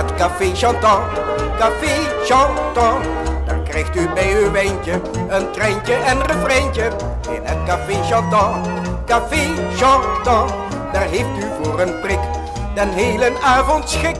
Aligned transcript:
het 0.00 0.14
café 0.14 0.54
Chantant. 0.54 1.12
Café 1.58 2.24
Chantant. 2.24 3.04
Daar 3.46 3.62
krijgt 3.62 3.96
u 3.96 4.08
bij 4.14 4.42
uw 4.42 4.50
wijntje 4.50 5.00
een 5.28 5.50
treintje 5.52 5.94
en 5.94 6.22
refreintje. 6.26 6.90
In 7.34 7.42
het 7.42 7.64
café 7.66 8.02
Chantant. 8.02 8.68
Café 9.06 9.42
Chantant. 9.76 10.52
Daar 10.92 11.08
heeft 11.08 11.38
u 11.38 11.44
voor 11.62 11.80
een 11.80 12.00
prik 12.00 12.18
den 12.74 12.88
hele 12.88 13.40
avond 13.42 13.88
schik. 13.88 14.16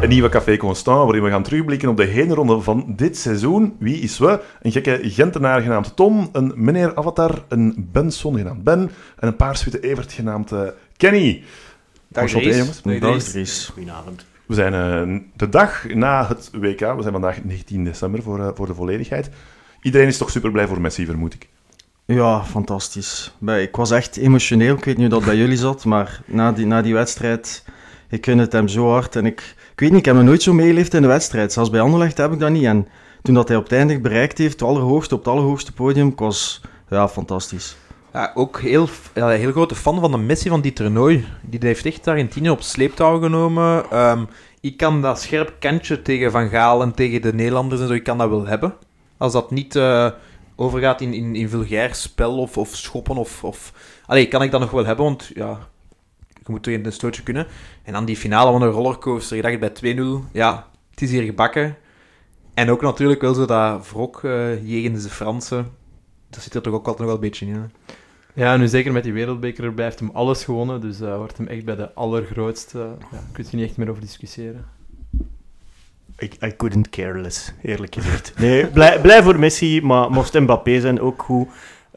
Een 0.00 0.08
nieuwe 0.08 0.28
Café 0.28 0.56
Constant, 0.56 1.04
waarin 1.04 1.22
we 1.22 1.30
gaan 1.30 1.42
terugblikken 1.42 1.88
op 1.88 1.96
de 1.96 2.04
heenronde 2.04 2.60
van 2.60 2.84
dit 2.96 3.16
seizoen. 3.16 3.76
Wie 3.78 3.98
is 3.98 4.18
we? 4.18 4.40
Een 4.62 4.72
gekke 4.72 4.98
Gentenaar 5.02 5.60
genaamd 5.60 5.96
Tom, 5.96 6.28
een 6.32 6.52
meneer 6.56 6.94
Avatar, 6.94 7.44
een 7.48 7.88
Benson 7.92 8.36
genaamd 8.36 8.64
Ben 8.64 8.90
en 9.16 9.28
een 9.28 9.36
paarswitte 9.36 9.80
Evert 9.80 10.12
genaamd 10.12 10.52
eh, 10.52 10.60
Kenny. 10.96 11.44
Dag 12.08 12.30
jongens. 12.30 12.82
Dag. 12.82 13.66
Goedenavond. 13.72 14.24
We 14.46 14.54
zijn 14.54 14.74
eh, 14.74 15.20
de 15.36 15.48
dag 15.48 15.94
na 15.94 16.28
het 16.28 16.50
WK, 16.52 16.80
we 16.80 17.00
zijn 17.00 17.12
vandaag 17.12 17.44
19 17.44 17.84
december 17.84 18.22
voor, 18.22 18.40
eh, 18.40 18.48
voor 18.54 18.66
de 18.66 18.74
volledigheid. 18.74 19.30
Iedereen 19.82 20.06
is 20.06 20.18
toch 20.18 20.30
super 20.30 20.50
blij 20.50 20.66
voor 20.66 20.80
Messi, 20.80 21.04
vermoed 21.04 21.34
ik. 21.34 21.48
Ja, 22.04 22.44
fantastisch. 22.44 23.34
Ik 23.46 23.76
was 23.76 23.90
echt 23.90 24.16
emotioneel. 24.16 24.76
Ik 24.76 24.84
weet 24.84 24.96
niet 24.96 25.10
hoe 25.10 25.18
dat 25.18 25.28
bij 25.28 25.36
jullie 25.36 25.56
zat, 25.56 25.84
maar 25.84 26.20
na 26.24 26.52
die, 26.52 26.66
na 26.66 26.82
die 26.82 26.94
wedstrijd, 26.94 27.64
ik 28.08 28.24
gun 28.24 28.38
het 28.38 28.52
hem 28.52 28.68
zo 28.68 28.90
hard. 28.90 29.16
En 29.16 29.26
ik, 29.26 29.54
ik 29.72 29.80
weet 29.80 29.90
niet, 29.90 29.98
ik 29.98 30.04
heb 30.04 30.14
me 30.14 30.22
nooit 30.22 30.42
zo 30.42 30.52
meegeleefd 30.52 30.94
in 30.94 31.02
de 31.02 31.08
wedstrijd. 31.08 31.52
Zelfs 31.52 31.70
bij 31.70 31.80
Anderlecht 31.80 32.16
heb 32.16 32.32
ik 32.32 32.38
dat 32.38 32.50
niet. 32.50 32.64
En 32.64 32.88
toen 33.22 33.34
dat 33.34 33.48
hij 33.48 33.56
op 33.56 33.62
het 33.62 33.72
einde 33.72 34.00
bereikt 34.00 34.38
heeft, 34.38 34.60
het 34.60 34.68
allerhoogste, 34.68 35.14
op 35.14 35.24
het 35.24 35.32
allerhoogste 35.32 35.72
podium, 35.72 36.08
ik 36.08 36.18
was 36.18 36.60
ja, 36.88 37.08
fantastisch. 37.08 37.76
Ja, 38.16 38.30
ook 38.34 38.60
heel, 38.60 38.88
ja, 39.14 39.28
heel 39.28 39.50
grote 39.50 39.74
fan 39.74 40.00
van 40.00 40.10
de 40.10 40.18
Messi 40.18 40.48
van 40.48 40.60
die 40.60 40.72
toernooi. 40.72 41.24
Die 41.42 41.60
heeft 41.62 41.86
echt 41.86 42.06
Argentinië 42.06 42.50
op 42.50 42.62
sleeptouw 42.62 43.20
genomen. 43.20 43.90
Ehm, 43.90 44.24
ik 44.60 44.76
kan 44.76 45.02
dat 45.02 45.20
scherp 45.20 45.54
kantje 45.58 46.02
tegen 46.02 46.30
Van 46.30 46.48
Gaal 46.48 46.82
en 46.82 46.94
tegen 46.94 47.22
de 47.22 47.34
Nederlanders 47.34 47.80
en 47.80 47.86
zo, 47.86 47.92
ik 47.92 48.02
kan 48.02 48.18
dat 48.18 48.28
wel 48.28 48.46
hebben. 48.46 48.74
Als 49.16 49.32
dat 49.32 49.50
niet 49.50 49.76
eh, 49.76 50.10
overgaat 50.54 51.00
in, 51.00 51.14
in, 51.14 51.34
in 51.34 51.48
vulgair 51.48 51.94
spel 51.94 52.38
of, 52.38 52.58
of 52.58 52.76
schoppen 52.76 53.16
of... 53.16 53.44
of... 53.44 53.72
Allee, 54.06 54.28
kan 54.28 54.42
ik 54.42 54.50
dat 54.50 54.60
nog 54.60 54.70
wel 54.70 54.86
hebben, 54.86 55.04
want 55.04 55.30
ja, 55.34 55.58
je 56.28 56.44
moet 56.46 56.62
tegen 56.62 56.84
een 56.84 56.92
stootje 56.92 57.22
kunnen. 57.22 57.46
En 57.82 57.92
dan 57.92 58.04
die 58.04 58.16
finale 58.16 58.50
van 58.50 58.60
de 58.60 58.66
rollercoaster, 58.66 59.36
je 59.36 59.42
dacht 59.42 59.80
bij 59.80 59.96
2-0, 59.96 60.30
ja, 60.32 60.66
het 60.90 61.02
is 61.02 61.10
hier 61.10 61.22
gebakken. 61.22 61.76
En 62.54 62.70
ook 62.70 62.82
natuurlijk 62.82 63.20
wel 63.20 63.34
zo 63.34 63.44
dat 63.44 63.90
wrok 63.90 64.24
eh 64.24 64.68
jegens 64.68 65.02
de 65.02 65.08
Fransen. 65.08 65.72
Dat 66.30 66.42
zit 66.42 66.54
er 66.54 66.62
toch 66.62 66.74
ook 66.74 66.86
altijd 66.86 66.98
nog 66.98 67.06
wel 67.06 67.16
een 67.16 67.30
beetje 67.30 67.46
in. 67.46 67.70
Ja, 68.36 68.56
nu 68.56 68.68
zeker 68.68 68.92
met 68.92 69.02
die 69.02 69.12
wereldbeker 69.12 69.64
erbij 69.64 69.84
heeft 69.84 69.98
hem 69.98 70.10
alles 70.12 70.44
gewonnen, 70.44 70.80
dus 70.80 71.00
uh, 71.00 71.16
wordt 71.16 71.36
hem 71.36 71.46
echt 71.46 71.64
bij 71.64 71.76
de 71.76 71.94
allergrootste. 71.94 72.78
Ja, 73.12 73.18
kun 73.32 73.44
je 73.50 73.56
niet 73.56 73.66
echt 73.66 73.76
meer 73.76 73.90
over 73.90 74.02
discussiëren. 74.02 74.64
I, 76.22 76.30
I 76.44 76.56
couldn't 76.56 76.88
care 76.88 77.20
less, 77.20 77.52
eerlijk 77.62 77.94
gezegd. 77.94 78.32
Nee, 78.38 78.66
blij, 78.66 79.00
blij 79.00 79.22
voor 79.22 79.38
Messi, 79.38 79.80
maar 79.82 80.10
mocht 80.10 80.40
Mbappé 80.40 80.80
zijn 80.80 81.00
ook 81.00 81.22
goed. 81.22 81.48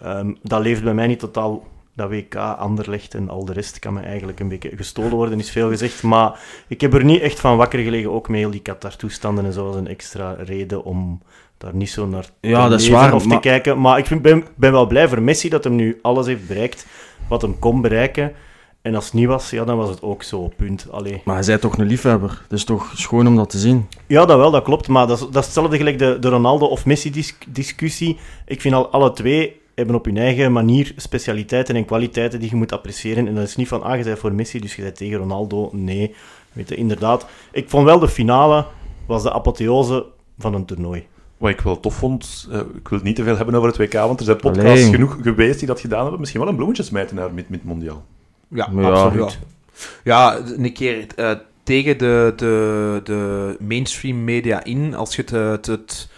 Ehm, 0.01 0.33
dat 0.41 0.61
leeft 0.61 0.83
bij 0.83 0.93
mij 0.93 1.07
niet 1.07 1.19
totaal. 1.19 1.67
Dat 1.93 2.09
WK, 2.09 2.35
Anderlecht 2.35 3.13
en 3.13 3.29
al 3.29 3.45
de 3.45 3.53
rest 3.53 3.79
kan 3.79 3.93
me 3.93 4.01
eigenlijk 4.01 4.39
een 4.39 4.47
beetje 4.47 4.75
gestolen 4.75 5.15
worden, 5.15 5.39
is 5.39 5.51
veel 5.51 5.69
gezegd. 5.69 6.03
Maar 6.03 6.39
ik 6.67 6.81
heb 6.81 6.93
er 6.93 7.03
niet 7.03 7.21
echt 7.21 7.39
van 7.39 7.57
wakker 7.57 7.79
gelegen, 7.79 8.11
ook 8.11 8.29
met 8.29 8.39
heel 8.39 8.51
die 8.51 8.61
Qatar-toestanden 8.61 9.45
en 9.45 9.53
zo, 9.53 9.67
als 9.67 9.75
een 9.75 9.87
extra 9.87 10.33
reden 10.33 10.83
om 10.83 11.21
daar 11.59 11.75
niet 11.75 11.89
zo 11.89 12.05
naar 12.07 12.25
Ja, 12.41 12.63
te 12.63 12.69
dat 12.69 12.79
is 12.79 12.85
leven 12.87 13.01
waar, 13.01 13.13
of 13.13 13.27
te 13.27 13.39
kijken. 13.39 13.81
Maar 13.81 13.97
ik 13.97 14.05
vind- 14.05 14.21
ben, 14.21 14.43
ben 14.55 14.71
wel 14.71 14.87
blij 14.87 15.07
voor 15.07 15.21
Messi 15.21 15.49
dat 15.49 15.63
hem 15.63 15.75
nu 15.75 15.99
alles 16.01 16.25
heeft 16.25 16.47
bereikt 16.47 16.85
wat 17.27 17.41
hem 17.41 17.59
kon 17.59 17.81
bereiken. 17.81 18.31
En 18.81 18.95
als 18.95 19.05
het 19.05 19.13
niet 19.13 19.27
was, 19.27 19.49
ja, 19.49 19.63
dan 19.65 19.77
was 19.77 19.89
het 19.89 20.01
ook 20.01 20.23
zo, 20.23 20.51
punt. 20.57 20.87
Allee. 20.91 21.21
Maar 21.25 21.35
hij 21.35 21.43
zei 21.43 21.59
toch 21.59 21.77
een 21.77 21.85
liefhebber, 21.85 22.41
dus 22.47 22.63
toch 22.63 22.91
schoon 22.95 23.27
om 23.27 23.35
dat 23.35 23.49
te 23.49 23.57
zien. 23.57 23.87
Ja, 24.07 24.25
dat 24.25 24.37
wel, 24.37 24.51
dat 24.51 24.63
klopt. 24.63 24.87
Maar 24.87 25.07
dat 25.07 25.17
is, 25.17 25.23
dat 25.25 25.35
is 25.35 25.45
hetzelfde 25.45 25.77
gelijk 25.77 25.99
de, 25.99 26.17
de 26.19 26.29
Ronaldo 26.29 26.65
of 26.65 26.85
Messi-discussie. 26.85 28.17
Ik 28.45 28.61
vind 28.61 28.75
al 28.75 28.89
alle 28.89 29.11
twee 29.13 29.61
hebben 29.75 29.95
op 29.95 30.05
hun 30.05 30.17
eigen 30.17 30.51
manier 30.51 30.93
specialiteiten 30.95 31.75
en 31.75 31.85
kwaliteiten 31.85 32.39
die 32.39 32.49
je 32.49 32.55
moet 32.55 32.71
appreciëren. 32.71 33.27
En 33.27 33.35
dat 33.35 33.43
is 33.47 33.55
niet 33.55 33.67
van, 33.67 33.83
ah, 33.83 33.97
je 33.97 34.03
bent 34.03 34.19
voor 34.19 34.33
Messi, 34.33 34.59
dus 34.59 34.75
je 34.75 34.81
bent 34.81 34.95
tegen 34.95 35.17
Ronaldo. 35.17 35.69
Nee, 35.71 36.15
weet 36.53 36.69
je, 36.69 36.75
inderdaad. 36.75 37.25
Ik 37.51 37.69
vond 37.69 37.85
wel 37.85 37.99
de 37.99 38.07
finale 38.07 38.65
was 39.05 39.23
de 39.23 39.33
apotheose 39.33 40.05
van 40.37 40.53
een 40.53 40.65
toernooi. 40.65 41.07
Wat 41.39 41.49
ik 41.49 41.61
wel 41.61 41.79
tof 41.79 41.95
vond, 41.95 42.47
eh, 42.51 42.59
ik 42.59 42.87
wil 42.87 42.97
het 42.97 43.03
niet 43.03 43.15
te 43.15 43.23
veel 43.23 43.35
hebben 43.35 43.55
over 43.55 43.67
het 43.67 43.77
WK, 43.77 43.93
want 43.93 44.19
er 44.19 44.25
zijn 44.25 44.37
podcasts 44.37 44.69
Allee. 44.69 44.91
genoeg 44.91 45.17
geweest 45.21 45.59
die 45.59 45.67
dat 45.67 45.79
gedaan 45.79 46.01
hebben. 46.01 46.19
Misschien 46.19 46.41
wel 46.41 46.49
een 46.49 46.55
bloemetje 46.55 46.83
smijten 46.83 47.15
naar 47.15 47.33
met, 47.33 47.49
met 47.49 47.63
Mondiaal. 47.63 48.05
Ja, 48.47 48.67
Maar 48.67 48.83
ja. 48.83 48.89
absoluut. 48.89 49.39
Ja, 50.03 50.39
een 50.57 50.73
keer 50.73 51.05
eh, 51.15 51.31
tegen 51.63 51.97
de, 51.97 52.33
de, 52.35 53.01
de 53.03 53.55
mainstream 53.59 54.23
media 54.23 54.63
in, 54.63 54.95
als 54.95 55.15
je 55.15 55.21
het, 55.21 55.33
eh, 55.33 55.49
het, 55.49 55.65
het, 55.65 56.09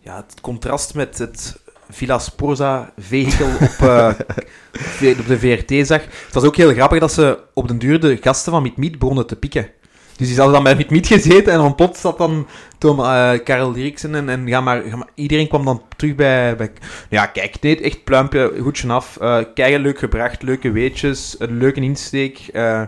ja, 0.00 0.16
het 0.16 0.40
contrast 0.40 0.94
met 0.94 1.18
het 1.18 1.60
Villa 1.90 2.18
Sporza 2.18 2.92
vehikel 2.98 3.46
op, 3.46 3.88
eh, 3.88 4.08
op 5.20 5.26
de 5.26 5.38
VRT 5.38 5.86
zag. 5.86 6.02
Het 6.02 6.34
was 6.34 6.44
ook 6.44 6.56
heel 6.56 6.72
grappig 6.72 7.00
dat 7.00 7.12
ze 7.12 7.38
op 7.54 7.68
den 7.68 7.78
duur 7.78 8.00
de 8.00 8.18
gasten 8.20 8.52
van 8.52 8.62
Meet 8.62 8.76
Meet 8.76 8.98
begonnen 8.98 9.26
te 9.26 9.36
pikken. 9.36 9.70
Dus 10.18 10.26
die 10.28 10.36
hadden 10.36 10.54
dan 10.54 10.62
bij 10.62 10.74
Meet 10.74 10.90
Meet 10.90 11.06
gezeten 11.06 11.52
en 11.52 11.58
dan 11.58 11.74
plots 11.74 12.00
zat 12.00 12.18
dan 12.18 12.46
Tom, 12.78 13.00
eh, 13.00 13.30
Karel 13.44 13.72
Dirksen 13.72 14.14
en, 14.14 14.28
en 14.28 14.48
ga 14.48 14.60
maar, 14.60 14.82
ga 14.82 14.96
maar- 14.96 15.08
iedereen 15.14 15.48
kwam 15.48 15.64
dan 15.64 15.82
terug 15.96 16.14
bij, 16.14 16.56
bij... 16.56 16.70
Ja, 17.10 17.26
kijk, 17.26 17.60
nee, 17.60 17.80
echt 17.80 18.04
pluimpje, 18.04 18.52
goedje 18.60 18.88
af. 18.88 19.16
Eh 19.20 19.38
keigen 19.54 19.80
leuk 19.80 19.98
gebracht, 19.98 20.42
leuke 20.42 20.70
weetjes, 20.70 21.36
een 21.38 21.56
leuke 21.56 21.80
insteek, 21.80 22.38
eh, 22.52 22.82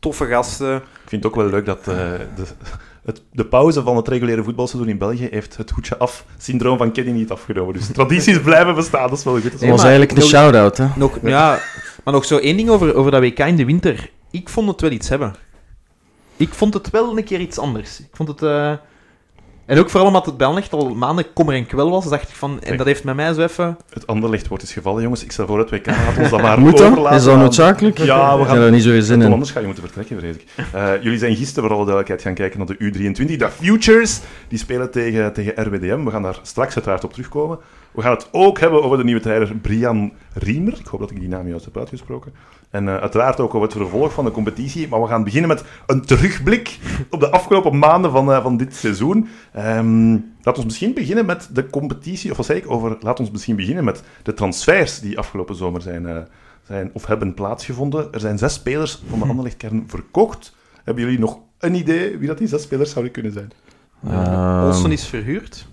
toffe 0.00 0.26
gasten. 0.26 0.76
Ik 0.76 1.08
vind 1.08 1.22
het 1.22 1.32
ook 1.32 1.38
wel 1.38 1.50
leuk 1.50 1.66
dat 1.66 1.78
eh, 1.78 1.96
de, 2.36 2.44
het, 3.04 3.22
de 3.32 3.44
pauze 3.44 3.82
van 3.82 3.96
het 3.96 4.08
reguliere 4.08 4.42
voetbalseizoen 4.42 4.90
in 4.90 4.98
België 4.98 5.28
heeft 5.30 5.56
het 5.56 5.70
hoedje 5.70 5.96
af 5.96 6.24
syndroom 6.38 6.78
van 6.78 6.92
Kenny 6.92 7.10
niet 7.10 7.30
afgenomen. 7.30 7.74
Dus 7.74 7.86
tradities 7.86 8.40
blijven 8.50 8.74
bestaan, 8.74 9.08
dat 9.08 9.18
is 9.18 9.24
wel 9.24 9.40
goed. 9.40 9.60
Dat 9.60 9.68
was 9.68 9.82
eigenlijk 9.82 10.12
een 10.12 10.22
shout-out, 10.22 10.76
hè. 10.76 10.86
Nog, 10.96 11.18
ja, 11.22 11.58
maar 12.04 12.14
nog 12.14 12.24
zo 12.24 12.38
één 12.38 12.56
ding 12.56 12.68
over, 12.68 12.94
over 12.94 13.10
dat 13.10 13.20
WK 13.20 13.38
in 13.38 13.56
de 13.56 13.64
winter. 13.64 14.10
Ik 14.30 14.48
vond 14.48 14.68
het 14.68 14.80
wel 14.80 14.90
iets 14.90 15.08
hebben. 15.08 15.34
Ik 16.42 16.54
vond 16.54 16.74
het 16.74 16.90
wel 16.90 17.16
een 17.18 17.24
keer 17.24 17.40
iets 17.40 17.58
anders. 17.58 18.00
Ik 18.00 18.08
vond 18.12 18.28
het... 18.28 18.42
eh, 18.42 18.72
En 19.66 19.78
ook 19.78 19.90
vooral 19.90 20.08
omdat 20.08 20.26
het 20.26 20.36
bij 20.36 20.54
echt 20.54 20.72
al 20.72 20.94
maanden 20.94 21.32
kommer 21.32 21.54
en 21.54 21.66
kwel 21.66 21.90
was, 21.90 22.08
dacht 22.08 22.28
ik 22.28 22.34
van... 22.34 22.60
En 22.60 22.76
dat 22.76 22.86
heeft 22.86 23.04
met 23.04 23.14
mij 23.14 23.32
zo 23.32 23.42
even... 23.42 23.76
Het 23.92 24.06
anderlicht 24.06 24.48
wordt 24.48 24.62
is 24.62 24.72
gevallen, 24.72 25.02
jongens. 25.02 25.24
Ik 25.24 25.32
stel 25.32 25.46
voor 25.46 25.58
het 25.58 25.70
WK, 25.70 25.86
laat 25.86 26.18
ons 26.18 26.30
dat 26.30 26.42
maar 26.42 26.60
Moet 26.60 26.78
dat? 26.78 27.12
Is 27.12 27.24
dat 27.24 27.36
noodzakelijk? 27.38 27.98
Ja, 27.98 28.38
we 28.38 28.44
gaan... 28.44 28.56
er 28.58 28.70
niet 28.70 28.82
zo 28.82 29.00
zin 29.00 29.22
in. 29.22 29.32
anders 29.32 29.50
ga 29.50 29.60
je 29.60 29.66
moeten 29.66 29.84
vertrekken, 29.84 30.18
vrees 30.18 30.34
ik. 30.34 30.44
Eh, 30.72 31.02
jullie 31.02 31.18
zijn 31.18 31.36
gisteren, 31.36 31.68
voor 31.68 31.78
alle 31.78 31.86
duidelijkheid, 31.86 32.22
gaan 32.22 32.34
kijken 32.34 32.58
naar 32.58 32.66
de 32.66 33.14
U23. 33.24 33.36
De 33.36 33.48
Futures, 33.50 34.20
die 34.48 34.58
spelen 34.58 34.90
tegen, 34.90 35.32
tegen 35.32 35.64
RWDM. 35.66 36.04
We 36.04 36.10
gaan 36.10 36.22
daar 36.22 36.38
straks 36.42 36.74
uiteraard 36.74 37.04
op 37.04 37.12
terugkomen. 37.12 37.58
We 37.92 38.02
gaan 38.02 38.12
het 38.12 38.28
ook 38.32 38.60
hebben 38.60 38.82
over 38.82 38.98
de 38.98 39.04
nieuwe 39.04 39.20
trainer 39.20 39.56
Brian 39.56 40.12
Riemer. 40.34 40.78
Ik 40.78 40.86
hoop 40.86 41.00
dat 41.00 41.10
ik 41.10 41.20
die 41.20 41.28
naam 41.28 41.48
juist 41.48 41.64
heb 41.64 41.76
uitgesproken. 41.76 42.32
En 42.70 42.88
eh, 42.88 42.96
uiteraard 42.96 43.40
ook 43.40 43.54
over 43.54 43.68
het 43.68 43.76
vervolg 43.76 44.12
van 44.12 44.24
de 44.24 44.30
competitie. 44.30 44.88
Maar 44.88 45.00
we 45.02 45.08
gaan 45.08 45.24
beginnen 45.24 45.48
met 45.48 45.64
een 45.86 46.04
terugblik 46.04 46.78
op 47.10 47.20
de 47.20 47.30
afgelopen 47.30 47.78
maanden 47.78 48.10
van, 48.10 48.32
eh, 48.32 48.42
van 48.42 48.56
dit 48.56 48.74
seizoen. 48.74 49.28
Ehm 49.52 50.18
laat 50.42 50.56
ons 50.56 50.64
misschien 50.64 50.94
beginnen 50.94 51.26
met 51.26 51.48
de 51.52 51.70
competitie. 51.70 52.30
Of 52.30 52.36
wat 52.36 52.46
zei 52.46 52.58
ik? 52.58 52.70
Over, 52.70 52.96
laat 53.00 53.20
ons 53.20 53.30
misschien 53.30 53.56
beginnen 53.56 53.84
met 53.84 54.02
de 54.22 54.34
transfers 54.34 55.00
die 55.00 55.18
afgelopen 55.18 55.54
zomer 55.54 55.82
zijn, 55.82 56.06
eh, 56.06 56.16
zijn 56.66 56.90
of 56.92 57.06
hebben 57.06 57.34
plaatsgevonden. 57.34 58.12
Er 58.12 58.20
zijn 58.20 58.38
zes 58.38 58.54
spelers 58.54 59.02
van 59.08 59.18
de 59.18 59.24
Anderlechtkern 59.24 59.84
verkocht. 59.86 60.56
Hebben 60.84 61.04
jullie 61.04 61.18
nog 61.18 61.38
een 61.58 61.74
idee 61.74 62.18
wie 62.18 62.28
dat 62.28 62.38
die 62.38 62.48
zes 62.48 62.62
spelers 62.62 62.90
zouden 62.90 63.12
kunnen 63.12 63.32
zijn? 63.32 63.50
Ehm, 64.06 64.64
Olsen 64.64 64.92
is 64.92 65.06
verhuurd. 65.06 65.66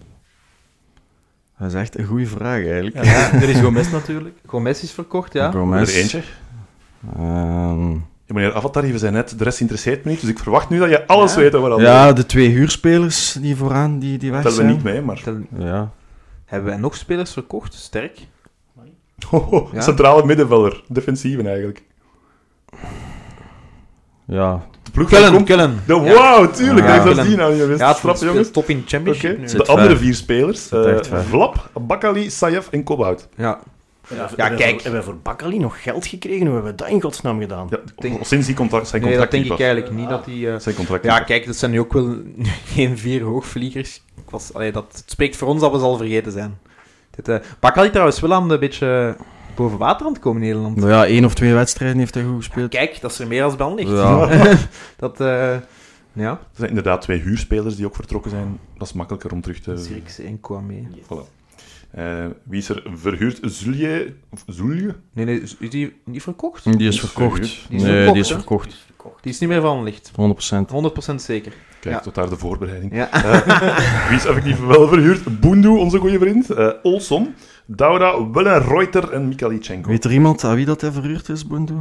Dat 1.60 1.68
is 1.68 1.74
echt 1.74 1.98
een 1.98 2.06
goede 2.06 2.26
vraag, 2.26 2.66
eigenlijk. 2.66 2.96
Ja, 3.04 3.32
er 3.42 3.50
is 3.50 3.60
Gomez 3.60 3.92
natuurlijk. 3.92 4.36
Gomez 4.46 4.84
is 4.84 4.92
verkocht, 4.92 5.34
ja. 5.34 5.52
Gomez. 5.52 5.96
Er 5.96 6.02
eentje. 6.02 6.22
Ehm, 7.16 7.92
Ja, 8.26 8.36
meneer 8.36 8.54
Avatar, 8.56 8.84
we 8.84 8.98
zijn 8.98 9.14
net, 9.14 9.38
de 9.38 9.44
rest 9.44 9.60
interesseert 9.60 10.04
me 10.04 10.12
niet, 10.12 10.22
dus 10.22 10.30
ik 10.30 10.40
verwacht 10.40 10.70
nu 10.70 10.80
dat 10.80 10.90
je 10.90 11.08
alles 11.08 11.34
Ja. 11.34 11.40
weet 11.40 11.56
over 11.56 11.82
ja, 11.82 12.14
de 12.14 12.26
twee 12.26 12.50
huurspelers 12.50 13.38
die 13.42 13.56
vooraan, 13.56 14.00
die, 14.00 14.18
die 14.18 14.32
weg 14.32 14.42
tellen 14.42 14.56
zijn. 14.56 14.68
we 14.68 14.74
niet 14.74 14.84
mee, 14.84 15.02
maar... 15.02 15.22
Tel- 15.22 15.38
Ja. 15.58 15.92
Hebben 16.46 16.70
wij 16.70 16.80
nog 16.80 16.96
spelers 16.96 17.34
verkocht? 17.34 17.74
Sterk. 17.74 18.18
Ja. 19.74 19.82
Centrale 19.82 20.26
middenvelder, 20.26 20.84
defensieve 20.88 21.44
eigenlijk. 21.50 21.84
Ja, 24.30 24.66
De 24.84 24.92
ploeg 24.92 25.10
Kellen, 25.10 25.32
van 25.34 25.44
Kellen. 25.44 25.80
De 25.86 25.94
wow, 25.94 26.54
tuurlijk, 26.54 26.88
Ja. 26.88 27.04
dat 27.04 27.18
is 27.18 27.26
die 27.26 27.36
nou 27.38 27.54
niet 27.56 27.66
wist. 27.66 27.80
Ja, 27.80 27.96
jongens. 28.20 28.52
top 28.52 28.70
in 28.70 28.84
championship 28.86 29.38
nu. 29.40 29.46
De 29.46 29.66
andere 29.66 29.98
vier 29.98 30.16
spelers, 30.16 30.70
eh, 30.72 30.82
ver. 30.84 31.24
Vlap, 31.24 31.70
Bakali, 31.82 32.30
Sayef 32.30 32.68
en 32.72 32.84
Kobout. 32.84 33.28
Ja. 33.36 33.60
Ja, 34.10 34.16
Ja, 34.16 34.22
hebben 34.28 34.50
we 34.50 34.56
kijk. 34.56 34.72
voor- 34.74 34.82
Hebben 34.82 35.00
we 35.00 35.06
voor 35.06 35.18
Bakkali 35.24 35.60
nog 35.60 35.84
geld 35.84 36.08
gekregen? 36.08 36.46
Hoe 36.46 36.54
hebben 36.54 36.72
we 36.72 36.78
dat 36.78 36.88
in 36.90 37.02
godsnaam 37.02 37.40
gedaan? 37.40 37.68
Ja, 37.70 37.78
denk- 37.98 38.26
sinds 38.26 38.46
die 38.46 38.56
contract, 38.56 38.88
zijn 38.88 39.02
Nee, 39.02 39.12
contract 39.12 39.32
dat 39.32 39.42
denk 39.44 39.60
ik 39.60 39.66
eigenlijk 39.66 39.96
niet. 39.96 40.10
Dat 40.10 40.26
die, 40.26 40.50
eh, 40.52 40.60
Zijn 40.60 40.76
contract 40.76 41.04
Ja, 41.04 41.20
kijk, 41.20 41.46
dat 41.46 41.56
zijn 41.56 41.72
nu 41.72 41.80
ook 41.80 41.94
wel 41.94 42.16
geen 42.74 42.98
vier 42.98 43.22
hoogvliegers. 43.24 44.02
Ik 44.18 44.30
was, 44.30 44.54
allee, 44.54 44.72
dat 44.72 44.86
het 44.92 45.04
spreekt 45.06 45.36
voor 45.36 45.48
ons 45.48 45.62
dat 45.62 45.72
we 45.72 45.78
ze 45.78 45.84
al 45.84 45.98
vergeten 45.98 46.32
zijn. 46.32 46.58
Dit, 47.16 47.28
eh 47.28 47.36
Bakali 47.60 47.90
trouwens 47.90 48.20
wel 48.20 48.34
aan 48.34 48.48
de 48.50 48.58
beetje 48.58 49.16
boven 49.60 49.78
water 49.78 50.06
aan 50.06 50.12
het 50.12 50.22
komen 50.22 50.42
in 50.42 50.48
Nederland. 50.48 50.76
Maar 50.76 50.90
ja, 50.90 51.06
één 51.06 51.26
of 51.26 51.34
twee 51.34 51.54
wedstrijden 51.54 51.98
heeft 51.98 52.14
hij 52.14 52.24
goed 52.24 52.36
gespeeld. 52.36 52.70
Kijk, 52.70 53.02
dat 53.02 53.12
is 53.12 53.20
er 53.20 53.28
meer 53.28 53.44
als 53.44 53.56
bij 53.56 53.74
ligt. 53.74 53.90
Ja. 53.90 54.28
dat, 55.04 55.20
eh, 55.20 55.58
ja. 56.14 56.32
Er 56.32 56.40
zijn 56.54 56.70
inderdaad 56.70 57.02
twee 57.02 57.20
huurspelers 57.20 57.76
die 57.76 57.86
ook 57.86 57.96
vertrokken 57.96 58.32
zijn. 58.32 58.60
Dat 58.78 58.88
is 58.88 58.94
makkelijker 58.94 59.32
om 59.32 59.42
terug 59.42 59.60
te... 59.60 59.78
Zirkse 59.78 60.24
en 60.24 60.40
Kwame. 60.40 60.82
Voilà. 61.04 61.38
Eh, 61.92 62.26
wie 62.44 62.60
is 62.60 62.70
er 62.70 62.84
verhuurd? 62.94 63.40
Zulje? 63.42 64.14
Of 64.30 64.44
Zulje? 64.48 64.96
Nee, 65.14 65.26
nee, 65.26 65.42
is 65.42 65.58
die 65.70 65.94
niet 66.04 66.24
verkocht? 66.24 66.64
Die 66.64 66.78
Die 66.78 66.88
is 66.88 67.00
verkocht. 67.00 67.42
Die 67.42 67.78
is 67.78 67.84
nee, 67.84 67.92
verkocht, 67.92 68.14
die 68.14 68.22
is 68.22 68.86
verkocht. 68.86 69.24
Die 69.24 69.32
is 69.32 69.40
niet 69.40 69.50
meer 69.50 69.62
van 69.62 69.84
licht. 69.84 70.12
100%. 70.12 70.14
100% 71.12 71.16
zeker. 71.16 71.54
Kijk, 71.80 71.96
Ja. 71.96 72.02
tot 72.02 72.16
daar 72.16 72.30
de 72.30 72.38
voorbereiding. 72.38 72.96
Ja. 72.96 73.10
Wie 74.08 74.18
is 74.18 74.26
effectief 74.26 74.60
wel 74.66 74.88
verhuurd? 74.88 75.40
Boendu, 75.40 75.68
onze 75.68 75.98
goede 75.98 76.20
vriend. 76.20 76.50
eh 76.50 76.68
Olson. 76.84 77.34
Dauda, 77.66 78.30
Willen-Reuter 78.32 79.12
en 79.14 79.28
Mikalichenko. 79.28 79.90
Weet 79.90 80.04
er 80.04 80.12
iemand 80.12 80.44
aan 80.44 80.56
wie 80.56 80.66
dat 80.66 80.82
hij 80.82 80.92
verhuurd 80.92 81.30
is, 81.30 81.48
Bundu? 81.48 81.74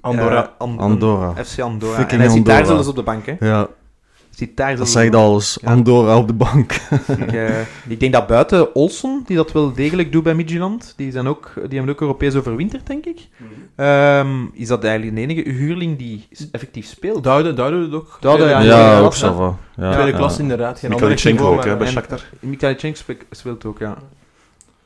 Andorra. 0.00 0.50
An- 0.58 0.78
Andorra. 0.78 1.44
FC 1.44 1.58
Andorra. 1.60 1.94
Fucking 1.96 2.20
en 2.20 2.26
hij 2.26 2.36
zit 2.36 2.44
daar 2.46 2.66
zelfs 2.66 2.88
op 2.88 2.96
de 2.96 3.02
bank, 3.02 3.26
hè. 3.26 3.36
Ja, 3.40 3.66
Zit 4.36 4.56
daar 4.56 4.76
dat 4.76 4.88
zegt 4.88 5.14
alles. 5.14 5.58
Ja. 5.60 5.70
Andorra 5.70 6.16
op 6.16 6.26
de 6.26 6.32
bank. 6.32 6.72
Ik, 7.18 7.32
eh, 7.32 7.60
ik 7.88 8.00
denk 8.00 8.12
dat 8.12 8.26
buiten 8.26 8.74
Olson, 8.74 9.22
die 9.26 9.36
dat 9.36 9.52
wel 9.52 9.72
degelijk 9.72 10.12
doet 10.12 10.22
bij 10.22 10.34
Midtjylland, 10.34 10.94
die, 10.96 11.12
zijn 11.12 11.26
ook, 11.26 11.50
die 11.54 11.76
hebben 11.78 11.94
ook 11.94 12.00
Europees 12.00 12.34
overwinterd, 12.34 12.86
denk 12.86 13.04
ik. 13.04 13.28
Ehm, 13.76 14.28
is 14.52 14.68
dat 14.68 14.84
eigenlijk 14.84 15.16
de 15.16 15.22
enige 15.22 15.50
huurling 15.50 15.98
die 15.98 16.28
effectief 16.52 16.86
speelt? 16.86 17.24
Doude, 17.24 17.54
Doude 17.54 17.78
doet 17.88 17.94
ook. 17.94 18.16
Tweede- 18.20 18.44
ja, 18.44 18.60
Ja, 18.60 18.78
ja, 18.92 18.98
ook. 18.98 19.14
Sava. 19.14 19.56
Ja, 19.76 19.92
Tweede 19.92 20.10
ja. 20.10 20.16
klas 20.16 20.38
inderdaad. 20.38 20.78
Geen 20.78 20.90
niveau, 20.90 21.56
ook, 21.56 21.64
hè, 21.64 21.76
bij 21.76 21.86
Shakhtar. 21.86 22.20
Mikalichenko 22.40 22.96
spe- 22.96 23.16
speelt 23.30 23.64
ook, 23.64 23.78
ja. 23.78 23.96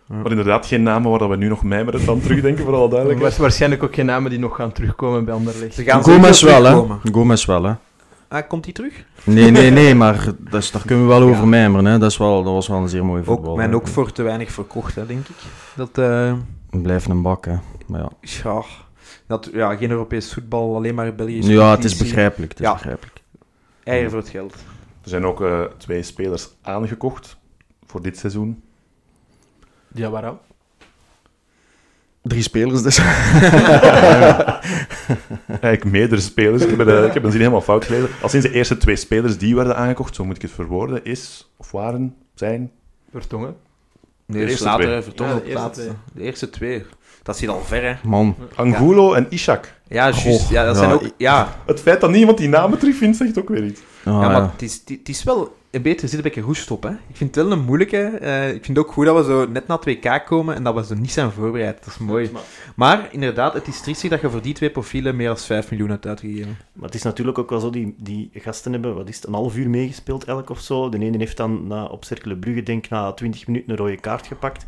Maar 0.07 0.31
inderdaad, 0.31 0.67
geen 0.67 0.83
namen 0.83 1.11
waar 1.19 1.29
we 1.29 1.37
nu 1.37 1.49
nog 1.49 1.63
mijmeren 1.63 2.01
aan 2.09 2.21
terugdenken, 2.27 2.65
voor 2.65 2.73
alle 2.73 2.81
Maar 2.83 2.91
duidelijkheid. 2.91 3.37
wa- 3.37 3.43
waarschijnlijk 3.43 3.83
ook 3.83 3.95
geen 3.95 4.07
namen 4.07 4.31
die 4.31 4.39
nog 4.39 4.57
gaan 4.57 4.73
terugkomen 4.73 5.25
bij 5.25 5.35
Anderlecht. 5.35 5.75
Ze 5.75 5.83
gaan 5.85 6.03
Gomez 6.03 6.43
wel, 6.43 6.65
hè. 6.65 7.11
Gomez 7.13 7.45
wel, 7.45 7.63
hè. 7.65 7.73
Ah, 8.31 8.49
komt 8.49 8.65
hij 8.65 8.75
terug? 8.75 9.05
Nee, 9.25 9.51
nee, 9.51 9.71
nee, 9.81 9.95
maar 9.95 10.25
dat 10.39 10.63
is, 10.63 10.71
daar 10.71 10.83
kunnen 10.87 11.05
we 11.07 11.11
wel 11.13 11.23
over 11.23 11.43
Ja. 11.43 11.49
mijmeren, 11.49 11.85
hè. 11.85 11.99
Dat, 11.99 12.11
is 12.11 12.17
wel, 12.17 12.43
dat 12.43 12.53
was 12.53 12.69
wel 12.69 12.79
een 12.79 12.89
zeer 12.89 13.05
mooie 13.05 13.25
voetbal. 13.25 13.51
Ook, 13.51 13.57
men 13.57 13.75
ook 13.75 13.87
voor 13.89 14.13
te 14.13 14.23
weinig 14.23 14.53
verkocht, 14.53 14.95
hè, 14.95 15.07
denk 15.07 15.29
ik. 15.29 15.37
Dat, 15.77 15.89
eh, 15.99 16.35
We 16.71 16.79
blijven 16.81 17.11
een 17.11 17.23
bak, 17.23 17.45
hè. 17.45 17.57
Maar 17.87 18.01
ja. 18.01 18.11
ja, 18.21 18.63
dat, 19.27 19.51
ja, 19.53 19.77
geen 19.77 19.91
Europees 19.91 20.33
voetbal, 20.33 20.77
alleen 20.77 20.95
maar 20.95 21.15
Belgisch. 21.15 21.47
ja, 21.47 21.71
het 21.71 21.85
is 21.85 21.97
begrijpelijk. 21.97 22.51
Het 22.51 22.61
is 22.61 22.67
Ja. 22.67 22.73
begrijpelijk. 22.73 23.21
Eieren 23.85 24.11
voor 24.11 24.19
het 24.21 24.29
geld. 24.29 24.53
Er 25.03 25.09
zijn 25.09 25.25
ook 25.25 25.41
eh, 25.43 25.63
twee 25.77 26.03
spelers 26.03 26.49
aangekocht 26.63 27.37
voor 27.87 28.03
dit 28.03 28.19
seizoen. 28.19 28.63
Ja, 29.95 30.11
waarom? 30.11 30.39
Drie 32.23 32.43
spelers 32.43 32.83
dus. 32.83 32.99
Eigenlijk 35.49 35.85
meerdere 35.85 36.21
spelers. 36.21 36.63
Ik 36.63 36.71
heb, 36.71 36.79
het, 36.79 36.89
eh, 36.89 37.05
ik 37.05 37.13
heb 37.13 37.25
een 37.25 37.31
zin 37.31 37.41
helemaal 37.41 37.61
fout 37.61 37.85
gelezen. 37.85 38.09
Al 38.23 38.29
sinds 38.29 38.47
de 38.47 38.53
eerste 38.53 38.77
twee 38.77 38.97
spelers 38.97 39.39
die 39.39 39.55
werden 39.55 39.77
aangekocht, 39.77 40.15
zo 40.15 40.25
moet 40.25 40.37
ik 40.37 40.43
het 40.43 40.51
verwoorden, 40.51 41.05
is, 41.05 41.51
of 41.57 41.71
waren, 41.71 42.15
zijn... 42.35 42.71
Vertongen. 43.13 43.57
Nee, 44.27 44.45
De 44.45 44.51
eerste 44.51 44.65
later 44.65 44.83
twee. 44.83 44.95
hè, 44.95 45.03
vertongen 45.03 45.35
Ja, 45.35 45.41
de 45.41 45.45
eerste 45.47 45.63
laatste. 45.63 45.91
De 46.13 46.23
eerste 46.23 46.51
twee. 46.51 46.85
Dat 47.23 47.37
zit 47.37 47.49
al 47.49 47.61
ver, 47.61 47.83
hè. 47.83 47.95
Man. 48.09 48.37
Angulo 48.55 49.13
en 49.13 49.27
Ishak. 49.29 49.73
Ja, 49.89 49.95
juist. 49.97 50.21
Goh, 50.21 50.51
ja, 50.51 50.65
dat 50.65 50.75
ja, 50.75 50.81
zijn 50.81 50.93
ook... 50.93 51.03
Ja, 51.17 51.57
Het 51.67 51.81
feit 51.81 52.01
dat 52.01 52.11
niemand 52.11 52.39
die 52.39 52.49
namen 52.49 52.79
terugvindt, 52.79 53.17
zegt 53.17 53.39
ook 53.39 53.49
weer 53.49 53.65
iets. 53.65 53.81
Ah, 54.05 54.05
ja, 54.05 54.29
maar 54.29 54.31
ja. 54.31 54.51
het 54.53 54.63
is, 54.63 54.83
het 54.87 55.09
is 55.09 55.23
wel 55.23 55.57
een 55.71 55.83
beetje, 55.83 56.07
zit 56.07 56.17
een 56.17 56.23
beetje 56.23 56.41
roest 56.41 56.71
op, 56.71 56.83
hè. 56.83 56.91
Ik 56.91 57.17
vind 57.17 57.35
het 57.35 57.45
wel 57.45 57.53
een 57.53 57.65
moeilijke. 57.65 57.97
eh, 57.97 58.49
ik 58.49 58.65
vind 58.65 58.77
het 58.77 58.87
ook 58.87 58.93
goed 58.93 59.05
dat 59.07 59.17
we 59.17 59.33
zo 59.33 59.47
net 59.47 59.67
na 59.67 59.81
2K 59.89 60.25
komen 60.27 60.55
en 60.55 60.63
dat 60.63 60.75
we 60.75 60.85
zo 60.85 60.95
niet 60.95 61.11
zijn 61.11 61.31
voorbereid. 61.31 61.79
Dat 61.79 61.87
is 61.87 61.99
mooi. 61.99 62.31
Maar 62.77 63.09
inderdaad, 63.13 63.53
het 63.55 63.67
is 63.67 63.81
triestig 63.81 64.11
dat 64.11 64.21
je 64.21 64.31
voor 64.31 64.43
die 64.43 64.55
twee 64.55 64.71
profielen 64.71 65.17
meer 65.17 65.27
dan 65.27 65.39
5 65.39 65.71
miljoen 65.71 65.91
hebt 65.91 66.07
uitgegeven. 66.07 66.57
Maar 66.73 66.85
het 66.85 66.95
is 66.95 67.03
natuurlijk 67.03 67.39
ook 67.39 67.51
wel 67.51 67.61
zo, 67.61 67.71
die, 67.71 67.95
die 67.99 68.31
gasten 68.35 68.73
hebben, 68.73 68.95
wat 68.95 69.09
is 69.09 69.17
het, 69.17 69.27
een 69.27 69.33
half 69.35 69.57
uur 69.57 69.71
meegespeeld 69.71 70.25
elk 70.25 70.51
of 70.51 70.61
zo. 70.61 70.89
De 70.89 70.99
ene 70.99 71.19
heeft 71.19 71.37
dan 71.37 71.67
na, 71.67 71.85
op 71.85 72.05
Cercle 72.05 72.37
Brugge, 72.37 72.63
denk 72.63 72.89
na 72.89 73.13
20 73.13 73.47
minuten 73.47 73.71
een 73.71 73.77
rode 73.77 74.01
kaart 74.01 74.27
gepakt. 74.27 74.67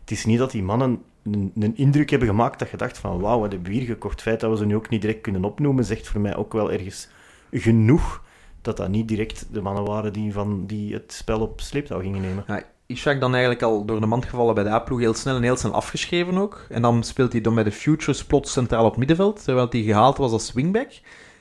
Het 0.00 0.10
is 0.10 0.24
niet 0.24 0.38
dat 0.38 0.50
die 0.50 0.62
mannen 0.62 1.02
een, 1.22 1.52
een 1.58 1.76
indruk 1.76 2.10
hebben 2.10 2.28
gemaakt 2.28 2.58
dat 2.58 2.70
je 2.70 2.76
dacht 2.76 2.98
van 2.98 3.20
wauw, 3.20 3.40
wat 3.40 3.52
hebben 3.52 3.70
we 3.72 3.78
hier 3.78 3.86
gekocht. 3.86 4.12
Het 4.14 4.22
feit 4.22 4.40
dat 4.40 4.50
we 4.50 4.56
ze 4.56 4.66
nu 4.66 4.74
ook 4.74 4.88
niet 4.88 5.00
direct 5.00 5.20
kunnen 5.20 5.44
opnoemen, 5.44 5.84
zegt 5.84 6.08
voor 6.08 6.20
mij 6.20 6.36
ook 6.36 6.52
wel 6.52 6.72
ergens 6.72 7.08
genoeg 7.50 8.24
dat 8.66 8.76
dat 8.76 8.88
niet 8.88 9.08
direct 9.08 9.46
de 9.50 9.60
mannen 9.60 9.84
waren 9.84 10.12
die, 10.12 10.32
van, 10.32 10.66
die 10.66 10.94
het 10.94 11.12
spel 11.12 11.40
op 11.40 11.60
sleeptouw 11.60 12.00
gingen 12.00 12.20
nemen. 12.20 12.44
Ja, 12.46 13.14
dan 13.14 13.32
eigenlijk 13.32 13.62
al 13.62 13.84
door 13.84 14.00
de 14.00 14.06
mand 14.06 14.24
gevallen 14.24 14.54
bij 14.54 14.64
de 14.64 14.70
A-ploeg, 14.70 14.98
heel 14.98 15.14
snel 15.14 15.36
en 15.36 15.42
heel 15.42 15.56
snel 15.56 15.72
afgeschreven 15.72 16.38
ook. 16.38 16.66
En 16.68 16.82
dan 16.82 17.02
speelt 17.02 17.32
hij 17.32 17.40
dan 17.40 17.54
bij 17.54 17.64
de 17.64 17.72
Futures 17.72 18.24
plots 18.24 18.52
centraal 18.52 18.84
op 18.84 18.96
middenveld, 18.96 19.44
terwijl 19.44 19.66
hij 19.70 19.82
gehaald 19.82 20.16
was 20.16 20.32
als 20.32 20.52
wingback. 20.52 20.90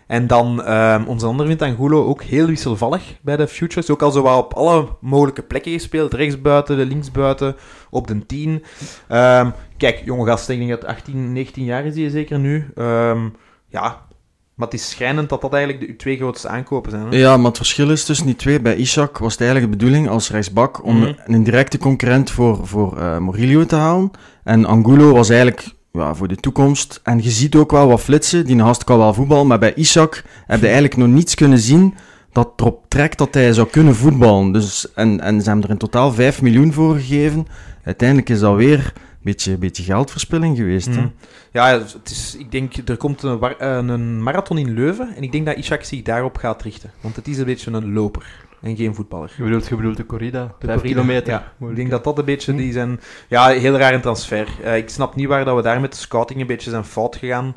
En 0.07 0.27
dan, 0.27 0.63
ehm, 0.63 1.04
onze 1.06 1.25
andere 1.25 1.48
vindt 1.48 1.63
Angulo 1.63 2.06
ook 2.06 2.24
heel 2.24 2.45
wisselvallig 2.48 3.18
bij 3.22 3.38
de 3.38 3.48
Futures. 3.48 3.89
Ook 3.89 4.01
al 4.01 4.12
zo 4.12 4.22
wat 4.22 4.38
op 4.38 4.54
alle 4.54 4.88
mogelijke 5.01 5.44
plekken 5.44 5.72
gespeeld. 5.72 6.13
Rechtsbuiten, 6.13 6.77
de 6.77 6.86
linksbuiten, 6.86 7.56
op 7.89 8.07
de 8.07 8.25
10. 8.25 8.63
Ehm, 9.07 9.50
kijk, 9.77 10.01
jonge 10.06 10.25
gast, 10.25 10.50
ik 10.50 10.69
dat 10.69 10.86
18, 10.86 11.33
19 11.33 11.63
jaar 11.63 11.86
is 11.86 11.94
die 11.94 12.10
zeker 12.10 12.39
nu. 12.39 12.72
Ehm, 12.75 13.30
ja, 13.68 14.05
maar 14.56 14.68
het 14.68 14.80
is 14.80 14.90
schrijnend 14.90 15.30
dat 15.30 15.42
dat 15.42 15.54
eigenlijk 15.54 15.88
de 15.88 15.96
twee 15.96 16.18
grootste 16.18 16.48
aankopen 16.48 16.92
zijn. 16.92 17.06
Hè? 17.10 17.18
Ja, 17.18 17.38
maar 17.38 17.46
het 17.48 17.57
verschil 17.57 17.92
is 17.92 18.06
tussen 18.06 18.25
die 18.25 18.36
twee. 18.36 18.60
Bij 18.62 18.75
Ishak 18.75 19.18
was 19.18 19.31
het 19.31 19.42
eigenlijk 19.42 19.72
de 19.72 19.78
bedoeling 19.78 20.10
als 20.10 20.30
rechtsbak 20.31 20.84
om 20.86 20.98
Mhm. 21.00 21.13
een 21.25 21.44
directe 21.44 21.78
concurrent 21.78 22.31
voor, 22.31 22.68
voor 22.68 22.98
Murillo 23.22 23.66
te 23.66 23.75
halen. 23.75 24.12
En 24.44 24.66
Angulo 24.66 25.13
was 25.13 25.30
eigenlijk 25.30 25.74
ja, 25.92 26.16
voor 26.16 26.28
de 26.28 26.36
toekomst. 26.36 27.00
En 27.04 27.24
je 27.24 27.30
ziet 27.30 27.56
ook 27.56 27.72
wel 27.72 27.88
wat 27.88 28.02
flitsen. 28.02 28.46
Die 28.46 28.60
gast 28.60 28.84
kan 28.84 28.98
wel 28.98 29.13
voetballen, 29.13 29.48
maar 29.48 29.60
bij 29.60 29.74
Ishak 29.74 30.24
heb 30.48 30.60
je 30.60 30.66
eigenlijk 30.66 30.98
nog 30.98 31.08
niets 31.08 31.36
kunnen 31.36 31.60
zien 31.60 31.94
dat 32.31 32.50
erop 32.56 32.86
trekt 32.88 33.18
dat 33.18 33.34
hij 33.34 33.54
zou 33.54 33.68
kunnen 33.68 33.96
voetballen. 33.96 34.51
Dus, 34.51 34.94
en, 34.94 35.19
en 35.22 35.42
ze 35.42 35.46
hebben 35.48 35.63
er 35.66 35.72
in 35.72 35.78
totaal 35.78 36.12
5 36.13 36.42
miljoen 36.42 36.74
voor 36.74 36.96
gegeven. 36.96 37.48
Uiteindelijk 37.84 38.30
is 38.30 38.40
dat 38.40 38.56
weer 38.56 38.94
beetje, 39.25 39.57
beetje 39.57 39.83
geldverspilling 39.83 40.57
geweest. 40.57 40.88
Hè? 40.88 41.01
Mm. 41.01 41.13
Ja, 41.51 41.80
het 41.80 42.10
is, 42.10 42.36
ik 42.39 42.51
denk, 42.51 42.74
er 42.86 42.98
komt 42.98 43.24
een, 43.24 43.42
eh, 43.42 43.75
een 43.75 44.24
marathon 44.24 44.57
in 44.57 44.74
Leuven 44.74 45.16
en 45.16 45.24
ik 45.24 45.31
denk 45.31 45.45
dat 45.45 45.56
Ishak 45.56 45.83
zich 45.83 46.01
daarop 46.01 46.38
gaat 46.38 46.62
richten. 46.62 46.92
Want 47.01 47.16
het 47.16 47.27
is 47.27 47.38
een 47.38 47.45
beetje 47.45 47.72
een 47.72 47.94
loper 47.94 48.45
en 48.62 48.75
geen 48.75 48.95
voetballer. 48.95 49.33
Je 49.38 49.44
bedoelt, 49.44 49.68
je 49.68 49.75
bedoelt 49.75 49.98
de 49.98 50.06
corrida. 50.06 50.56
De 50.60 50.66
Vijf 50.66 50.80
corrida, 50.80 51.01
kilometer. 51.01 51.33
Ja, 51.33 51.68
ik 51.69 51.75
denk 51.75 51.89
dat 51.89 52.04
dat 52.04 52.18
een 52.18 52.25
beetje 52.25 52.56
die 52.56 52.72
zijn... 52.72 53.00
Ja, 53.27 53.48
heel 53.48 53.77
raar 53.77 53.94
een 53.94 54.01
transfer. 54.01 54.48
Eh, 54.63 54.77
ik 54.77 54.89
snap 54.89 55.16
niet 55.16 55.27
waar 55.27 55.45
dat 55.45 55.56
we 55.56 55.62
daar 55.62 55.81
met 55.81 55.92
de 55.92 55.98
scouting 55.98 56.39
een 56.39 56.48
beetje 56.48 56.69
zijn 56.69 56.83
fout 56.83 57.16
gegaan. 57.16 57.56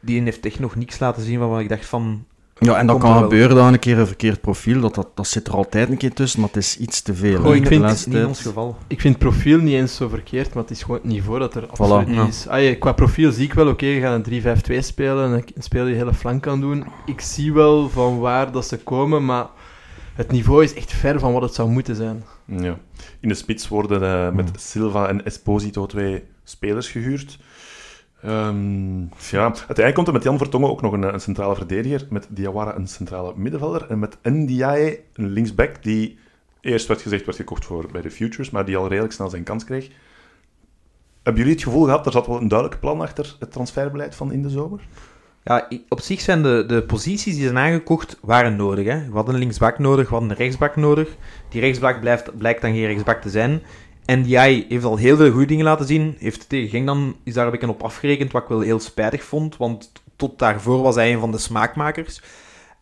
Die 0.00 0.22
heeft 0.22 0.46
echt 0.46 0.58
nog 0.58 0.76
niks 0.76 0.98
laten 0.98 1.22
zien 1.22 1.38
waarvan 1.38 1.60
ik 1.60 1.68
dacht 1.68 1.86
van... 1.86 2.24
Ja, 2.58 2.76
en 2.78 2.86
dat 2.86 2.98
kan 2.98 3.22
gebeuren 3.22 3.56
dan 3.56 3.72
een 3.72 3.78
keer 3.78 3.98
een 3.98 4.06
verkeerd 4.06 4.40
profiel. 4.40 4.80
Dat, 4.80 4.94
dat, 4.94 5.08
dat 5.14 5.26
zit 5.26 5.46
er 5.48 5.54
altijd 5.54 5.88
een 5.90 5.96
keer 5.96 6.12
tussen, 6.12 6.40
maar 6.40 6.48
het 6.48 6.56
is 6.58 6.76
iets 6.78 7.00
te 7.02 7.14
veel. 7.14 7.42
Hè, 7.44 7.54
ik 7.54 7.62
de 7.62 7.68
vind- 7.68 7.82
laatste 7.82 8.08
niet 8.08 8.24
ons 8.24 8.40
geval. 8.42 8.76
Ik 8.86 9.00
vind 9.00 9.14
het 9.14 9.22
profiel 9.22 9.58
niet 9.58 9.74
eens 9.74 9.96
zo 9.96 10.08
verkeerd, 10.08 10.54
maar 10.54 10.62
het 10.62 10.72
is 10.72 10.82
gewoon 10.82 10.96
het 10.96 11.04
niveau 11.10 11.38
dat 11.38 11.54
er 11.54 11.66
absoluut 11.66 12.06
niet 12.06 12.16
Ja. 12.16 12.26
is. 12.26 12.48
Ah, 12.48 12.62
ja, 12.62 12.74
qua 12.74 12.92
profiel 12.92 13.32
zie 13.32 13.44
ik 13.44 13.52
wel, 13.54 13.68
oké, 13.68 13.86
je 13.86 14.00
gaat 14.00 14.14
een 14.14 14.22
3-5-2 14.22 14.78
spelen 14.84 15.24
en 15.24 15.32
een 15.54 15.62
speel 15.62 15.84
die 15.84 15.94
hele 15.94 16.14
flank 16.14 16.42
kan 16.42 16.60
doen. 16.60 16.84
Ik 17.06 17.20
zie 17.20 17.52
wel 17.52 17.88
van 17.88 18.18
waar 18.18 18.52
dat 18.52 18.66
ze 18.66 18.76
komen, 18.78 19.24
maar 19.24 19.46
het 20.14 20.30
niveau 20.30 20.62
is 20.64 20.74
echt 20.74 20.92
ver 20.92 21.18
van 21.20 21.32
wat 21.32 21.42
het 21.42 21.54
zou 21.54 21.70
moeten 21.70 21.96
zijn. 21.96 22.24
Ja. 22.46 22.78
In 23.20 23.28
de 23.28 23.34
spits 23.34 23.68
worden 23.68 24.02
eh, 24.02 24.32
met 24.32 24.50
Silva 24.60 25.08
en 25.08 25.24
Esposito 25.24 25.86
twee 25.86 26.22
spelers 26.44 26.88
gehuurd. 26.88 27.38
Ehm, 28.24 29.00
ja, 29.30 29.42
uiteindelijk 29.42 29.94
komt 29.94 30.06
er 30.06 30.12
met 30.12 30.22
Jan 30.22 30.38
Vertongen 30.38 30.70
ook 30.70 30.82
nog 30.82 30.92
een, 30.92 31.20
centrale 31.20 31.54
verdediger, 31.54 32.06
met 32.10 32.26
Diawara 32.30 32.76
een 32.76 32.86
centrale 32.86 33.32
middenvelder 33.36 33.90
en 33.90 33.98
met 33.98 34.16
Ndiaye 34.22 35.00
een 35.12 35.30
linksback 35.30 35.82
die 35.82 36.18
eerst 36.60 36.86
werd 36.86 37.02
gezegd 37.02 37.24
werd 37.24 37.36
gekocht 37.36 37.64
voor 37.64 37.86
bij 37.92 38.02
de 38.02 38.10
Futures, 38.10 38.50
maar 38.50 38.64
die 38.64 38.76
al 38.76 38.88
redelijk 38.88 39.12
snel 39.12 39.30
zijn 39.30 39.42
kans 39.42 39.64
kreeg. 39.64 39.90
Hebben 41.22 41.42
jullie 41.42 41.56
het 41.56 41.64
gevoel 41.66 41.84
gehad, 41.84 42.06
er 42.06 42.12
zat 42.12 42.26
wel 42.26 42.40
een 42.40 42.48
duidelijk 42.48 42.80
plan 42.80 43.00
achter 43.00 43.36
het 43.38 43.52
transferbeleid 43.52 44.14
van 44.14 44.32
in 44.32 44.42
de 44.42 44.50
zomer? 44.50 44.80
Ja, 45.44 45.68
op 45.88 46.00
zich 46.00 46.20
zijn 46.20 46.42
de, 46.42 46.64
de 46.66 46.82
posities 46.82 47.34
die 47.34 47.44
zijn 47.44 47.58
aangekocht, 47.58 48.18
waren 48.22 48.56
nodig. 48.56 48.86
Hè. 48.86 49.06
We 49.06 49.14
hadden 49.14 49.34
een 49.34 49.40
linksbak 49.40 49.78
nodig, 49.78 50.06
we 50.06 50.12
hadden 50.12 50.30
een 50.30 50.36
rechtsbak 50.36 50.76
nodig. 50.76 51.16
Die 51.48 51.60
rechtsbak 51.60 52.00
blijft, 52.00 52.38
blijkt 52.38 52.62
dan 52.62 52.72
geen 52.72 52.86
rechtsbak 52.86 53.20
te 53.20 53.30
zijn. 53.30 53.62
En 54.04 54.22
die 54.22 54.38
heeft 54.38 54.84
al 54.84 54.96
heel 54.96 55.16
veel 55.16 55.30
goede 55.30 55.46
dingen 55.46 55.64
laten 55.64 55.86
zien. 55.86 56.16
Heeft 56.18 56.48
tegen 56.48 56.68
Genk 56.68 56.86
dan, 56.86 57.16
is 57.22 57.34
daar 57.34 57.52
een 57.52 57.68
op 57.68 57.82
afgerekend, 57.82 58.32
wat 58.32 58.42
ik 58.42 58.48
wel 58.48 58.60
heel 58.60 58.80
spijtig 58.80 59.24
vond. 59.24 59.56
Want 59.56 59.92
tot 60.16 60.38
daarvoor 60.38 60.82
was 60.82 60.94
hij 60.94 61.12
een 61.12 61.20
van 61.20 61.30
de 61.30 61.38
smaakmakers. 61.38 62.22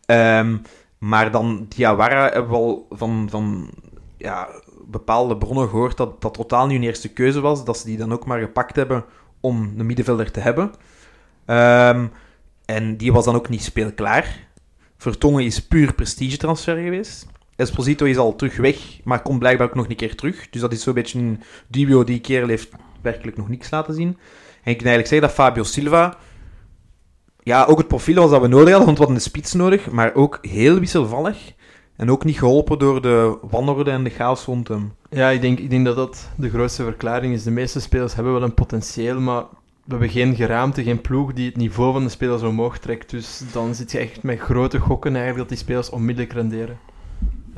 Ehm, 0.05 0.57
maar 0.97 1.31
dan 1.31 1.65
Diawara 1.69 2.23
hebben 2.23 2.49
we 2.49 2.55
al 2.55 2.87
van, 2.89 3.27
van 3.29 3.69
ja, 4.17 4.49
bepaalde 4.85 5.37
bronnen 5.37 5.69
gehoord 5.69 5.97
dat 5.97 6.21
dat 6.21 6.33
totaal 6.33 6.65
niet 6.65 6.77
hun 6.77 6.87
eerste 6.87 7.13
keuze 7.13 7.39
was. 7.39 7.65
Dat 7.65 7.77
ze 7.77 7.85
die 7.85 7.97
dan 7.97 8.13
ook 8.13 8.25
maar 8.25 8.39
gepakt 8.39 8.75
hebben 8.75 9.05
om 9.39 9.73
een 9.77 9.85
middenvelder 9.85 10.31
te 10.31 10.39
hebben. 10.39 10.71
Ehm, 11.45 12.07
en 12.65 12.97
die 12.97 13.13
was 13.13 13.25
dan 13.25 13.35
ook 13.35 13.49
niet 13.49 13.63
speelklaar. 13.63 14.47
Vertongen 14.97 15.43
is 15.43 15.67
puur 15.67 15.93
prestigetransfer 15.93 16.75
geweest. 16.75 17.27
Esposito 17.55 18.05
is 18.05 18.17
al 18.17 18.35
terug 18.35 18.57
weg, 18.57 18.99
maar 19.03 19.21
komt 19.21 19.39
blijkbaar 19.39 19.67
ook 19.67 19.75
nog 19.75 19.89
een 19.89 19.95
keer 19.95 20.15
terug. 20.15 20.49
Dus 20.49 20.61
dat 20.61 20.71
is 20.71 20.83
zo'n 20.83 20.93
beetje 20.93 21.19
een 21.19 21.41
dubio. 21.67 22.03
Die 22.03 22.19
kerel 22.19 22.47
heeft 22.47 22.69
werkelijk 23.01 23.37
nog 23.37 23.49
niks 23.49 23.69
laten 23.69 23.93
zien. 23.93 24.07
En 24.63 24.71
ik 24.71 24.77
kan 24.77 24.87
eigenlijk 24.87 25.07
zeggen 25.07 25.27
dat 25.27 25.31
Fabio 25.31 25.63
Silva... 25.63 26.17
Ja, 27.45 27.65
ook 27.65 27.77
het 27.77 27.87
profiel 27.87 28.15
was 28.15 28.29
dat 28.29 28.41
we 28.41 28.47
nodig 28.47 28.69
hadden, 28.69 28.85
want 28.85 28.97
we 28.97 29.03
hadden 29.03 29.15
een 29.15 29.29
spits 29.29 29.53
nodig. 29.53 29.89
Maar 29.89 30.15
ook 30.15 30.37
heel 30.41 30.79
wisselvallig. 30.79 31.53
En 31.95 32.11
ook 32.11 32.23
niet 32.23 32.37
geholpen 32.37 32.79
door 32.79 33.01
de 33.01 33.37
wanorde 33.41 33.91
en 33.91 34.03
de 34.03 34.09
chaos 34.09 34.45
rond 34.45 34.67
hem. 34.67 34.93
Ja, 35.09 35.29
ik 35.29 35.41
denk, 35.41 35.59
ik 35.59 35.69
denk 35.69 35.85
dat 35.85 35.95
dat 35.95 36.29
de 36.37 36.49
grootste 36.49 36.83
verklaring 36.83 37.33
is. 37.33 37.43
De 37.43 37.51
meeste 37.51 37.79
spelers 37.79 38.15
hebben 38.15 38.33
wel 38.33 38.43
een 38.43 38.53
potentieel, 38.53 39.19
maar 39.19 39.41
we 39.83 39.89
hebben 39.89 40.09
geen 40.09 40.35
geraamte, 40.35 40.83
geen 40.83 41.01
ploeg 41.01 41.33
die 41.33 41.45
het 41.45 41.57
niveau 41.57 41.93
van 41.93 42.03
de 42.03 42.09
spelers 42.09 42.41
omhoog 42.41 42.77
trekt. 42.77 43.09
Dus 43.09 43.41
dan 43.51 43.75
zit 43.75 43.91
je 43.91 43.97
echt 43.97 44.23
met 44.23 44.39
grote 44.39 44.79
gokken 44.79 45.11
eigenlijk 45.11 45.39
dat 45.39 45.49
die 45.49 45.65
spelers 45.65 45.89
onmiddellijk 45.89 46.33
renderen. 46.33 46.77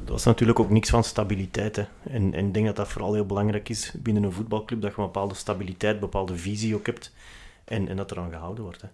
Dat 0.05 0.13
was 0.13 0.23
natuurlijk 0.23 0.59
ook 0.59 0.69
niks 0.69 0.89
van 0.89 1.03
stabiliteit. 1.03 1.75
Hè. 1.75 1.83
En, 2.09 2.33
en 2.33 2.47
ik 2.47 2.53
denk 2.53 2.65
dat 2.65 2.75
dat 2.75 2.87
vooral 2.87 3.13
heel 3.13 3.25
belangrijk 3.25 3.69
is 3.69 3.93
binnen 3.97 4.23
een 4.23 4.31
voetbalclub, 4.31 4.81
dat 4.81 4.91
je 4.95 4.97
een 4.97 5.05
bepaalde 5.05 5.35
stabiliteit, 5.35 5.93
een 5.93 5.99
bepaalde 5.99 6.35
visie 6.35 6.75
ook 6.75 6.85
hebt 6.85 7.13
en, 7.65 7.87
en 7.87 7.95
dat 7.97 8.11
er 8.11 8.19
aan 8.19 8.31
gehouden 8.31 8.63
wordt. 8.63 8.81
Hè. 8.81 8.87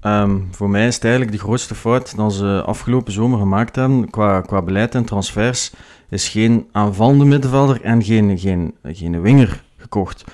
Ehm, 0.00 0.40
voor 0.50 0.70
mij 0.70 0.86
is 0.86 0.94
het 0.94 1.04
eigenlijk 1.04 1.32
de 1.32 1.42
grootste 1.42 1.74
fout 1.74 2.16
dat 2.16 2.32
ze 2.32 2.62
afgelopen 2.66 3.12
zomer 3.12 3.38
gemaakt 3.38 3.76
hebben 3.76 4.10
qua, 4.10 4.40
qua 4.40 4.62
beleid 4.62 4.94
en 4.94 5.04
transfers, 5.04 5.72
is 6.08 6.28
geen 6.28 6.68
aanvallende 6.72 7.24
middenvelder 7.24 7.82
en 7.82 8.02
geen, 8.02 8.38
geen, 8.38 8.74
geen 8.82 9.20
winger 9.20 9.64
gekocht. 9.86 10.24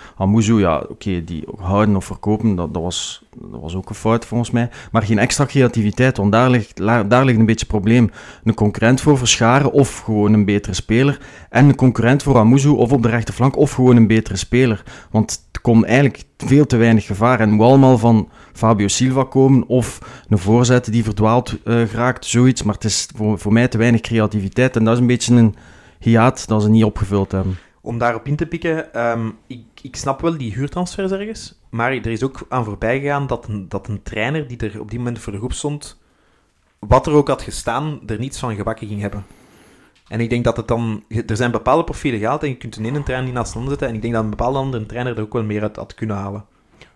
Ja, 0.58 0.84
oké, 0.88 1.24
die 1.24 1.44
houden 1.56 1.96
of 1.96 2.04
verkopen, 2.04 2.54
dat, 2.54 2.74
dat, 2.74 2.82
was, 2.82 3.24
dat 3.36 3.60
was 3.60 3.74
ook 3.74 3.88
een 3.88 3.94
fout 3.94 4.24
volgens 4.24 4.50
mij. 4.50 4.70
Maar 4.92 5.02
geen 5.02 5.18
extra 5.18 5.46
creativiteit, 5.46 6.16
want 6.16 6.32
daar 6.32 6.50
ligt, 6.50 6.76
daar 6.86 7.24
ligt 7.24 7.38
een 7.38 7.46
beetje 7.46 7.66
het 7.66 7.74
probleem. 7.74 8.10
Een 8.44 8.54
concurrent 8.54 9.00
voor 9.00 9.18
Verscharen 9.18 9.72
of 9.72 9.98
gewoon 9.98 10.32
een 10.32 10.44
betere 10.44 10.74
speler. 10.74 11.20
En 11.50 11.68
een 11.68 11.74
concurrent 11.74 12.22
voor 12.22 12.38
Amuzu 12.38 12.68
of 12.68 12.92
op 12.92 13.02
de 13.02 13.08
rechterflank 13.08 13.56
of 13.56 13.72
gewoon 13.72 13.96
een 13.96 14.06
betere 14.06 14.36
speler. 14.36 14.82
Want 15.10 15.48
er 15.52 15.60
komt 15.60 15.84
eigenlijk 15.84 16.24
veel 16.36 16.66
te 16.66 16.76
weinig 16.76 17.06
gevaar. 17.06 17.40
En 17.40 17.50
moet 17.50 17.66
allemaal 17.66 17.98
van 17.98 18.28
Fabio 18.52 18.88
Silva 18.88 19.24
komen 19.24 19.66
of 19.66 19.98
een 20.28 20.38
voorzet 20.38 20.92
die 20.92 21.04
verdwaald 21.04 21.56
eh, 21.64 21.82
geraakt, 21.82 22.24
zoiets. 22.24 22.62
Maar 22.62 22.74
het 22.74 22.84
is 22.84 23.08
voor, 23.16 23.38
voor 23.38 23.52
mij 23.52 23.68
te 23.68 23.78
weinig 23.78 24.00
creativiteit. 24.00 24.76
En 24.76 24.84
dat 24.84 24.94
is 24.94 25.00
een 25.00 25.06
beetje 25.06 25.34
een 25.34 25.54
hiaat 25.98 26.48
dat 26.48 26.62
ze 26.62 26.70
niet 26.70 26.84
opgevuld 26.84 27.32
hebben. 27.32 27.58
Om 27.84 27.98
daarop 27.98 28.26
in 28.26 28.36
te 28.36 28.46
pikken, 28.46 28.94
ehm, 28.94 29.30
ik, 29.46 29.64
ik 29.82 29.96
snap 29.96 30.20
wel 30.20 30.38
die 30.38 30.52
huurtransfers 30.52 31.10
ergens, 31.10 31.58
maar 31.70 31.92
er 31.92 32.06
is 32.06 32.22
ook 32.22 32.46
aan 32.48 32.64
voorbij 32.64 33.00
gegaan 33.00 33.26
dat 33.26 33.48
een, 33.48 33.68
dat 33.68 33.88
een 33.88 34.02
trainer 34.02 34.48
die 34.48 34.56
er 34.56 34.80
op 34.80 34.90
die 34.90 34.98
moment 34.98 35.18
voor 35.18 35.32
de 35.32 35.38
groep 35.38 35.52
stond, 35.52 36.00
wat 36.78 37.06
er 37.06 37.12
ook 37.12 37.28
had 37.28 37.42
gestaan, 37.42 38.00
er 38.06 38.18
niets 38.18 38.38
van 38.38 38.54
gebakken 38.54 38.88
ging 38.88 39.00
hebben. 39.00 39.24
En 40.08 40.20
ik 40.20 40.30
denk 40.30 40.44
dat 40.44 40.56
het 40.56 40.68
dan... 40.68 41.04
Er 41.26 41.36
zijn 41.36 41.50
bepaalde 41.50 41.84
profielen 41.84 42.20
gehaald 42.20 42.42
en 42.42 42.48
je 42.48 42.56
kunt 42.56 42.76
een 42.76 42.84
ene 42.84 43.02
trainer 43.02 43.28
die 43.28 43.38
naast 43.38 43.52
de 43.52 43.64
zetten 43.68 43.88
en 43.88 43.94
ik 43.94 44.02
denk 44.02 44.14
dat 44.14 44.22
een 44.22 44.30
bepaalde 44.30 44.58
andere 44.58 44.86
trainer 44.86 45.16
er 45.16 45.22
ook 45.22 45.32
wel 45.32 45.42
meer 45.42 45.62
uit 45.62 45.76
had 45.76 45.94
kunnen 45.94 46.16
halen. 46.16 46.44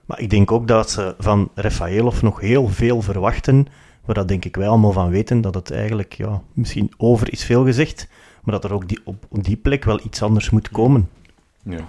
Maar 0.05 0.21
ik 0.21 0.31
denk 0.31 0.53
ook 0.53 0.69
dat 0.69 0.91
ze 0.91 1.15
van 1.19 1.51
Rafaelov 1.55 2.23
nog 2.23 2.41
heel 2.41 2.69
veel 2.69 3.03
verwachten, 3.03 3.67
waar 4.05 4.15
dat 4.15 4.29
denk 4.29 4.45
ik 4.45 4.57
wij 4.57 4.69
allemaal 4.69 4.93
van 4.93 5.11
weten, 5.11 5.41
dat 5.41 5.55
het 5.55 5.71
eigenlijk, 5.71 6.13
ja, 6.13 6.43
misschien 6.53 6.93
over 6.97 7.33
is 7.33 7.45
veel 7.45 7.65
gezegd, 7.65 8.09
maar 8.47 8.55
dat 8.55 8.65
er 8.65 8.73
ook 8.73 8.89
die, 8.89 9.01
op, 9.05 9.27
op 9.29 9.45
die 9.45 9.57
plek 9.57 9.85
wel 9.85 10.01
iets 10.05 10.23
anders 10.23 10.51
moet 10.51 10.71
komen. 10.71 11.09
Ja. 11.63 11.89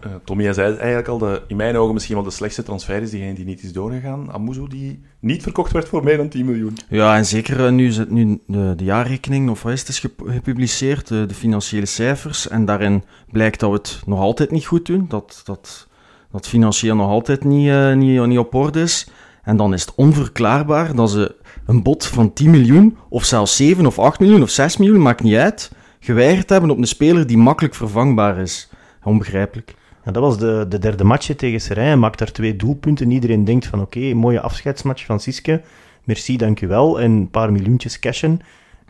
Eh, 0.00 0.10
Tommy, 0.24 0.42
jij 0.42 0.52
zei 0.52 0.76
eigenlijk 0.76 1.08
al, 1.08 1.18
de, 1.18 1.42
in 1.46 1.56
mijn 1.56 1.76
ogen 1.76 1.94
misschien 1.94 2.14
wel 2.14 2.24
de 2.24 2.30
slechtste 2.30 2.62
transfer 2.62 3.02
is 3.02 3.10
diegene 3.10 3.34
die 3.34 3.44
niet 3.44 3.62
is 3.62 3.72
doorgegaan. 3.72 4.32
Amuzu, 4.32 4.68
die 4.68 5.02
niet 5.20 5.42
verkocht 5.42 5.72
werd 5.72 5.88
voor 5.88 6.04
meer 6.04 6.16
dan 6.16 6.28
10 6.28 6.44
miljoen. 6.44 6.78
Ja, 6.88 7.16
en 7.16 7.26
zeker 7.26 7.66
eh, 7.66 7.72
nu 7.72 7.86
is 7.86 7.96
het 7.96 8.10
nu 8.10 8.40
de, 8.46 8.72
de 8.76 8.84
jaarrekening, 8.84 9.50
of 9.50 9.62
wat 9.62 9.72
is 9.72 9.80
het, 9.80 9.88
is 9.88 10.04
gepubliceerd, 10.16 11.08
de, 11.08 11.26
de 11.26 11.34
financiële 11.34 11.86
cijfers. 11.86 12.48
En 12.48 12.64
daarin 12.64 13.04
blijkt 13.30 13.60
dat 13.60 13.70
we 13.70 13.76
het 13.76 14.00
nog 14.06 14.20
altijd 14.20 14.50
niet 14.50 14.66
goed 14.66 14.86
doen. 14.86 15.06
Dat, 15.08 15.40
dat, 15.44 15.88
dat 16.30 16.48
financieel 16.48 16.96
nog 16.96 17.08
altijd 17.08 17.44
niet, 17.44 17.68
eh, 17.68 17.94
niet, 17.94 18.26
niet 18.26 18.38
op 18.38 18.54
orde 18.54 18.80
is. 18.80 19.08
En 19.42 19.56
dan 19.56 19.74
is 19.74 19.80
het 19.80 19.94
onverklaarbaar 19.94 20.94
dat 20.94 21.10
ze 21.10 21.34
een 21.66 21.82
bod 21.82 22.06
van 22.06 22.32
10 22.32 22.50
miljoen, 22.50 22.96
of 23.08 23.24
zelfs 23.24 23.56
7 23.56 23.86
of 23.86 23.98
8 23.98 24.20
miljoen 24.20 24.42
of 24.42 24.50
6 24.50 24.76
miljoen, 24.76 25.02
maakt 25.02 25.22
niet 25.22 25.36
uit, 25.36 25.70
geweigerd 26.06 26.48
hebben 26.48 26.70
op 26.70 26.78
een 26.78 26.86
speler 26.86 27.26
die 27.26 27.38
makkelijk 27.38 27.74
vervangbaar 27.74 28.38
is. 28.38 28.70
Onbegrijpelijk. 29.02 29.74
Ja, 30.04 30.12
dat 30.12 30.22
was 30.22 30.38
de, 30.38 30.66
de 30.68 30.78
derde 30.78 31.04
match 31.04 31.34
tegen 31.34 31.60
Serijn. 31.60 31.86
Hij 31.86 31.96
maakt 31.96 32.18
daar 32.18 32.32
twee 32.32 32.56
doelpunten. 32.56 33.10
Iedereen 33.10 33.44
denkt 33.44 33.66
van 33.66 33.80
oké, 33.80 34.14
mooie 34.14 34.40
afscheidsmatch 34.40 35.04
van 35.04 35.20
Siske. 35.20 35.62
Merci, 36.04 36.36
dankjewel. 36.36 37.00
En 37.00 37.10
een 37.10 37.30
paar 37.30 37.52
miljoentjes 37.52 37.98
cashen. 37.98 38.40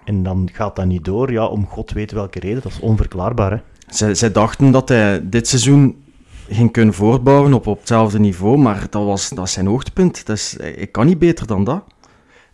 En 0.04 0.23
dan 0.23 0.49
gaat 0.52 0.76
dat 0.76 0.87
niet 0.87 1.04
door. 1.04 1.32
Ja, 1.32 1.46
om 1.46 1.66
god 1.66 1.92
weet 1.92 2.12
welke 2.12 2.40
reden. 2.40 2.62
Dat 2.62 2.73
is 2.73 2.80
onverklaarbaar. 2.80 3.50
Hè. 3.50 3.58
Zij, 3.88 4.14
zij 4.14 4.32
dachten 4.32 4.70
dat 4.70 4.88
hij 4.88 5.28
dit 5.28 5.49
seizoen 5.49 6.04
ging 6.49 6.73
kunnen 6.73 6.94
voortbouwen 6.94 7.54
op, 7.54 7.66
op 7.66 7.78
hetzelfde 7.78 8.18
niveau, 8.18 8.58
maar 8.58 8.87
dat 8.90 9.04
was 9.04 9.28
dat 9.28 9.44
is 9.44 9.52
zijn 9.52 9.66
hoogtepunt. 9.66 10.26
Dat 10.26 10.37
is, 10.37 10.56
ik 10.56 10.92
kan 10.92 11.06
niet 11.06 11.18
beter 11.18 11.46
dan 11.46 11.64
dat. 11.64 11.85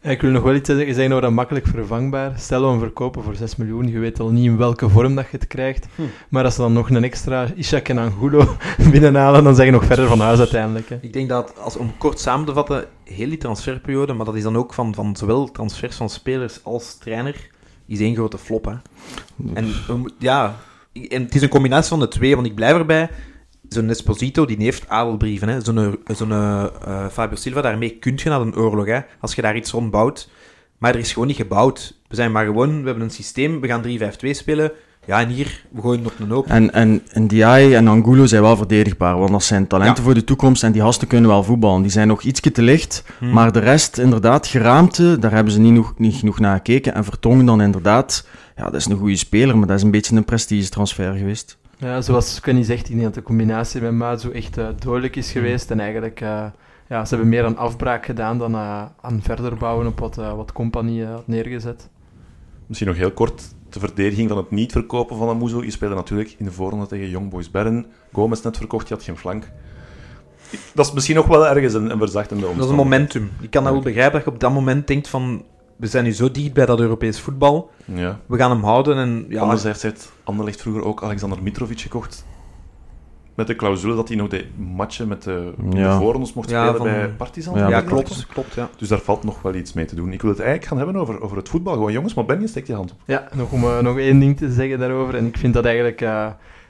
Ik 0.02 0.20
wil 0.20 0.30
nog 0.30 0.42
wel 0.42 0.54
iets 0.54 0.68
zeggen 0.68 0.86
zeggen 0.86 1.10
over 1.10 1.22
dat 1.22 1.32
makkelijk 1.32 1.66
vervangbaar. 1.66 2.32
Stel 2.38 2.62
we 2.62 2.68
hem 2.68 2.78
verkopen 2.78 3.22
voor 3.22 3.34
6 3.34 3.56
miljoen, 3.56 3.88
je 3.88 3.98
weet 3.98 4.20
al 4.20 4.30
niet 4.30 4.44
in 4.44 4.56
welke 4.56 4.88
vorm 4.88 5.14
dat 5.14 5.24
je 5.30 5.36
het 5.36 5.46
krijgt. 5.46 5.86
Maar 6.28 6.44
als 6.44 6.54
ze 6.54 6.60
dan 6.60 6.72
nog 6.72 6.90
een 6.90 7.04
extra 7.04 7.46
Ishak 7.54 7.88
en 7.88 7.98
Angulo 7.98 8.56
binnenhalen, 8.92 9.44
dan 9.44 9.54
zeg 9.54 9.64
je 9.64 9.70
nog 9.70 9.84
verder 9.84 10.08
van 10.08 10.20
huis 10.20 10.38
uiteindelijk. 10.38 10.88
Hè. 10.88 10.98
Ik 11.00 11.12
denk 11.12 11.28
dat, 11.28 11.58
als, 11.58 11.76
om 11.76 11.96
kort 11.98 12.20
samen 12.20 12.46
te 12.46 12.52
vatten, 12.52 12.84
heel 13.04 13.28
die 13.28 13.38
transferperiode, 13.38 14.12
maar 14.12 14.26
dat 14.26 14.34
is 14.34 14.42
dan 14.42 14.56
ook 14.56 14.74
van, 14.74 14.94
van 14.94 15.16
zowel 15.16 15.50
transfers 15.50 15.96
van 15.96 16.10
spelers 16.10 16.64
als 16.64 16.98
trainer, 16.98 17.50
is 17.86 18.00
één 18.00 18.14
grote 18.14 18.38
flop. 18.38 18.64
Hè. 18.64 18.74
En 19.54 19.72
ja, 20.18 20.56
en 20.92 21.22
het 21.22 21.34
is 21.34 21.42
een 21.42 21.48
combinatie 21.48 21.88
van 21.88 22.00
de 22.00 22.08
twee, 22.08 22.34
want 22.34 22.46
ik 22.46 22.54
blijf 22.54 22.76
erbij. 22.76 23.10
Zo'n 23.72 23.88
Esposito, 23.90 24.44
die 24.46 24.56
heeft 24.58 24.88
adelbrieven. 24.88 25.48
hè. 25.48 25.60
Zo'n 25.60 25.98
zo'n 26.14 26.32
eh, 26.32 26.64
eh, 26.86 27.06
Fabio 27.12 27.36
Silva, 27.36 27.60
daarmee 27.60 27.90
kun 28.00 28.12
je 28.22 28.28
naar 28.28 28.40
een 28.40 28.56
oorlog, 28.56 28.86
hè, 28.86 28.98
als 29.20 29.34
je 29.34 29.42
daar 29.42 29.56
iets 29.56 29.70
rond 29.70 29.90
bouwt. 29.90 30.28
Maar 30.78 30.94
er 30.94 31.00
is 31.00 31.12
gewoon 31.12 31.28
niet 31.28 31.36
gebouwd. 31.36 31.94
We 32.08 32.14
zijn 32.14 32.32
maar 32.32 32.44
gewoon, 32.44 32.80
we 32.80 32.86
hebben 32.86 33.04
een 33.04 33.10
systeem, 33.10 33.60
we 33.60 33.66
gaan 33.68 33.82
3-5-2 33.82 34.30
spelen. 34.30 34.72
Ja, 35.06 35.20
en 35.20 35.28
hier, 35.28 35.64
we 35.70 35.80
gooien 35.80 36.06
op 36.06 36.12
een 36.18 36.30
hoop. 36.30 36.46
En, 36.46 36.72
en, 36.72 37.02
en 37.10 37.26
Diaye 37.26 37.76
en 37.76 37.88
Angulo 37.88 38.26
zijn 38.26 38.42
wel 38.42 38.56
verdedigbaar, 38.56 39.18
want 39.18 39.30
dat 39.30 39.42
zijn 39.42 39.66
talenten 39.66 39.96
Ja. 39.96 40.02
voor 40.02 40.14
de 40.14 40.24
toekomst 40.24 40.62
en 40.62 40.72
die 40.72 40.82
gasten 40.82 41.08
kunnen 41.08 41.30
wel 41.30 41.42
voetballen. 41.44 41.82
Die 41.82 41.90
zijn 41.90 42.08
nog 42.08 42.22
ietsje 42.22 42.52
te 42.52 42.62
licht, 42.62 43.04
Hmm. 43.18 43.32
maar 43.32 43.52
de 43.52 43.58
rest, 43.58 43.98
inderdaad, 43.98 44.46
geraamte, 44.46 45.18
daar 45.18 45.32
hebben 45.32 45.52
ze 45.52 45.60
niet, 45.60 45.72
nog, 45.72 45.94
niet 45.96 46.14
genoeg 46.14 46.38
naar 46.38 46.56
gekeken. 46.56 46.94
En 46.94 47.04
Vertongen 47.04 47.46
dan 47.46 47.60
inderdaad, 47.62 48.26
ja, 48.56 48.64
dat 48.64 48.74
is 48.74 48.86
een 48.86 48.96
goede 48.98 49.16
speler, 49.16 49.58
maar 49.58 49.66
dat 49.66 49.76
is 49.76 49.82
een 49.82 49.90
beetje 49.90 50.16
een 50.16 50.24
prestigetransfer 50.24 51.14
geweest. 51.14 51.58
Ja, 51.82 52.00
zoals 52.00 52.40
Kenny 52.40 52.62
zegt, 52.62 52.88
ik 52.88 52.90
denk 52.92 53.02
dat 53.02 53.14
de 53.14 53.22
combinatie 53.22 53.80
met 53.80 53.92
Mazu 53.92 54.30
echt 54.30 54.58
eh, 54.58 54.68
dodelijk 54.78 55.16
is 55.16 55.32
geweest. 55.32 55.70
En 55.70 55.80
eigenlijk, 55.80 56.20
eh, 56.20 56.44
ja, 56.88 57.04
ze 57.04 57.14
hebben 57.14 57.28
meer 57.28 57.44
aan 57.44 57.56
afbraak 57.56 58.04
gedaan 58.04 58.38
dan 58.38 58.54
eh, 58.54 58.84
aan 59.00 59.22
verder 59.22 59.56
bouwen 59.56 59.86
op 59.86 59.98
wat, 59.98 60.14
wat 60.14 60.52
Compagnie 60.52 61.02
eh, 61.02 61.10
had 61.10 61.26
neergezet. 61.26 61.88
Misschien 62.66 62.88
nog 62.88 62.98
heel 62.98 63.12
kort 63.12 63.42
de 63.68 63.78
verdediging 63.80 64.28
van 64.28 64.38
het 64.38 64.50
niet 64.50 64.72
verkopen 64.72 65.16
van 65.16 65.28
Amuzo. 65.28 65.62
Je 65.64 65.70
speelde 65.70 65.94
natuurlijk 65.94 66.34
in 66.38 66.44
de 66.44 66.52
voorronde 66.52 66.86
tegen 66.86 67.08
Young 67.08 67.30
Boys 67.30 67.50
Bern. 67.50 67.86
Gomez 68.12 68.42
net 68.42 68.56
verkocht, 68.56 68.88
je 68.88 68.94
had 68.94 69.02
geen 69.02 69.16
flank. 69.16 69.50
Dat 70.74 70.86
is 70.86 70.92
misschien 70.92 71.16
nog 71.16 71.26
wel 71.26 71.46
ergens 71.46 71.74
een, 71.74 71.90
een 71.90 71.98
verzachtende 71.98 72.42
Dat 72.42 72.50
is 72.50 72.56
een 72.56 72.62
omstandigheid. 72.62 73.14
momentum. 73.14 73.30
Ik 73.40 73.50
kan 73.50 73.64
dat 73.64 73.72
wel 73.72 73.82
begrijpen 73.82 74.12
dat 74.12 74.24
je 74.24 74.30
op 74.30 74.40
dat 74.40 74.52
moment 74.52 74.86
denkt 74.86 75.08
van... 75.08 75.44
We 75.82 75.88
zijn 75.88 76.04
nu 76.04 76.12
zo 76.12 76.30
dicht 76.30 76.52
bij 76.52 76.66
dat 76.66 76.80
Europees 76.80 77.20
voetbal. 77.20 77.70
Ja. 77.84 78.20
We 78.26 78.36
gaan 78.36 78.50
hem 78.50 78.62
houden 78.64 78.96
en... 78.96 79.24
Ja, 79.28 79.40
Anderzijds 79.40 79.82
heeft 79.82 80.12
Anderlecht 80.24 80.60
vroeger 80.62 80.84
ook 80.84 81.02
Alexander 81.02 81.42
Mitrovic 81.42 81.80
gekocht. 81.80 82.24
Met 83.34 83.46
de 83.46 83.56
clausule 83.56 83.94
dat 83.94 84.08
hij 84.08 84.16
nog 84.16 84.28
de 84.28 84.46
matchen 84.56 85.08
met 85.08 85.22
de, 85.22 85.52
Ja. 85.70 85.92
de 85.92 85.98
voorrondes 85.98 86.32
mocht 86.32 86.50
Ja, 86.50 86.62
spelen 86.62 86.76
van- 86.76 86.86
bij 86.86 87.08
Partizan. 87.08 87.58
Ja, 87.58 87.68
ja, 87.68 87.80
klopt. 87.80 88.26
klopt 88.26 88.54
ja. 88.54 88.68
Dus 88.76 88.88
daar 88.88 88.98
valt 88.98 89.24
nog 89.24 89.42
wel 89.42 89.54
iets 89.54 89.72
mee 89.72 89.84
te 89.84 89.94
doen. 89.94 90.12
Ik 90.12 90.20
wil 90.22 90.30
het 90.30 90.40
eigenlijk 90.40 90.68
gaan 90.68 90.78
hebben 90.78 90.96
over, 90.96 91.20
over 91.20 91.36
het 91.36 91.48
voetbal. 91.48 91.72
Gewoon 91.72 91.92
jongens, 91.92 92.14
maar 92.14 92.24
Ben, 92.24 92.40
je 92.40 92.46
steekt 92.46 92.66
je 92.66 92.74
hand 92.74 92.90
op. 92.92 92.98
Ja, 93.06 93.28
nog 93.34 93.52
om 93.52 93.64
eh, 93.64 93.78
nog 93.78 93.98
één 93.98 94.18
ding 94.18 94.36
te 94.36 94.52
zeggen 94.52 94.78
daarover. 94.78 95.14
En 95.14 95.26
ik 95.26 95.36
vind 95.36 95.54
dat 95.54 95.64
eigenlijk 95.64 96.00
eh, 96.00 96.26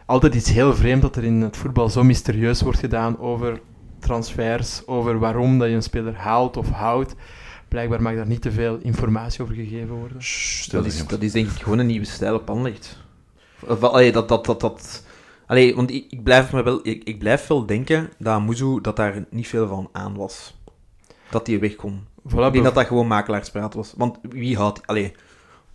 altijd 0.07 0.35
iets 0.35 0.51
heel 0.51 0.75
vreemd 0.75 1.03
dat 1.03 1.17
er 1.17 1.25
in 1.25 1.41
het 1.41 1.57
voetbal 1.57 1.89
zo 1.89 2.05
mysterieus 2.05 2.63
wordt 2.63 2.79
gedaan 2.79 3.19
over 3.19 3.61
transfers, 3.99 4.87
over 4.87 5.19
waarom 5.19 5.59
dat 5.59 5.69
je 5.69 5.75
een 5.75 5.83
speler 5.83 6.15
haalt 6.17 6.57
of 6.57 6.71
houdt. 6.71 7.15
Blijkbaar 7.73 8.03
mag 8.03 8.15
daar 8.15 8.27
niet 8.27 8.43
te 8.43 8.51
veel 8.53 8.79
informatie 8.83 9.43
over 9.43 9.55
gegeven 9.55 9.95
worden. 9.95 10.23
Shh, 10.23 10.71
Dat 10.71 10.85
is, 10.87 11.07
dat 11.07 11.23
is 11.23 11.33
denk 11.33 11.47
ik 11.51 11.63
gewoon 11.63 11.79
een 11.79 11.87
nieuwe 11.87 12.07
stijl 12.07 12.35
op 12.35 12.51
Anderlecht. 12.51 12.99
Of, 13.67 13.83
allee, 13.83 14.13
dat, 14.13 14.29
dat, 14.29 14.45
dat, 14.45 14.61
dat... 14.61 15.05
Allee, 15.47 15.75
want 15.75 15.91
ik, 15.91 16.05
ik, 16.09 16.23
blijf 16.23 16.53
me 16.53 16.63
wel, 16.63 16.81
ik, 16.83 17.05
ik 17.05 17.19
blijf 17.19 17.47
wel 17.47 17.67
denken 17.67 18.11
dat 18.19 18.43
Muzu 18.43 18.79
dat 18.81 18.97
daar 18.97 19.25
niet 19.31 19.49
veel 19.49 19.69
van 19.69 19.89
aan 19.93 20.15
was. 20.17 20.55
Dat 21.31 21.47
hij 21.47 21.61
weg 21.61 21.75
kon. 21.75 22.01
Voilà, 22.01 22.23
Ik 22.25 22.39
denk 22.39 22.53
bev- 22.53 22.63
dat 22.63 22.75
dat 22.75 22.87
gewoon 22.87 23.07
makelaarspraat 23.07 23.75
was. 23.75 23.95
Want 23.97 24.19
wie 24.23 24.57
houdt... 24.57 24.87
Allee, 24.87 25.13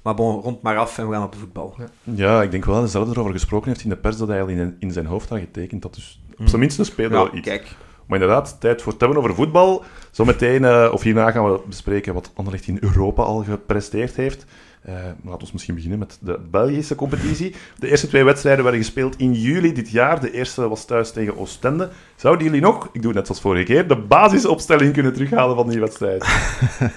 maar 0.01 0.13
bon, 0.15 0.41
rond 0.41 0.61
maar 0.61 0.77
af 0.77 0.97
en 0.97 1.07
we 1.07 1.13
gaan 1.13 1.23
op 1.23 1.31
de 1.31 1.37
voetbal. 1.37 1.75
Ja, 2.03 2.41
ik 2.41 2.51
denk 2.51 2.65
wel 2.65 2.73
dat 2.73 2.83
hij 2.83 2.91
zelf 2.91 3.09
erover 3.09 3.31
gesproken 3.31 3.67
heeft 3.69 3.83
in 3.83 3.89
de 3.89 3.97
pers 3.97 4.17
dat 4.17 4.27
hij 4.27 4.41
al 4.41 4.47
in, 4.47 4.75
in 4.79 4.91
zijn 4.91 5.05
hoofd 5.05 5.29
had 5.29 5.39
getekend. 5.39 5.81
Dat 5.81 5.93
dus 5.95 6.21
op 6.37 6.47
zijn 6.47 6.59
minst 6.61 6.79
een 6.79 6.85
speler 6.85 7.11
Ja, 7.11 7.17
wel 7.23 7.35
iets. 7.35 7.47
kijk. 7.47 7.75
Maar 8.07 8.19
inderdaad, 8.19 8.57
tijd 8.59 8.81
voor 8.81 8.91
het 8.91 9.01
hebben 9.01 9.17
over 9.19 9.35
voetbal. 9.35 9.83
Zometeen, 10.11 10.65
eh, 10.65 10.89
of 10.91 11.01
hierna 11.01 11.31
gaan 11.31 11.51
we 11.51 11.59
bespreken 11.67 12.13
wat 12.13 12.31
Anderlecht 12.33 12.67
in 12.67 12.77
Europa 12.81 13.23
al 13.23 13.43
gepresteerd 13.43 14.15
heeft. 14.15 14.45
Uh, 14.89 14.93
laten 15.23 15.45
we 15.45 15.49
misschien 15.51 15.75
beginnen 15.75 15.99
met 15.99 16.17
de 16.21 16.39
Belgische 16.51 16.95
competitie. 16.95 17.55
De 17.79 17.89
eerste 17.89 18.07
twee 18.07 18.23
wedstrijden 18.23 18.63
werden 18.63 18.81
gespeeld 18.81 19.17
in 19.17 19.33
juli 19.33 19.73
dit 19.73 19.89
jaar. 19.89 20.19
De 20.19 20.31
eerste 20.31 20.69
was 20.69 20.85
thuis 20.85 21.11
tegen 21.11 21.37
Oostende. 21.37 21.89
Zouden 22.15 22.45
jullie 22.45 22.61
nog, 22.61 22.85
ik 22.85 23.01
doe 23.01 23.05
het 23.05 23.13
net 23.13 23.25
zoals 23.25 23.41
vorige 23.41 23.63
keer, 23.63 23.87
de 23.87 23.97
basisopstelling 23.97 24.93
kunnen 24.93 25.13
terughalen 25.13 25.55
van 25.55 25.69
die 25.69 25.79
wedstrijd? 25.79 26.23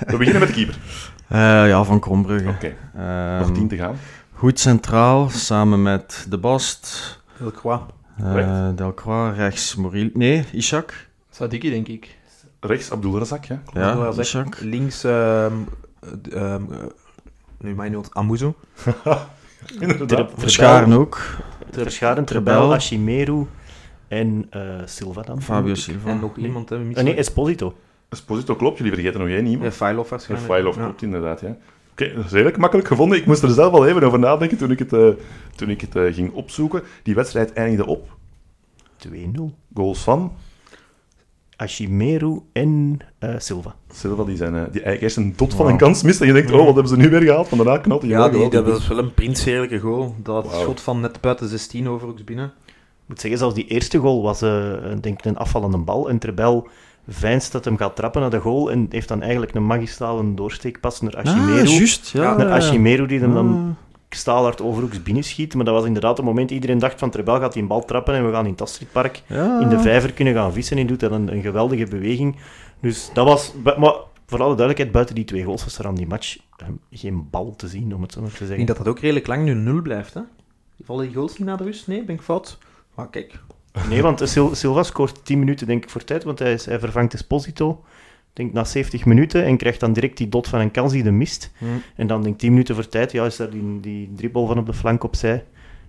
we 0.07 0.17
beginnen 0.17 0.41
met 0.41 0.49
de 0.49 0.55
keeper. 0.55 0.79
Uh, 1.33 1.39
ja, 1.73 1.85
van 1.85 2.01
Krombrugge. 2.01 2.49
Oké, 2.49 2.75
Ehm, 2.97 3.39
nog 3.39 3.53
tien 3.53 3.69
te 3.69 3.77
gaan. 3.77 3.97
Goed 4.35 4.61
centraal, 4.61 5.29
samen 5.29 5.83
met 5.83 6.27
De 6.29 6.39
Bast, 6.39 7.21
Delcroix. 7.39 7.83
Eh 8.25 8.31
Correct. 8.31 8.77
Delcroix, 8.79 9.37
rechts 9.37 9.75
Moril... 9.77 10.11
Nee, 10.13 10.45
Ishak. 10.53 11.09
Sadiki, 11.31 11.71
denk 11.71 11.89
ik. 11.89 12.19
Rechts 12.61 12.91
Abdul 12.91 13.19
Razak, 13.19 13.45
ja. 13.45 13.63
Ja, 13.73 14.07
ik- 14.09 14.17
Ishak. 14.17 14.61
Links, 14.61 15.05
ehm, 15.05 15.53
eh, 16.33 16.57
nu 17.61 17.75
mijn 17.75 17.93
noot, 17.93 18.09
Amuzo. 18.15 18.55
Inderdaad. 19.81 20.31
Verscharen 20.37 20.93
ook. 20.93 21.21
Verscharen, 21.71 22.25
Trebel. 22.25 22.53
Trebel, 22.55 22.75
Ashimeru 22.75 23.47
en 24.09 24.47
eh, 24.51 24.61
Silva 24.85 25.23
dan. 25.23 25.43
Fabio 25.43 25.75
Silva. 25.75 26.09
En 26.11 26.21
nog 26.21 26.37
iemand, 26.37 26.69
hè? 26.69 26.77
Ah, 26.77 27.03
nee, 27.03 27.15
Esposito. 27.15 27.75
Esposito 28.09 28.57
klopt, 28.57 28.79
jullie 28.79 28.93
vergeten 28.93 29.21
nog 29.21 29.29
één 29.29 29.47
iemand. 29.47 29.65
Ja, 29.65 29.73
Failov 29.73 30.09
waarschijnlijk. 30.11 30.53
file 30.53 30.69
of 30.69 30.77
Ja. 30.77 30.83
klopt, 30.85 31.03
inderdaad, 31.03 31.41
ja. 31.41 31.57
Oké, 32.01 32.15
dat 32.15 32.25
is 32.25 32.31
redelijk 32.31 32.57
makkelijk 32.57 32.89
gevonden. 32.89 33.19
Ik 33.19 33.27
moest 33.27 33.43
er 33.43 33.51
zelf 33.51 33.73
al 33.73 33.87
even 33.87 34.03
over 34.03 34.19
nadenken 34.19 34.59
toen 34.59 34.71
ik 34.71 34.79
het, 34.79 34.93
eh, 34.93 35.09
toen 35.57 35.71
ik 35.71 35.81
het 35.81 35.97
eh, 35.97 36.15
ging 36.15 36.33
opzoeken. 36.33 36.83
Die 37.03 37.15
wedstrijd 37.15 37.53
eindigde 37.53 37.87
op 37.87 38.17
2-0. 38.97 39.55
goals 39.75 40.03
van 40.03 40.33
Ashimeru 41.61 42.41
en 42.53 42.99
eh, 43.19 43.35
Silva. 43.39 43.75
Silva, 43.93 44.25
die, 44.25 44.37
zijn, 44.37 44.55
eh, 44.55 44.61
die 44.61 44.83
eigenlijk 44.83 45.03
eerst 45.03 45.17
een 45.17 45.33
dot 45.37 45.55
van 45.55 45.67
een 45.67 45.77
kans 45.77 46.03
mist. 46.03 46.21
En 46.21 46.27
je 46.27 46.33
denkt, 46.33 46.51
oh, 46.51 46.65
wat 46.65 46.75
hebben 46.75 46.89
ze 46.89 46.97
nu 46.97 47.09
weer 47.09 47.23
gehaald? 47.23 47.51
Maar 47.51 47.65
daarna 47.65 47.81
knalt 47.81 48.03
hij 48.03 48.11
Ja, 48.11 48.29
die, 48.29 48.51
dat 48.51 48.67
was 48.67 48.89
wel 48.89 48.99
een 48.99 49.15
prinsheerlijke 49.15 49.79
goal. 49.79 50.15
Dat 50.23 50.53
schot 50.53 50.81
van 50.81 51.01
net 51.01 51.21
buiten 51.21 51.49
16 51.49 51.89
overigens 51.89 52.25
binnen. 52.25 52.53
Ik 52.67 53.07
moet 53.07 53.21
zeggen, 53.21 53.39
zelfs 53.39 53.55
die 53.55 53.67
eerste 53.67 53.99
goal 53.99 54.23
was 54.23 54.43
eh, 54.43 54.73
denk 55.01 55.19
ik 55.19 55.25
een 55.25 55.37
afvallende 55.37 55.79
bal. 55.79 56.09
En 56.09 56.19
Trebel 56.19 56.69
veinst 57.13 57.53
dat 57.53 57.65
hem 57.65 57.77
gaat 57.77 57.97
trappen 57.97 58.21
naar 58.21 58.31
de 58.31 58.39
goal 58.41 58.71
en 58.71 58.87
heeft 58.91 59.09
dan 59.09 59.23
eigenlijk 59.23 59.55
een 59.55 59.67
magistrale 59.67 60.35
doorsteekpas 60.35 61.01
naar 61.01 61.17
Ah, 61.17 61.25
Ashimeru. 61.25 61.69
juist. 61.69 62.11
Ja, 62.11 62.37
naar. 62.37 62.51
Ashimeru 62.51 63.07
die 63.07 63.21
hem 63.21 63.35
dan 63.35 63.55
Ah. 63.55 64.17
staalhard 64.17 64.61
overhoeks 64.63 65.03
binnenschiet. 65.03 65.55
Maar 65.55 65.65
dat 65.65 65.75
was 65.75 65.85
inderdaad 65.85 66.17
het 66.17 66.27
moment 66.27 66.51
iedereen 66.51 66.79
dacht 66.79 66.99
van 66.99 67.11
Trebel 67.11 67.39
gaat 67.41 67.53
die 67.53 67.65
bal 67.67 67.85
trappen 67.85 68.15
en 68.15 68.27
we 68.27 68.33
gaan 68.33 68.45
in 68.45 68.51
het 68.51 68.63
Astridpark 68.63 69.23
Ja. 69.27 69.61
in 69.61 69.69
de 69.69 69.79
vijver 69.79 70.13
kunnen 70.13 70.35
gaan 70.35 70.53
vissen. 70.53 70.79
En 70.79 70.87
doet 70.87 71.01
dan 71.01 71.13
een, 71.13 71.33
een 71.33 71.43
geweldige 71.43 71.87
beweging. 71.87 72.37
Dus 72.81 73.11
dat 73.15 73.27
was... 73.27 73.53
Maar 73.63 73.95
voor 74.27 74.39
alle 74.39 74.49
duidelijkheid, 74.57 74.93
buiten 74.93 75.15
die 75.15 75.25
twee 75.25 75.45
goals 75.45 75.65
was 75.65 75.79
er 75.79 75.87
aan 75.87 75.95
die 75.95 76.07
match 76.07 76.37
eh, 76.57 76.67
geen 76.91 77.27
bal 77.31 77.55
te 77.57 77.69
zien, 77.69 77.95
om 77.95 78.03
het 78.03 78.13
zo 78.13 78.21
maar 78.21 78.29
te 78.29 78.35
Ik 78.35 78.39
zeggen. 78.39 78.57
denk 78.57 78.69
dat 78.69 78.77
dat 78.77 78.89
ook 78.89 78.99
redelijk 79.01 79.27
lang 79.27 79.45
nu 79.45 79.55
0 79.55 79.83
blijft. 79.83 80.15
Hè? 80.15 80.21
Vallen 80.85 81.05
die 81.07 81.15
goals 81.15 81.39
niet 81.39 81.49
na 81.49 81.57
de 81.57 81.65
rust? 81.65 81.87
Nee, 81.87 82.05
ben 82.05 82.15
ik 82.15 82.23
fout? 82.23 82.59
Maar 82.95 83.09
kijk. 83.09 83.39
Nee, 83.89 84.03
want 84.03 84.21
Sil- 84.33 84.55
Silva 84.55 84.83
scoort 84.83 85.25
10 85.25 85.39
minuten 85.39 85.67
denk 85.67 85.85
ik 85.85 85.91
voor 85.91 86.05
tijd, 86.05 86.25
want 86.25 86.39
hij, 86.39 86.53
is, 86.53 86.67
hij 86.67 86.79
vervangt 86.79 87.15
Esposito, 87.15 87.85
denk 88.33 88.53
na 88.53 88.65
70 88.65 89.05
minuten, 89.05 89.45
en 89.45 89.57
krijgt 89.57 89.81
dan 89.81 89.93
direct 89.93 90.17
die 90.17 90.29
dot 90.29 90.49
van 90.49 90.61
een 90.61 90.71
kans 90.71 90.93
die 90.93 91.03
de 91.03 91.11
mist. 91.11 91.51
En 91.97 92.07
dan 92.07 92.23
denk 92.23 92.35
ik 92.35 92.41
10 92.41 92.51
minuten 92.51 92.75
voor 92.75 92.89
tijd, 92.89 93.13
ja, 93.13 93.25
is 93.25 93.37
daar 93.37 93.51
die, 93.51 93.81
die 93.81 94.13
dribbel 94.17 94.47
van 94.47 94.59
op 94.59 94.67
de 94.67 94.73
flank 94.73 95.05
opzij. 95.05 95.45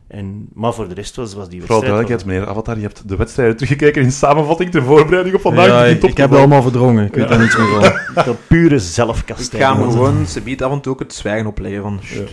En, 0.08 0.48
maar 0.54 0.74
voor 0.74 0.88
de 0.88 0.94
rest 0.94 1.16
was, 1.16 1.34
was 1.34 1.50
die 1.50 1.60
Vooral 1.60 1.80
wedstrijd... 1.80 1.82
duidelijkheid, 1.82 2.26
meneer 2.26 2.48
Avatar, 2.50 2.76
je 2.76 2.82
hebt 2.82 3.08
de 3.10 3.16
wedstrijden 3.16 3.56
teruggekeken 3.58 4.02
in 4.02 4.12
samenvatting 4.12 4.72
ter 4.72 4.84
voorbereiding 4.84 5.36
op 5.36 5.42
vandaag. 5.42 5.68
Ja, 5.68 5.84
Die 5.86 5.96
ik, 5.96 6.04
ik 6.04 6.18
heb 6.18 6.30
het 6.30 6.40
allemaal 6.40 6.62
verdrongen. 6.62 7.06
Ik 7.06 7.14
weet 7.16 7.28
daar 7.28 7.40
niets 7.40 7.58
meer 7.58 7.68
van. 7.68 7.92
dat 8.26 8.38
pure 8.48 8.76
Ik 8.76 8.82
zelfkastijding. 8.82 9.64
ga 9.72 9.74
me 9.78 9.86
was 9.86 9.94
het. 9.94 10.04
gewoon, 10.04 10.26
ze 10.28 10.42
biedt 10.42 10.62
af 10.62 10.72
en 10.72 10.82
toe 10.82 10.94
ook 10.94 11.00
het 11.00 11.14
zwijgen 11.14 11.48
opleggen 11.48 11.82
van... 11.82 12.00
Ja. 12.04 12.24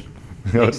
Ja, 0.52 0.70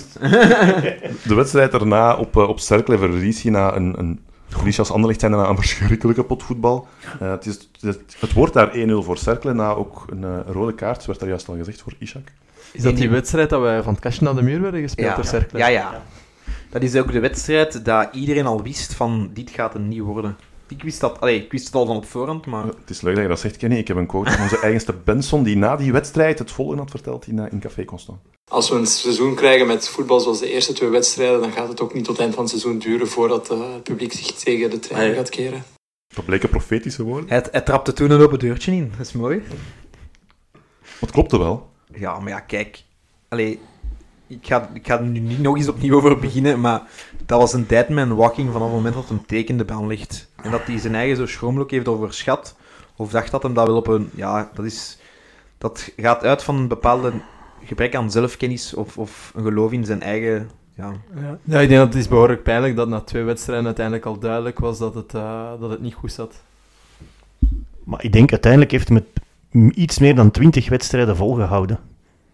de 1.27 1.35
wedstrijd 1.35 1.71
daarna 1.71 2.15
op, 2.15 2.37
eh, 2.37 2.47
op 2.47 2.59
Cercle 2.59 2.97
verlies 2.97 3.41
je 3.41 3.51
na 3.51 3.75
een, 3.75 3.99
een 3.99 4.19
verlies 4.49 4.79
als 4.79 4.91
Anderlecht 4.91 5.19
zijn 5.19 5.31
na 5.31 5.49
een 5.49 5.57
verschrikkelijke 5.57 6.23
potvoetbal. 6.23 6.87
Eh, 7.19 7.31
het, 7.31 7.45
is, 7.45 7.69
het, 7.79 8.15
het 8.19 8.33
wordt 8.33 8.53
daar 8.53 8.71
1-0 8.73 8.77
voor 8.91 9.17
Cercle, 9.17 9.53
na 9.53 9.71
ook 9.71 10.05
een 10.09 10.23
eh, 10.23 10.39
rode 10.47 10.73
kaart, 10.73 11.05
werd 11.05 11.19
daar 11.19 11.29
juist 11.29 11.47
al 11.47 11.55
gezegd, 11.55 11.81
voor 11.81 11.93
Ishak. 11.97 12.31
Is 12.71 12.83
dat 12.83 12.97
die 12.97 13.09
wedstrijd 13.09 13.49
dat 13.49 13.61
wij 13.61 13.83
van 13.83 13.93
het 13.93 14.01
kastje 14.01 14.25
naar 14.25 14.35
de 14.35 14.41
muur 14.41 14.61
werden 14.61 14.81
gespeeld 14.81 15.07
Ja, 15.07 15.15
door 15.15 15.25
Cercle? 15.25 15.59
ja, 15.59 15.67
ja. 15.67 16.01
Dat 16.69 16.81
is 16.81 16.95
ook 16.95 17.11
de 17.11 17.19
wedstrijd 17.19 17.85
dat 17.85 18.09
iedereen 18.11 18.45
al 18.45 18.61
wist 18.61 18.93
van 18.93 19.29
dit 19.33 19.49
gaat 19.49 19.75
een 19.75 19.87
niet 19.87 19.99
worden. 19.99 20.37
Ik 20.69 20.83
wist 20.83 20.99
dat, 20.99 21.19
allee, 21.21 21.43
ik 21.43 21.51
wist 21.51 21.65
het 21.65 21.75
al 21.75 21.85
van 21.85 21.95
op 21.95 22.05
voorhand, 22.05 22.45
maar 22.45 22.65
Het 22.65 22.89
is 22.89 23.01
leuk 23.01 23.13
dat 23.13 23.23
je 23.23 23.29
dat 23.29 23.39
zegt, 23.39 23.57
Kenny. 23.57 23.77
Ik 23.77 23.87
heb 23.87 23.97
een 23.97 24.05
quote 24.07 24.31
van 24.31 24.41
onze 24.41 24.59
eigenste 24.59 24.93
Benson, 24.93 25.43
die 25.43 25.57
na 25.57 25.75
die 25.75 25.91
wedstrijd 25.91 26.39
het 26.39 26.51
volgende 26.51 26.81
had 26.81 26.91
verteld 26.91 27.27
in, 27.27 27.51
in 27.51 27.59
Café 27.59 27.85
Constant. 27.85 28.19
Als 28.51 28.69
we 28.69 28.75
een 28.75 28.85
seizoen 28.85 29.35
krijgen 29.35 29.67
met 29.67 29.87
voetbal 29.89 30.19
zoals 30.19 30.39
de 30.39 30.51
eerste 30.51 30.73
twee 30.73 30.89
wedstrijden, 30.89 31.41
dan 31.41 31.51
gaat 31.51 31.67
het 31.67 31.81
ook 31.81 31.93
niet 31.93 32.03
tot 32.03 32.13
het 32.13 32.21
eind 32.21 32.33
van 32.33 32.43
het 32.43 32.51
seizoen 32.51 32.79
duren 32.79 33.07
voordat 33.07 33.51
eh, 33.51 33.73
het 33.73 33.83
publiek 33.83 34.13
zich 34.13 34.31
tegen 34.31 34.69
de 34.69 34.79
trein 34.79 35.07
Nee. 35.07 35.15
gaat 35.15 35.29
keren. 35.29 35.63
Dat 36.15 36.25
bleken 36.25 36.49
profetische 36.49 37.03
woorden. 37.03 37.29
hij, 37.29 37.45
hij 37.51 37.61
trapte 37.61 37.93
toen 37.93 38.11
een 38.11 38.21
open 38.21 38.39
deurtje 38.39 38.71
in. 38.71 38.91
Dat 38.97 39.05
is 39.07 39.13
mooi. 39.13 39.43
Dat 40.99 41.11
klopte 41.11 41.37
wel. 41.39 41.69
Ja, 41.93 42.19
maar 42.19 42.29
ja, 42.29 42.39
kijk. 42.39 42.83
Allee, 43.27 43.59
ik 44.27 44.45
ga, 44.47 44.69
ik 44.73 44.87
ga 44.87 44.97
er 44.99 45.05
nu 45.05 45.19
niet 45.19 45.39
nog 45.39 45.55
eens 45.57 45.67
opnieuw 45.67 45.95
over 45.95 46.19
beginnen, 46.19 46.59
maar 46.59 46.81
dat 47.29 47.39
was 47.39 47.53
een 47.53 47.67
deadman 47.67 48.15
walking 48.15 48.51
vanaf 48.51 48.67
het 48.67 48.75
moment 48.75 48.95
dat 48.95 49.07
hem 49.09 49.25
tekende 49.25 49.65
baan 49.65 49.87
ligt. 49.87 50.29
En 50.43 50.51
dat 50.51 50.61
hij 50.65 50.77
zijn 50.77 50.95
eigen 50.95 51.17
zo 51.17 51.25
schromelijk 51.25 51.71
heeft 51.71 51.87
overschat, 51.87 52.55
of 52.95 53.11
dacht 53.11 53.31
dat 53.31 53.43
hem 53.43 53.53
dat 53.53 53.67
wel 53.67 53.75
op 53.75 53.87
een... 53.87 54.09
Ja, 54.15 54.49
dat 54.53 54.65
is... 54.65 54.97
Dat 55.57 55.91
gaat 55.97 56.23
uit 56.23 56.43
van 56.43 56.55
een 56.55 56.67
bepaalde 56.67 57.11
gebrek 57.63 57.95
aan 57.95 58.11
zelfkennis 58.11 58.73
of, 58.73 58.97
of 58.97 59.31
een 59.35 59.43
geloof 59.43 59.71
in 59.71 59.85
zijn 59.85 60.01
eigen... 60.01 60.49
Ja, 60.75 60.93
Ja. 61.15 61.37
Ja, 61.43 61.59
ik 61.59 61.67
denk 61.69 61.79
dat 61.79 61.87
het 61.93 61.97
is 62.03 62.07
behoorlijk 62.07 62.43
pijnlijk 62.43 62.75
dat 62.75 62.87
na 62.87 62.99
twee 63.01 63.23
wedstrijden 63.23 63.65
uiteindelijk 63.65 64.05
al 64.05 64.19
duidelijk 64.19 64.59
was 64.59 64.77
dat 64.77 64.95
het, 64.95 65.13
eh, 65.13 65.49
dat 65.59 65.69
het 65.69 65.81
niet 65.81 65.93
goed 65.93 66.11
zat. 66.11 66.35
Maar 67.83 68.03
ik 68.03 68.11
denk 68.11 68.31
uiteindelijk 68.31 68.71
heeft 68.71 68.87
hij 68.89 68.97
het 68.97 69.23
m- 69.51 69.69
iets 69.73 69.99
meer 69.99 70.15
dan 70.15 70.31
20 70.31 70.69
wedstrijden 70.69 71.15
volgehouden. 71.15 71.79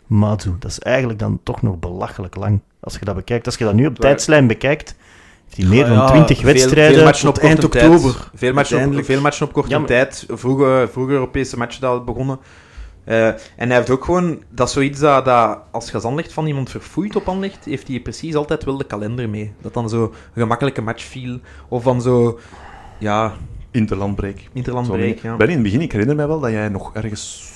Mazu, 0.08 0.56
dat 0.60 0.72
is 0.72 0.80
eigenlijk 0.80 1.20
dan 1.20 1.39
toch 1.44 1.62
nog 1.62 1.80
belachelijk 1.80 2.36
lang. 2.36 2.60
Als 2.80 2.94
je 3.00 3.06
dat 3.06 3.15
bekijkt, 3.15 3.46
als 3.46 3.56
je 3.56 3.63
dat 3.63 3.74
nu 3.74 3.86
op 3.86 4.00
tijdslijn 4.00 4.48
bekijkt, 4.48 4.96
heeft 5.46 5.58
hij 5.58 5.65
meer 5.65 5.88
dan 5.88 6.08
20 6.08 6.38
veel- 6.38 6.46
wedstrijden. 6.46 6.96
Veel 6.96 7.04
matchen 7.06 7.30
op 7.30 7.38
eind 7.38 7.63
oktober. 7.63 8.30
Veel 8.36 8.54
matchen 8.54 8.98
op, 8.98 9.06
veel 9.06 9.22
matchen 9.22 9.46
op 9.48 9.54
korte 9.54 9.70
Ja, 9.70 9.78
maar- 9.78 9.88
tijd. 9.88 10.26
Vroege, 10.30 10.88
vroege 10.91 11.12
Europese 11.12 11.58
matchen 11.58 11.82
dat 11.82 11.94
het 11.94 12.06
begonnen. 12.06 12.39
Eh, 13.04 13.28
en 13.28 13.38
hij 13.68 13.76
heeft 13.76 13.89
ook 13.89 14.04
gewoon... 14.06 14.44
Dat 14.50 14.68
is 14.68 14.74
zoiets 14.74 15.00
dat, 15.00 15.26
dat 15.26 15.60
als 15.72 15.91
je 15.91 15.98
Anderlecht 16.02 16.34
van 16.34 16.48
iemand 16.48 16.70
verfoeit 16.70 17.15
op 17.15 17.28
Anderlecht, 17.28 17.65
heeft 17.65 17.88
hij 17.88 18.00
precies 18.00 18.36
altijd 18.36 18.63
wel 18.63 18.78
de 18.78 18.84
kalender 18.84 19.30
mee. 19.30 19.54
Dat 19.62 19.74
dan 19.74 19.89
zo 19.89 20.04
een 20.04 20.41
gemakkelijke 20.41 20.82
match 20.82 21.04
viel. 21.04 21.39
Of 21.68 21.84
van 21.84 22.02
zo... 22.02 22.39
Ja, 23.00 23.34
Interlandbreek. 23.72 24.50
Interland 24.54 24.86
Zo 24.86 24.91
break, 24.94 25.15
dingen. 25.15 25.22
ja. 25.32 25.36
Ben 25.38 25.48
in 25.48 25.54
het 25.54 25.63
begin, 25.63 25.82
ik 25.82 25.91
herinner 25.91 26.15
mij 26.15 26.28
wel 26.28 26.39
dat 26.39 26.52
jij 26.52 26.70
nog 26.70 26.94
ergens... 26.94 27.52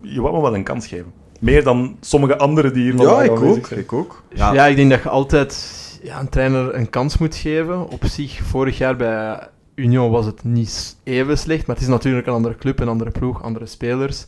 Je 0.00 0.20
wou 0.20 0.34
me 0.34 0.40
wel 0.40 0.54
een 0.54 0.62
kans 0.64 0.86
geven. 0.86 1.12
Meer 1.42 1.64
dan 1.64 1.96
sommige 2.00 2.38
anderen 2.38 2.72
die 2.72 2.82
hier 2.92 3.00
Ja, 3.02 3.22
ik 3.22 3.30
ook. 3.30 3.66
zijn. 3.66 3.80
Ik 3.80 3.92
ook. 3.92 4.22
Ja. 4.34 4.52
Ja. 4.52 4.66
ik 4.66 4.76
denk 4.76 4.90
dat 4.90 5.02
je 5.02 5.08
altijd 5.08 5.80
ja, 6.02 6.20
een 6.20 6.28
trainer 6.28 6.74
een 6.74 6.90
kans 6.90 7.18
moet 7.18 7.36
geven. 7.36 7.88
Op 7.88 8.04
zich, 8.04 8.40
vorig 8.42 8.78
jaar 8.78 8.96
bij 8.96 9.48
Union 9.74 10.10
was 10.10 10.26
het 10.26 10.44
niet 10.44 10.96
even 11.04 11.38
slecht, 11.38 11.66
maar 11.66 11.76
het 11.76 11.84
is 11.84 11.90
natuurlijk 11.90 12.26
een 12.26 12.32
andere 12.32 12.56
club, 12.56 12.80
een 12.80 12.88
andere 12.88 13.10
ploeg, 13.10 13.42
andere 13.42 13.66
spelers. 13.66 14.26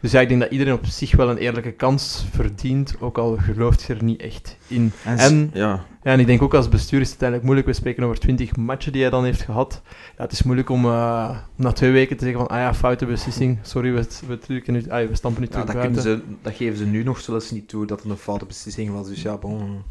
Dus 0.00 0.10
ja, 0.12 0.20
ik 0.20 0.28
denk 0.28 0.40
dat 0.40 0.50
iedereen 0.50 0.72
op 0.74 0.86
zich 0.86 1.16
wel 1.16 1.30
een 1.30 1.36
eerlijke 1.36 1.72
kans 1.72 2.26
verdient, 2.34 2.94
ook 3.00 3.18
al 3.18 3.36
gelooft 3.40 3.82
je 3.82 3.94
er 3.94 4.02
niet 4.04 4.20
echt 4.20 4.56
in. 4.66 4.92
En, 5.04 5.18
En- 5.18 5.50
ja, 5.52 5.84
Ja, 6.04 6.10
en 6.10 6.20
ik 6.20 6.26
denk 6.26 6.42
ook 6.42 6.54
als 6.54 6.68
bestuur 6.68 7.00
is 7.00 7.10
het 7.10 7.22
uiteindelijk 7.22 7.44
moeilijk. 7.44 7.66
We 7.66 7.72
spreken 7.72 8.04
over 8.04 8.18
20 8.18 8.56
matchen 8.56 8.92
die 8.92 9.00
hij 9.00 9.10
dan 9.10 9.24
heeft 9.24 9.42
gehad. 9.42 9.82
Ja, 10.16 10.22
het 10.22 10.32
is 10.32 10.42
moeilijk 10.42 10.68
om 10.68 10.84
eh, 10.84 11.38
na 11.54 11.72
twee 11.72 11.90
weken 11.90 12.16
te 12.16 12.24
zeggen 12.24 12.40
van, 12.40 12.50
ah 12.50 12.58
ja, 12.58 12.74
foute 12.74 13.06
beslissing. 13.06 13.58
Sorry, 13.62 13.92
we, 13.92 14.06
we, 14.26 14.62
nu, 14.66 14.84
ah, 14.88 15.08
we 15.08 15.14
stampen 15.14 15.42
nu 15.42 15.48
Ja, 15.52 15.64
terug 15.64 15.90
dat, 15.90 16.02
ze, 16.02 16.22
dat 16.42 16.54
geven 16.54 16.78
ze 16.78 16.84
nu 16.84 17.02
nog 17.02 17.20
zelfs 17.20 17.50
niet 17.50 17.68
toe, 17.68 17.86
dat 17.86 18.02
het 18.02 18.10
een 18.10 18.16
foute 18.16 18.46
beslissing 18.46 18.90
was. 18.90 19.08
Dus 19.08 19.22
ja, 19.22 19.36
bon. 19.36 19.82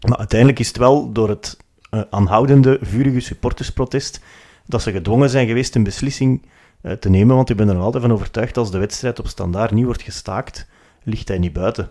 Maar 0.00 0.18
uiteindelijk 0.18 0.58
is 0.58 0.68
het 0.68 0.76
wel 0.76 1.12
door 1.12 1.28
het 1.28 1.56
eh, 1.90 2.00
aanhoudende, 2.10 2.78
vurige 2.80 3.20
supportersprotest 3.20 4.20
dat 4.66 4.82
ze 4.82 4.92
gedwongen 4.92 5.30
zijn 5.30 5.46
geweest 5.46 5.74
een 5.74 5.82
beslissing 5.82 6.42
eh, 6.80 6.92
te 6.92 7.08
nemen. 7.08 7.36
Want 7.36 7.50
ik 7.50 7.56
ben 7.56 7.68
er 7.68 7.74
nog 7.74 7.84
altijd 7.84 8.02
van 8.02 8.12
overtuigd, 8.12 8.56
als 8.56 8.70
de 8.70 8.78
wedstrijd 8.78 9.18
op 9.18 9.26
standaard 9.26 9.70
niet 9.70 9.84
wordt 9.84 10.02
gestaakt, 10.02 10.66
ligt 11.02 11.28
hij 11.28 11.38
niet 11.38 11.52
buiten. 11.52 11.88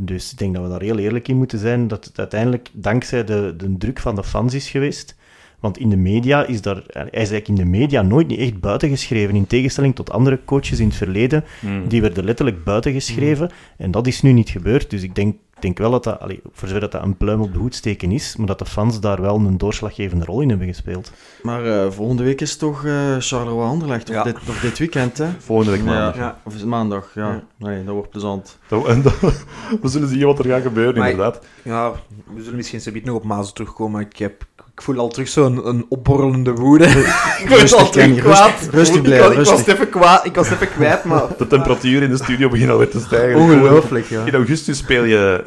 Dus 0.00 0.32
ik 0.32 0.38
denk 0.38 0.54
dat 0.54 0.62
we 0.62 0.68
daar 0.68 0.80
heel 0.82 0.98
eerlijk 0.98 1.28
in 1.28 1.36
moeten 1.36 1.58
zijn, 1.58 1.88
dat 1.88 2.04
het 2.04 2.18
uiteindelijk 2.18 2.68
dankzij 2.72 3.24
de, 3.24 3.54
de 3.56 3.76
druk 3.78 3.98
van 3.98 4.14
de 4.14 4.24
fans 4.24 4.54
is 4.54 4.70
geweest. 4.70 5.16
Want 5.60 5.78
in 5.78 5.90
de 5.90 5.96
media 5.96 6.46
is 6.46 6.62
daar, 6.62 6.82
hij 6.86 7.04
is 7.04 7.10
eigenlijk 7.10 7.48
in 7.48 7.54
de 7.54 7.64
media 7.64 8.02
nooit 8.02 8.26
niet 8.26 8.38
echt 8.38 8.60
buiten 8.60 8.88
geschreven, 8.88 9.34
in 9.34 9.46
tegenstelling 9.46 9.94
tot 9.94 10.10
andere 10.10 10.40
coaches 10.44 10.78
in 10.78 10.86
het 10.86 10.96
verleden, 10.96 11.44
Hmm. 11.60 11.88
die 11.88 12.00
werden 12.00 12.24
letterlijk 12.24 12.64
buiten 12.64 12.92
geschreven. 12.92 13.50
En 13.76 13.90
dat 13.90 14.06
is 14.06 14.22
nu 14.22 14.32
niet 14.32 14.48
gebeurd. 14.50 14.90
Dus 14.90 15.02
ik 15.02 15.14
denk 15.14 15.36
ik 15.58 15.64
denk 15.64 15.78
wel 15.78 15.90
dat 15.90 16.04
dat, 16.04 16.20
allee, 16.20 16.40
voor 16.52 16.68
zover 16.68 16.80
dat, 16.80 16.92
dat 16.92 17.02
een 17.02 17.16
pluim 17.16 17.40
op 17.40 17.52
de 17.52 17.58
hoed 17.58 17.74
steken 17.74 18.12
is, 18.12 18.36
maar 18.36 18.46
dat 18.46 18.58
de 18.58 18.64
fans 18.66 19.00
daar 19.00 19.20
wel 19.20 19.36
een 19.36 19.58
doorslaggevende 19.58 20.24
rol 20.24 20.40
in 20.40 20.48
hebben 20.48 20.66
gespeeld. 20.66 21.12
Maar 21.42 21.64
eh, 21.66 21.90
volgende 21.90 22.22
week 22.22 22.40
is 22.40 22.56
toch 22.56 22.84
eh 22.84 23.16
Charleroi 23.18 23.68
Anderlecht, 23.68 24.08
of, 24.08 24.14
Ja. 24.14 24.22
dit, 24.22 24.36
of 24.48 24.60
dit 24.60 24.78
weekend, 24.78 25.18
hè? 25.18 25.26
Volgende 25.38 25.70
week 25.72 25.84
maandag. 25.84 26.16
Ja. 26.16 26.38
Of 26.44 26.54
is 26.54 26.60
het 26.60 26.68
maandag, 26.68 27.10
ja. 27.14 27.28
Ja. 27.28 27.42
Nee, 27.56 27.84
dat 27.84 27.94
wordt 27.94 28.10
plezant. 28.10 28.58
Dat- 28.68 28.86
en 28.86 29.02
dat- 29.02 29.20
we 29.82 29.88
zullen 29.88 30.08
zien 30.08 30.24
wat 30.26 30.38
er 30.38 30.44
gaat 30.44 30.62
gebeuren, 30.62 30.98
Maar- 30.98 31.10
inderdaad. 31.10 31.44
Ja, 31.62 31.92
we 32.34 32.40
zullen 32.42 32.56
misschien 32.56 32.80
zometeen 32.80 33.06
nog 33.06 33.16
op 33.16 33.24
Mazen 33.24 33.54
terugkomen. 33.54 34.00
Ik, 34.00 34.16
heb, 34.16 34.44
ik 34.78 34.84
voel 34.84 34.98
al 34.98 35.08
terug 35.08 35.28
zo'n 35.28 35.68
een 35.68 35.86
opborrelende 35.88 36.52
woede. 36.52 36.84
ik 37.42 37.48
word 37.48 37.60
al 37.72 37.90
terug 37.90 37.90
Kenny, 37.90 38.16
kwaad. 38.20 38.50
rustig- 38.50 38.70
rustig 38.72 38.96
ik, 38.96 39.02
blijven, 39.02 39.36
was, 39.36 39.48
ik 39.48 39.54
was 39.54 39.66
even 39.66 39.88
kwaad, 39.88 40.26
ik 40.26 40.34
was 40.34 40.50
even 40.50 40.68
kwijt, 40.68 41.04
maar... 41.04 41.22
De 41.38 41.46
temperatuur 41.46 42.02
in 42.02 42.10
de 42.10 42.16
studio 42.16 42.48
begint 42.48 42.70
alweer 42.70 42.88
te 42.90 43.00
stijgen. 43.00 43.40
Ongelooflijk, 43.42 44.06
ja. 44.06 44.24
In 44.24 44.34
augustus 44.34 44.78
speel 44.78 45.04
je 45.04 45.42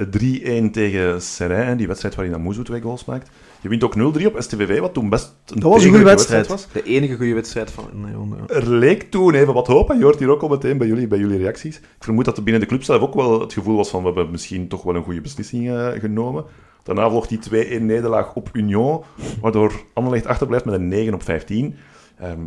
3-1 0.68 0.72
tegen 0.72 1.22
Serrain, 1.22 1.78
die 1.78 1.88
wedstrijd 1.88 2.16
waarin 2.16 2.34
Amuzu 2.34 2.64
twee 2.64 2.82
goals 2.82 3.06
maakt. 3.06 3.30
Je 3.62 3.70
wint 3.70 3.84
ook 3.84 3.96
0-3 3.98 4.26
op 4.26 4.36
STVV, 4.38 4.80
wat 4.80 4.94
toen 4.94 5.10
best 5.10 5.34
een 5.48 5.60
Dat 5.60 5.72
was 5.72 5.84
een 5.84 5.90
goede 5.90 6.06
wedstrijd. 6.06 6.48
was. 6.48 6.68
De 6.72 6.84
enige 6.84 7.16
goede 7.16 7.34
wedstrijd 7.34 7.72
van... 7.72 7.86
Nee. 7.94 8.14
Er 8.60 8.70
leek 8.70 9.12
toen 9.12 9.34
even 9.34 9.54
wat 9.54 9.68
hoop, 9.68 9.90
en 9.90 9.98
je 9.98 10.04
hoort 10.04 10.20
hier 10.20 10.30
ook 10.30 10.42
al 10.42 10.50
meteen 10.50 10.78
bij 10.78 10.88
jullie, 10.88 11.08
bij 11.08 11.20
jullie 11.20 11.38
reacties. 11.38 11.78
Ik 11.78 11.84
vermoed 12.04 12.26
dat 12.26 12.38
er 12.38 12.44
binnen 12.44 12.62
de 12.62 12.68
club 12.68 12.84
zelf 12.84 13.02
ook 13.02 13.14
wel 13.14 13.42
het 13.42 13.54
gevoel 13.54 13.76
was 13.76 13.90
van 13.90 14.00
we 14.00 14.06
hebben 14.06 14.32
misschien 14.32 14.68
toch 14.68 14.84
wel 14.84 14.96
een 14.96 15.04
goede 15.04 15.22
beslissing 15.22 15.70
eh, 15.70 15.88
genomen. 16.00 16.44
Daarna 16.84 17.10
volgt 17.10 17.30
die 17.30 17.40
2-1 17.80 17.82
nederlaag 17.82 18.34
op 18.36 18.50
Union, 18.54 19.02
waardoor 19.42 19.74
Anderlecht 19.94 20.26
achterblijft 20.26 20.66
met 20.66 20.74
een 20.74 20.88
9 20.88 21.14
op 21.14 21.24
15. 21.24 21.76
Ehm, 22.20 22.40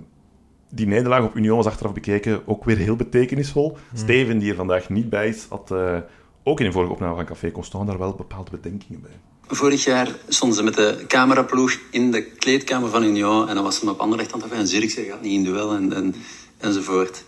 die 0.70 0.86
nederlaag 0.86 1.24
op 1.24 1.36
Union 1.36 1.56
was 1.56 1.66
achteraf 1.66 1.92
bekeken 1.92 2.42
ook 2.46 2.64
weer 2.64 2.76
heel 2.76 2.96
betekenisvol. 2.96 3.76
Steven, 3.94 4.38
die 4.38 4.50
er 4.50 4.56
vandaag 4.56 4.88
niet 4.88 5.10
bij 5.10 5.28
is, 5.28 5.46
had 5.48 5.70
eh, 5.70 5.96
ook 6.42 6.60
in 6.60 6.66
een 6.66 6.72
vorige 6.72 6.92
opname 6.92 7.14
van 7.14 7.24
Café 7.24 7.50
Constant 7.50 7.86
daar 7.86 7.98
wel 7.98 8.14
bepaalde 8.14 8.50
bedenkingen 8.50 9.00
bij. 9.00 9.10
Vorig 9.46 9.84
jaar 9.84 10.08
stonden 10.28 10.56
ze 10.56 10.62
met 10.64 10.74
de 10.74 11.04
cameraploeg 11.08 11.78
in 11.90 12.10
de 12.10 12.22
kleedkamer 12.24 12.90
van 12.90 13.04
Union 13.04 13.48
en 13.48 13.54
dan 13.54 13.64
was 13.64 13.78
ze 13.78 13.90
op 13.90 13.98
Anderlecht 14.00 14.32
aan 14.32 14.42
het 14.42 14.52
en 14.52 14.66
Zurich 14.68 14.94
gaat 15.08 15.22
niet 15.22 15.32
in 15.32 15.44
duel 15.44 15.74
en, 15.74 15.92
en, 15.92 16.14
enzovoort. 16.58 17.24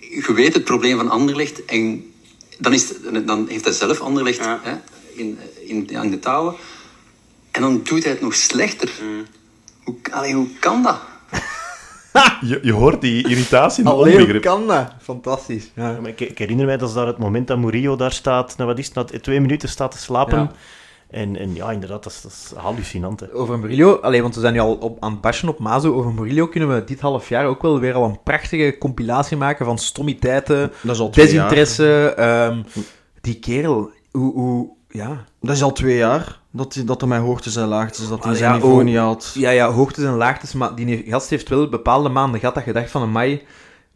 Je 0.00 0.32
weet 0.34 0.54
het 0.54 0.64
probleem 0.64 0.96
van 0.96 1.10
Anderlecht 1.10 1.64
en 1.64 2.04
dan, 2.58 2.72
is 2.72 2.88
het- 2.88 3.26
dan 3.26 3.46
heeft 3.48 3.64
hij 3.64 3.74
zelf 3.74 4.00
Anderlecht 4.00 4.38
hè, 4.38 4.72
in, 5.14 5.38
in, 5.66 5.96
aan 5.96 6.10
de 6.10 6.18
touwen 6.18 6.54
en 7.50 7.60
dan 7.60 7.80
doet 7.84 8.02
hij 8.02 8.12
het 8.12 8.20
nog 8.20 8.34
slechter. 8.34 8.90
Hoe, 9.84 9.94
allee, 10.10 10.34
hoe 10.34 10.48
kan 10.60 10.82
dat? 10.82 10.98
Je, 12.40 12.58
je 12.62 12.72
hoort 12.72 13.00
die 13.00 13.28
irritatie 13.28 13.84
en 13.84 13.90
Allee, 13.90 14.30
hoe 14.30 14.40
kan 14.40 14.66
dat? 14.66 14.92
Fantastisch. 15.00 15.70
Ja. 15.74 15.90
Ja, 15.90 16.00
maar 16.00 16.10
ik, 16.10 16.20
ik 16.20 16.38
herinner 16.38 16.66
mij 16.66 16.76
dat 16.76 16.88
is 16.88 16.94
daar 16.94 17.06
het 17.06 17.18
moment 17.18 17.46
dat 17.46 17.58
Murillo 17.58 17.96
daar 17.96 18.12
staat, 18.12 18.56
nou 18.56 18.68
wat 18.68 18.78
is 18.78 18.86
het, 18.86 18.94
na 18.94 19.20
twee 19.20 19.40
minuten 19.40 19.68
staat 19.68 19.90
te 19.90 19.98
slapen. 19.98 20.38
Ja. 20.38 20.52
En, 21.10 21.36
en 21.36 21.54
ja, 21.54 21.70
inderdaad, 21.70 22.02
dat 22.02 22.12
is, 22.12 22.20
dat 22.20 22.32
is 22.32 22.52
hallucinant. 22.56 23.20
Hè. 23.20 23.34
Over 23.34 23.58
Murillo, 23.58 23.94
allee, 23.94 24.22
want 24.22 24.34
we 24.34 24.40
zijn 24.40 24.52
nu 24.52 24.58
al 24.58 24.74
op, 24.74 24.96
aan 25.00 25.12
het 25.12 25.20
bashen 25.20 25.48
op 25.48 25.58
Mazo. 25.58 25.94
Over 25.94 26.12
Murillo 26.12 26.46
kunnen 26.48 26.74
we 26.74 26.84
dit 26.84 27.00
half 27.00 27.28
jaar 27.28 27.46
ook 27.46 27.62
wel 27.62 27.80
weer 27.80 27.94
al 27.94 28.04
een 28.04 28.22
prachtige 28.22 28.76
compilatie 28.78 29.36
maken 29.36 29.66
van 29.66 29.78
stommiteiten, 29.78 30.72
desinteresse. 31.10 32.14
ehm, 32.16 32.62
die 33.20 33.38
kerel, 33.38 33.90
hoe, 34.10 34.32
hoe, 34.32 34.76
ja. 34.98 35.24
Dat 35.40 35.56
is 35.56 35.62
al 35.62 35.72
twee 35.72 35.96
jaar 35.96 36.38
dat, 36.50 36.82
dat 36.84 37.02
er 37.02 37.08
mijn 37.08 37.22
hoogtes 37.22 37.56
en 37.56 37.66
laagtes, 37.66 38.08
dat 38.08 38.22
hij 38.24 38.32
Ah, 38.32 38.38
zijn 38.38 38.50
ja, 38.50 38.56
niveau 38.56 38.78
oh. 38.78 38.84
niet 38.84 38.96
had. 38.96 39.30
Ja, 39.34 39.50
ja, 39.50 39.70
hoogtes 39.72 40.04
en 40.04 40.16
laagtes, 40.16 40.52
maar 40.52 40.74
die 40.74 41.04
gast 41.08 41.30
heeft 41.30 41.48
wel 41.48 41.68
bepaalde 41.68 42.08
maanden 42.08 42.40
gehad 42.40 42.54
dat 42.54 42.64
je 42.64 42.72
dacht 42.72 42.90
van 42.90 43.02
een 43.02 43.12
mei, 43.12 43.42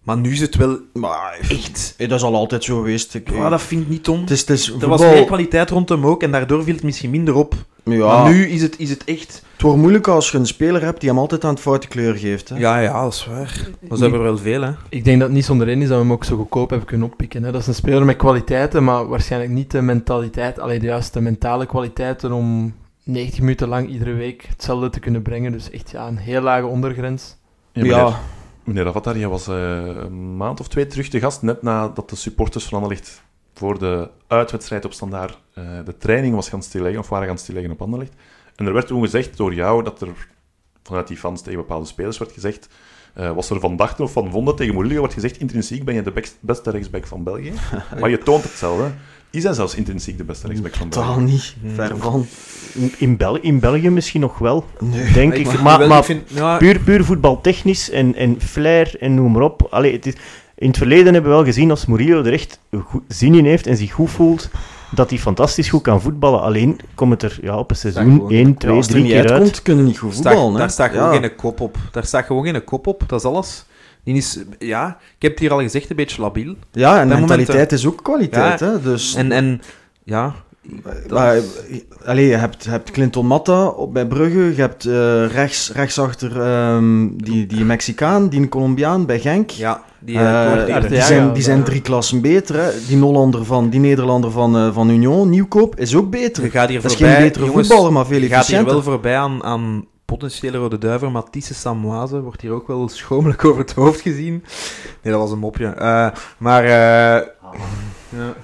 maar 0.03 0.17
nu 0.17 0.33
is 0.33 0.41
het 0.41 0.55
wel 0.57 0.79
Maar 0.93 1.39
echt. 1.41 1.95
eh, 1.97 2.09
dat 2.09 2.19
is 2.19 2.25
al 2.25 2.35
altijd 2.35 2.65
zo 2.65 2.77
geweest. 2.77 3.15
Ik, 3.15 3.31
Ja, 3.31 3.49
dat 3.49 3.63
vind 3.63 3.83
ik 3.83 3.89
niet 3.89 4.09
om. 4.09 4.21
het 4.21 4.31
is, 4.31 4.41
het 4.41 4.51
is 4.51 4.65
Er 4.67 4.71
voetbal. 4.71 4.89
was 4.89 5.01
meer 5.01 5.25
kwaliteit 5.25 5.71
rond 5.71 5.89
hem 5.89 6.07
ook 6.07 6.23
en 6.23 6.31
daardoor 6.33 6.65
viel 6.65 6.75
het 6.75 6.83
misschien 6.83 7.11
minder 7.11 7.35
op. 7.35 7.55
ja, 7.97 8.23
Maar 8.23 8.33
nu 8.33 8.49
is 8.49 8.63
het, 8.63 8.79
is 8.79 8.91
het 8.91 9.05
echt... 9.05 9.43
Het 9.53 9.63
wordt 9.63 9.79
moeilijk 9.79 10.09
als 10.09 10.31
je 10.31 10.39
een 10.39 10.47
speler 10.47 10.83
hebt 10.83 11.01
die 11.01 11.09
hem 11.09 11.19
altijd 11.19 11.45
aan 11.45 11.51
het 11.51 11.61
foute 11.61 11.89
kleur 11.89 12.15
geeft. 12.15 12.49
Hè? 12.49 12.57
Ja, 12.57 12.79
ja, 12.79 13.03
dat 13.03 13.13
is 13.13 13.27
waar. 13.27 13.69
Dat 13.81 13.99
zijn 13.99 14.13
er 14.13 14.23
wel 14.23 14.39
veel, 14.39 14.63
hè. 14.63 14.71
Ik 14.89 15.05
denk 15.05 15.19
dat 15.19 15.27
het 15.27 15.37
niet 15.37 15.45
zonder 15.45 15.67
reden 15.67 15.83
is 15.83 15.89
dat 15.89 15.97
we 15.97 16.03
hem 16.03 16.13
ook 16.13 16.25
zo 16.25 16.37
goedkoop 16.37 16.71
hebben 16.71 16.89
kunnen 16.89 17.07
oppikken. 17.07 17.43
Hè. 17.43 17.53
Dat 17.53 17.61
is 17.61 17.67
een 17.67 17.75
speler 17.75 18.05
met 18.05 18.17
kwaliteiten, 18.17 18.85
maar 18.85 19.09
waarschijnlijk 19.09 19.53
niet 19.53 19.71
de 19.71 19.83
mentaliteit, 19.83 20.59
alleen 20.59 20.81
de 20.81 20.87
juiste 20.87 21.21
mentale 21.21 21.67
kwaliteiten 21.67 22.33
om 22.33 22.75
90 23.03 23.41
minuten 23.41 23.69
lang 23.69 23.89
iedere 23.89 24.13
week 24.13 24.47
hetzelfde 24.49 24.91
te 24.91 25.01
kunnen 25.01 25.23
brengen. 25.23 25.53
Dus 25.53 25.71
echt 25.71 25.91
ja, 25.91 26.07
een 26.07 26.17
heel 26.17 26.41
lage 26.41 26.67
ondergrens. 26.67 27.37
Ja, 27.73 27.85
Ja, 27.85 28.21
meneer, 28.65 29.19
jij 29.19 29.29
was 29.29 29.49
eh, 29.49 29.87
een 29.87 30.37
maand 30.37 30.61
of 30.61 30.69
twee 30.69 30.87
terug 30.87 31.09
te 31.09 31.21
gast, 31.21 31.43
net 31.43 31.63
nadat 31.63 32.11
de 32.11 32.17
supporters 32.17 32.65
van 32.65 32.83
Anderlecht 32.83 33.23
voor 33.59 33.79
de 33.79 34.11
uitwedstrijd 34.27 34.85
op 34.85 34.93
standaard 34.93 35.39
eh, 35.55 35.65
de 35.85 35.97
training 35.97 36.35
was 36.35 36.49
gaan 36.49 36.63
stilleggen, 36.63 37.01
of 37.01 37.09
waren 37.09 37.27
gaan 37.27 37.39
stilleggen 37.39 37.73
op 37.73 37.83
Anderlecht. 37.83 38.13
En 38.57 38.67
er 38.67 38.73
werd 38.73 38.87
toen 38.87 39.03
gezegd 39.03 39.37
door 39.37 39.55
jou 39.55 39.83
dat 39.85 40.01
er 40.01 40.09
vanuit 40.83 41.09
die 41.09 41.17
fans 41.17 41.43
tegen 41.43 41.59
bepaalde 41.59 41.87
spelers 41.87 42.19
werd 42.19 42.33
gezegd, 42.33 42.69
eh, 43.15 43.33
was 43.33 43.51
er 43.51 43.61
van 43.61 43.77
dachten 43.77 44.05
of 44.05 44.13
van 44.13 44.31
vonden 44.31 44.57
tegen 44.57 44.75
Murillo, 44.75 44.99
wordt 44.99 45.15
gezegd, 45.15 45.39
intrinsiek 45.39 45.85
ben 45.85 45.95
je 45.95 46.03
de 46.03 46.23
beste 46.41 46.71
rechtsback 46.71 47.07
van 47.07 47.25
België. 47.25 47.53
maar 48.01 48.11
je 48.11 48.19
toont 48.19 48.43
hetzelfde. 48.43 48.91
Is 49.31 49.43
hij 49.43 49.53
zelfs 49.53 49.75
intrinsiek 49.75 50.19
de 50.19 50.25
beste 50.25 50.47
rechtsback 50.47 50.75
van 50.75 50.89
België? 50.89 51.07
totaal 51.07 51.21
niet. 51.21 51.55
Ver 51.75 51.97
van. 51.97 52.27
In, 52.75 52.93
in, 52.99 53.17
Bel 53.17 53.37
in 53.37 53.59
België 53.61 53.91
misschien 53.91 54.21
nog 54.21 54.39
wel, 54.39 54.65
Nee. 54.79 55.13
denk 55.13 55.35
ik. 55.35 55.47
Maar, 55.47 55.63
Maar, 55.63 55.79
wel, 55.79 55.89
maar 55.89 55.99
ik 55.99 56.05
vind, 56.05 56.31
ja, 56.31 56.57
puur, 56.57 56.81
puur 56.81 57.05
voetbaltechnisch 57.05 57.91
en, 57.91 58.15
en 58.15 58.41
flair 58.41 58.97
en 59.01 59.15
noem 59.15 59.33
maar 59.33 59.43
op. 59.43 59.67
Allee, 59.71 59.93
het 59.93 60.07
is, 60.07 60.15
in 60.59 60.69
het 60.69 60.77
verleden 60.77 61.13
hebben 61.13 61.31
we 61.31 61.37
wel 61.37 61.45
gezien 61.47 61.71
als 61.71 61.87
Murillo 61.87 62.23
er 62.23 62.33
echt 62.33 62.59
zin 63.09 63.35
in 63.35 63.45
heeft 63.45 63.67
en 63.67 63.77
zich 63.77 63.93
goed 63.93 64.11
voelt, 64.11 64.49
dat 64.91 65.11
hij 65.11 65.19
fantastisch 65.19 65.69
goed 65.69 65.83
kan 65.83 66.01
voetballen. 66.01 66.41
Alleen 66.41 66.81
komt 66.95 67.11
het 67.13 67.23
er 67.33 67.39
ja, 67.43 67.59
op 67.59 67.71
een 67.71 67.77
seizoen 67.77 68.13
gewoon- 68.13 68.31
1, 68.31 68.57
2, 68.57 68.73
als 68.77 68.87
het 68.87 68.95
er 68.95 69.01
3 69.01 69.03
niet 69.03 69.13
keer 69.13 69.21
uit. 69.23 69.31
uitkomt, 69.41 69.63
kunnen 69.63 69.85
niet 69.85 69.99
goed 69.99 70.15
voetballen. 70.15 70.53
hè. 70.53 70.59
daar 70.59 70.71
staat 70.71 70.91
gewoon 70.91 71.13
Ja. 71.15 71.21
geen 71.21 71.35
kop 71.37 71.61
op. 71.61 71.77
Daar 71.93 72.05
staat 72.05 72.25
gewoon 72.25 72.45
geen 72.45 72.65
kop 72.65 72.87
op, 72.87 73.03
dat 73.07 73.19
is 73.21 73.27
alles. 73.27 73.65
Die 74.05 74.17
is, 74.17 74.39
ja, 74.59 74.89
ik 75.17 75.23
heb 75.23 75.31
het 75.31 75.41
hier 75.41 75.53
al 75.53 75.61
gezegd, 75.61 75.91
een 75.91 75.97
beetje 75.97 76.21
labiel. 76.23 76.55
Ja, 76.73 77.01
en 77.01 77.09
mentaliteit 77.09 77.49
momenten- 77.49 77.77
is 77.79 77.87
ook 77.87 78.03
kwaliteit. 78.03 78.61
Ja. 78.61 78.67
Hè? 78.67 78.83
Dus, 78.83 79.15
En, 79.15 79.33
en 79.33 79.61
ja, 80.05 80.35
maar, 81.09 81.39
allee, 82.05 82.27
je 82.27 82.37
hebt, 82.37 82.65
hebt 82.65 82.91
Clinton 82.91 83.27
Matta 83.27 83.67
op, 83.67 83.93
bij 83.93 84.07
Brugge, 84.07 84.55
je 84.55 84.61
hebt 84.61 84.85
eh, 84.85 85.27
rechts, 85.27 85.73
rechtsachter 85.73 86.41
ehm, 86.41 87.09
die, 87.17 87.47
die 87.47 87.65
Mexicaan, 87.65 88.29
die 88.29 88.49
Colombiaan 88.49 89.07
bij 89.07 89.21
Genk. 89.21 89.51
ja 89.51 89.83
die, 89.99 90.19
Eh, 90.19 90.77
eh, 90.77 90.89
die, 90.89 91.03
zijn, 91.03 91.33
die 91.33 91.43
zijn 91.43 91.65
drie 91.65 91.81
klassen 91.81 92.21
beter. 92.21 92.57
Hè. 92.57 92.71
Die, 92.87 92.99
van, 93.45 93.69
die 93.69 93.81
Nederlander 93.81 94.31
van, 94.31 94.57
eh, 94.57 94.73
van 94.73 94.91
Union, 94.91 95.29
Nieuwkoop, 95.29 95.77
is 95.77 95.97
ook 95.97 96.11
beter. 96.11 96.43
je 96.43 96.51
gaat 96.51 96.69
hier 96.69 96.83
Dat 96.83 96.91
is 96.91 96.97
voorbij, 96.97 97.15
geen 97.15 97.25
betere 97.25 97.45
jongens, 97.45 97.69
voetballer, 97.69 97.93
maar 97.93 98.07
veel 98.07 98.21
je 98.21 98.29
gaat 98.29 98.47
hier 98.47 98.65
wel 98.65 98.83
voorbij 98.83 99.17
aan, 99.17 99.45
aan 99.45 99.87
potentiële 100.05 100.59
rode 100.59 100.79
duiver. 100.79 101.11
Matisse 101.11 101.55
Samoise 101.55 102.21
wordt 102.21 102.41
hier 102.41 102.53
ook 102.53 102.67
wel 102.67 102.89
schomelijk 102.89 103.45
over 103.49 103.61
het 103.61 103.73
hoofd 103.73 104.01
gezien. 104.01 104.45
Nee, 105.03 105.13
dat 105.13 105.23
was 105.23 105.31
een 105.31 105.39
mopje. 105.39 105.67
Eh, 105.67 106.09
maar... 106.39 106.65
eh, 106.65 107.27
ja. 108.19 108.35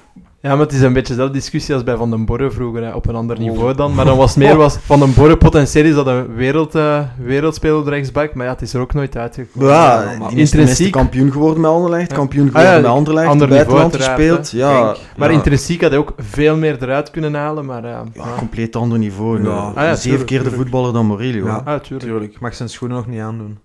Ja, 0.45 0.51
maar 0.51 0.59
het 0.59 0.73
is 0.73 0.81
een 0.81 0.93
beetje 0.93 1.13
dezelfde 1.15 1.35
discussie 1.39 1.75
als 1.75 1.85
bij 1.85 1.97
Van 1.97 2.11
den 2.11 2.25
Borre 2.25 2.51
vroeger, 2.51 2.83
hè, 2.85 2.93
op 2.93 3.09
een 3.09 3.15
ander 3.15 3.39
niveau 3.39 3.75
dan. 3.75 3.95
Maar 3.95 4.05
dan 4.05 4.17
was 4.17 4.37
meer 4.37 4.57
was 4.57 4.77
Van 4.85 4.99
den 5.01 5.15
Borre 5.15 5.37
potentieel 5.37 5.85
is 5.85 5.95
dat 5.95 6.07
een 6.07 6.35
wereld, 6.35 6.75
eh, 6.75 7.01
wereldspeler 7.19 7.77
op 7.79 7.87
rechtsback, 7.87 8.35
maar 8.35 8.47
ja, 8.47 8.53
het 8.53 8.63
is 8.63 8.75
er 8.75 8.81
ook 8.81 8.93
nooit 8.95 9.17
uitgekomen. 9.17 9.69
Ja, 9.69 10.05
maar 10.19 10.33
is 10.33 10.39
intrinsiek, 10.39 10.93
kampioen 10.93 11.33
geworden 11.33 11.61
met 11.61 11.71
Anderlecht, 11.71 12.11
Ja. 12.11 12.17
kampioen 12.17 12.47
Ah, 12.47 12.51
geworden 12.53 12.73
ja, 12.73 12.81
met 12.81 12.91
Anderlecht, 12.91 13.29
ander 13.29 13.49
buitenland 13.49 13.97
gespeeld. 13.97 14.51
hè. 14.51 14.59
Ja, 14.59 14.95
maar 15.17 15.29
ja. 15.31 15.35
intrinsiek 15.37 15.81
had 15.81 15.91
hij 15.91 15.99
ook 15.99 16.13
veel 16.19 16.57
meer 16.57 16.77
eruit 16.83 17.11
kunnen 17.11 17.35
halen, 17.35 17.65
maar 17.65 17.83
ja, 17.83 17.89
Ja, 17.89 18.05
ja. 18.25 18.25
compleet 18.39 18.77
ander 18.77 18.99
niveau. 18.99 19.43
Ja. 19.43 19.49
Ja. 19.49 19.57
Ah 19.57 19.75
ja, 19.75 19.83
Zeven 19.95 20.01
tuurlijk, 20.01 20.27
keer 20.27 20.43
de 20.45 20.51
voetballer 20.51 20.93
dan 20.93 21.07
Murillo. 21.07 21.47
Ja. 21.47 21.63
Ah, 21.65 21.81
tuurlijk. 21.81 22.11
Tuurlijk, 22.11 22.33
ik 22.35 22.41
mag 22.41 22.55
zijn 22.55 22.69
schoenen 22.69 22.97
nog 22.97 23.07
niet 23.07 23.21
aandoen. 23.21 23.59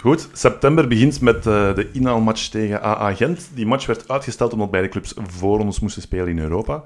Goed, 0.00 0.28
september 0.32 0.88
begint 0.88 1.20
met 1.20 1.36
eh, 1.36 1.74
de 1.74 1.90
inhaalmatch 1.92 2.48
tegen 2.48 2.82
AA 2.82 3.14
Gent. 3.14 3.50
Die 3.54 3.66
match 3.66 3.86
werd 3.86 4.08
uitgesteld 4.08 4.52
omdat 4.52 4.70
beide 4.70 4.88
clubs 4.88 5.14
voor 5.16 5.60
ons 5.60 5.80
moesten 5.80 6.02
spelen 6.02 6.28
in 6.28 6.38
Europa. 6.38 6.82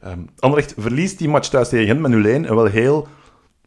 Ehm 0.00 0.18
Anderlecht 0.38 0.74
verliest 0.76 1.18
die 1.18 1.28
match 1.28 1.48
thuis 1.48 1.68
tegen 1.68 1.86
Gent 1.86 2.00
met 2.00 2.12
0-1. 2.12 2.48
Een 2.48 2.54
wel 2.54 2.64
heel 2.64 3.08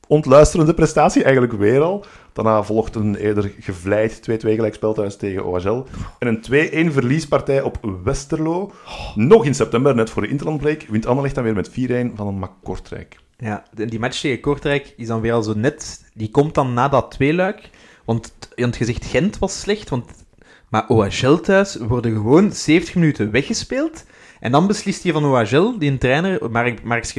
ontluisterende 0.08 0.74
prestatie, 0.74 1.24
eigenlijk 1.24 1.54
weer 1.54 1.82
al. 1.82 2.06
Daarna 2.34 2.64
volgt 2.64 2.96
een 2.96 3.16
eerder 3.16 3.52
gevleid 3.60 4.30
2-2 4.30 4.34
gelijkspel 4.34 4.94
thuis 4.94 5.16
tegen 5.16 5.46
OHL. 5.46 5.86
En 6.20 6.28
een 6.28 6.90
2-1 6.90 6.94
verliespartij 6.94 7.62
op 7.62 7.78
Westerlo. 8.04 8.72
Nog 9.16 9.46
in 9.46 9.56
september, 9.56 9.96
net 9.96 10.10
voor 10.10 10.22
de 10.22 10.28
interlandbreak, 10.28 10.86
wint 10.90 11.06
Anderlecht 11.06 11.36
dan 11.36 11.44
weer 11.44 11.54
met 11.54 11.70
4-1 11.70 11.74
van 12.16 12.28
een 12.28 12.40
Mac 12.40 12.52
Kortrijk. 12.64 13.20
Ja, 13.38 13.64
die 13.72 14.00
match 14.00 14.20
tegen 14.20 14.40
Kortrijk 14.40 14.94
is 14.98 15.08
dan 15.08 15.22
weer 15.22 15.34
al 15.34 15.44
zo 15.44 15.54
net... 15.56 16.06
Die 16.14 16.30
komt 16.30 16.54
dan 16.54 16.74
na 16.74 16.88
dat 16.88 17.12
tweeluik. 17.12 17.70
Want, 18.10 18.34
je 18.56 18.86
zegt 18.86 19.06
Gent 19.06 19.40
was 19.40 19.60
slecht, 19.60 19.90
want... 19.90 20.12
Maar 20.70 20.88
OHL 20.88 21.36
thuis 21.36 21.76
worden 21.76 22.14
gewoon 22.14 22.52
70 22.52 22.96
minuten 22.96 23.32
weggespeeld. 23.32 24.06
En 24.40 24.52
dan 24.52 24.68
beslist 24.68 25.04
hij 25.04 25.12
van 25.12 25.26
OHL, 25.26 25.78
die 25.78 25.92
een 25.92 25.98
trainer, 25.98 26.52
Mark, 26.52 26.84
Mark 26.84 27.14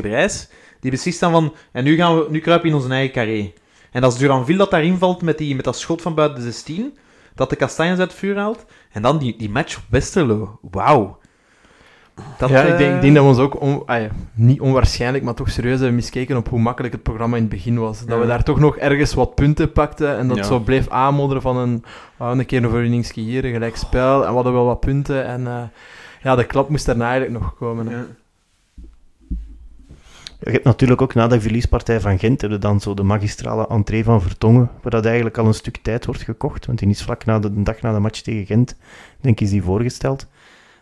die 0.80 0.90
beslist 0.90 1.20
dan 1.20 1.32
van... 1.32 1.54
En 1.72 1.84
nu, 1.84 1.96
gaan 1.96 2.18
we, 2.18 2.26
nu 2.30 2.40
kruipen 2.40 2.68
in 2.68 2.74
onze 2.74 2.88
eigen 2.88 3.12
carré. 3.12 3.52
En 3.92 4.04
is 4.04 4.16
Duranville 4.16 4.58
dat 4.58 4.70
daarin 4.70 4.98
valt 4.98 5.22
met, 5.22 5.38
die, 5.38 5.54
met 5.54 5.64
dat 5.64 5.76
schot 5.76 6.02
van 6.02 6.14
buiten 6.14 6.38
de 6.38 6.44
16. 6.44 6.98
Dat 7.34 7.50
de 7.50 7.56
kastanjes 7.56 7.98
uit 7.98 8.10
het 8.10 8.18
vuur 8.18 8.36
haalt. 8.36 8.64
En 8.92 9.02
dan 9.02 9.18
die, 9.18 9.36
die 9.36 9.50
match 9.50 9.76
op 9.76 9.84
Westerlo. 9.88 10.58
Wauw. 10.70 11.18
Dat, 12.38 12.48
ja, 12.48 12.62
ik 12.62 12.72
eh, 12.72 12.78
denk, 12.78 12.94
ik 12.94 13.00
denk 13.00 13.14
dat 13.14 13.22
we 13.22 13.28
ons 13.30 13.38
ook, 13.38 13.60
on- 13.60 13.82
ah 13.86 14.00
ja, 14.00 14.08
niet 14.34 14.60
onwaarschijnlijk, 14.60 15.24
maar 15.24 15.34
toch 15.34 15.50
serieus 15.50 15.78
hebben 15.78 15.94
miskeken 15.94 16.36
op 16.36 16.48
hoe 16.48 16.58
makkelijk 16.60 16.94
het 16.94 17.02
programma 17.02 17.36
in 17.36 17.42
het 17.42 17.50
begin 17.50 17.78
was. 17.78 17.98
Dat 18.00 18.08
Ja. 18.08 18.18
we 18.20 18.26
daar 18.26 18.42
toch 18.42 18.58
nog 18.60 18.76
ergens 18.76 19.14
wat 19.14 19.34
punten 19.34 19.72
pakten 19.72 20.16
en 20.18 20.28
dat 20.28 20.36
Ja. 20.36 20.42
zo 20.42 20.58
bleef 20.58 20.88
aanmodderen 20.88 21.42
van 21.42 21.56
een, 21.56 21.84
ah, 22.16 22.38
een 22.38 22.46
keer 22.46 22.58
een 22.58 22.66
overwinningsje 22.66 23.20
hier, 23.20 23.44
een 23.44 23.52
gelijk 23.52 23.76
spel, 23.76 24.22
en 24.22 24.28
we 24.28 24.34
hadden 24.34 24.52
wel 24.52 24.64
wat 24.64 24.80
punten. 24.80 25.24
En 25.26 25.46
eh, 25.46 25.62
ja, 26.22 26.36
de 26.36 26.44
klap 26.44 26.68
moest 26.68 26.86
daarna 26.86 27.10
eigenlijk 27.10 27.42
nog 27.42 27.54
komen. 27.56 27.86
hè. 27.86 27.96
ja. 27.96 28.06
Je 30.42 30.50
hebt 30.50 30.64
natuurlijk 30.64 31.02
ook 31.02 31.14
na 31.14 31.26
de 31.26 31.40
verliespartij 31.40 32.00
van 32.00 32.18
Gent 32.18 32.40
hebben 32.40 32.60
dan 32.60 32.80
zo 32.80 32.94
de 32.94 33.02
magistrale 33.02 33.66
entree 33.68 34.04
van 34.04 34.22
Vertongen, 34.22 34.70
waar 34.82 34.90
dat 34.90 35.04
eigenlijk 35.04 35.38
al 35.38 35.46
een 35.46 35.54
stuk 35.54 35.76
tijd 35.82 36.06
wordt 36.06 36.22
gekocht, 36.22 36.66
want 36.66 36.78
die 36.78 36.88
is 36.88 37.02
vlak 37.02 37.24
na 37.24 37.38
de, 37.38 37.54
de 37.54 37.62
dag 37.62 37.80
na 37.80 37.92
de 37.92 37.98
match 37.98 38.20
tegen 38.20 38.46
Gent, 38.46 38.76
denk 39.20 39.40
ik, 39.40 39.46
is 39.46 39.50
die 39.52 39.62
voorgesteld. 39.62 40.26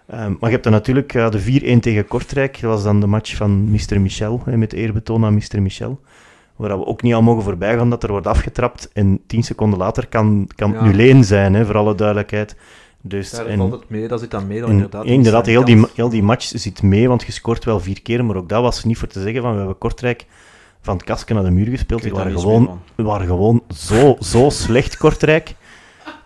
Ehm, 0.08 0.30
maar 0.30 0.36
je 0.40 0.50
hebt 0.50 0.62
dan 0.64 0.72
natuurlijk 0.72 1.12
de 1.12 1.38
4-1 1.40 1.80
tegen 1.80 2.06
Kortrijk, 2.08 2.60
dat 2.60 2.70
was 2.70 2.82
dan 2.82 3.00
de 3.00 3.06
match 3.06 3.36
van 3.36 3.70
Mr. 3.70 4.00
Michel, 4.00 4.42
hè, 4.44 4.56
met 4.56 4.72
eerbetoon 4.72 5.24
aan 5.24 5.34
Mr. 5.34 5.62
Michel, 5.62 6.00
waar 6.56 6.78
we 6.78 6.86
ook 6.86 7.02
niet 7.02 7.14
al 7.14 7.22
mogen 7.22 7.42
voorbijgaan 7.42 7.90
dat 7.90 8.02
er 8.02 8.10
wordt 8.10 8.26
afgetrapt 8.26 8.90
en 8.92 9.20
10 9.26 9.42
seconden 9.42 9.78
later 9.78 10.06
kan, 10.06 10.48
kan 10.54 10.72
Ja. 10.72 10.76
het 10.84 10.96
0-1 10.96 11.24
zijn, 11.24 11.54
hè, 11.54 11.66
voor 11.66 11.76
alle 11.76 11.94
duidelijkheid. 11.94 12.56
Dus, 13.02 13.30
Daar 13.30 13.46
en- 13.46 13.58
valt 13.58 13.72
het 13.72 13.88
mee, 13.88 14.08
dat 14.08 14.20
zit 14.20 14.30
dan 14.30 14.46
mee 14.46 14.60
dan 14.60 14.68
en 14.68 14.74
inderdaad. 14.74 15.04
inderdaad, 15.04 15.46
heel 15.46 15.64
die, 15.64 15.86
heel 15.94 16.08
die 16.08 16.22
match 16.22 16.44
zit 16.54 16.82
mee, 16.82 17.08
want 17.08 17.22
je 17.22 17.32
scoort 17.32 17.64
wel 17.64 17.80
vier 17.80 18.02
keer, 18.02 18.24
maar 18.24 18.36
ook 18.36 18.48
dat 18.48 18.62
was 18.62 18.84
niet 18.84 18.98
voor 18.98 19.08
te 19.08 19.20
zeggen 19.22 19.42
van 19.42 19.52
we 19.52 19.58
hebben 19.58 19.78
Kortrijk 19.78 20.26
van 20.80 20.96
het 20.96 21.04
kasken 21.04 21.34
naar 21.34 21.44
de 21.44 21.50
muur 21.50 21.66
gespeeld. 21.66 22.02
Die 22.02 22.12
waren 22.12 22.38
gewoon, 22.38 22.80
waren 22.96 23.26
gewoon 23.26 23.62
zo, 23.74 24.16
zo 24.20 24.48
slecht, 24.50 24.96
Kortrijk. 24.96 25.54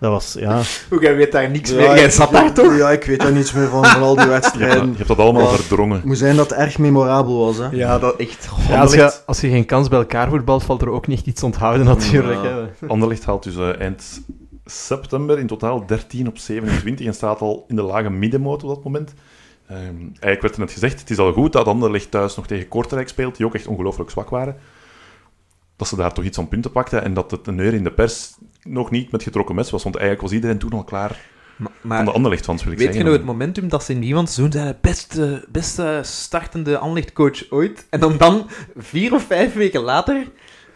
Dat 0.01 0.11
was, 0.11 0.37
ja... 0.39 0.61
Hoe, 0.89 1.01
jij 1.01 1.17
weet 1.17 1.33
daar 1.33 1.51
niks 1.51 1.71
Ja, 1.71 1.77
meer. 1.77 1.85
Jij 1.97 2.11
zat 2.11 2.31
daar 2.31 2.53
toch? 2.53 2.77
Ja, 2.77 2.91
ik 2.91 3.05
weet 3.05 3.21
daar 3.21 3.33
niets 3.33 3.53
meer 3.53 3.69
van, 3.69 3.85
van 3.85 4.03
al 4.03 4.17
die 4.17 4.27
wedstrijden. 4.39 4.91
je 4.91 4.97
hebt 4.97 5.09
dat 5.09 5.19
allemaal 5.19 5.49
verdrongen. 5.49 6.01
Moet 6.05 6.19
zijn 6.19 6.37
dat 6.37 6.51
het 6.51 6.59
erg 6.59 6.79
memorabel 6.79 7.39
was, 7.39 7.57
hè. 7.57 7.69
Ja, 7.71 7.99
dat 7.99 8.17
echt. 8.17 8.49
Ja, 8.69 8.81
als, 8.81 8.95
je, 8.95 9.13
als 9.27 9.41
je 9.41 9.49
geen 9.49 9.67
kans 9.67 9.89
bij 9.89 9.99
elkaar 9.99 10.29
voetbalt, 10.29 10.65
valt 10.65 10.83
er 10.83 10.91
ook 10.91 11.07
niet 11.07 11.27
iets 11.27 11.43
onthouden 11.43 11.87
natuurlijk. 11.87 12.43
Ja. 12.43 12.69
hè. 12.79 12.87
Anderlecht 12.87 13.25
haalt 13.25 13.43
dus 13.43 13.57
eh, 13.57 13.81
eind 13.81 14.23
september 14.65 15.39
in 15.39 15.47
totaal 15.47 15.87
13 15.87 16.29
op 16.29 16.39
27 16.39 17.07
en 17.07 17.15
staat 17.15 17.41
al 17.41 17.65
in 17.69 17.77
de 17.77 17.83
lage 17.83 18.11
middenmoot 18.11 18.63
op 18.63 18.69
dat 18.69 18.85
moment. 18.85 19.15
Ehm, 19.67 19.79
eigenlijk 20.01 20.41
werd 20.43 20.55
er 20.55 20.61
net 20.61 20.73
gezegd, 20.73 21.01
het 21.01 21.11
is 21.11 21.19
al 21.19 21.33
goed 21.33 21.53
dat 21.53 21.67
Anderlecht 21.67 22.11
thuis 22.11 22.37
nog 22.37 22.47
tegen 22.47 22.69
Kortrijk 22.69 23.09
speelt, 23.09 23.37
die 23.37 23.47
ook 23.47 23.55
echt 23.55 23.67
ongelooflijk 23.67 24.11
zwak 24.11 24.31
waren. 24.31 24.57
Dat 25.77 25.89
ze 25.89 25.97
daar 25.97 26.13
toch 26.13 26.25
iets 26.25 26.39
aan 26.39 26.49
punten 26.49 26.71
pakten 26.71 27.03
en 27.03 27.15
dat 27.15 27.31
het 27.31 27.47
een 27.47 27.61
in 27.61 27.85
de 27.85 27.93
pers 27.93 28.35
nog 28.63 28.91
niet 28.91 29.11
met 29.13 29.23
getrokken 29.23 29.55
mes 29.55 29.71
was, 29.71 29.83
want 29.83 29.97
eigenlijk 29.97 30.25
was 30.27 30.35
iedereen 30.35 30.59
toen 30.59 30.73
al 30.73 30.85
klaar 30.85 31.21
Maar, 31.57 31.97
van 31.97 32.05
de 32.05 32.13
Anderlecht-fans, 32.13 32.65
wil 32.65 32.73
ik 32.73 32.79
weet 32.79 32.87
je 32.87 32.93
zeggen. 32.95 33.11
nou 33.11 33.23
het 33.23 33.33
momentum 33.33 33.69
dat 33.69 33.85
ze 33.85 33.93
in 33.93 34.17
het 34.17 34.29
seizoen 34.31 34.53
zeiden, 34.53 34.79
beste, 34.81 35.45
beste 35.49 36.01
startende 36.03 36.79
Anderlecht-coach 36.79 37.51
ooit, 37.51 37.87
en 37.91 38.05
om 38.05 38.17
dan 38.19 38.51
vier 38.77 39.15
of 39.15 39.23
vijf 39.23 39.55
weken 39.55 39.81
later 39.81 40.27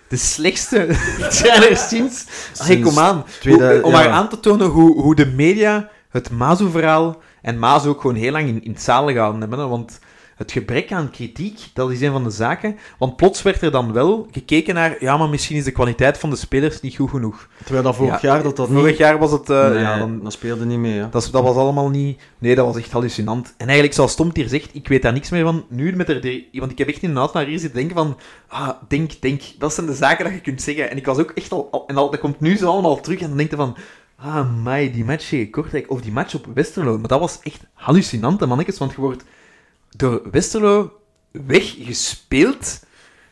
de 0.09 0.17
slechtste 0.17 0.87
trainer 1.39 1.77
sinds... 1.77 2.27
Hey, 2.59 2.79
kom 2.81 2.99
aan. 2.99 3.25
tweede- 3.41 3.81
om 3.83 3.91
ja. 3.91 3.97
maar 3.97 4.09
aan 4.09 4.29
te 4.29 4.41
tonen 4.41 4.67
hoe, 4.67 5.01
hoe 5.01 5.15
de 5.15 5.27
media 5.27 5.91
het 6.09 6.31
Mazu-verhaal 6.31 7.23
en 7.43 7.59
Mazu 7.59 7.89
ook 7.89 8.01
gewoon 8.01 8.17
heel 8.17 8.33
lang 8.33 8.49
in, 8.49 8.65
in 8.65 8.71
het 8.71 8.83
zadel 8.83 9.09
gehouden 9.11 9.41
hebben. 9.41 9.59
hè, 9.59 9.67
Want 9.67 9.99
het 10.37 10.53
gebrek 10.53 10.93
aan 10.93 11.11
kritiek, 11.11 11.59
dat 11.73 11.91
is 11.91 12.01
een 12.01 12.13
van 12.13 12.25
de 12.25 12.31
zaken. 12.31 12.77
Want 12.99 13.17
plots 13.17 13.43
werd 13.43 13.63
er 13.63 13.71
dan 13.71 13.93
wel 13.93 14.29
gekeken 14.31 14.75
naar, 14.75 14.97
ja, 15.01 15.17
maar 15.17 15.29
misschien 15.29 15.57
is 15.57 15.65
de 15.65 15.71
kwaliteit 15.71 16.19
van 16.19 16.31
de 16.31 16.37
spelers 16.37 16.81
niet 16.81 16.97
goed 16.97 17.11
genoeg. 17.11 17.49
Terwijl 17.65 17.83
dat 17.85 17.97
vorig 17.97 18.21
Ja, 18.21 18.29
jaar 18.29 18.43
dat 18.43 18.57
dat 18.57 18.69
Vorig 18.69 18.87
niet... 18.87 18.97
jaar 18.97 19.19
was 19.19 19.31
het... 19.31 19.51
eh, 19.51 19.69
Nee, 19.69 19.79
ja, 19.79 19.99
dan, 19.99 20.21
dat 20.23 20.33
speelde 20.33 20.65
niet 20.65 20.79
mee, 20.79 20.99
hè. 20.99 21.09
dat, 21.09 21.29
dat 21.33 21.43
was 21.43 21.57
allemaal 21.57 21.89
niet... 21.89 22.21
Nee, 22.39 22.55
dat 22.55 22.67
was 22.67 22.77
echt 22.77 22.91
hallucinant. 22.93 23.55
En 23.57 23.65
eigenlijk, 23.67 23.95
zoals 23.95 24.15
Tom 24.17 24.31
hier 24.33 24.49
zegt, 24.49 24.71
ik 24.73 24.89
weet 24.89 25.03
daar 25.03 25.13
niks 25.13 25.31
meer 25.31 25.45
van. 25.45 25.65
Nu 25.69 25.97
met 25.97 26.09
er... 26.09 26.45
Want 26.53 26.71
ik 26.73 26.79
heb 26.79 26.89
echt 26.89 27.03
in 27.03 27.13
de 27.13 27.19
auto 27.19 27.39
naar 27.39 27.49
hier 27.49 27.59
zitten 27.59 27.79
denken 27.79 27.97
van... 27.97 28.17
Ah, 28.49 28.69
denk, 28.89 29.21
denk. 29.21 29.43
Dat 29.59 29.73
zijn 29.75 29.87
de 29.87 29.95
zaken 29.95 30.25
dat 30.25 30.35
je 30.35 30.41
kunt 30.41 30.63
zeggen. 30.63 30.91
En 30.91 30.97
ik 30.97 31.07
was 31.07 31.19
ook 31.19 31.31
echt 31.31 31.53
al... 31.53 31.85
en 31.87 31.97
al, 31.97 32.11
dat 32.11 32.21
komt 32.21 32.41
nu 32.41 32.57
zo 32.57 32.71
allemaal 32.71 33.01
terug. 33.01 33.21
En 33.21 33.29
dan 33.29 33.37
denk 33.37 33.51
je 33.51 33.57
van... 33.57 33.77
Ah, 34.19 34.63
mij, 34.63 34.93
die 34.93 35.05
match 35.05 35.29
tegen 35.29 35.51
Kortrijk. 35.51 35.91
Of 35.91 36.01
die 36.01 36.13
match 36.13 36.35
op 36.35 36.47
Westerlo. 36.55 36.99
Maar 36.99 37.09
dat 37.09 37.21
was 37.21 37.39
echt 37.43 37.61
hallucinant, 37.73 38.47
mannetjes. 38.47 38.79
Want 38.79 38.93
je 38.93 39.01
wordt 39.01 39.25
door 39.97 40.23
Westerlo 40.31 40.93
weggespeeld. 41.77 42.85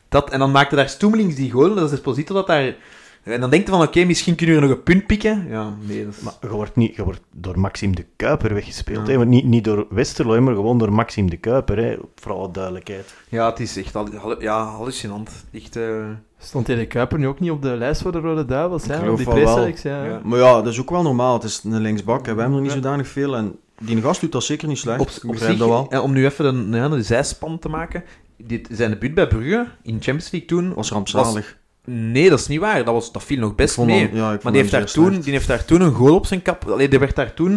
Dat, 0.09 0.31
en 0.31 0.39
dan 0.39 0.51
maakte 0.51 0.77
daar 0.77 0.89
Stoemelings 0.89 1.35
die 1.35 1.51
goal. 1.51 1.75
Dat 1.75 1.87
is 1.87 1.93
Esposito 1.93 2.35
dat 2.35 2.47
daar... 2.47 2.75
En 3.23 3.41
dan 3.41 3.51
denk 3.51 3.65
je 3.65 3.71
van, 3.73 3.83
oké, 3.83 4.05
misschien 4.05 4.35
kunnen 4.35 4.55
we 4.55 4.61
nog 4.61 4.71
een 4.71 4.83
punt 4.83 5.07
pikken. 5.07 5.47
Ja, 5.49 5.75
nee, 5.81 6.05
dat 6.05 6.15
is... 6.15 6.21
Maar 6.21 6.33
je 6.41 6.49
wordt, 6.49 6.77
niet, 6.77 6.97
je 6.97 7.05
wordt 7.05 7.21
door 7.33 7.59
Maxime 7.61 7.95
de 7.95 8.07
Kuiper 8.17 8.55
weggespeeld. 8.55 9.07
Hè? 9.07 9.17
Want 9.17 9.29
niet, 9.29 9.45
niet 9.45 9.65
door 9.65 9.87
Westerlo, 9.91 10.33
hè, 10.33 10.41
maar 10.41 10.55
gewoon 10.55 10.79
door 10.79 10.93
Maxime 10.93 11.31
de 11.31 11.37
Kuiper. 11.37 11.79
Hè? 11.79 11.97
Voor 12.15 12.33
alle 12.33 12.51
duidelijkheid. 12.51 13.15
Ja, 13.29 13.51
het 13.51 13.61
is 13.61 13.77
echt 13.77 13.93
hallu- 13.95 14.37
ja, 14.41 14.65
hallucinant. 14.65 15.31
Echt, 15.53 15.77
eh, 15.77 16.05
Stond 16.39 16.67
hij 16.67 16.77
de 16.77 16.87
Kuiper 16.87 17.19
nu 17.19 17.27
ook 17.27 17.41
niet 17.41 17.51
op 17.51 17.63
de 17.63 17.77
lijst 17.77 18.03
voor 18.03 18.13
de 18.13 18.19
Rode 18.19 18.45
Duivels? 18.45 18.87
Hè? 18.87 19.11
Op 19.11 19.17
die 19.17 19.27
preselectie, 19.27 19.91
ja. 19.91 20.05
Ja. 20.05 20.21
Maar 20.25 20.39
ja, 20.39 20.53
dat 20.55 20.67
is 20.73 20.81
ook 20.81 20.91
wel 20.91 21.03
normaal. 21.03 21.35
Het 21.35 21.43
is 21.45 21.61
een 21.65 21.81
linksbak. 21.81 22.27
hè. 22.27 22.35
We 22.35 22.41
hebben 22.41 22.59
er 22.59 22.65
niet 22.65 22.73
zodanig 22.73 23.09
veel. 23.09 23.37
En 23.37 23.57
die 23.81 24.03
gast 24.03 24.21
doet 24.21 24.33
dat 24.33 24.45
zeker 24.45 24.69
niet 24.69 24.79
slecht. 24.79 25.01
op, 25.01 25.37
zich, 25.37 25.57
dat 25.57 25.69
wel. 25.69 25.87
en 25.91 26.01
om 26.01 26.13
nu 26.13 26.25
even 26.25 26.45
een, 26.45 26.73
ja, 26.73 26.85
een 26.85 27.05
zijspan 27.05 27.59
te 27.59 27.69
maken. 27.69 28.05
Dit, 28.37 28.69
zijn 28.71 28.91
debuut 28.91 29.15
bij 29.15 29.27
Brugge 29.27 29.67
in 29.83 29.93
Champions 29.93 30.31
League 30.31 30.49
toen... 30.49 30.75
was 30.75 30.91
rampzalig. 30.91 31.59
Nee, 31.85 32.31
dat 32.31 32.39
is 32.39 32.47
niet 32.47 32.61
waar. 32.61 32.85
Dat, 32.85 32.95
was, 32.95 33.13
dat 33.13 33.25
viel 33.25 33.39
nog 33.39 33.55
best 33.55 33.79
mee. 33.79 34.15
ja, 34.15 34.39
maar 34.43 34.53
die 34.53 34.61
heeft, 34.61 34.73
daar 34.73 34.91
toen, 34.93 35.07
slecht. 35.07 35.25
die 35.25 35.33
heeft 35.33 35.49
daar 35.49 35.65
toen 35.65 35.81
een 35.81 35.93
goal 35.93 36.15
op 36.15 36.27
zijn 36.27 36.43
kap... 36.43 36.69
Allee, 36.69 36.89
die 36.89 36.99
werd 36.99 37.17
daar 37.17 37.35
toen... 37.35 37.53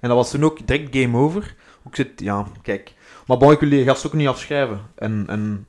En 0.00 0.08
dat 0.08 0.18
was 0.18 0.30
toen 0.30 0.44
ook 0.44 0.66
direct 0.66 0.96
game 0.96 1.18
over. 1.18 1.54
Ik 1.88 1.96
zit... 1.96 2.08
Ja, 2.16 2.46
kijk. 2.62 2.94
Maar 3.26 3.36
bon, 3.36 3.52
ik 3.52 3.60
wil 3.60 3.70
die 3.70 3.84
gast 3.84 4.06
ook 4.06 4.12
niet 4.12 4.28
afschrijven. 4.28 4.80
En... 4.94 5.24
en 5.28 5.66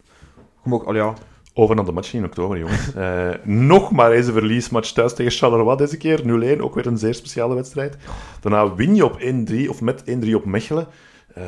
kom 0.62 0.74
ook... 0.74 0.84
Al 0.84 0.96
ja... 0.96 1.14
Over 1.54 1.76
naar 1.76 1.86
de 1.86 1.92
match 1.92 2.14
in 2.14 2.26
oktober, 2.26 2.58
jongens. 2.58 2.94
Eh, 2.96 3.30
nog 3.44 3.92
maar 3.92 4.12
eens 4.12 4.28
een 4.28 4.34
verliesmatch 4.34 4.92
thuis 4.92 5.14
tegen 5.14 5.32
Charleroi 5.32 5.78
deze 5.78 5.98
keer. 5.98 6.58
0-1, 6.58 6.62
ook 6.62 6.76
weer 6.76 6.88
een 6.88 6.98
zeer 6.98 7.14
speciale 7.14 7.56
wedstrijd. 7.56 7.98
Daarna 8.40 8.76
win 8.76 8.96
je 8.96 9.06
op 9.06 9.20
1-3, 9.20 9.70
of 9.70 9.82
met 9.82 10.04
1-3 10.26 10.34
op 10.34 10.46
Mechelen. 10.46 10.88
Eh, 11.34 11.44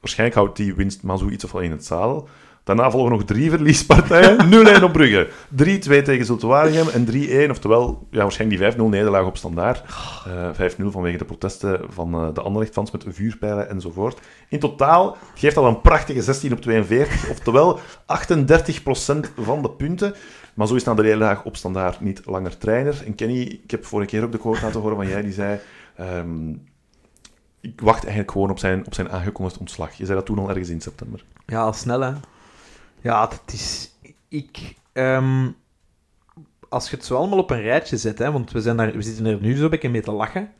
waarschijnlijk 0.00 0.38
houdt 0.38 0.56
die 0.56 0.74
winst 0.74 1.02
maar 1.02 1.18
zoiets 1.18 1.44
of 1.44 1.52
wel 1.52 1.62
in 1.62 1.70
het 1.70 1.84
zadel. 1.84 2.28
Daarna 2.64 2.90
volgen 2.90 3.10
nog 3.10 3.24
drie 3.24 3.50
verliespartijen. 3.50 4.36
0-1 4.80 4.82
op 4.82 4.92
Brugge. 4.92 5.28
3-2 5.28 6.02
tegen 6.02 6.24
Zulte 6.24 6.46
Waregem 6.46 6.88
en 6.88 7.06
3-1, 7.46 7.50
oftewel 7.50 8.06
ja, 8.10 8.22
waarschijnlijk 8.22 8.60
die 8.60 8.72
5-0 8.72 8.88
nederlaag 8.88 9.26
op 9.26 9.36
standaard. 9.36 9.82
Eh 10.26 10.70
5-0 10.72 10.84
vanwege 10.86 11.18
de 11.18 11.24
protesten 11.24 11.80
van 11.88 12.14
eh, 12.14 12.34
de 12.34 12.40
Anderlecht-fans 12.40 12.90
met 12.90 13.04
vuurpijlen 13.08 13.68
enzovoort. 13.68 14.20
In 14.48 14.58
totaal 14.58 15.16
geeft 15.34 15.54
dat 15.54 15.64
een 15.64 15.80
prachtige 15.80 16.22
16 16.22 16.52
op 16.52 16.60
42, 16.60 17.30
oftewel 17.30 17.78
38% 17.78 17.80
van 19.40 19.62
de 19.62 19.70
punten. 19.70 20.14
Maar 20.54 20.66
zo 20.66 20.74
is 20.74 20.84
na 20.84 20.94
de 20.94 21.16
dag 21.18 21.44
op 21.44 21.56
standaard 21.56 22.00
niet 22.00 22.22
langer 22.24 22.58
trainer. 22.58 23.02
En 23.06 23.14
Kenny, 23.14 23.40
ik 23.40 23.70
heb 23.70 23.84
vorige 23.84 24.08
keer 24.10 24.24
ook 24.24 24.32
de 24.32 24.38
quote 24.38 24.62
laten 24.62 24.80
horen 24.80 24.96
van 24.96 25.08
jij, 25.08 25.22
die 25.22 25.32
zei... 25.32 25.58
ehm, 25.96 26.50
ik 27.60 27.80
wacht 27.80 28.02
eigenlijk 28.02 28.30
gewoon 28.30 28.50
op 28.50 28.58
zijn, 28.58 28.86
op 28.86 28.94
zijn 28.94 29.10
aangekondigd 29.10 29.58
ontslag. 29.58 29.92
Je 29.92 30.04
zei 30.04 30.16
dat 30.18 30.26
toen 30.26 30.38
al 30.38 30.48
ergens 30.48 30.68
in 30.68 30.80
september. 30.80 31.24
Ja, 31.46 31.60
al 31.60 31.72
snel, 31.72 32.00
hè. 32.00 32.12
Ja, 33.02 33.28
het 33.28 33.52
is... 33.52 33.90
Ik... 34.28 34.74
ehm, 34.92 35.50
als 36.68 36.90
je 36.90 36.96
het 36.96 37.04
zo 37.04 37.16
allemaal 37.16 37.38
op 37.38 37.50
een 37.50 37.62
rijtje 37.62 37.96
zet, 37.96 38.18
hè, 38.18 38.32
want 38.32 38.50
we, 38.50 38.60
zijn 38.60 38.76
daar, 38.76 38.92
we 38.92 39.02
zitten 39.02 39.26
er 39.26 39.40
nu 39.40 39.56
zo 39.56 39.64
een 39.64 39.70
beetje 39.70 39.88
mee 39.88 40.02
te 40.02 40.12
lachen, 40.12 40.52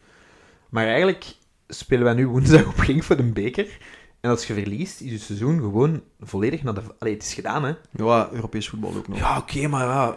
maar 0.69 0.87
eigenlijk 0.87 1.35
spelen 1.69 2.05
wij 2.05 2.15
nu 2.15 2.29
woensdag 2.29 2.67
op 2.67 2.79
Genk 2.79 3.03
voor 3.03 3.17
de 3.17 3.23
beker, 3.23 3.79
en 4.21 4.31
als 4.31 4.47
je 4.47 4.55
verliest, 4.55 5.01
is 5.01 5.11
je 5.11 5.19
seizoen 5.19 5.59
gewoon 5.59 6.03
volledig 6.21 6.63
naar 6.63 6.75
de... 6.75 6.83
Allee, 6.99 7.15
het 7.15 7.23
is 7.23 7.35
gedaan, 7.35 7.65
hè. 7.65 7.73
Ja, 7.91 8.29
Europees 8.33 8.69
voetbal 8.69 8.95
ook 8.95 9.09
nog. 9.09 9.19
Ja, 9.19 9.39
oké, 9.39 9.69
maar 9.69 9.87
ja... 9.87 10.15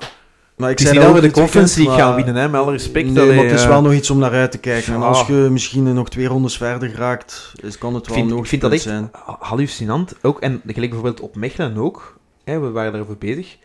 maar 0.55 0.69
Het 0.69 0.79
is 0.79 0.85
zei 0.85 0.97
niet 0.97 1.07
dat 1.07 1.15
we 1.15 1.27
de 1.27 1.33
Conference 1.33 1.79
League 1.83 1.97
gaan 1.97 2.15
winnen, 2.15 2.35
hè, 2.35 2.49
met 2.49 2.61
alle 2.61 2.71
respect. 2.71 3.09
Nee, 3.09 3.23
allee, 3.23 3.35
maar 3.35 3.45
het 3.45 3.53
is 3.53 3.63
eh, 3.63 3.67
wel 3.67 3.81
nog 3.81 3.93
iets 3.93 4.09
om 4.09 4.17
naar 4.17 4.31
uit 4.31 4.51
te 4.51 4.57
kijken. 4.57 4.93
En 4.93 5.01
als 5.01 5.27
je 5.27 5.33
misschien 5.33 5.93
nog 5.93 6.09
twee 6.09 6.27
rondes 6.27 6.57
verder 6.57 6.95
raakt, 6.95 7.53
is, 7.61 7.77
kan 7.77 7.93
het 7.93 8.03
Ik 8.03 8.09
wel 8.09 8.17
vind, 8.17 8.29
nog 8.29 8.39
ik 8.39 8.45
vind 8.49 8.61
dat 8.61 8.71
echt 8.71 8.81
zijn. 8.81 9.09
hallucinant. 9.39 10.15
Ook, 10.21 10.39
en 10.39 10.61
gelijk 10.65 10.91
bijvoorbeeld 10.91 11.19
op 11.19 11.35
Mechelen 11.35 11.77
ook. 11.77 12.19
Hè, 12.43 12.59
we 12.59 12.69
waren 12.69 12.91
daarover 12.91 13.17
bezig. 13.17 13.57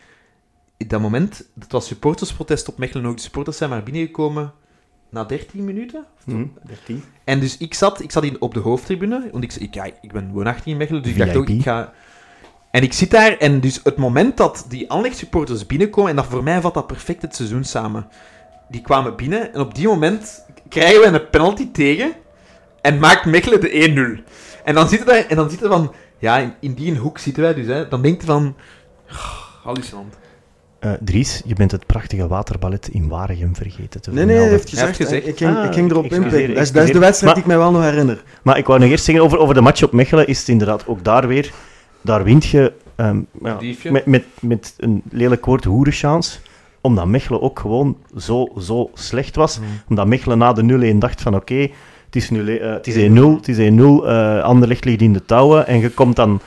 In 0.76 0.88
dat 0.88 1.00
moment, 1.00 1.44
dat 1.55 1.72
was 1.72 1.87
supportersprotest 1.87 2.68
op 2.68 2.79
Mechelen 2.79 3.07
ook. 3.07 3.16
De 3.16 3.22
supporters 3.22 3.57
zijn 3.57 3.70
maar 3.70 3.83
binnengekomen 3.83 4.53
na 5.11 5.24
13 5.24 5.64
minuten. 5.64 6.05
Hm, 6.24 6.44
13. 6.66 7.05
En 7.24 7.40
dus 7.40 7.57
ik 7.57 7.74
zat, 7.74 8.03
ik 8.03 8.11
zat 8.11 8.24
in, 8.24 8.40
op 8.40 8.55
de 8.55 8.61
hoofdtribune. 8.61 9.29
Want 9.33 9.44
ik, 9.44 9.55
ik, 9.55 9.74
ja, 9.74 9.85
ik 9.85 10.12
ben 10.12 10.31
woonachtig 10.33 10.66
in 10.66 10.76
Mechelen, 10.76 11.03
dus 11.03 11.12
ik 11.12 11.18
dacht 11.18 11.37
ook, 11.37 11.48
ik 11.48 11.62
ga... 11.62 11.92
En 12.71 12.83
ik 12.83 12.93
zit 12.93 13.11
daar, 13.11 13.37
en 13.37 13.61
dus 13.61 13.81
het 13.85 13.97
moment 13.97 14.37
dat 14.37 14.65
die 14.69 14.91
Anderlecht-supporters 14.91 15.67
binnenkomen, 15.67 16.11
en 16.11 16.17
dat 16.17 16.27
voor 16.27 16.43
mij 16.43 16.61
vat 16.61 16.75
dat 16.75 16.87
perfect 16.87 17.23
het 17.23 17.37
seizoen 17.37 17.65
samen. 17.65 18.07
Die 18.69 18.81
kwamen 18.81 19.17
binnen, 19.17 19.55
en 19.55 19.61
op 19.61 19.75
die 19.75 19.87
moment 19.89 20.45
krijgen 20.69 21.01
we 21.01 21.07
een 21.07 21.29
penalty 21.31 21.71
tegen, 21.73 22.13
en 22.81 22.99
maakt 22.99 23.25
Mechelen 23.25 23.61
de 23.61 24.21
1-0. 24.25 24.31
En 24.65 24.75
dan 24.75 24.89
zitten 24.89 25.07
daar, 25.07 25.27
en 25.29 25.37
dan 25.37 25.51
zitten 25.51 25.69
we 25.69 25.75
van, 25.75 25.93
ja, 26.19 26.39
in, 26.39 26.53
in 26.61 26.75
die 26.75 26.97
hoek 26.97 27.19
zitten 27.19 27.43
wij 27.43 27.55
dus, 27.55 27.67
hè. 27.67 27.89
Dan 27.89 28.03
denkt 28.03 28.21
je 28.21 28.27
van, 28.27 28.55
oh, 29.11 29.17
hallucinant. 29.65 30.15
Eh, 30.79 30.93
Dries, 31.01 31.43
je 31.45 31.55
bent 31.55 31.71
het 31.71 31.87
prachtige 31.87 32.27
waterballet 32.29 32.89
in 32.89 33.09
Waregem 33.09 33.57
vergeten 33.57 34.01
te 34.01 34.11
Nee, 34.11 34.25
nee, 34.25 34.37
hij 34.37 34.45
vermelden. 34.45 34.51
heeft 34.51 34.71
Hij 34.71 34.85
heeft 34.87 34.97
gezegd. 34.97 35.13
gezegd. 35.25 35.27
Ik, 35.27 35.37
ging, 35.47 35.57
Ah, 35.59 35.65
ik 35.65 35.73
ging 35.75 35.91
erop 35.91 36.03
inpikken. 36.13 36.55
Dat 36.55 36.63
is, 36.63 36.73
dat 36.73 36.85
is 36.85 36.93
de 36.93 36.99
wedstrijd 36.99 37.21
Maar- 37.25 37.35
die 37.35 37.43
ik 37.43 37.47
mij 37.49 37.59
wel 37.59 37.71
nog 37.71 37.83
herinner. 37.83 38.23
Maar 38.43 38.59
ik 38.59 38.67
wou 38.67 38.81
nog 38.81 38.89
eerst 38.89 39.05
zeggen, 39.05 39.25
over, 39.25 39.39
over 39.39 39.55
de 39.55 39.61
match 39.61 39.83
op 39.83 39.93
Mechelen 39.93 40.27
is 40.27 40.39
het 40.39 40.49
inderdaad 40.49 40.87
ook 40.87 41.05
daar 41.05 41.27
weer... 41.29 41.53
Daar 42.01 42.25
wint 42.25 42.45
je 42.47 42.73
ehm, 42.97 43.21
ja, 43.43 43.59
met, 43.91 44.07
met, 44.07 44.25
met 44.41 44.75
een 44.79 45.03
lelijk 45.11 45.45
woord 45.45 45.65
hoerenchance. 45.65 46.39
Omdat 46.81 47.07
Mechelen 47.07 47.43
ook 47.43 47.59
gewoon 47.59 47.97
zo, 48.19 48.49
zo 48.59 48.91
slecht 48.95 49.37
was. 49.37 49.59
Mm. 49.59 49.65
Omdat 49.89 50.07
Mechelen 50.07 50.39
na 50.39 50.53
de 50.53 50.93
0-1 50.95 50.97
dacht 50.99 51.23
van 51.23 51.35
oké, 51.35 51.69
het 52.07 52.17
is 52.17 52.31
0 52.31 52.47
eh, 52.47 52.73
het 52.73 52.87
is 52.87 53.09
1-0, 53.09 53.15
het 53.37 53.49
is 53.49 53.71
1-0, 53.71 53.83
eh 54.07 54.43
Anderlecht 54.43 54.85
ligt 54.85 55.01
in 55.01 55.13
de 55.13 55.25
touwen. 55.25 55.67
En 55.67 55.81
je 55.81 55.91
komt 55.91 56.17
dan 56.17 56.41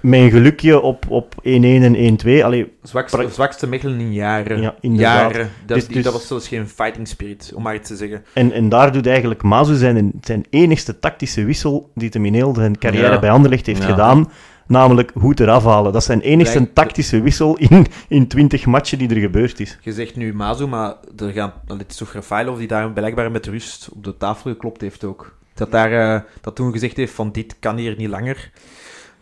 met 0.00 0.20
een 0.20 0.30
gelukje 0.30 0.80
op, 0.80 1.04
op 1.08 1.34
1-1 1.38 1.40
en 1.42 2.18
1-2. 2.26 2.44
Allee, 2.44 2.72
Zwakste, 2.82 3.28
zwakste 3.30 3.66
Mechelen 3.66 4.00
in 4.00 4.12
jaren. 4.12 4.60
Ja, 4.60 4.74
inderdaad. 4.80 5.30
jaren. 5.32 5.50
Dat, 5.66 5.76
Dus- 5.76 5.88
dus- 5.88 6.04
dat 6.04 6.12
was 6.12 6.26
zelfs 6.26 6.48
geen 6.48 6.68
fighting 6.68 7.08
spirit, 7.08 7.52
om 7.54 7.62
maar 7.62 7.74
iets 7.74 7.88
te 7.88 7.96
zeggen. 7.96 8.24
En, 8.32 8.52
en 8.52 8.68
daar 8.68 8.92
doet 8.92 9.06
eigenlijk 9.06 9.42
Mazu 9.42 9.74
zijn, 9.74 10.12
zijn 10.20 10.44
enigste 10.50 10.98
tactische 10.98 11.44
wissel 11.44 11.90
die 11.94 12.08
hem 12.12 12.24
in 12.24 12.34
heel 12.34 12.54
zijn 12.54 12.78
carrière 12.78 13.12
Ja. 13.12 13.18
bij 13.18 13.30
Anderlecht 13.30 13.66
heeft 13.66 13.82
Ja. 13.82 13.88
gedaan. 13.88 14.30
Namelijk 14.68 15.12
goed 15.20 15.40
eraf 15.40 15.64
halen. 15.64 15.92
Dat 15.92 16.00
is 16.00 16.06
zijn 16.06 16.20
enigste 16.20 16.72
tactische 16.72 17.20
wissel 17.20 17.56
in, 17.56 17.86
in 18.08 18.26
20 18.26 18.66
matchen 18.66 18.98
die 18.98 19.08
er 19.08 19.20
gebeurd 19.20 19.60
is. 19.60 19.78
Je 19.80 19.92
zegt 19.92 20.16
nu 20.16 20.34
Mazu, 20.34 20.66
maar 20.66 20.94
er 21.18 21.30
gaan, 21.32 21.52
het 21.66 21.90
is 21.90 21.96
toch 21.96 22.12
Rafailov 22.12 22.58
die 22.58 22.68
daar 22.68 22.90
blijkbaar 22.90 23.30
met 23.30 23.46
rust 23.46 23.88
op 23.92 24.04
de 24.04 24.16
tafel 24.16 24.50
geklopt 24.50 24.80
heeft 24.80 25.04
ook. 25.04 25.36
Dat, 25.54 25.70
daar, 25.70 25.92
eh, 26.14 26.20
dat 26.40 26.54
toen 26.56 26.72
gezegd 26.72 26.96
heeft 26.96 27.12
van 27.14 27.32
dit 27.32 27.56
kan 27.60 27.76
hier 27.76 27.94
niet 27.98 28.08
langer. 28.08 28.50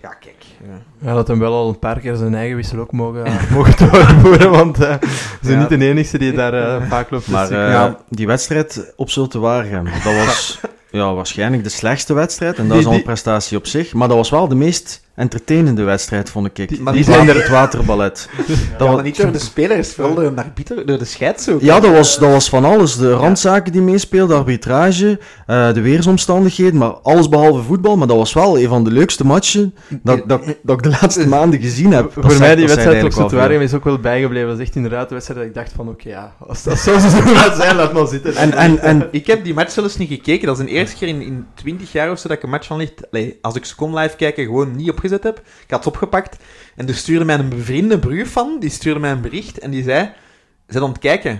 Ja, 0.02 0.08
kijk. 0.08 0.44
ja. 0.66 1.06
Ja, 1.08 1.14
dat 1.14 1.28
hem 1.28 1.38
wel 1.38 1.52
al 1.52 1.68
een 1.68 1.78
paar 1.78 2.00
keer 2.00 2.16
zijn 2.16 2.34
eigen 2.34 2.56
wissel 2.56 2.78
ook 2.78 2.92
mogen, 2.92 3.22
mogen 3.54 3.78
doorvoeren, 3.90 4.50
want 4.50 4.80
eh 4.80 4.96
ze 5.02 5.08
zijn 5.40 5.60
Ja. 5.60 5.68
niet 5.68 5.78
de 5.80 5.86
enige 5.86 6.18
die 6.18 6.32
daar 6.32 6.54
eh, 6.54 6.88
vaak 6.88 7.10
loopt. 7.10 7.28
Maar 7.28 7.52
Ja. 7.52 7.98
die 8.08 8.26
wedstrijd 8.26 8.92
op 8.96 9.10
Zulte 9.10 9.38
Waregem, 9.38 9.84
dat 9.84 10.02
was 10.24 10.60
ja, 10.90 11.14
waarschijnlijk 11.14 11.62
de 11.64 11.68
slechtste 11.70 12.14
wedstrijd. 12.14 12.56
En 12.58 12.62
dat 12.62 12.70
Die- 12.72 12.78
is 12.80 12.84
al 12.86 12.90
een 12.90 12.96
die- 12.96 13.06
prestatie 13.06 13.56
op 13.56 13.66
zich. 13.66 13.92
Maar 13.94 14.08
dat 14.08 14.16
was 14.16 14.30
wel 14.30 14.48
de 14.48 14.54
meest 14.54 15.04
entertainende 15.14 15.82
wedstrijd, 15.82 16.30
vond 16.30 16.46
ik. 16.46 16.68
Die- 16.68 16.80
Maar 16.80 16.92
die 16.92 17.04
die 17.04 17.12
zijn 17.14 17.28
er 17.28 17.34
het 17.34 17.48
waterballet. 17.48 18.28
Dat 18.78 18.88
wa- 18.88 19.00
niet 19.02 19.16
door 19.20 19.32
de 19.32 19.38
spelers, 19.38 19.92
vooral 19.94 20.14
door 20.14 20.34
de 20.34 20.42
arbiter, 20.42 20.86
door 20.86 20.98
de 20.98 21.04
scheids 21.04 21.48
ook. 21.48 21.60
Ja, 21.60 21.80
dat 21.80 21.92
was, 21.92 22.18
dat 22.18 22.30
was 22.30 22.48
van 22.48 22.64
alles. 22.64 22.96
De 22.96 23.12
randzaken 23.12 23.72
die 23.72 23.80
meespeelden, 23.82 24.28
de 24.28 24.42
arbitrage, 24.42 25.18
eh, 25.46 25.72
de 25.72 25.80
weersomstandigheden, 25.80 26.76
maar 26.76 26.88
alles 26.90 27.28
behalve 27.28 27.62
voetbal. 27.62 27.96
Maar 27.96 28.06
dat 28.06 28.16
was 28.16 28.32
wel 28.32 28.58
een 28.58 28.68
van 28.68 28.84
de 28.84 28.90
leukste 28.90 29.26
matchen 29.26 29.74
dat, 30.02 30.22
dat, 30.28 30.42
dat 30.62 30.76
ik 30.76 30.82
de 30.82 30.88
laatste 31.00 31.28
maanden 31.36 31.60
gezien 31.60 31.92
heb. 31.92 32.14
Dat 32.14 32.24
Voor 32.32 32.38
mij 32.40 32.56
die 32.56 32.66
wedstrijd 32.66 33.04
op 33.04 33.12
Zoetwaregem 33.12 33.62
is 33.62 33.74
ook 33.74 33.84
wel 33.84 33.98
bijgebleven. 33.98 34.48
Dat 34.48 34.58
is 34.58 34.66
echt 34.66 34.76
inderdaad 34.76 35.08
de 35.08 35.14
wedstrijd 35.14 35.40
dat 35.40 35.48
ik 35.48 35.54
dacht 35.54 35.72
van, 35.76 35.88
oké, 35.88 36.08
ja, 36.08 36.34
als 36.46 36.62
dat 36.62 36.78
zo 36.78 36.98
zou 36.98 37.12
zijn, 37.60 37.76
laat 37.76 37.92
maar 37.92 38.06
zitten. 38.06 38.34
En, 38.36 38.52
en, 38.52 38.78
en 38.78 39.08
Ik 39.10 39.26
heb 39.26 39.44
die 39.44 39.54
match 39.54 39.70
zelfs 39.72 39.96
niet 39.96 40.08
gekeken. 40.08 40.46
Dat 40.46 40.58
is 40.58 40.64
de 40.64 40.70
eerste 40.76 40.96
keer 40.96 41.08
in, 41.08 41.22
in 41.22 41.46
20 41.54 41.92
jaar 41.92 42.10
of 42.10 42.18
zo 42.18 42.28
dat 42.28 42.36
ik 42.36 42.42
een 42.42 42.50
match 42.50 42.66
van 42.66 42.76
licht, 42.76 43.10
allee, 43.10 43.38
als 43.42 43.54
ik 43.54 43.64
ze 43.64 43.74
kon 43.74 43.94
live 43.94 44.16
kijken, 44.16 44.44
gewoon 44.44 44.76
niet 44.76 44.90
opgezet 44.90 45.22
heb. 45.22 45.38
Ik 45.38 45.70
had 45.70 45.84
het 45.84 45.94
opgepakt 45.94 46.36
en 46.76 46.88
er 46.88 46.94
stuurde 46.94 47.24
mij 47.24 47.38
een 47.38 47.48
bevriende 47.48 47.98
broer 47.98 48.26
van, 48.26 48.56
die 48.60 48.70
stuurde 48.70 49.00
mij 49.00 49.10
een 49.10 49.20
bericht 49.20 49.58
en 49.58 49.70
die 49.70 49.82
zei, 49.82 50.10
zet 50.68 50.82
aan 50.82 50.88
het 50.88 50.98
kijken. 50.98 51.32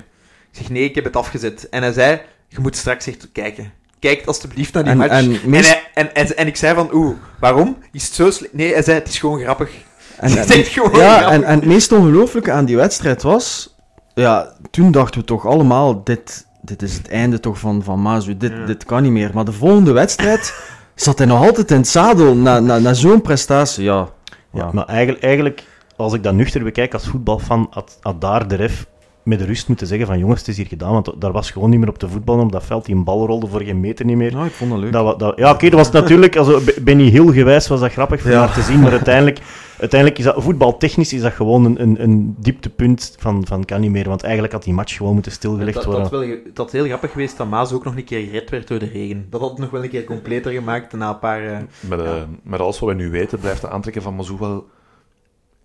Ik 0.53 0.63
zeg, 0.63 0.71
nee, 0.71 0.85
ik 0.85 0.95
heb 0.95 1.05
het 1.05 1.17
afgezet. 1.17 1.69
En 1.69 1.83
hij 1.83 1.93
zei, 1.93 2.21
je 2.49 2.61
moet 2.61 2.77
straks 2.77 3.07
echt 3.07 3.29
kijken. 3.33 3.73
Kijk 3.99 4.27
alsjeblieft 4.27 4.73
naar 4.73 4.83
die 4.83 4.93
En- 4.93 4.99
match. 4.99 5.11
en 5.13 5.31
En, 5.43 5.53
hij- 5.53 5.83
en, 5.95 6.15
en, 6.15 6.37
en 6.37 6.47
ik 6.47 6.57
zei 6.57 6.75
van, 6.75 6.89
oeh, 6.95 7.17
waarom? 7.41 7.77
Is 7.93 8.05
het 8.05 8.15
zo 8.15 8.31
slecht? 8.31 8.53
Nee, 8.53 8.73
hij 8.73 8.83
zei, 8.83 8.99
het 8.99 9.09
is 9.09 9.19
gewoon 9.19 9.41
grappig. 9.41 9.71
En, 10.17 10.31
Het 10.37 10.51
is 10.51 10.57
echt 10.57 10.69
gewoon 10.69 10.99
ja, 11.01 11.17
grappig. 11.19 11.35
en, 11.37 11.45
en 11.45 11.55
het 11.59 11.65
meest 11.69 11.93
ongelooflijke 11.93 12.53
aan 12.53 12.65
die 12.65 12.77
wedstrijd 12.77 13.23
was... 13.23 13.75
Ja, 14.15 14.57
toen 14.71 14.91
dachten 14.91 15.21
we 15.21 15.27
toch 15.27 15.47
allemaal, 15.47 16.05
dit, 16.05 16.46
dit 16.67 16.83
is 16.83 16.95
het 16.95 17.09
einde 17.09 17.41
toch 17.41 17.59
van, 17.59 17.83
van 17.83 18.01
Mazu, 18.01 18.37
dit, 18.37 18.53
Ja. 18.53 18.67
dit 18.67 18.85
kan 18.85 19.03
niet 19.03 19.13
meer. 19.13 19.31
Maar 19.35 19.45
de 19.45 19.53
volgende 19.53 19.93
wedstrijd 19.93 20.55
zat 20.95 21.19
hij 21.19 21.27
nog 21.27 21.47
altijd 21.47 21.71
in 21.71 21.77
het 21.77 21.89
zadel 21.89 22.35
na, 22.37 22.61
na, 22.61 22.79
na 22.79 22.95
zo'n 22.95 23.21
prestatie. 23.21 23.85
Ja, 23.85 23.95
Ja, 23.95 24.09
ja. 24.53 24.71
maar 24.73 24.85
eigenlijk, 24.87 25.25
eigenlijk, 25.25 25.65
als 25.97 26.13
ik 26.13 26.23
dat 26.23 26.35
nuchter 26.35 26.63
bekijk 26.63 26.95
als 26.95 27.07
voetbalfan, 27.07 27.67
had, 27.71 27.99
had 28.01 28.21
daar 28.21 28.49
de 28.49 28.55
ref 28.55 28.87
met 29.27 29.39
de 29.39 29.45
rust 29.45 29.69
moeten 29.69 29.87
zeggen 29.87 30.07
van 30.07 30.19
jongens, 30.19 30.39
het 30.41 30.49
is 30.49 30.57
hier 30.57 30.67
gedaan, 30.67 30.93
want 30.93 31.13
daar 31.19 31.33
was 31.33 31.51
gewoon 31.51 31.71
niet 31.71 31.79
meer 31.79 31.89
op 31.89 31.99
te 31.99 32.09
voetballen 32.09 32.45
op 32.45 32.53
dat 32.53 32.65
veld. 32.65 32.85
Die 32.85 32.95
een 32.95 33.05
bal 33.05 33.27
rolde 33.27 33.47
voor 33.47 33.63
geen 33.63 33.81
meter 33.81 34.05
niet 34.05 34.17
meer. 34.17 34.33
Nou, 34.33 34.47
ik 34.47 34.53
vond 34.53 34.71
dat 34.71 34.81
leuk. 34.81 34.93
Dat, 34.93 35.19
dat, 35.19 35.37
ja, 35.39 35.51
oké, 35.51 35.65
dat 35.71 35.79
was 35.79 35.91
natuurlijk, 35.91 36.37
also, 36.37 36.61
Be- 36.61 36.77
Benny 36.83 37.09
Hill 37.11 37.33
gewijs 37.33 37.69
was 37.69 37.81
dat 37.81 37.93
grappig 37.93 38.21
voor 38.21 38.31
Ja. 38.31 38.49
te 38.49 38.63
zien, 38.63 38.81
maar 38.81 38.91
uiteindelijk, 38.91 39.39
uiteindelijk 39.81 40.19
is 40.21 40.25
dat, 40.27 40.43
voetbaltechnisch 40.43 41.13
is 41.13 41.21
dat 41.21 41.33
gewoon 41.33 41.65
een, 41.65 41.83
een, 41.83 42.03
een 42.03 42.35
dieptepunt 42.39 43.15
van, 43.19 43.47
van 43.47 43.65
kan 43.65 43.81
niet 43.81 43.91
meer, 43.91 44.09
want 44.09 44.23
eigenlijk 44.23 44.53
had 44.53 44.63
die 44.65 44.75
match 44.75 44.97
gewoon 44.97 45.15
moeten 45.15 45.33
stilgelegd 45.33 45.75
dat, 45.75 45.85
worden. 45.85 46.03
dat, 46.03 46.11
wel, 46.11 46.29
dat 46.45 46.57
had 46.57 46.73
heel 46.73 46.85
grappig 46.85 47.11
geweest 47.13 47.37
dat 47.37 47.49
Maas 47.49 47.73
ook 47.73 47.85
nog 47.85 47.97
een 47.97 48.05
keer 48.05 48.25
gered 48.27 48.51
werd 48.51 48.69
door 48.69 48.79
de 48.79 48.91
regen. 48.93 49.27
Dat 49.31 49.41
had 49.41 49.51
het 49.51 49.59
nog 49.59 49.71
wel 49.71 49.83
een 49.83 49.89
keer 49.91 50.05
completer 50.05 50.53
gemaakt 50.53 50.93
na 50.93 51.09
een 51.09 51.19
paar... 51.19 51.45
eh, 51.47 51.57
Met, 51.81 52.01
eh, 52.01 52.13
met 52.43 52.61
alles 52.61 52.79
wat 52.79 52.89
we 52.89 52.95
nu 52.95 53.11
weten, 53.11 53.39
blijft 53.39 53.61
de 53.61 53.69
aantrekken 53.69 54.03
van 54.03 54.15
Mazou 54.15 54.39
wel 54.39 54.67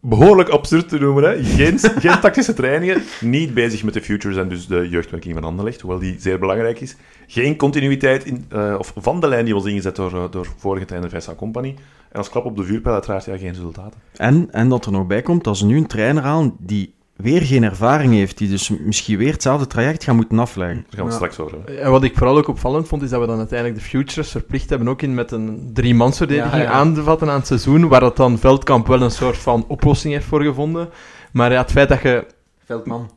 behoorlijk 0.02 0.50
absurd 0.50 0.90
te 0.90 1.00
noemen. 1.00 1.24
Hè? 1.24 1.44
Geen, 1.44 1.80
geen 1.80 2.20
tactische 2.20 2.54
trainingen, 2.54 3.04
niet 3.22 3.54
bezig 3.54 3.84
met 3.84 3.94
de 3.94 4.02
futures 4.02 4.38
en 4.38 4.50
dus 4.50 4.68
de 4.68 4.90
jeugdwerking 4.90 5.34
van 5.34 5.44
Anderlecht, 5.44 5.82
hoewel 5.82 6.00
die 6.00 6.16
zeer 6.20 6.40
belangrijk 6.40 6.80
is. 6.80 6.96
Geen 7.28 7.56
continuïteit 7.56 8.26
in, 8.26 8.46
eh, 8.50 8.76
of 8.78 8.94
van 8.96 9.20
de 9.20 9.28
lijn 9.28 9.46
die 9.46 9.54
was 9.54 9.66
ingezet 9.66 9.96
door, 9.96 10.14
eh, 10.14 10.32
door 10.32 10.48
vorige 10.58 10.86
trainer 10.86 11.10
Vesa 11.10 11.36
Company. 11.36 11.76
En 12.12 12.18
als 12.18 12.30
klap 12.30 12.46
op 12.46 12.58
de 12.58 12.64
vuurpijl 12.64 12.94
uiteraard 12.94 13.26
ja, 13.26 13.38
geen 13.38 13.54
resultaten. 13.54 14.00
En, 14.16 14.48
en 14.52 14.70
dat 14.70 14.86
er 14.86 14.92
nog 14.92 15.08
bij 15.08 15.22
komt, 15.22 15.44
dat 15.44 15.58
ze 15.58 15.66
nu 15.66 15.78
een 15.78 15.88
trainer 15.88 16.24
aan 16.24 16.56
die 16.60 16.94
weer 17.22 17.42
geen 17.42 17.64
ervaring 17.64 18.14
heeft, 18.14 18.38
die 18.38 18.50
dus 18.50 18.70
misschien 18.70 19.18
weer 19.18 19.32
hetzelfde 19.32 19.68
traject 19.68 20.04
gaat 20.04 20.16
moeten 20.16 20.40
afleggen. 20.40 20.76
Daar 20.76 20.86
gaan 20.96 21.04
we 21.06 21.10
Ja. 21.10 21.16
straks 21.16 21.40
over 21.40 21.58
hebben. 21.58 21.82
En 21.82 21.92
wat 21.92 22.04
ik 22.04 22.16
vooral 22.18 22.38
ook 22.38 22.48
opvallend 22.48 22.88
vond, 22.88 23.02
is 23.02 23.10
dat 23.10 23.20
we 23.22 23.28
dan 23.28 23.38
uiteindelijk 23.38 23.80
de 23.80 23.86
Futures 23.86 24.32
verplicht 24.32 24.70
hebben 24.70 24.88
ook 24.88 25.02
in 25.02 25.14
met 25.14 25.32
een 25.32 25.70
drie-mansverdediging 25.74 26.54
Ja, 26.56 26.62
ja. 26.62 26.70
aan 26.70 26.94
te 26.94 27.04
vatten 27.04 27.30
aan 27.30 27.38
het 27.38 27.48
seizoen, 27.48 27.88
waar 27.88 28.00
dat 28.00 28.18
dan 28.18 28.38
Veldkamp 28.40 28.88
wel 28.88 29.02
een 29.02 29.12
soort 29.12 29.38
van 29.38 29.66
oplossing 29.68 30.14
heeft 30.14 30.26
voor 30.26 30.42
gevonden. 30.44 30.90
Maar 31.32 31.52
ja, 31.52 31.62
het 31.62 31.72
feit 31.72 31.90
dat 31.90 32.02
je... 32.02 32.26
Veldman. 32.66 33.10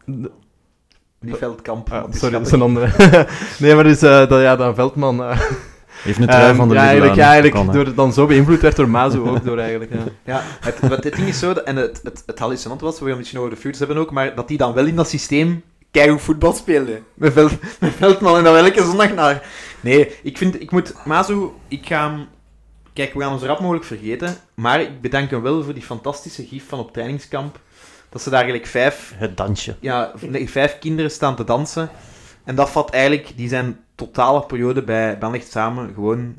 Die 1.20 1.34
Veldkamp. 1.34 1.92
Ah, 1.92 2.02
Dat 2.02 2.16
sorry, 2.16 2.38
dat 2.38 2.46
is 2.46 2.52
een 2.52 2.62
andere. 2.62 2.90
nee, 3.60 3.74
maar 3.74 3.84
dus 3.84 3.98
dat, 3.98 4.30
ja, 4.30 4.56
dat 4.56 4.74
Veldman... 4.74 5.22
eh, 5.24 5.40
Heeft 6.04 6.18
een 6.18 6.26
trui 6.26 6.48
ehm, 6.48 6.56
van 6.56 6.68
de 6.68 6.74
ja, 6.74 6.80
eigenlijk, 6.80 7.14
ja, 7.14 7.22
dat 7.22 7.32
eigenlijk 7.32 7.72
door, 7.72 7.94
dan 7.94 8.12
zo 8.12 8.26
beïnvloed 8.26 8.60
werd 8.60 8.76
door 8.76 8.88
Mazu 8.88 9.18
ook 9.18 9.44
door 9.44 9.58
eigenlijk. 9.58 9.92
Ja. 9.92 10.02
Ja, 10.34 10.42
het, 10.60 10.80
wat 10.80 11.04
het 11.04 11.16
ding 11.16 11.28
is 11.28 11.38
zo, 11.38 11.52
en 11.52 11.76
het, 11.76 12.00
het, 12.02 12.22
het 12.26 12.38
hallucinant 12.38 12.80
was, 12.80 12.92
we 12.92 12.98
gaan 12.98 13.08
het 13.08 13.18
misschien 13.18 13.38
over 13.38 13.50
de 13.50 13.56
futures 13.56 13.78
hebben 13.78 13.96
ook, 13.96 14.10
maar 14.10 14.34
dat 14.34 14.48
die 14.48 14.58
dan 14.58 14.72
wel 14.72 14.86
in 14.86 14.96
dat 14.96 15.08
systeem 15.08 15.62
keigoed 15.90 16.20
voetbal 16.20 16.52
speelde. 16.52 17.02
Met, 17.14 17.32
Veld, 17.32 17.52
met 17.80 17.92
Veldman 17.96 18.36
en 18.36 18.44
dan 18.44 18.52
wel 18.52 18.64
elke 18.64 18.84
zondag 18.84 19.14
naar... 19.14 19.46
Nee, 19.80 20.16
ik 20.22 20.38
vind, 20.38 20.60
ik 20.60 20.70
moet... 20.70 20.94
Mazu, 21.04 21.48
ik 21.68 21.86
ga 21.86 22.10
hem... 22.10 22.26
Kijk, 22.92 23.14
we 23.14 23.20
gaan 23.20 23.30
hem 23.30 23.38
zo 23.38 23.46
rap 23.46 23.60
mogelijk 23.60 23.84
vergeten, 23.84 24.36
maar 24.54 24.80
ik 24.80 25.00
bedank 25.00 25.30
hem 25.30 25.42
wel 25.42 25.62
voor 25.62 25.74
die 25.74 25.82
fantastische 25.82 26.46
gif 26.46 26.68
van 26.68 26.78
op 26.78 26.92
trainingskamp. 26.92 27.60
Dat 28.08 28.22
ze 28.22 28.30
daar 28.30 28.40
eigenlijk 28.40 28.70
vijf, 28.70 29.14
Het 29.16 29.36
dansje. 29.36 29.76
ja, 29.80 30.12
nee, 30.20 30.50
vijf 30.50 30.78
kinderen 30.78 31.10
staan 31.10 31.36
te 31.36 31.44
dansen. 31.44 31.90
En 32.44 32.54
dat 32.54 32.70
vat 32.70 32.90
eigenlijk 32.90 33.32
die 33.36 33.48
zijn 33.48 33.83
totale 33.94 34.46
periode 34.46 34.82
bij 34.82 35.18
Benlicht 35.18 35.50
samen 35.50 35.94
gewoon... 35.94 36.34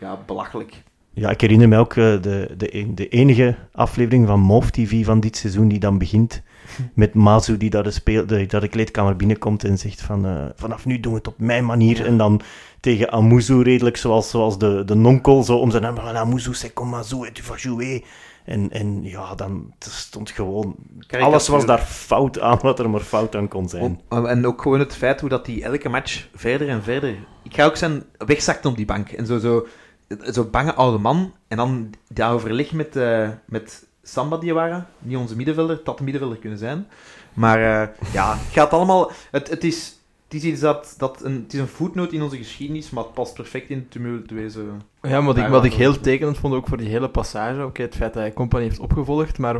Ja, 0.00 0.18
belachelijk. 0.26 0.82
Ja, 1.12 1.30
ik 1.30 1.40
herinner 1.40 1.68
me 1.68 1.78
ook 1.78 1.96
eh, 1.96 2.22
de, 2.22 2.54
de, 2.56 2.94
de 2.94 3.08
enige 3.08 3.56
aflevering 3.72 4.26
van 4.26 4.40
MOV 4.40 4.68
TV 4.68 5.04
van 5.04 5.20
dit 5.20 5.36
seizoen 5.36 5.68
die 5.68 5.78
dan 5.78 5.98
begint 5.98 6.42
met 6.94 7.14
Mazu 7.14 7.56
die 7.56 7.70
daar 7.70 7.82
de, 7.82 7.90
speel, 7.90 8.26
de, 8.26 8.46
daar 8.46 8.60
de 8.60 8.68
kleedkamer 8.68 9.16
binnenkomt 9.16 9.64
en 9.64 9.78
zegt 9.78 10.02
van 10.02 10.26
eh, 10.26 10.44
vanaf 10.54 10.86
nu 10.86 11.00
doen 11.00 11.12
we 11.12 11.18
het 11.18 11.28
op 11.28 11.38
mijn 11.38 11.64
manier. 11.64 12.06
En 12.06 12.16
dan 12.16 12.40
tegen 12.80 13.12
Amuzu 13.12 13.62
redelijk 13.62 13.96
zoals, 13.96 14.30
zoals 14.30 14.58
de, 14.58 14.82
de 14.86 14.94
nonkel, 14.94 15.42
zo 15.42 15.56
om 15.56 15.70
zijn 15.70 15.82
naam, 15.82 15.96
"Ah, 15.96 16.16
Amuzu, 16.16 16.54
c'est 16.54 16.72
comme 16.74 16.90
Mazu, 16.90 17.26
et 17.26 17.34
tu 17.34 17.42
vas 17.42 17.62
jouer. 17.62 18.02
En, 18.46 18.70
en 18.70 19.02
ja, 19.02 19.34
dan 19.34 19.74
stond 19.78 20.30
gewoon... 20.30 20.76
Alles 21.08 21.48
was 21.48 21.66
daar 21.66 21.78
fout 21.78 22.40
aan 22.40 22.58
wat 22.62 22.78
er 22.78 22.90
maar 22.90 23.00
fout 23.00 23.36
aan 23.36 23.48
kon 23.48 23.68
zijn. 23.68 24.00
En 24.08 24.46
ook 24.46 24.62
gewoon 24.62 24.78
het 24.78 24.96
feit 24.96 25.20
hoe 25.20 25.28
dat 25.28 25.44
die 25.44 25.64
elke 25.64 25.88
match 25.88 26.28
verder 26.34 26.68
en 26.68 26.82
verder... 26.82 27.16
Ik 27.42 27.54
ga 27.54 27.64
ook 27.64 27.76
zijn 27.76 28.04
wegzakte 28.16 28.68
op 28.68 28.76
die 28.76 28.86
bank. 28.86 29.10
En 29.10 29.26
zo, 29.26 29.38
zo, 29.38 29.66
zo 30.32 30.44
bange 30.44 30.74
oude 30.74 30.98
man. 30.98 31.34
En 31.48 31.56
dan 31.56 31.90
dat 32.08 32.30
overleg 32.30 32.72
met, 32.72 32.96
eh 32.96 33.28
met 33.44 33.86
Samba 34.02 34.36
Diawara. 34.36 34.86
Niet 34.98 35.16
onze 35.16 35.36
middenvelder. 35.36 35.80
Dat 35.84 35.98
de 35.98 36.04
middenvelder 36.04 36.38
kunnen 36.38 36.58
zijn. 36.58 36.86
Maar 37.34 37.58
eh, 37.58 37.88
ja, 38.12 38.30
het 38.30 38.52
gaat 38.52 38.72
allemaal... 38.72 39.10
Het, 39.30 39.48
het 39.48 39.64
is... 39.64 39.95
Het 40.28 40.34
is 40.34 40.42
iets 40.42 40.60
dat, 40.60 40.94
dat 40.98 41.24
een, 41.24 41.42
het 41.42 41.54
is 41.54 41.60
een 41.60 41.66
voetnoot 41.68 42.12
in 42.12 42.22
onze 42.22 42.36
geschiedenis, 42.36 42.90
maar 42.90 43.04
het 43.04 43.12
past 43.14 43.34
perfect 43.34 43.70
in 43.70 43.76
het 43.76 43.90
tumultueuze... 43.90 44.60
Ja, 45.02 45.22
wat 45.22 45.36
ik, 45.36 45.46
wat 45.46 45.64
ik 45.64 45.72
heel 45.72 46.00
tekenend 46.00 46.38
vond, 46.38 46.54
ook 46.54 46.68
voor 46.68 46.76
die 46.76 46.88
hele 46.88 47.08
passage, 47.08 47.64
oké, 47.64 47.82
het 47.82 47.94
feit 47.94 48.12
dat 48.12 48.22
hij 48.22 48.32
Company 48.32 48.62
heeft 48.62 48.78
opgevolgd, 48.78 49.38
maar 49.38 49.56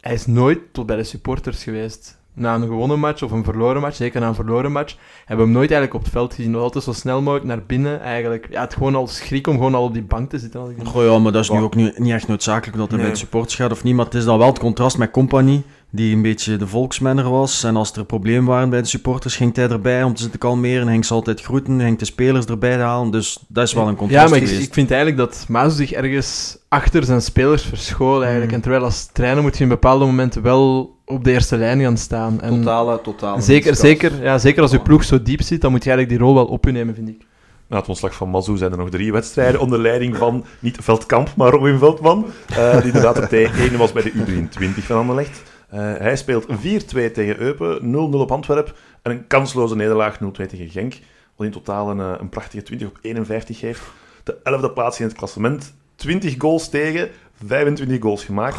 hij 0.00 0.14
is 0.14 0.26
nooit 0.26 0.58
tot 0.72 0.86
bij 0.86 0.96
de 0.96 1.04
supporters 1.04 1.62
geweest. 1.62 2.16
Na 2.32 2.54
een 2.54 2.62
gewonnen 2.62 2.98
match 2.98 3.22
of 3.22 3.30
een 3.30 3.44
verloren 3.44 3.80
match, 3.80 3.96
zeker 3.96 4.20
na 4.20 4.28
een 4.28 4.34
verloren 4.34 4.72
match, 4.72 4.96
hebben 5.18 5.36
we 5.36 5.42
hem 5.42 5.60
nooit 5.60 5.70
eigenlijk 5.70 5.94
op 5.94 6.02
het 6.02 6.12
veld 6.12 6.34
gezien. 6.34 6.50
Nog 6.50 6.62
altijd 6.62 6.84
zo 6.84 6.92
snel 6.92 7.20
mogelijk 7.22 7.46
naar 7.46 7.62
binnen, 7.66 8.00
eigenlijk. 8.00 8.46
Ja, 8.50 8.60
het 8.60 8.74
gewoon 8.74 8.94
al 8.94 9.06
schrik 9.06 9.46
om 9.46 9.54
gewoon 9.54 9.74
al 9.74 9.84
op 9.84 9.92
die 9.92 10.02
bank 10.02 10.30
te 10.30 10.38
zitten. 10.38 10.74
Goh, 10.84 11.04
ja, 11.04 11.18
maar 11.18 11.32
dat 11.32 11.42
is 11.42 11.50
nu 11.50 11.58
ook 11.58 11.74
nu, 11.74 11.92
niet 11.96 12.12
echt 12.12 12.28
noodzakelijk 12.28 12.76
dat 12.76 12.88
hij 12.88 12.96
Nee. 12.96 13.06
bij 13.06 13.14
de 13.14 13.20
supporters 13.20 13.54
gaat 13.54 13.72
of 13.72 13.84
niet. 13.84 13.94
Maar 13.94 14.04
het 14.04 14.14
is 14.14 14.24
dan 14.24 14.38
wel 14.38 14.46
het 14.46 14.58
contrast 14.58 14.98
met 14.98 15.10
Compagnie, 15.10 15.62
die 15.90 16.14
een 16.14 16.22
beetje 16.22 16.56
de 16.56 16.66
volksmenner 16.66 17.30
was. 17.30 17.64
En 17.64 17.76
als 17.76 17.92
er 17.92 18.04
problemen 18.04 18.44
waren 18.44 18.70
bij 18.70 18.80
de 18.80 18.86
supporters, 18.88 19.36
ging 19.36 19.56
hij 19.56 19.68
erbij 19.68 20.02
om 20.02 20.14
te 20.14 20.22
zitten 20.22 20.40
kalmeren. 20.40 20.88
Ging 20.88 21.04
ze 21.04 21.14
altijd 21.14 21.40
groeten, 21.40 21.80
ging 21.80 21.98
de 21.98 22.04
spelers 22.04 22.46
erbij 22.46 22.76
halen. 22.78 23.10
Dus 23.10 23.38
dat 23.48 23.66
is 23.66 23.72
wel 23.72 23.88
een 23.88 23.96
contrast 23.96 24.24
Ja, 24.24 24.30
maar 24.30 24.38
ik, 24.42 24.48
geweest. 24.48 24.66
ik 24.66 24.74
vind 24.74 24.90
eigenlijk 24.90 25.20
dat 25.20 25.44
Maas 25.48 25.76
zich 25.76 25.92
ergens 25.92 26.58
achter 26.68 27.04
zijn 27.04 27.22
spelers 27.22 27.62
verschool 27.62 28.20
eigenlijk. 28.20 28.48
Mm. 28.50 28.54
En 28.56 28.60
terwijl 28.62 28.84
als 28.84 29.08
trainer 29.12 29.42
moet 29.42 29.56
je 29.56 29.62
in 29.62 29.68
bepaalde 29.68 30.04
momenten 30.04 30.42
wel 30.42 30.96
op 31.04 31.24
de 31.24 31.32
eerste 31.32 31.56
lijn 31.56 31.80
gaan 31.80 31.96
staan. 31.96 32.40
En 32.40 32.54
Totale, 32.62 33.00
totale. 33.00 33.40
zeker, 33.40 33.76
zeker, 33.76 34.22
ja, 34.22 34.38
zeker 34.38 34.62
als 34.62 34.70
je 34.70 34.80
ploeg 34.80 35.04
zo 35.04 35.22
diep 35.22 35.42
zit, 35.42 35.60
dan 35.60 35.70
moet 35.70 35.84
je 35.84 35.90
eigenlijk 35.90 36.18
die 36.18 36.28
rol 36.28 36.36
wel 36.36 36.46
op 36.46 36.64
je 36.64 36.72
nemen, 36.72 36.94
vind 36.94 37.08
ik. 37.08 37.26
Na 37.68 37.76
het 37.76 37.88
ontslag 37.88 38.14
van 38.14 38.28
Mazou 38.30 38.56
zijn 38.58 38.72
er 38.72 38.78
nog 38.78 38.90
drie 38.90 39.12
wedstrijden 39.12 39.60
onder 39.60 39.78
leiding 39.80 40.16
van, 40.16 40.44
niet 40.58 40.76
Veldkamp, 40.80 41.32
maar 41.36 41.50
Robin 41.50 41.78
Veldman, 41.78 42.26
eh, 42.48 42.72
die 42.76 42.82
inderdaad 42.84 43.18
op 43.18 43.24
T1 43.24 43.76
was 43.76 43.92
bij 43.92 44.02
de 44.02 44.12
U23 44.12 44.84
van 44.84 44.96
Anderlecht. 44.96 45.42
Eh, 45.68 45.80
hij 45.80 46.16
speelt 46.16 46.46
4-2 46.48 47.10
tegen 47.10 47.40
Eupen, 47.40 47.90
0-0 47.90 48.20
op 48.20 48.32
Antwerpen 48.32 48.74
en 49.02 49.10
een 49.10 49.26
kansloze 49.26 49.76
nederlaag 49.76 50.20
0-2 50.20 50.46
tegen 50.46 50.68
Genk, 50.68 50.98
wat 51.36 51.46
in 51.46 51.52
totaal 51.52 51.90
een, 51.90 52.00
eh, 52.00 52.14
een 52.20 52.28
prachtige 52.28 52.62
20 52.62 52.88
op 52.88 52.98
51 53.02 53.60
heeft. 53.60 53.82
De 54.24 54.36
11e 54.42 54.70
plaats 54.72 55.00
in 55.00 55.06
het 55.06 55.16
klassement, 55.16 55.74
20 55.94 56.34
goals 56.38 56.68
tegen, 56.68 57.08
25 57.44 58.00
goals 58.00 58.24
gemaakt. 58.24 58.58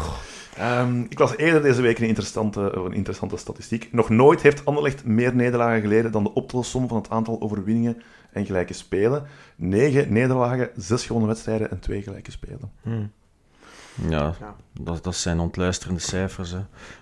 Ehm, 0.56 1.00
ik 1.08 1.18
las 1.18 1.36
eerder 1.36 1.62
deze 1.62 1.82
week 1.82 1.98
een 1.98 2.06
interessante, 2.06 2.60
een 2.60 2.92
interessante 2.92 3.36
statistiek. 3.36 3.88
Nog 3.92 4.08
nooit 4.08 4.42
heeft 4.42 4.64
Anderlecht 4.64 5.04
meer 5.04 5.34
nederlagen 5.34 5.80
geleden 5.80 6.12
dan 6.12 6.22
de 6.24 6.34
optelsom 6.34 6.88
van 6.88 6.96
het 6.96 7.10
aantal 7.10 7.40
overwinningen 7.40 8.02
en 8.32 8.46
gelijke 8.46 8.72
spelen. 8.72 9.26
Negen 9.56 10.12
nederlagen, 10.12 10.70
zes 10.76 11.06
gewonnen 11.06 11.28
wedstrijden 11.28 11.70
en 11.70 11.80
twee 11.80 12.02
gelijke 12.02 12.30
spelen. 12.30 12.70
Ja, 14.08 14.34
Dat, 14.80 15.04
dat 15.04 15.16
zijn 15.16 15.40
ontluisterende 15.40 16.00
cijfers. 16.00 16.50
Hè. 16.50 16.58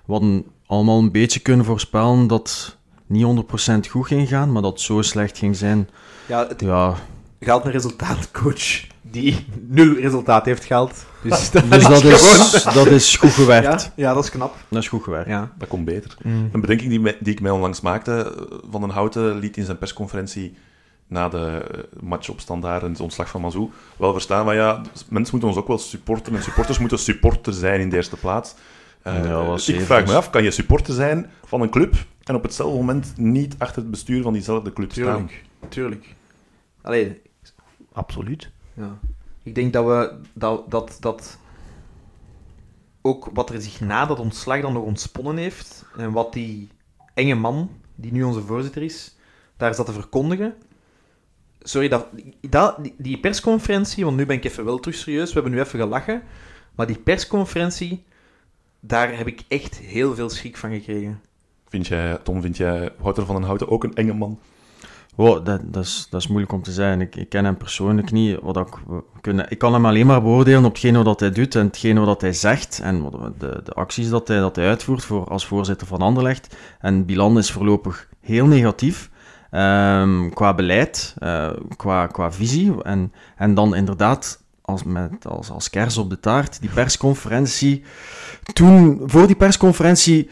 We 0.06 0.12
hadden 0.12 0.44
allemaal 0.66 0.98
een 0.98 1.12
beetje 1.12 1.40
kunnen 1.40 1.64
voorspellen 1.66 2.26
dat 2.26 2.48
het 2.48 2.76
niet 3.06 3.44
100% 3.86 3.90
goed 3.90 4.06
ging 4.06 4.28
gaan, 4.28 4.52
maar 4.52 4.62
dat 4.62 4.72
het 4.72 4.80
zo 4.80 5.02
slecht 5.02 5.38
ging 5.38 5.56
zijn. 5.56 5.88
Ja, 6.26 6.46
het 6.48 6.60
Ja, 6.60 6.94
gaat 7.40 7.64
een 7.64 7.70
resultaatcoach 7.70 8.86
die 9.02 9.46
nul 9.68 9.94
resultaat 9.94 10.44
heeft 10.44 10.64
gehaald. 10.64 11.04
Dus 11.22 11.50
dat, 11.50 11.70
dus 11.70 11.82
dat 11.82 12.04
is, 12.04 12.62
dat 12.74 12.86
is 12.86 13.16
goed 13.16 13.30
gewerkt. 13.30 13.82
Ja, 13.82 13.92
ja, 14.08 14.14
dat 14.14 14.24
is 14.24 14.30
knap. 14.30 14.54
Dat 14.68 14.82
is 14.82 14.88
goed 14.88 15.02
gewerkt. 15.02 15.28
Ja. 15.28 15.52
Dat 15.58 15.68
komt 15.68 15.84
beter. 15.84 16.16
Een 16.22 16.60
bedenking 16.60 16.90
die, 16.90 17.16
die 17.20 17.32
ik 17.32 17.40
mij 17.40 17.50
onlangs 17.50 17.80
maakte, 17.80 18.12
eh, 18.50 18.58
Van 18.70 18.80
den 18.80 18.90
Houten 18.90 19.38
liet 19.38 19.56
in 19.56 19.64
zijn 19.64 19.78
persconferentie 19.78 20.54
na 21.08 21.28
de 21.28 21.68
eh, 21.72 22.02
match 22.02 22.28
op 22.28 22.40
standaard 22.40 22.82
en 22.82 22.90
het 22.90 23.00
ontslag 23.00 23.28
van 23.28 23.40
Mazou 23.40 23.70
wel 23.96 24.12
verstaan 24.12 24.44
van 24.44 24.54
ja, 24.54 24.80
mensen 25.08 25.30
moeten 25.30 25.48
ons 25.48 25.56
ook 25.56 25.66
wel 25.68 25.78
supporten 25.78 26.34
en 26.34 26.42
supporters 26.42 26.78
moeten 26.78 26.98
supporter 26.98 27.52
zijn 27.52 27.80
in 27.80 27.88
de 27.90 27.96
eerste 27.96 28.16
plaats. 28.16 28.54
Eh, 29.02 29.24
Ja, 29.24 29.54
ik 29.66 29.80
vraag 29.80 30.04
me 30.04 30.08
is. 30.10 30.14
af, 30.16 30.30
kan 30.30 30.42
je 30.42 30.50
supporter 30.50 30.94
zijn 30.94 31.30
van 31.44 31.60
een 31.60 31.70
club 31.70 31.94
en 32.24 32.34
op 32.34 32.42
hetzelfde 32.42 32.76
moment 32.76 33.12
niet 33.16 33.54
achter 33.58 33.82
het 33.82 33.90
bestuur 33.90 34.22
van 34.22 34.32
diezelfde 34.32 34.72
club 34.72 34.92
staan? 34.92 35.04
Tuurlijk. 35.04 35.44
Tuurlijk. 35.68 36.14
Allee, 36.82 37.20
Absoluut. 37.92 38.50
Ja. 38.74 38.98
Ik 39.42 39.54
denk 39.54 39.72
dat 39.72 39.84
we 39.84 40.12
dat, 40.32 40.70
dat, 40.70 40.96
dat 41.00 41.38
ook 43.02 43.30
wat 43.32 43.50
er 43.50 43.60
zich 43.60 43.80
na 43.80 44.06
dat 44.06 44.18
ontslag 44.18 44.60
dan 44.60 44.72
nog 44.72 44.82
ontsponnen 44.82 45.36
heeft 45.36 45.84
en 45.96 46.12
wat 46.12 46.32
die 46.32 46.68
enge 47.14 47.34
man, 47.34 47.70
die 47.94 48.12
nu 48.12 48.22
onze 48.22 48.40
voorzitter 48.40 48.82
is, 48.82 49.16
daar 49.56 49.74
zat 49.74 49.86
te 49.86 49.92
verkondigen. 49.92 50.54
Sorry, 51.68 51.88
dat, 51.88 52.06
dat, 52.40 52.78
die, 52.98 53.18
persconferentie, 53.18 54.04
want 54.04 54.16
nu 54.16 54.26
ben 54.26 54.36
ik 54.36 54.44
even 54.44 54.64
wel 54.64 54.78
terug 54.78 54.96
serieus, 54.96 55.28
we 55.28 55.32
hebben 55.32 55.52
nu 55.52 55.60
even 55.60 55.78
gelachen, 55.78 56.22
maar 56.74 56.86
die 56.86 56.98
persconferentie, 56.98 58.04
daar 58.80 59.16
heb 59.16 59.26
ik 59.26 59.42
echt 59.48 59.78
heel 59.78 60.14
veel 60.14 60.30
schrik 60.30 60.56
van 60.56 60.72
gekregen. 60.72 61.20
Vind 61.68 61.86
jij, 61.86 62.18
Tom, 62.22 62.42
vind 62.42 62.56
jij 62.56 62.90
Wouter 62.98 63.26
van 63.26 63.34
den 63.34 63.44
Houten 63.44 63.68
ook 63.68 63.84
een 63.84 63.94
enge 63.94 64.12
man? 64.12 64.38
Wow, 65.14 65.44
dat, 65.44 65.60
dat, 65.64 65.84
is, 65.84 66.06
dat 66.10 66.20
is 66.20 66.26
moeilijk 66.26 66.52
om 66.52 66.62
te 66.62 66.72
zeggen. 66.72 67.00
Ik, 67.00 67.16
ik 67.16 67.28
ken 67.28 67.44
hem 67.44 67.56
persoonlijk 67.56 68.10
niet. 68.10 68.38
Wat 68.42 68.56
ik, 68.56 68.74
we 68.86 69.02
kunnen, 69.20 69.50
ik 69.50 69.58
kan 69.58 69.72
hem 69.72 69.86
alleen 69.86 70.06
maar 70.06 70.22
beoordelen 70.22 70.64
op 70.64 70.72
hetgene 70.72 71.02
wat 71.02 71.20
hij 71.20 71.30
doet 71.30 71.54
en 71.54 71.66
hetgene 71.66 72.00
wat 72.00 72.20
hij 72.20 72.32
zegt 72.32 72.80
en 72.80 73.02
wat- 73.02 73.40
de, 73.40 73.60
de 73.64 73.72
acties 73.72 74.08
dat 74.08 74.28
hij, 74.28 74.38
dat 74.38 74.56
hij 74.56 74.68
uitvoert 74.68 75.04
voor, 75.04 75.28
als 75.28 75.46
voorzitter 75.46 75.86
van 75.86 76.00
Anderlecht. 76.00 76.56
En 76.80 77.04
Bilan 77.04 77.38
is 77.38 77.50
voorlopig 77.50 78.08
heel 78.20 78.46
negatief. 78.46 79.10
Ehm, 79.50 80.28
qua 80.28 80.54
beleid, 80.54 81.14
eh, 81.18 81.50
qua, 81.76 82.06
qua 82.06 82.32
visie. 82.32 82.82
En, 82.82 83.12
en 83.36 83.54
dan 83.54 83.74
inderdaad 83.74 84.42
als, 84.62 84.82
met, 84.82 85.26
als, 85.26 85.50
als 85.50 85.70
kers 85.70 85.96
op 85.96 86.10
de 86.10 86.20
taart, 86.20 86.60
die 86.60 86.70
persconferentie. 86.70 87.82
Toen, 88.52 89.02
voor 89.06 89.26
die 89.26 89.36
persconferentie 89.36 90.30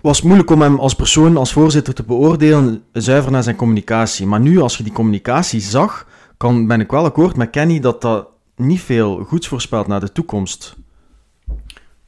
was 0.00 0.22
moeilijk 0.22 0.50
om 0.50 0.62
hem 0.62 0.78
als 0.78 0.94
persoon, 0.94 1.36
als 1.36 1.52
voorzitter 1.52 1.94
te 1.94 2.02
beoordelen, 2.02 2.82
zuiver 2.92 3.30
naar 3.30 3.42
zijn 3.42 3.56
communicatie. 3.56 4.26
Maar 4.26 4.40
nu, 4.40 4.60
als 4.60 4.76
je 4.76 4.82
die 4.82 4.92
communicatie 4.92 5.60
zag, 5.60 6.06
kan, 6.36 6.66
ben 6.66 6.80
ik 6.80 6.90
wel 6.90 7.04
akkoord 7.04 7.36
met 7.36 7.50
Kenny 7.50 7.80
dat 7.80 8.00
dat 8.00 8.28
niet 8.56 8.80
veel 8.80 9.24
goeds 9.24 9.48
voorspelt 9.48 9.86
naar 9.86 10.00
de 10.00 10.12
toekomst. 10.12 10.76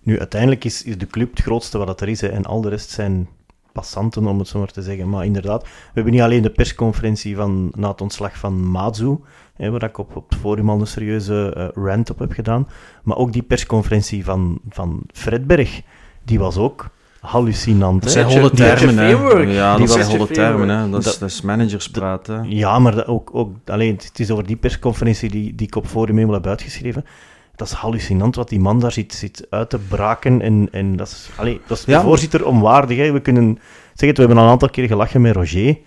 Nu, 0.02 0.18
uiteindelijk 0.18 0.64
is, 0.64 0.82
is 0.82 0.98
de 0.98 1.06
club 1.06 1.30
het 1.30 1.40
grootste 1.40 1.78
wat 1.78 1.88
het 1.88 2.00
er 2.00 2.08
is, 2.08 2.22
en 2.22 2.44
al 2.44 2.60
de 2.60 2.68
rest 2.68 2.90
zijn 2.90 3.28
passanten, 3.72 4.26
om 4.26 4.38
het 4.38 4.48
zo 4.48 4.58
maar 4.58 4.68
te 4.70 4.82
zeggen. 4.82 5.08
Maar 5.08 5.24
inderdaad, 5.24 5.62
we 5.62 5.68
hebben 5.92 6.12
niet 6.12 6.22
alleen 6.22 6.42
de 6.42 6.50
persconferentie 6.50 7.36
van, 7.36 7.72
na 7.74 7.88
het 7.88 8.00
ontslag 8.00 8.38
van 8.38 8.70
Mazu, 8.70 9.16
hè, 9.56 9.70
waar 9.70 9.82
ik 9.82 9.98
op, 9.98 10.16
op 10.16 10.30
het 10.30 10.38
forum 10.38 10.70
al 10.70 10.80
een 10.80 10.86
serieuze 10.86 11.52
eh, 11.54 11.84
rant 11.84 12.10
op 12.10 12.18
heb 12.18 12.32
gedaan, 12.32 12.68
maar 13.02 13.16
ook 13.16 13.32
die 13.32 13.42
persconferentie 13.42 14.24
van, 14.24 14.60
van 14.68 15.02
Fredberg, 15.12 15.82
die 16.24 16.38
was 16.38 16.56
ook 16.56 16.90
hallucinant. 17.20 18.02
Dat 18.02 18.12
zijn 18.12 18.26
holle 18.26 18.50
termen, 18.50 18.98
hè. 18.98 19.08
Ja, 19.08 19.76
Die 19.76 19.86
dat 19.86 19.94
zijn 19.94 20.06
holle 20.10 20.26
termen, 20.26 20.68
hè. 20.68 20.90
Dat 20.90 21.04
dat 21.04 21.22
is 21.22 21.40
managerspraat, 21.40 22.26
hè. 22.26 22.40
Ja, 22.42 22.78
maar 22.78 22.94
dat 22.94 23.06
ook, 23.06 23.30
ook 23.32 23.56
alleen, 23.66 23.94
het 23.94 24.18
is 24.18 24.30
over 24.30 24.46
die 24.46 24.56
persconferentie 24.56 25.30
die, 25.30 25.54
die 25.54 25.66
ik 25.66 25.76
op 25.76 25.86
Forum 25.86 26.18
eenmaal 26.18 26.34
heb 26.34 26.46
uitgeschreven. 26.46 27.04
Dat 27.60 27.68
is 27.68 27.74
hallucinant 27.74 28.34
wat 28.36 28.48
die 28.48 28.60
man 28.60 28.80
daar 28.80 28.92
zit, 28.92 29.14
zit 29.14 29.46
uit 29.50 29.70
te 29.70 29.78
braken. 29.78 30.40
En, 30.42 30.68
en 30.72 30.96
dat 30.96 31.06
is, 31.08 31.30
allee, 31.36 31.60
dat 31.66 31.78
is 31.78 31.84
de 31.84 31.90
Ja. 31.90 32.02
voorzitter 32.02 32.46
onwaardig. 32.46 32.96
Hè. 32.96 33.12
We 33.12 33.20
kunnen 33.20 33.58
zeggen, 33.94 34.14
we 34.14 34.18
hebben 34.20 34.38
al 34.38 34.44
een 34.44 34.50
aantal 34.50 34.70
keer 34.70 34.86
gelachen 34.86 35.20
met 35.20 35.34
Roger. 35.34 35.78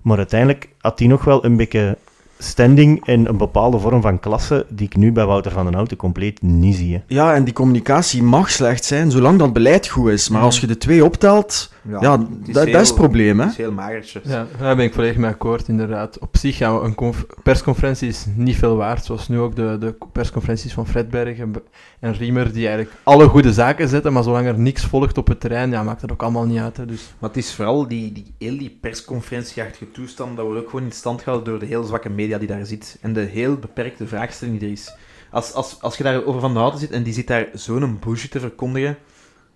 Maar 0.00 0.16
uiteindelijk 0.16 0.68
had 0.78 0.98
hij 0.98 1.08
nog 1.08 1.24
wel 1.24 1.44
een 1.44 1.56
beetje 1.56 1.98
standing 2.42 3.06
en 3.06 3.28
een 3.28 3.36
bepaalde 3.36 3.78
vorm 3.78 4.02
van 4.02 4.20
klasse 4.20 4.66
die 4.68 4.86
ik 4.86 4.96
nu 4.96 5.12
bij 5.12 5.26
Wouter 5.26 5.52
van 5.52 5.64
den 5.64 5.74
Houten 5.74 5.96
compleet 5.96 6.42
niet 6.42 6.76
zie. 6.76 6.94
hè. 6.94 7.02
Ja, 7.06 7.34
en 7.34 7.44
die 7.44 7.54
communicatie 7.54 8.22
mag 8.22 8.50
slecht 8.50 8.84
zijn, 8.84 9.10
zolang 9.10 9.38
dat 9.38 9.52
beleid 9.52 9.88
goed 9.88 10.10
is. 10.10 10.28
Maar 10.28 10.42
als 10.42 10.60
je 10.60 10.66
de 10.66 10.78
twee 10.78 11.04
optelt, 11.04 11.72
ja, 12.00 12.18
het 12.18 12.28
dat, 12.46 12.54
dat 12.54 12.66
is 12.66 12.88
het 12.88 12.94
probleem, 12.94 13.38
hè. 13.38 13.44
Het 13.44 13.52
is 13.52 13.58
heel 13.58 13.72
magertje. 13.72 14.20
Ja, 14.24 14.46
daar 14.58 14.76
ben 14.76 14.84
ik 14.84 14.94
volledig 14.94 15.16
mee 15.16 15.30
akkoord, 15.30 15.68
inderdaad. 15.68 16.18
Op 16.18 16.36
zich 16.36 16.56
gaan 16.56 16.78
we 16.78 16.84
een 16.84 16.94
conf- 16.94 17.26
persconferentie 17.42 18.08
is 18.08 18.26
niet 18.34 18.56
veel 18.56 18.76
waard, 18.76 19.04
zoals 19.04 19.28
nu 19.28 19.38
ook 19.38 19.56
de, 19.56 19.76
de 19.80 19.94
persconferenties 20.12 20.72
van 20.72 20.86
Fredberg 20.86 21.38
en, 21.38 21.52
Riemer, 22.00 22.52
die 22.52 22.66
eigenlijk 22.66 22.96
alle 23.02 23.28
goede 23.28 23.52
zaken 23.52 23.88
zetten, 23.88 24.12
maar 24.12 24.22
zolang 24.22 24.46
er 24.46 24.58
niks 24.58 24.84
volgt 24.84 25.18
op 25.18 25.28
het 25.28 25.40
terrein, 25.40 25.70
ja, 25.70 25.82
maakt 25.82 26.00
dat 26.00 26.12
ook 26.12 26.22
allemaal 26.22 26.44
niet 26.44 26.58
uit. 26.58 26.76
Hè, 26.76 26.86
dus. 26.86 27.14
Maar 27.18 27.30
het 27.30 27.38
is 27.38 27.54
vooral 27.54 27.88
die, 27.88 28.12
die, 28.12 28.34
heel 28.38 28.58
die 28.58 28.78
persconferentieachtige 28.80 29.90
toestand, 29.90 30.36
dat 30.36 30.44
wordt 30.44 30.60
ook 30.60 30.70
gewoon 30.70 30.84
in 30.84 30.92
stand 30.92 31.22
gehouden 31.22 31.50
door 31.50 31.60
de 31.60 31.66
heel 31.66 31.84
zwakke 31.84 32.08
media 32.08 32.31
die 32.38 32.48
daar 32.48 32.66
zit. 32.66 32.98
En 33.00 33.12
de 33.12 33.20
heel 33.20 33.56
beperkte 33.56 34.06
vraagstelling 34.06 34.58
die 34.58 34.66
er 34.68 34.72
is. 34.74 34.94
Als, 35.30 35.52
als, 35.52 35.76
als 35.80 35.96
je 35.96 36.02
daar 36.02 36.24
over 36.24 36.40
van 36.40 36.52
de 36.52 36.58
houten 36.58 36.80
zit 36.80 36.90
en 36.90 37.02
die 37.02 37.12
zit 37.12 37.26
daar 37.26 37.48
zo'n 37.54 37.98
bullshit 38.04 38.30
te 38.30 38.40
verkondigen, 38.40 38.96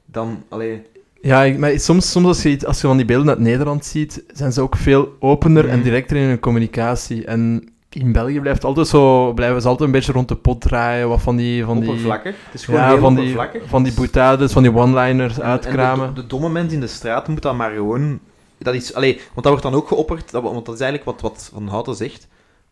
dan, 0.07 0.43
allee... 0.49 0.83
Ja, 1.21 1.59
maar 1.59 1.81
soms, 1.81 2.11
soms 2.11 2.27
als, 2.27 2.43
je, 2.43 2.67
als 2.67 2.81
je 2.81 2.87
van 2.87 2.97
die 2.97 3.07
beelden 3.07 3.29
uit 3.29 3.39
Nederland 3.39 3.85
ziet, 3.85 4.25
zijn 4.33 4.53
ze 4.53 4.61
ook 4.61 4.77
veel 4.77 5.17
opener 5.21 5.69
en 5.69 5.75
Mhm. 5.75 5.85
directer 5.85 6.17
in 6.17 6.23
hun 6.29 6.39
communicatie. 6.41 7.25
En 7.25 7.69
in 7.91 8.13
België 8.13 8.41
blijft 8.41 8.65
altijd 8.65 8.87
zo, 8.87 9.33
blijven 9.33 9.63
ze 9.63 9.69
altijd 9.69 9.87
een 9.89 9.95
beetje 9.95 10.13
rond 10.13 10.29
de 10.29 10.37
pot 10.37 10.61
draaien, 10.61 11.09
wat 11.09 11.21
van 11.23 11.37
die... 11.37 11.65
Van 11.65 11.81
die 11.81 11.89
oppervlakkig. 11.89 12.37
Het 12.45 12.55
is 12.55 12.65
gewoon 12.65 12.81
ja, 12.81 12.89
heel 12.89 12.99
van 12.99 13.15
die, 13.15 13.37
van 13.67 13.83
die 13.83 13.93
boutades, 13.93 14.53
van 14.53 14.63
die 14.63 14.75
one-liners 14.75 15.39
En- 15.39 15.45
uitkramen. 15.45 16.07
En 16.09 16.15
de, 16.15 16.21
de 16.21 16.27
domme 16.27 16.49
mens 16.49 16.73
in 16.73 16.81
de 16.81 16.87
straat 16.87 17.29
moet 17.29 17.43
dan 17.43 17.57
maar 17.57 17.73
gewoon... 17.73 18.19
Dat 18.59 18.75
is, 18.75 18.95
allee, 18.95 19.15
want 19.15 19.35
dat 19.35 19.47
wordt 19.47 19.63
dan 19.63 19.75
ook 19.75 19.89
geopperd, 19.89 20.31
dat, 20.31 20.43
want 20.43 20.67
dat 20.67 20.75
is 20.75 20.81
eigenlijk 20.81 21.11
wat, 21.11 21.21
wat 21.21 21.51
Van 21.53 21.69
Houten 21.69 21.95
zegt. 21.95 22.27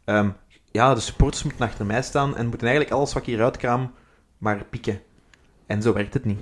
Ehm, 0.04 0.28
ja, 0.70 0.94
de 0.94 1.00
supporters 1.00 1.42
moeten 1.42 1.66
achter 1.66 1.86
mij 1.86 2.02
staan 2.02 2.36
en 2.36 2.46
moeten 2.46 2.66
eigenlijk 2.66 2.96
alles 2.96 3.12
wat 3.12 3.22
ik 3.22 3.28
hier 3.28 3.42
uitkraam 3.42 3.90
maar 4.38 4.64
pieken. 4.70 5.00
En 5.66 5.82
zo 5.82 5.92
werkt 5.92 6.14
het 6.14 6.24
niet. 6.24 6.38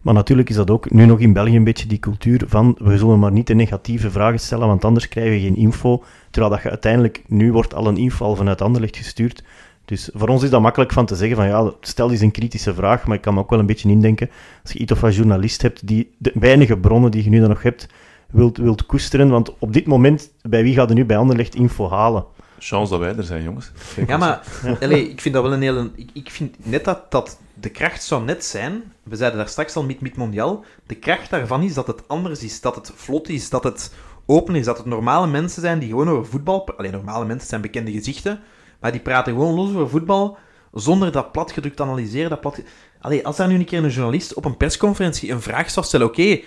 Maar 0.00 0.14
natuurlijk 0.14 0.48
is 0.48 0.56
dat 0.56 0.70
ook 0.70 0.90
nu 0.90 1.06
nog 1.06 1.18
in 1.18 1.32
België 1.32 1.56
een 1.56 1.64
beetje 1.64 1.88
die 1.88 1.98
cultuur 1.98 2.42
van 2.46 2.76
we 2.78 2.98
zullen 2.98 3.18
maar 3.18 3.32
niet 3.32 3.46
de 3.46 3.54
negatieve 3.54 4.10
vragen 4.10 4.40
stellen, 4.40 4.66
want 4.66 4.84
anders 4.84 5.08
krijgen 5.08 5.32
we 5.32 5.40
geen 5.40 5.56
info. 5.56 6.04
Terwijl 6.30 6.54
dat 6.54 6.62
je 6.62 6.68
uiteindelijk, 6.70 7.22
nu 7.26 7.52
wordt 7.52 7.74
al 7.74 7.86
een 7.86 7.96
info 7.96 8.24
al 8.24 8.36
vanuit 8.36 8.62
Anderlecht 8.62 8.96
gestuurd. 8.96 9.44
Dus 9.84 10.10
voor 10.14 10.28
ons 10.28 10.42
is 10.42 10.50
dat 10.50 10.60
makkelijk 10.60 10.92
van 10.92 11.06
te 11.06 11.16
zeggen 11.16 11.36
van 11.36 11.46
ja, 11.46 11.72
stel 11.80 12.10
eens 12.10 12.20
een 12.20 12.30
kritische 12.30 12.74
vraag, 12.74 13.06
maar 13.06 13.16
ik 13.16 13.22
kan 13.22 13.34
me 13.34 13.40
ook 13.40 13.50
wel 13.50 13.58
een 13.58 13.66
beetje 13.66 13.88
indenken, 13.88 14.30
als 14.62 14.72
je 14.72 14.78
iets 14.78 14.92
of 14.92 15.02
een 15.02 15.12
journalist 15.12 15.62
hebt 15.62 15.86
die 15.86 16.14
de 16.18 16.32
weinige 16.34 16.78
bronnen 16.78 17.10
die 17.10 17.24
je 17.24 17.30
nu 17.30 17.40
dan 17.40 17.48
nog 17.48 17.62
hebt, 17.62 17.88
wilt, 18.30 18.56
wilt 18.56 18.86
koesteren, 18.86 19.28
want 19.28 19.58
op 19.58 19.72
dit 19.72 19.86
moment, 19.86 20.30
bij 20.42 20.62
wie 20.62 20.74
gaat 20.74 20.88
er 20.88 20.94
nu 20.94 21.04
bij 21.04 21.16
Anderlecht 21.16 21.54
info 21.54 21.90
halen? 21.90 22.24
Chance 22.58 22.90
dat 22.90 23.00
wij 23.00 23.16
er 23.16 23.24
zijn, 23.24 23.42
jongens. 23.42 23.70
Ja, 24.06 24.16
maar 24.16 24.42
allee, 24.80 25.10
ik 25.10 25.20
vind 25.20 25.34
dat 25.34 25.42
wel 25.42 25.52
een 25.52 25.62
hele... 25.62 25.90
Ik, 25.94 26.10
ik 26.12 26.30
vind 26.30 26.56
net 26.66 26.84
dat, 26.84 27.10
dat 27.10 27.38
de 27.54 27.68
kracht 27.70 28.02
zou 28.02 28.24
net 28.24 28.44
zijn... 28.44 28.82
We 29.02 29.16
zeiden 29.16 29.38
daar 29.38 29.48
straks 29.48 29.76
al 29.76 29.82
met, 29.84 30.00
met 30.00 30.16
Mondial. 30.16 30.64
De 30.86 30.94
kracht 30.94 31.30
daarvan 31.30 31.62
is 31.62 31.74
dat 31.74 31.86
het 31.86 32.08
anders 32.08 32.42
is. 32.42 32.60
Dat 32.60 32.74
het 32.74 32.92
vlot 32.94 33.28
is. 33.28 33.50
Dat 33.50 33.64
het 33.64 33.94
open 34.26 34.54
is. 34.54 34.64
Dat 34.64 34.76
het 34.76 34.86
normale 34.86 35.26
mensen 35.26 35.62
zijn 35.62 35.78
die 35.78 35.88
gewoon 35.88 36.08
over 36.10 36.26
voetbal... 36.30 36.60
pra- 36.60 36.74
Allee, 36.76 36.90
normale 36.90 37.24
mensen 37.24 37.48
zijn 37.48 37.60
bekende 37.60 37.92
gezichten. 37.92 38.40
Maar 38.80 38.92
die 38.92 39.00
praten 39.00 39.32
gewoon 39.32 39.54
los 39.54 39.68
over 39.68 39.88
voetbal... 39.88 40.38
Zonder 40.72 41.12
dat 41.12 41.32
platgedrukt 41.32 41.80
analyseren. 41.80 42.38
Dat. 42.42 42.60
Allee, 43.00 43.26
als 43.26 43.36
daar 43.36 43.48
nu 43.48 43.54
een 43.54 43.64
keer 43.64 43.84
een 43.84 43.90
journalist 43.90 44.34
op 44.34 44.44
een 44.44 44.56
persconferentie 44.56 45.30
een 45.30 45.42
vraag 45.42 45.70
zou 45.70 45.86
stellen... 45.86 46.06
Oké, 46.06 46.40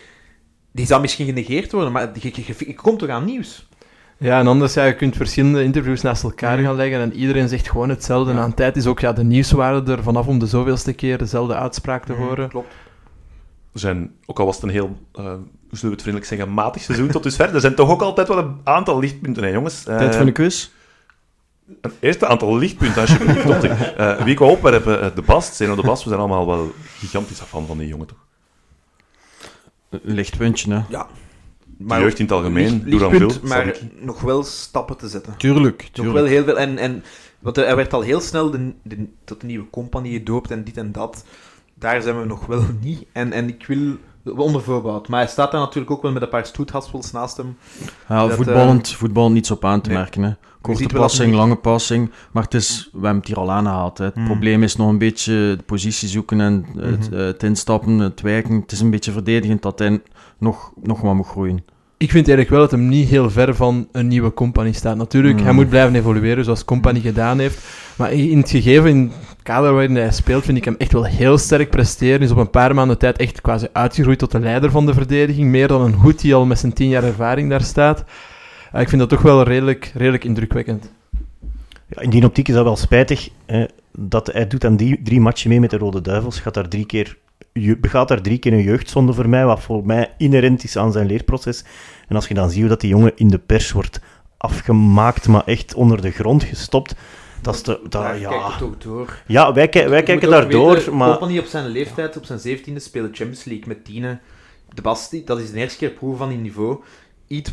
die 0.72 0.86
zou 0.86 1.01
misschien 1.01 1.26
genegeerd 1.26 1.72
worden, 1.72 1.91
maar 1.91 2.10
je- 2.20 2.43
je 2.57 2.76
komt 2.76 2.99
toch 2.99 3.10
aan 3.10 3.26
nieuws? 3.26 3.68
Ja, 4.20 4.39
en 4.39 4.47
anders, 4.47 4.74
ja, 4.74 4.86
je 4.86 4.95
kunt 4.95 5.15
verschillende 5.15 5.63
interviews 5.63 6.01
naast 6.01 6.24
elkaar 6.24 6.57
gaan 6.57 6.76
leggen 6.76 6.99
en 6.99 7.13
iedereen 7.13 7.47
zegt 7.49 7.70
gewoon 7.70 7.89
hetzelfde. 7.89 8.32
En 8.32 8.38
aan 8.38 8.53
tijd 8.53 8.76
is 8.76 8.86
ook 8.86 8.99
ja, 8.99 9.13
de 9.13 9.24
nieuwswaarde 9.24 9.91
er 9.91 10.03
vanaf 10.03 10.28
om 10.28 10.39
de 10.39 10.47
zoveelste 10.47 10.93
keer 10.93 11.17
dezelfde 11.17 11.55
uitspraak 11.55 12.05
te 12.05 12.13
horen. 12.13 12.49
Klopt. 12.49 12.74
Er 13.74 13.80
zijn, 13.80 14.15
ook 14.26 14.39
al 14.39 14.45
was 14.45 14.55
het 14.55 14.63
een 14.63 14.70
heel, 14.70 14.97
eh, 15.13 15.24
hoe 15.24 15.38
zullen 15.70 15.80
we 15.82 15.89
het 15.89 16.01
vriendelijk 16.01 16.26
zeggen, 16.26 16.53
matig 16.53 16.82
seizoen 16.82 17.07
tot 17.07 17.24
dusver, 17.24 17.53
er 17.53 17.61
zijn 17.61 17.76
toch 17.76 17.89
ook 17.89 18.01
altijd 18.01 18.28
wel 18.28 18.38
een 18.38 18.57
aantal 18.63 18.99
lichtpunten, 18.99 19.43
hè, 19.43 19.49
jongens. 19.49 19.86
Eh, 19.86 19.97
Tijd 19.97 20.15
voor 20.15 20.26
een 20.26 20.34
quiz. 20.34 20.70
Een 21.82 21.91
eerste 21.99 22.28
aantal 22.28 22.57
lichtpunten, 22.57 23.01
alsjeblieft. 23.01 23.41
Tot 23.45 23.63
ik. 23.63 23.72
Eh 23.97 24.22
wie 24.24 24.34
ik 24.34 24.39
we 24.39 24.70
hebben 24.70 25.01
eh, 25.01 25.15
de 25.15 25.22
Bast, 25.22 25.55
Zeno 25.55 25.76
de 25.76 25.82
Bast, 25.82 26.03
we 26.03 26.09
zijn 26.09 26.22
allemaal 26.22 26.47
wel 26.47 26.72
gigantisch 26.97 27.39
fan 27.39 27.65
van 27.65 27.78
die 27.78 27.88
jongen, 27.88 28.07
toch? 28.07 28.26
Lichtpuntje, 29.89 30.74
hè. 30.74 30.82
Ja. 30.89 31.07
De 31.82 31.95
jeugd 31.99 32.19
in 32.19 32.25
het 32.25 32.34
algemeen, 32.34 32.84
Duran 32.84 33.11
lichtpunt, 33.11 33.34
Vil, 33.34 33.47
maar 33.47 33.77
nog 33.99 34.21
wel 34.21 34.43
stappen 34.43 34.97
te 34.97 35.07
zetten. 35.07 35.38
Tuurlijk, 35.38 35.82
Nog 35.82 35.91
tuurlijk. 35.91 36.15
wel 36.15 36.25
heel 36.25 36.43
veel. 36.43 36.59
En, 36.59 36.77
en 36.77 37.03
want 37.39 37.57
er 37.57 37.75
werd 37.75 37.93
al 37.93 38.01
heel 38.01 38.21
snel 38.21 38.51
de, 38.51 38.73
de, 38.84 39.07
tot 39.25 39.41
de 39.41 39.47
nieuwe 39.47 39.69
compagnie 39.69 40.13
gedoopt 40.13 40.51
en 40.51 40.63
dit 40.63 40.77
en 40.77 40.91
dat. 40.91 41.25
Daar 41.73 42.01
zijn 42.01 42.19
we 42.19 42.25
nog 42.25 42.45
wel 42.45 42.63
niet. 42.82 43.05
En, 43.11 43.32
en 43.32 43.47
ik 43.47 43.65
wil 43.65 43.97
onder 44.36 44.61
voorbehoud. 44.61 45.07
Maar 45.07 45.19
hij 45.19 45.30
staat 45.30 45.51
daar 45.51 45.61
natuurlijk 45.61 45.91
ook 45.91 46.01
wel 46.01 46.11
met 46.11 46.21
een 46.21 46.30
paar 46.30 46.45
stoethaspels 46.45 47.11
naast 47.11 47.38
hem. 47.38 47.57
Ja, 48.07 48.27
Dat, 48.27 48.36
voetballend, 48.36 48.89
voetbal 48.89 49.32
niets 49.32 49.51
op 49.51 49.65
aan 49.65 49.82
te 49.82 49.89
nee. 49.89 49.97
merken. 49.97 50.23
Hè. 50.23 50.32
Korte 50.62 50.86
passing, 50.88 51.30
hij- 51.30 51.38
lange 51.39 51.55
passing. 51.55 52.12
Maar 52.32 52.43
het 52.43 52.53
is, 52.53 52.89
we 52.91 52.99
hebben 52.99 53.18
het 53.20 53.28
hier 53.28 53.38
al 53.38 53.51
aangehaald. 53.51 53.97
Hè. 53.97 54.05
Het 54.05 54.14
Hmm. 54.14 54.26
probleem 54.26 54.64
is 54.64 54.76
nog 54.76 54.89
een 54.89 54.97
beetje 54.97 55.34
de 55.34 55.64
positie 55.66 56.07
zoeken 56.07 56.41
en 56.41 56.66
het, 56.78 57.10
Mhm. 57.10 57.20
eh, 57.20 57.26
het 57.26 57.43
instappen, 57.43 57.99
het 57.99 58.22
wijken. 58.22 58.55
Het 58.62 58.72
is 58.72 58.80
een 58.80 58.89
beetje 58.89 59.12
verdedigend 59.12 59.62
dat 59.62 59.80
hij 59.80 60.01
nog, 60.38 60.72
nog 60.84 61.01
wat 61.01 61.16
moet 61.16 61.28
groeien. 61.28 61.64
Ik 61.97 62.12
vind 62.12 62.28
eigenlijk 62.28 62.49
wel 62.49 62.60
dat 62.60 62.72
hem 62.80 62.88
niet 62.88 63.10
heel 63.10 63.30
ver 63.30 63.55
van 63.55 63.88
een 63.91 64.07
nieuwe 64.07 64.34
compagnie 64.34 64.74
staat. 64.74 64.95
Natuurlijk, 64.97 65.38
Mm. 65.38 65.43
hij 65.43 65.53
moet 65.53 65.70
blijven 65.70 65.95
evolueren 65.95 66.43
zoals 66.43 66.66
compagnie 66.66 67.01
gedaan 67.01 67.39
heeft. 67.39 67.66
Maar 67.97 68.12
in 68.14 68.38
het 68.38 68.49
gegeven, 68.49 68.89
in 68.89 69.12
het 69.30 69.43
kader 69.43 69.74
waarin 69.74 69.95
hij 69.95 70.12
speelt, 70.12 70.43
vind 70.45 70.57
ik 70.57 70.66
hem 70.66 70.76
echt 70.78 70.91
wel 70.93 71.03
heel 71.05 71.38
sterk 71.38 71.70
presteren. 71.70 72.22
Is 72.22 72.32
op 72.32 72.38
een 72.38 72.49
paar 72.49 72.76
maanden 72.76 72.97
tijd 72.97 73.18
echt 73.18 73.41
quasi 73.41 73.68
uitgegroeid 73.74 74.20
tot 74.20 74.32
de 74.32 74.39
leider 74.39 74.72
van 74.72 74.86
de 74.86 74.93
verdediging. 74.93 75.49
Meer 75.49 75.68
dan 75.68 75.82
een 75.82 75.93
hoed 75.93 76.22
die 76.22 76.36
al 76.36 76.45
met 76.45 76.60
zijn 76.60 76.74
tien 76.74 76.89
jaar 76.89 77.03
ervaring 77.03 77.49
daar 77.49 77.62
staat. 77.64 78.03
Eh, 78.72 78.82
ik 78.82 78.89
vind 78.89 79.01
dat 79.01 79.09
toch 79.09 79.22
wel 79.22 79.43
redelijk, 79.43 79.91
redelijk 79.95 80.24
indrukwekkend. 80.24 80.91
Ja, 81.88 82.01
in 82.01 82.09
die 82.09 82.26
optiek 82.26 82.47
is 82.47 82.53
dat 82.53 82.63
wel 82.63 82.76
spijtig. 82.76 83.30
hè, 83.45 83.65
dat 83.91 84.28
hij 84.28 84.47
doet 84.47 84.65
aan 84.65 84.76
die 84.76 85.01
drie 85.03 85.20
matchen 85.22 85.49
mee 85.49 85.59
met 85.59 85.70
de 85.70 85.78
Rode 85.78 86.01
Duivels. 86.01 86.39
Gaat 86.39 86.53
daar 86.53 86.67
drie 86.67 86.86
keer, 86.86 87.17
je- 87.53 87.78
begaat 87.78 88.07
daar 88.07 88.22
drie 88.22 88.38
keer 88.38 88.53
een 88.53 88.61
jeugdzonde 88.63 89.13
voor 89.13 89.30
mij, 89.30 89.45
wat 89.45 89.61
voor 89.61 89.86
mij 89.86 90.13
inherent 90.17 90.63
is 90.63 90.78
aan 90.78 90.91
zijn 90.91 91.07
leerproces. 91.07 91.63
En 92.07 92.15
als 92.15 92.28
je 92.28 92.34
dan 92.34 92.49
ziet 92.49 92.59
hoe 92.59 92.70
dat 92.70 92.82
die 92.82 92.89
jongen 92.89 93.11
in 93.15 93.28
de 93.28 93.38
pers 93.39 93.72
wordt 93.72 93.99
afgemaakt, 94.38 95.28
maar 95.28 95.43
echt 95.45 95.74
onder 95.74 96.01
de 96.01 96.11
grond 96.11 96.43
gestopt. 96.43 96.95
Dat 97.41 97.55
is 97.55 97.63
de, 97.63 97.80
dat, 97.89 98.20
ja. 98.20 98.51
het 98.51 98.61
ook 98.61 98.82
door. 98.82 99.22
ja, 99.28 99.53
wij, 99.53 99.67
ki- 99.70 99.88
wij 99.88 99.97
Je 99.97 100.03
kijken 100.03 100.13
moet 100.30 100.38
ook 100.38 100.41
daardoor, 100.41 100.74
weten, 100.74 100.95
maar... 100.97 101.09
Company 101.17 101.39
op 101.39 101.45
zijn 101.45 101.67
leeftijd, 101.67 102.17
op 102.17 102.26
zijn 102.26 102.39
17e, 102.39 102.76
speelde 102.76 103.09
Champions 103.11 103.43
League 103.43 103.67
met 103.67 103.86
Tiene. 103.86 104.20
De 104.74 104.82
Basti, 104.82 105.24
dat 105.24 105.39
is 105.39 105.51
de 105.51 105.57
eerste 105.57 105.78
keer 105.78 105.89
proeven 105.89 106.17
van 106.20 106.30
die 106.30 106.38
niveau. 106.38 106.78
Iets 107.30 107.49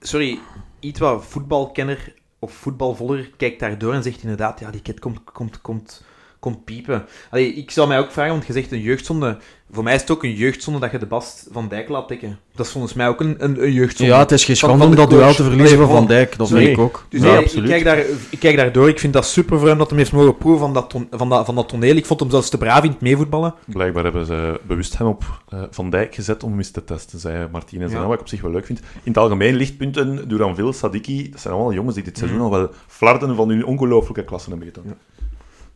sorry, 0.00 0.38
iets 0.80 1.00
wat 1.00 1.24
voetbalkenner 1.24 2.14
of 2.38 2.52
voetbalvoller 2.52 3.30
kijkt 3.36 3.60
daardoor 3.60 3.94
en 3.94 4.02
zegt 4.02 4.22
inderdaad, 4.22 4.60
ja, 4.60 4.70
die 4.70 4.82
kid 4.82 5.00
komt, 5.00 5.24
komt, 5.24 5.60
komt, 5.60 6.04
komt 6.44 6.64
piepen. 6.64 7.04
Allee, 7.30 7.54
ik 7.54 7.70
zou 7.70 7.88
mij 7.88 7.98
ook 7.98 8.10
vragen, 8.10 8.32
want 8.32 8.46
je 8.46 8.52
zegt 8.52 8.72
een 8.72 8.80
jeugdzonde. 8.80 9.36
Voor 9.70 9.82
mij 9.82 9.94
is 9.94 10.00
het 10.00 10.10
ook 10.10 10.24
een 10.24 10.34
jeugdzonde 10.34 10.80
dat 10.80 10.90
je 10.90 10.98
de 10.98 11.06
Bast 11.06 11.48
van 11.52 11.68
Dijk 11.68 11.88
laat 11.88 12.08
tikken. 12.08 12.38
Dat 12.54 12.66
is 12.66 12.72
volgens 12.72 12.92
mij 12.94 13.08
ook 13.08 13.20
een, 13.20 13.34
een, 13.38 13.62
een 13.62 13.72
jeugdzonde. 13.72 14.12
Ja, 14.12 14.18
het 14.18 14.32
is 14.32 14.44
geen 14.44 14.56
Van- 14.56 14.68
schande 14.68 14.84
van 14.84 14.92
om 14.92 14.96
dat 14.96 15.10
duel 15.18 15.34
te 15.34 15.42
verliezen 15.44 15.78
van 15.78 15.88
Van 15.88 16.06
Dijk. 16.06 16.36
Dat 16.38 16.48
vind 16.48 16.68
ik 16.68 16.78
ook. 16.78 17.06
Dus 17.08 17.20
Ja, 17.20 17.26
nee, 17.26 17.38
ik, 17.38 17.44
absoluut. 17.44 17.68
kijk 17.68 17.84
daar, 17.84 17.98
ik 18.30 18.38
kijk 18.38 18.56
daardoor. 18.56 18.88
Ik 18.88 18.98
vind 18.98 19.12
dat 19.12 19.26
super 19.26 19.58
voor 19.58 19.68
hem 19.68 19.78
dat 19.78 19.88
hij 19.90 19.98
heeft 19.98 20.12
mogen 20.12 20.36
proeven 20.36 20.60
van 20.60 20.72
dat, 20.74 20.90
ton- 20.90 21.06
van, 21.10 21.28
dat, 21.28 21.44
van 21.46 21.54
dat 21.54 21.68
toneel. 21.68 21.96
Ik 21.96 22.06
vond 22.06 22.20
hem 22.20 22.30
zelfs 22.30 22.48
te 22.48 22.58
braaf 22.58 22.84
in 22.84 22.90
het 22.90 23.00
meevoetballen. 23.00 23.54
Blijkbaar 23.66 24.02
hebben 24.04 24.26
ze 24.26 24.60
bewust 24.66 24.98
hem 24.98 25.06
op 25.06 25.42
eh, 25.48 25.62
Van 25.70 25.90
Dijk 25.90 26.14
gezet 26.14 26.42
om 26.42 26.48
hem 26.50 26.58
eens 26.58 26.70
te 26.70 26.84
testen, 26.84 27.18
zei 27.18 27.48
Martinez. 27.52 27.92
Ja. 27.92 27.98
En 27.98 28.04
wat 28.04 28.14
ik 28.14 28.20
op 28.20 28.28
zich 28.28 28.40
wel 28.40 28.50
leuk 28.50 28.66
vind. 28.66 28.78
In 28.78 28.84
het 29.02 29.18
algemeen 29.18 29.54
lichtpunten, 29.54 30.28
Duranville, 30.28 30.72
Sadiki, 30.72 31.30
dat 31.30 31.40
zijn 31.40 31.54
allemaal 31.54 31.72
jongens 31.72 31.94
die 31.94 32.04
dit 32.04 32.18
seizoen 32.18 32.38
Mhm. 32.40 32.46
al 32.52 32.58
wel 32.58 32.70
flarden 32.86 33.36
van 33.36 33.48
hun 33.48 33.64
ongelooflijke 33.64 34.24
klassen 34.24 34.50
hebben 34.50 34.68
getoond. 34.68 34.94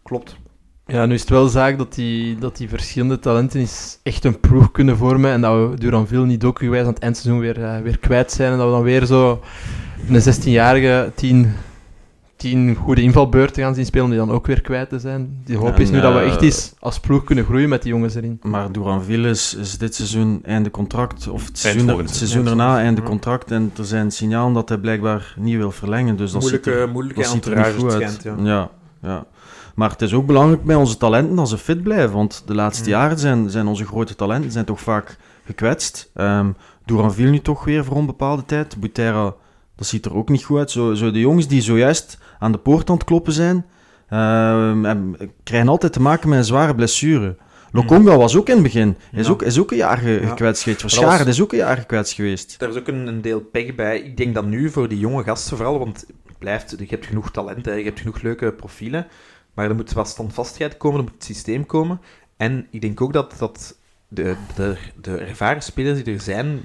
Klopt. 0.02 0.36
Ja, 0.90 1.06
nu 1.06 1.14
is 1.14 1.20
het 1.20 1.30
wel 1.30 1.48
zaak 1.48 1.78
dat 1.78 1.94
die, 1.94 2.38
dat 2.38 2.56
die 2.56 2.68
verschillende 2.68 3.18
talenten 3.18 3.60
is 3.60 3.98
echt 4.02 4.24
een 4.24 4.40
ploeg 4.40 4.70
kunnen 4.70 4.96
vormen 4.96 5.30
en 5.30 5.40
dat 5.40 5.70
we 5.70 5.76
Duranville 5.78 6.26
niet 6.26 6.44
ook 6.44 6.58
gewijs 6.58 6.82
aan 6.82 6.92
het 6.92 7.02
eindseizoen 7.02 7.40
weer, 7.40 7.64
eh, 7.64 7.80
weer 7.80 7.98
kwijt 7.98 8.32
zijn 8.32 8.52
en 8.52 8.58
dat 8.58 8.66
we 8.66 8.72
dan 8.72 8.82
weer 8.82 9.06
zo 9.06 9.40
een 10.08 10.22
16-jarige 10.22 11.12
tien, 11.14 11.52
tien 12.36 12.74
goede 12.74 13.02
invalbeurten 13.02 13.62
gaan 13.62 13.74
zien 13.74 13.84
spelen 13.84 14.08
die 14.08 14.18
dan 14.18 14.30
ook 14.30 14.46
weer 14.46 14.60
kwijt 14.60 14.88
te 14.88 14.98
zijn. 14.98 15.40
Die 15.44 15.56
hoop 15.56 15.74
En, 15.74 15.80
is 15.80 15.90
nu 15.90 16.00
dat 16.00 16.12
we 16.12 16.18
eh, 16.18 16.26
echt 16.26 16.42
eens 16.42 16.72
als 16.78 17.00
ploeg 17.00 17.24
kunnen 17.24 17.44
groeien 17.44 17.68
met 17.68 17.82
die 17.82 17.92
jongens 17.92 18.14
erin. 18.14 18.38
Maar 18.42 18.72
Duranville 18.72 19.28
is, 19.28 19.54
is 19.54 19.78
dit 19.78 19.94
seizoen 19.94 20.40
einde 20.44 20.70
contract. 20.70 21.28
Of 21.28 21.46
het 21.46 21.58
seizoen, 21.58 21.98
het 21.98 22.16
seizoen 22.16 22.44
daarna 22.44 22.78
einde 22.78 23.02
contract. 23.02 23.50
En 23.50 23.72
er 23.78 23.84
zijn 23.84 24.10
signalen 24.10 24.52
dat 24.52 24.68
hij 24.68 24.78
blijkbaar 24.78 25.34
niet 25.38 25.56
wil 25.56 25.70
verlengen. 25.70 26.16
Dus 26.16 26.32
dat 26.32 26.42
ziet 26.42 26.50
moeilijke 26.50 26.80
er, 26.80 26.88
moeilijke 26.88 27.22
dat 27.22 27.30
ziet 27.30 27.44
er 27.44 27.56
niet 27.56 27.64
entourage 27.66 27.80
goed 27.80 27.92
het 27.92 28.02
uit. 28.02 28.12
schijnt, 28.12 28.46
ja. 28.46 28.52
ja. 28.52 28.70
Ja, 29.02 29.26
Maar 29.78 29.90
het 29.90 30.02
is 30.02 30.12
ook 30.12 30.26
belangrijk 30.26 30.64
bij 30.64 30.76
onze 30.76 30.96
talenten 30.96 31.36
dat 31.36 31.48
ze 31.48 31.58
fit 31.58 31.82
blijven. 31.82 32.12
Want 32.16 32.42
de 32.46 32.54
laatste 32.54 32.84
Mm. 32.84 32.90
jaren 32.90 33.18
zijn, 33.18 33.50
zijn 33.50 33.66
onze 33.66 33.86
grote 33.86 34.14
talenten 34.14 34.50
zijn 34.52 34.64
toch 34.64 34.80
vaak 34.80 35.16
gekwetst. 35.44 36.10
Ehm 36.14 36.50
Duranville 36.84 37.30
nu 37.30 37.40
toch 37.40 37.64
weer 37.64 37.84
voor 37.84 37.96
onbepaalde 37.96 38.44
tijd. 38.44 38.80
Butera, 38.80 39.34
dat 39.76 39.86
ziet 39.86 40.04
er 40.04 40.14
ook 40.14 40.28
niet 40.28 40.44
goed 40.44 40.58
uit. 40.58 40.70
Zo, 40.70 40.94
zo 40.94 41.10
de 41.10 41.20
jongens 41.20 41.48
die 41.48 41.60
zojuist 41.62 42.18
aan 42.38 42.52
de 42.52 42.58
poort 42.58 42.88
aan 42.90 42.94
het 42.96 43.04
kloppen 43.04 43.32
zijn, 43.32 43.66
ehm, 44.08 44.84
en 44.84 45.16
krijgen 45.42 45.68
altijd 45.68 45.92
te 45.92 46.00
maken 46.00 46.28
met 46.28 46.38
een 46.38 46.44
zware 46.44 46.74
blessure. 46.74 47.36
Lokonga 47.72 48.16
was 48.16 48.36
ook 48.36 48.48
in 48.48 48.54
het 48.54 48.62
begin. 48.62 48.96
Hij 49.10 49.20
is, 49.20 49.26
Ja. 49.26 49.32
ook, 49.32 49.42
is 49.42 49.58
ook 49.58 49.70
een 49.70 49.76
jaar 49.76 49.98
ge- 49.98 50.18
Ja. 50.22 50.28
gekwetst 50.28 50.62
geweest. 50.62 50.80
Verscharen 50.80 51.18
was- 51.26 51.26
is 51.34 51.42
ook 51.42 51.52
een 51.52 51.58
jaar 51.58 51.76
gekwetst 51.76 52.12
geweest. 52.14 52.58
Daar 52.58 52.68
is 52.68 52.76
ook 52.76 52.88
een, 52.88 53.06
een 53.06 53.20
deel 53.20 53.40
pech 53.40 53.74
bij. 53.74 53.98
Ik 54.00 54.16
denk 54.16 54.34
dat 54.34 54.46
nu 54.46 54.70
voor 54.70 54.88
die 54.88 54.98
jonge 54.98 55.22
gasten 55.22 55.56
vooral, 55.56 55.78
want 55.78 56.06
blijft, 56.38 56.74
je 56.78 56.86
hebt 56.88 57.06
genoeg 57.06 57.30
talent, 57.30 57.64
hè, 57.64 57.72
je 57.72 57.84
hebt 57.84 58.00
genoeg 58.00 58.22
leuke 58.22 58.52
profielen, 58.52 59.06
maar 59.58 59.68
er 59.68 59.74
moet 59.74 59.92
wat 59.92 60.08
standvastigheid 60.08 60.76
komen, 60.76 60.98
er 60.98 61.04
moet 61.04 61.14
het 61.14 61.24
systeem 61.24 61.66
komen. 61.66 62.00
En 62.36 62.66
ik 62.70 62.80
denk 62.80 63.00
ook 63.00 63.12
dat, 63.12 63.34
dat 63.38 63.76
de, 64.08 64.36
de, 64.54 64.76
de 65.00 65.16
ervaren 65.16 65.62
spelers 65.62 66.04
die 66.04 66.14
er 66.14 66.20
zijn, 66.20 66.64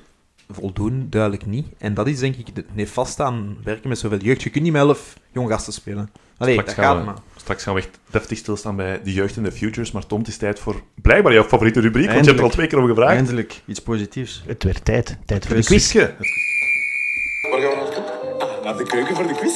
voldoen 0.50 1.08
duidelijk 1.10 1.46
niet. 1.46 1.68
En 1.78 1.94
dat 1.94 2.08
is 2.08 2.20
denk 2.20 2.36
ik 2.36 2.48
het 2.54 2.76
nefast 2.76 3.20
aan 3.20 3.58
werken 3.64 3.90
met 3.90 3.98
zoveel 4.00 4.18
jeugd. 4.18 4.42
Je 4.44 4.50
kunt 4.50 4.64
niet 4.64 4.74
met 4.74 4.82
elf 4.82 5.18
jonge 5.32 5.50
gasten 5.50 5.74
spelen. 5.74 6.10
Allee, 6.38 6.54
Straks 6.54 6.76
dat 6.76 6.86
gaan 6.86 6.96
gaat 6.96 7.06
we- 7.06 7.12
maar. 7.12 7.22
Straks 7.36 7.64
gaan 7.64 7.74
we 7.74 7.80
echt 7.80 8.00
deftig 8.10 8.38
stilstaan 8.38 8.76
bij 8.76 9.02
de 9.04 9.14
jeugd 9.14 9.38
en 9.38 9.44
de 9.44 9.52
futures. 9.52 9.92
Maar 9.92 10.06
Tom, 10.06 10.20
het 10.20 10.28
is 10.28 10.38
tijd 10.38 10.60
voor 10.60 10.82
blijkbaar 11.02 11.34
jouw 11.34 11.44
favoriete 11.44 11.80
rubriek, 11.80 12.06
want 12.12 12.20
je 12.20 12.26
hebt 12.26 12.38
er 12.38 12.46
al 12.46 12.52
twee 12.52 12.68
keer 12.68 12.78
over 12.78 12.90
gevraagd. 12.90 13.16
Eindelijk 13.16 13.62
iets 13.66 13.82
positiefs. 13.82 14.44
Het 14.46 14.64
werd 14.64 14.86
tijd. 14.86 15.18
Tijd 15.26 15.46
voor 15.48 15.56
de 15.56 15.64
Quiz. 15.64 15.94
Waar 15.94 16.02
gaan 16.02 17.60
we 17.60 17.76
naartoe? 17.76 18.04
Ah, 18.40 18.64
naar 18.64 18.78
de 18.78 18.84
keuken 18.84 19.16
voor 19.16 19.28
de 19.28 19.34
quiz. 19.36 19.54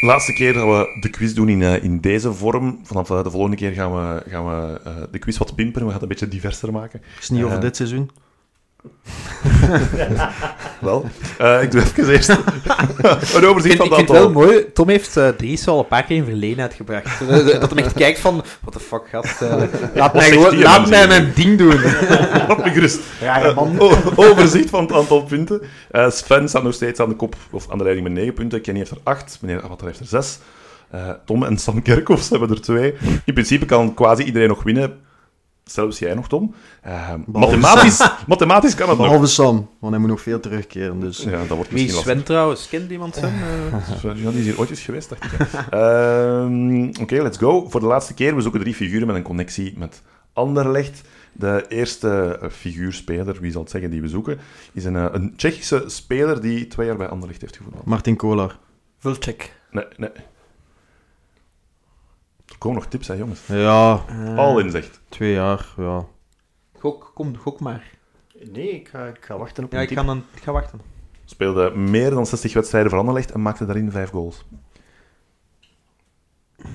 Laatste 0.00 0.32
keer 0.32 0.52
dat 0.52 0.64
we 0.64 1.00
de 1.00 1.08
quiz 1.08 1.32
doen 1.32 1.48
in, 1.48 1.62
eh, 1.62 1.82
in 1.82 2.00
deze 2.00 2.32
vorm. 2.32 2.78
Vanaf 2.82 3.10
eh, 3.10 3.22
de 3.22 3.30
volgende 3.30 3.56
keer 3.56 3.72
gaan 3.72 3.92
we, 3.92 4.22
gaan 4.30 4.46
we 4.46 4.80
eh, 4.84 4.96
de 5.10 5.18
quiz 5.18 5.38
wat 5.38 5.54
pimperen. 5.54 5.86
We 5.86 5.92
gaan 5.92 6.00
het 6.00 6.02
een 6.02 6.08
beetje 6.08 6.28
diverser 6.28 6.72
maken. 6.72 7.02
Is 7.20 7.28
niet 7.28 7.42
over 7.42 7.60
dit 7.60 7.76
seizoen. 7.76 8.10
Wel, 10.80 11.04
eh, 11.38 11.62
ik 11.62 11.70
doe 11.70 11.80
even 11.80 12.08
eerst 12.12 12.28
een 12.28 12.38
Ik 13.36 13.44
overzicht 13.44 13.76
van 13.76 13.86
ik 13.86 13.92
het 13.92 13.94
vind 13.94 14.08
het 14.08 14.18
wel 14.18 14.30
mooi. 14.30 14.72
Tom 14.72 14.88
heeft 14.88 15.16
eh 15.16 15.28
Dries 15.28 15.68
al 15.68 15.78
een 15.78 15.86
paar 15.86 16.04
keer 16.04 16.16
in 16.16 16.24
verleden 16.24 16.60
uitgebracht. 16.62 17.06
Eh, 17.28 17.60
dat 17.60 17.70
hij 17.70 17.84
echt 17.84 17.92
kijkt 17.92 18.18
van, 18.20 18.44
what 18.60 18.72
the 18.72 18.80
fuck, 18.80 19.02
gast. 19.10 19.42
eh, 19.42 19.62
laat 19.94 20.14
mij, 20.14 20.30
gewoon, 20.30 20.58
laat 20.58 20.88
mij 20.88 21.06
mijn 21.06 21.32
ding 21.34 21.58
doen. 21.58 21.80
Laat 22.48 22.64
me 22.64 22.70
gerust. 22.70 23.00
Rare 23.20 23.54
man. 23.54 23.80
Overzicht 24.16 24.70
van 24.70 24.82
het 24.82 24.92
aantal 24.92 25.22
punten. 25.22 25.60
Sven 26.08 26.48
staat 26.48 26.62
nog 26.62 26.74
steeds 26.74 27.00
aan 27.00 27.08
de 27.08 27.14
kop, 27.16 27.36
of 27.50 27.70
aan 27.70 27.78
de 27.78 27.84
leiding 27.84 28.08
met 28.08 28.16
9 28.16 28.34
punten. 28.34 28.60
Kenny 28.60 28.78
heeft 28.78 28.90
er 28.90 28.98
8. 29.02 29.38
Meneer 29.40 29.62
Avatar 29.62 29.86
heeft 29.86 30.00
er 30.00 30.06
6. 30.06 30.38
Eh, 30.90 31.10
Tom 31.24 31.42
en 31.42 31.58
Sam 31.58 31.82
Kerkhoffs 31.82 32.30
hebben 32.30 32.50
er 32.50 32.60
2. 32.60 32.94
In 33.24 33.32
principe 33.32 33.64
kan 33.64 33.94
quasi 33.94 34.22
iedereen 34.22 34.48
nog 34.48 34.62
winnen. 34.62 34.98
Zelfs 35.70 35.98
jij 35.98 36.14
nog, 36.14 36.28
Tom. 36.28 36.54
Eh, 36.82 37.14
mathematisch, 37.26 38.08
mathematisch 38.26 38.74
kan 38.74 38.88
het 38.88 38.98
nog. 38.98 39.06
Behalve 39.06 39.26
Sam, 39.30 39.68
want 39.78 39.92
hij 39.92 40.00
moet 40.00 40.10
nog 40.10 40.20
veel 40.20 40.40
terugkeren. 40.40 41.00
Dus. 41.00 41.18
Ja, 41.18 41.30
dat 41.30 41.48
wordt 41.48 41.48
Wie 41.48 41.56
misschien 41.58 41.84
is 41.86 41.92
lastig. 41.94 42.12
Sven 42.12 42.22
trouwens? 42.24 42.68
Kent 42.68 42.90
iemand 42.90 43.14
Sven? 43.14 43.32
Eh, 44.04 44.22
Ja, 44.22 44.30
die 44.30 44.38
is 44.38 44.44
hier 44.44 44.58
ooit 44.58 44.70
eens 44.70 44.80
geweest, 44.80 45.08
dacht 45.08 45.24
ik. 45.24 45.32
Ehm, 45.70 46.88
Oké, 47.02 47.22
let's 47.22 47.38
go. 47.38 47.68
Voor 47.68 47.80
de 47.80 47.86
laatste 47.86 48.14
keer, 48.14 48.34
we 48.34 48.40
zoeken 48.40 48.60
drie 48.60 48.74
figuren 48.74 49.06
met 49.06 49.16
een 49.16 49.22
connectie 49.22 49.74
met 49.78 50.02
Anderlecht. 50.32 51.00
De 51.32 51.64
eerste 51.68 52.38
eh, 52.42 52.48
figuurspeler, 52.50 53.36
wie 53.40 53.50
zal 53.52 53.60
het 53.62 53.70
zeggen, 53.70 53.90
die 53.90 54.00
we 54.00 54.08
zoeken, 54.08 54.38
is 54.72 54.84
een, 54.84 54.96
eh, 54.96 55.06
een 55.12 55.32
Tsjechische 55.36 55.84
speler 55.86 56.40
die 56.40 56.66
twee 56.66 56.86
jaar 56.86 56.96
bij 56.96 57.08
Anderlecht 57.08 57.40
heeft 57.40 57.56
gevoetbald. 57.56 57.84
Martin 57.84 58.16
Kolar. 58.16 58.58
Vulcheck. 58.98 59.52
Nee, 59.70 59.84
nee. 59.96 60.10
Komen 62.58 62.78
nog 62.78 62.86
tips, 62.88 63.08
hè, 63.08 63.14
jongens. 63.14 63.46
Ja, 63.46 64.04
eh, 64.08 64.36
All 64.38 64.60
in, 64.60 64.70
zegt. 64.70 65.00
twee 65.08 65.32
jaar, 65.32 65.66
ja. 65.76 66.04
Gok, 66.78 67.10
kom, 67.14 67.36
gok 67.36 67.60
maar. 67.60 67.90
Nee, 68.52 68.70
ik 68.70 68.88
ga, 68.88 69.06
ik 69.06 69.24
ga 69.24 69.38
wachten 69.38 69.64
op 69.64 69.70
Ja, 69.72 69.76
een 69.76 69.82
ik 69.82 69.88
tip. 69.88 69.98
ga, 69.98 70.04
dan, 70.04 70.24
ik 70.34 70.42
ga 70.42 70.52
wachten. 70.52 70.80
Speelde 71.24 71.70
meer 71.76 72.10
dan 72.10 72.26
60 72.26 72.52
wedstrijden 72.54 72.90
voor 72.90 72.98
Anderlecht 72.98 73.30
en 73.32 73.42
maakte 73.42 73.66
daarin 73.66 73.90
vijf 73.90 74.10
goals. 74.10 74.44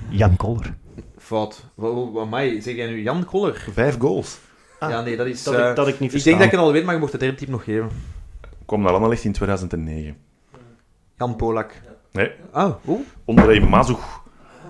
Jan 0.08 0.36
Koller. 0.36 0.74
Fout. 1.18 1.64
Wat, 1.74 2.10
wat, 2.12 2.28
mij, 2.28 2.60
zeg 2.60 2.74
jij 2.74 2.86
nu 2.86 3.02
Jan 3.02 3.24
Koller? 3.24 3.66
Vijf 3.72 3.98
goals. 3.98 4.38
Ah, 4.78 4.90
ja, 4.90 5.00
nee, 5.00 5.16
dat 5.16 5.26
is... 5.26 5.42
Dat, 5.42 5.54
eh, 5.54 5.68
ik, 5.70 5.76
dat 5.76 5.88
ik 5.88 5.92
niet 5.92 6.02
ik 6.02 6.10
verstaan. 6.10 6.32
denk 6.38 6.44
dat 6.44 6.52
ik 6.52 6.58
het 6.58 6.66
al 6.68 6.72
weet, 6.72 6.84
maar 6.84 6.94
je 6.94 7.00
mocht 7.00 7.12
het 7.12 7.20
derde 7.20 7.36
type 7.36 7.50
nog 7.50 7.64
geven. 7.64 7.88
Kwam 8.66 8.82
naar 8.82 8.92
Anderlecht 8.92 9.24
in 9.24 9.32
2009. 9.32 10.16
Jan 11.16 11.36
Polak. 11.36 11.80
Nee, 12.12 12.30
Oh, 12.52 12.74
hoe? 12.84 13.00
André 13.24 13.60
Mazoug. 13.60 14.22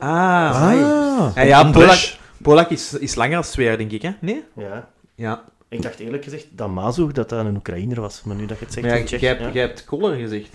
Ah, 0.08 0.56
amai. 0.56 0.82
Ah, 0.82 1.30
Ja, 1.34 1.42
ja. 1.42 1.70
Polak, 1.70 1.98
Polak 2.42 2.70
is, 2.70 2.92
is 2.94 3.14
langer 3.14 3.32
dan 3.34 3.42
twee 3.42 3.66
jaar, 3.66 3.76
denk 3.76 3.90
ik, 3.90 4.02
hè? 4.02 4.10
Nee? 4.20 4.44
Ja. 4.56 4.88
Ja. 5.14 5.42
Ik 5.68 5.82
dacht 5.82 5.98
eerlijk 5.98 6.24
gezegd 6.24 6.46
dat 6.50 6.68
Mazoug 6.70 7.12
dat 7.12 7.28
dat 7.28 7.44
een 7.44 7.56
Oekraïner 7.56 8.00
was. 8.00 8.22
Maar 8.24 8.36
nu 8.36 8.46
dat 8.46 8.58
je 8.58 8.64
het 8.64 8.74
zegt, 8.74 8.86
Maar 8.86 8.94
ja, 8.94 9.00
een 9.00 9.06
Tsjech, 9.06 9.20
jij, 9.20 9.28
hebt, 9.30 9.42
ja. 9.42 9.50
jij 9.52 9.62
hebt 9.62 9.84
Koller 9.84 10.16
gezegd. 10.16 10.48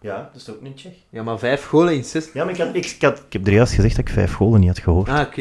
Ja, 0.00 0.30
dat 0.32 0.40
is 0.42 0.50
ook 0.50 0.60
niet 0.62 0.76
Tsjech. 0.76 0.92
Ja, 1.10 1.22
maar 1.22 1.38
vijf 1.38 1.64
golen 1.66 1.94
in 1.94 2.04
zes... 2.04 2.28
Ja, 2.32 2.44
maar 2.44 2.52
ik, 2.54 2.60
had, 2.60 2.74
ik, 2.74 2.86
ik 2.86 3.02
had, 3.02 3.18
ik 3.26 3.32
heb 3.32 3.46
er 3.46 3.52
juist 3.52 3.72
gezegd 3.72 3.96
dat 3.96 4.08
ik 4.08 4.14
vijf 4.14 4.32
golen 4.32 4.60
niet 4.60 4.68
had 4.68 4.78
gehoord. 4.78 5.08
Ah, 5.08 5.20
oké. 5.20 5.40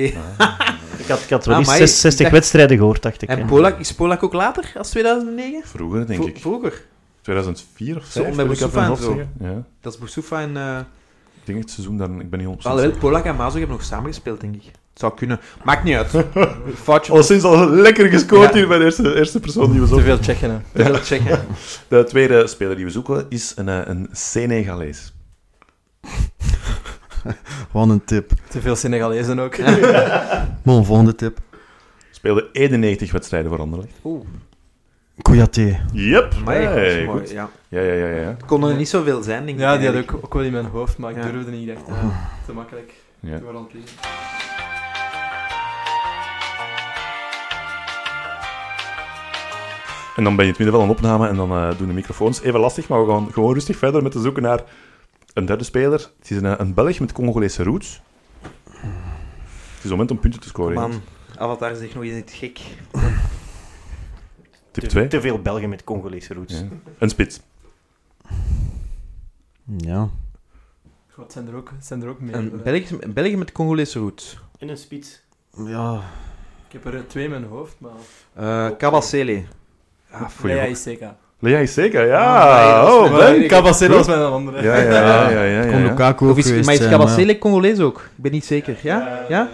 Ik 0.98 1.08
had, 1.08 1.20
ik 1.22 1.30
had 1.30 1.46
wel 1.46 1.54
Ah, 1.54 1.60
eens 1.60 1.68
maar 1.70 1.78
zes- 1.78 1.92
ik 1.96 1.98
60 2.02 2.22
dacht- 2.22 2.32
wedstrijden 2.32 2.78
gehoord, 2.78 3.02
dacht 3.02 3.22
ik. 3.22 3.30
En. 3.30 3.46
Polak, 3.46 3.80
is 3.80 3.94
Polak 3.94 4.24
ook 4.24 4.34
later, 4.34 4.72
als 4.78 4.90
2009? 4.90 5.62
Vroeger, 5.68 6.08
denk 6.08 6.24
ik. 6.24 6.38
Vroeger. 6.40 6.82
2004 7.22 7.98
of 7.98 8.06
Zo, 8.06 8.24
5, 8.24 8.36
met 8.36 8.46
Boussoufa 8.46 8.90
en 8.90 8.98
zo. 8.98 9.22
Ja. 9.40 9.64
Dat 9.82 9.94
is 9.94 10.00
Boussoufa 10.00 10.42
en... 10.42 10.58
eh 10.58 10.80
denk 11.44 11.60
het 11.60 11.70
seizoen 11.72 11.98
daar, 11.98 12.10
ik 12.10 12.30
ben 12.30 12.40
niet 12.40 12.48
100% 12.48 12.52
Alhoewel, 12.62 12.86
zeker. 12.86 13.00
Polak 13.00 13.26
en 13.26 13.36
Mazo 13.36 13.58
hebben 13.58 13.76
nog 13.76 13.86
samengespeeld, 13.86 14.42
denk 14.42 14.56
ik. 14.56 14.64
Het 14.66 15.00
zou 15.00 15.14
kunnen. 15.16 15.40
Maakt 15.64 15.84
niet 15.84 15.96
uit. 15.96 16.10
Foutje. 16.84 17.12
Al 17.12 17.24
sinds 17.24 17.44
al 17.44 17.70
lekker 17.70 18.10
gescoord 18.10 18.50
Ja. 18.50 18.56
hier 18.58 18.68
bij 18.68 18.78
de 18.78 18.84
eerste, 18.84 19.16
eerste 19.16 19.40
persoon 19.40 19.72
die 19.72 19.80
we 19.80 19.88
Te 19.88 19.88
zoeken. 19.88 20.06
veel 20.06 20.20
Tsjechen, 20.20 20.50
hè. 20.52 20.58
Te 20.74 20.84
veel 20.84 20.96
checken. 21.20 21.46
De 21.88 22.04
tweede 22.04 22.48
speler 22.48 22.76
die 22.76 22.86
we 22.86 22.92
zoeken 22.92 23.26
is 23.30 23.54
een, 23.56 23.70
eh, 23.70 23.80
een 23.86 24.10
Senegalees. 24.12 25.14
wat 27.72 27.90
een 27.90 28.04
tip. 28.06 28.32
Te 28.50 28.62
veel 28.62 28.76
Senegalezen 28.76 29.40
ook. 29.40 29.58
Mon, 30.64 30.86
volgende 30.86 31.16
tip. 31.16 31.38
Speelde 32.12 32.50
91 32.52 33.12
wedstrijden 33.12 33.50
voor 33.50 33.60
Anderlecht. 33.60 33.94
Oeh, 34.04 34.26
Kouyaté. 35.22 35.80
Yep. 35.94 36.34
amai, 36.38 36.66
Hey, 36.66 37.06
mooi, 37.06 37.20
goed. 37.20 37.30
Ja. 37.30 37.50
Ja, 37.68 37.82
ja, 37.82 37.94
ja, 37.94 38.08
ja. 38.08 38.28
Het 38.28 38.46
kon 38.46 38.64
er 38.64 38.76
niet 38.76 38.90
zoveel 38.90 39.22
zijn, 39.24 39.46
denk 39.46 39.58
ik. 39.58 39.64
Ja, 39.64 39.78
die 39.78 39.88
had 39.88 39.96
ik 39.96 40.14
ook 40.14 40.34
wel 40.34 40.44
in 40.44 40.52
mijn 40.52 40.66
hoofd, 40.66 40.98
maar 40.98 41.12
ik 41.12 41.18
Ja. 41.24 41.32
durfde 41.32 41.52
niet. 41.52 41.70
Ik 41.70 41.76
dacht, 41.76 41.90
ah, 41.90 42.16
te 42.46 42.54
makkelijk. 42.54 42.94
Ja. 43.20 43.34
Aan 43.36 43.56
het. 43.56 43.94
En 50.16 50.24
dan 50.26 50.36
ben 50.36 50.46
je 50.46 50.52
in 50.52 50.58
het 50.58 50.58
midden 50.58 50.80
van 50.80 50.84
een 50.84 50.96
opname 50.96 51.28
en 51.28 51.36
dan 51.36 51.52
eh, 51.52 51.78
doen 51.78 51.88
de 51.88 51.94
microfoons 51.94 52.42
even 52.42 52.60
lastig, 52.60 52.88
maar 52.88 53.06
we 53.06 53.12
gaan 53.12 53.32
gewoon 53.34 53.54
rustig 53.54 53.78
verder 53.78 54.04
met 54.04 54.12
te 54.12 54.22
zoeken 54.22 54.44
naar 54.44 54.64
een 55.34 55.46
derde 55.46 55.64
speler. 55.64 56.00
Het 56.20 56.30
is 56.32 56.38
een, 56.38 56.46
eh, 56.46 56.54
een 56.58 56.74
Belg 56.74 57.00
met 57.00 57.12
Congolese 57.12 57.64
roots. 57.64 58.02
Het 58.42 59.78
is 59.78 59.82
het 59.82 59.90
moment 59.92 60.12
om 60.12 60.20
punten 60.20 60.40
te 60.40 60.48
scoren. 60.48 60.74
Man. 60.74 61.02
Avatar 61.38 61.72
is 61.72 61.80
echt 61.80 61.94
nog 61.94 62.04
eens 62.04 62.14
niet 62.14 62.32
gek. 62.36 62.60
Tip 64.80 64.90
Te, 64.90 64.96
2. 64.96 65.08
te 65.08 65.22
veel 65.22 65.42
Belgen 65.42 65.70
met 65.70 65.84
Congolese 65.84 66.34
roots. 66.34 66.54
Ja. 66.54 66.68
Een 66.98 67.10
spits. 67.10 67.40
Ja. 69.78 70.10
God, 71.12 71.32
zijn 71.32 71.48
er 71.48 71.56
ook, 71.56 71.72
zijn 71.80 72.02
er 72.02 72.10
ook 72.10 72.20
meer. 72.20 72.36
Een 72.36 72.62
België, 72.64 72.98
een 73.00 73.14
België 73.14 73.38
met 73.38 73.52
Congolese 73.52 74.00
roots. 74.00 74.40
In 74.58 74.70
een 74.70 74.78
spits. 74.78 75.22
Ja. 75.66 76.02
Ik 76.68 76.74
heb 76.74 76.86
er 76.86 76.96
eh, 76.96 77.02
twee 77.08 77.24
in 77.24 77.30
mijn 77.30 77.44
hoofd, 77.44 77.76
maar... 77.78 77.92
Uh, 78.40 78.78
Kabasele. 78.78 79.44
Ja, 80.12 80.30
voor 80.30 80.50
Lea 80.50 80.64
ook. 80.64 80.70
is 80.70 80.84
zeker. 80.84 81.16
Lea 81.40 81.58
is 81.58 81.74
zeker, 81.74 82.06
ja. 82.06 82.82
Ah, 82.82 82.94
oh, 82.94 83.18
Ben. 83.18 83.50
Goed. 83.50 83.90
was 83.90 84.08
mijn 84.08 84.22
andere. 84.22 84.62
Ja, 84.62 84.76
ja, 84.76 84.84
ja. 84.84 85.30
ja, 85.30 85.44
ja, 85.44 85.44
ja, 85.44 85.72
Kon 85.72 85.80
ja. 85.80 85.88
Lukaku 85.88 86.26
Of 86.26 86.32
ook 86.32 86.38
is, 86.38 86.66
maar 86.66 86.74
is 86.74 86.90
Kabasele 86.90 87.38
Congolees 87.38 87.80
ook? 87.80 87.98
Ik 87.98 88.22
ben 88.24 88.32
niet 88.32 88.46
zeker. 88.46 88.78
Ja? 88.82 89.26
Ja? 89.30 89.50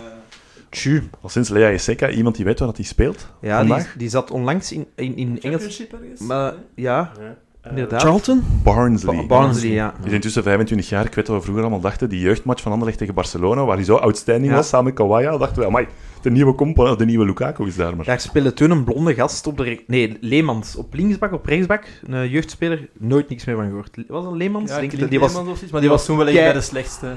Tju. 0.76 1.03
Al 1.21 1.30
sinds 1.30 1.49
Lea 1.49 1.71
Iseka, 1.71 2.09
iemand 2.09 2.36
die 2.36 2.45
weet 2.45 2.59
waar 2.59 2.67
dat 2.67 2.78
hij 2.78 2.86
speelt. 2.86 3.28
Ja, 3.41 3.59
die, 3.61 3.69
vandaag. 3.69 3.95
die 3.97 4.09
zat 4.09 4.32
onlangs 4.32 4.71
in, 4.71 4.88
in, 4.95 5.15
in 5.15 5.28
Engels... 5.41 5.41
Championship 5.41 5.93
ergens? 5.93 6.19
Maar, 6.19 6.53
ja, 6.76 7.11
Ja. 7.19 7.38
Inderdaad. 7.70 8.01
Charlton? 8.01 8.43
Barnsley. 8.63 9.16
Ba- 9.16 9.26
Barnsley, 9.26 9.72
ja. 9.72 9.93
Die 9.97 10.07
is 10.07 10.13
intussen 10.13 10.43
25 10.43 10.89
jaar. 10.89 11.05
Ik 11.05 11.13
weet 11.13 11.28
wat 11.28 11.38
we 11.38 11.41
vroeger 11.43 11.63
allemaal 11.63 11.82
dachten. 11.82 12.09
Die 12.09 12.20
jeugdmatch 12.20 12.61
van 12.61 12.72
Anderlecht 12.72 12.97
tegen 12.99 13.13
Barcelona, 13.13 13.66
waar 13.66 13.76
hij 13.76 13.86
zo 13.86 13.95
outstanding 13.95 14.47
Ja. 14.51 14.55
was, 14.55 14.68
samen 14.68 14.86
met 14.86 14.93
Kawaya, 14.93 15.38
dachten 15.38 15.61
we, 15.61 15.68
amai, 15.68 15.88
de 16.22 16.32
nieuwe 16.32 16.55
compa, 16.55 16.95
de 16.95 17.05
nieuwe 17.05 17.26
Lukaku 17.26 17.68
is 17.68 17.76
daar 17.76 17.95
maar. 17.95 18.05
Daar 18.05 18.20
speelde 18.20 18.53
toen 18.53 18.72
een 18.72 18.84
blonde 18.84 19.13
gast 19.13 19.47
op 19.47 19.57
de... 19.57 19.84
Nee, 19.88 20.18
Leemans. 20.22 20.76
Op 20.76 20.93
linksbak, 20.93 21.34
op 21.34 21.45
rechtsbak. 21.45 21.86
Een 22.07 22.30
jeugdspeler. 22.30 22.89
Nooit 22.99 23.30
niks 23.30 23.45
meer 23.45 23.55
van 23.55 23.66
gehoord. 23.66 23.97
Was 24.07 24.24
dat 24.24 24.34
Leemans? 24.34 24.72
Ja, 24.72 24.80
Denk- 24.80 25.09
die 25.09 25.20
was, 25.20 25.30
Leemans 25.32 25.49
of 25.49 25.53
zoiets, 25.55 25.72
maar 25.72 25.82
die 25.82 25.89
was 25.89 26.05
toen 26.05 26.18
wel 26.18 26.28
echt 26.28 26.36
bij 26.36 26.53
de 26.53 26.61
slechtste. 26.61 27.07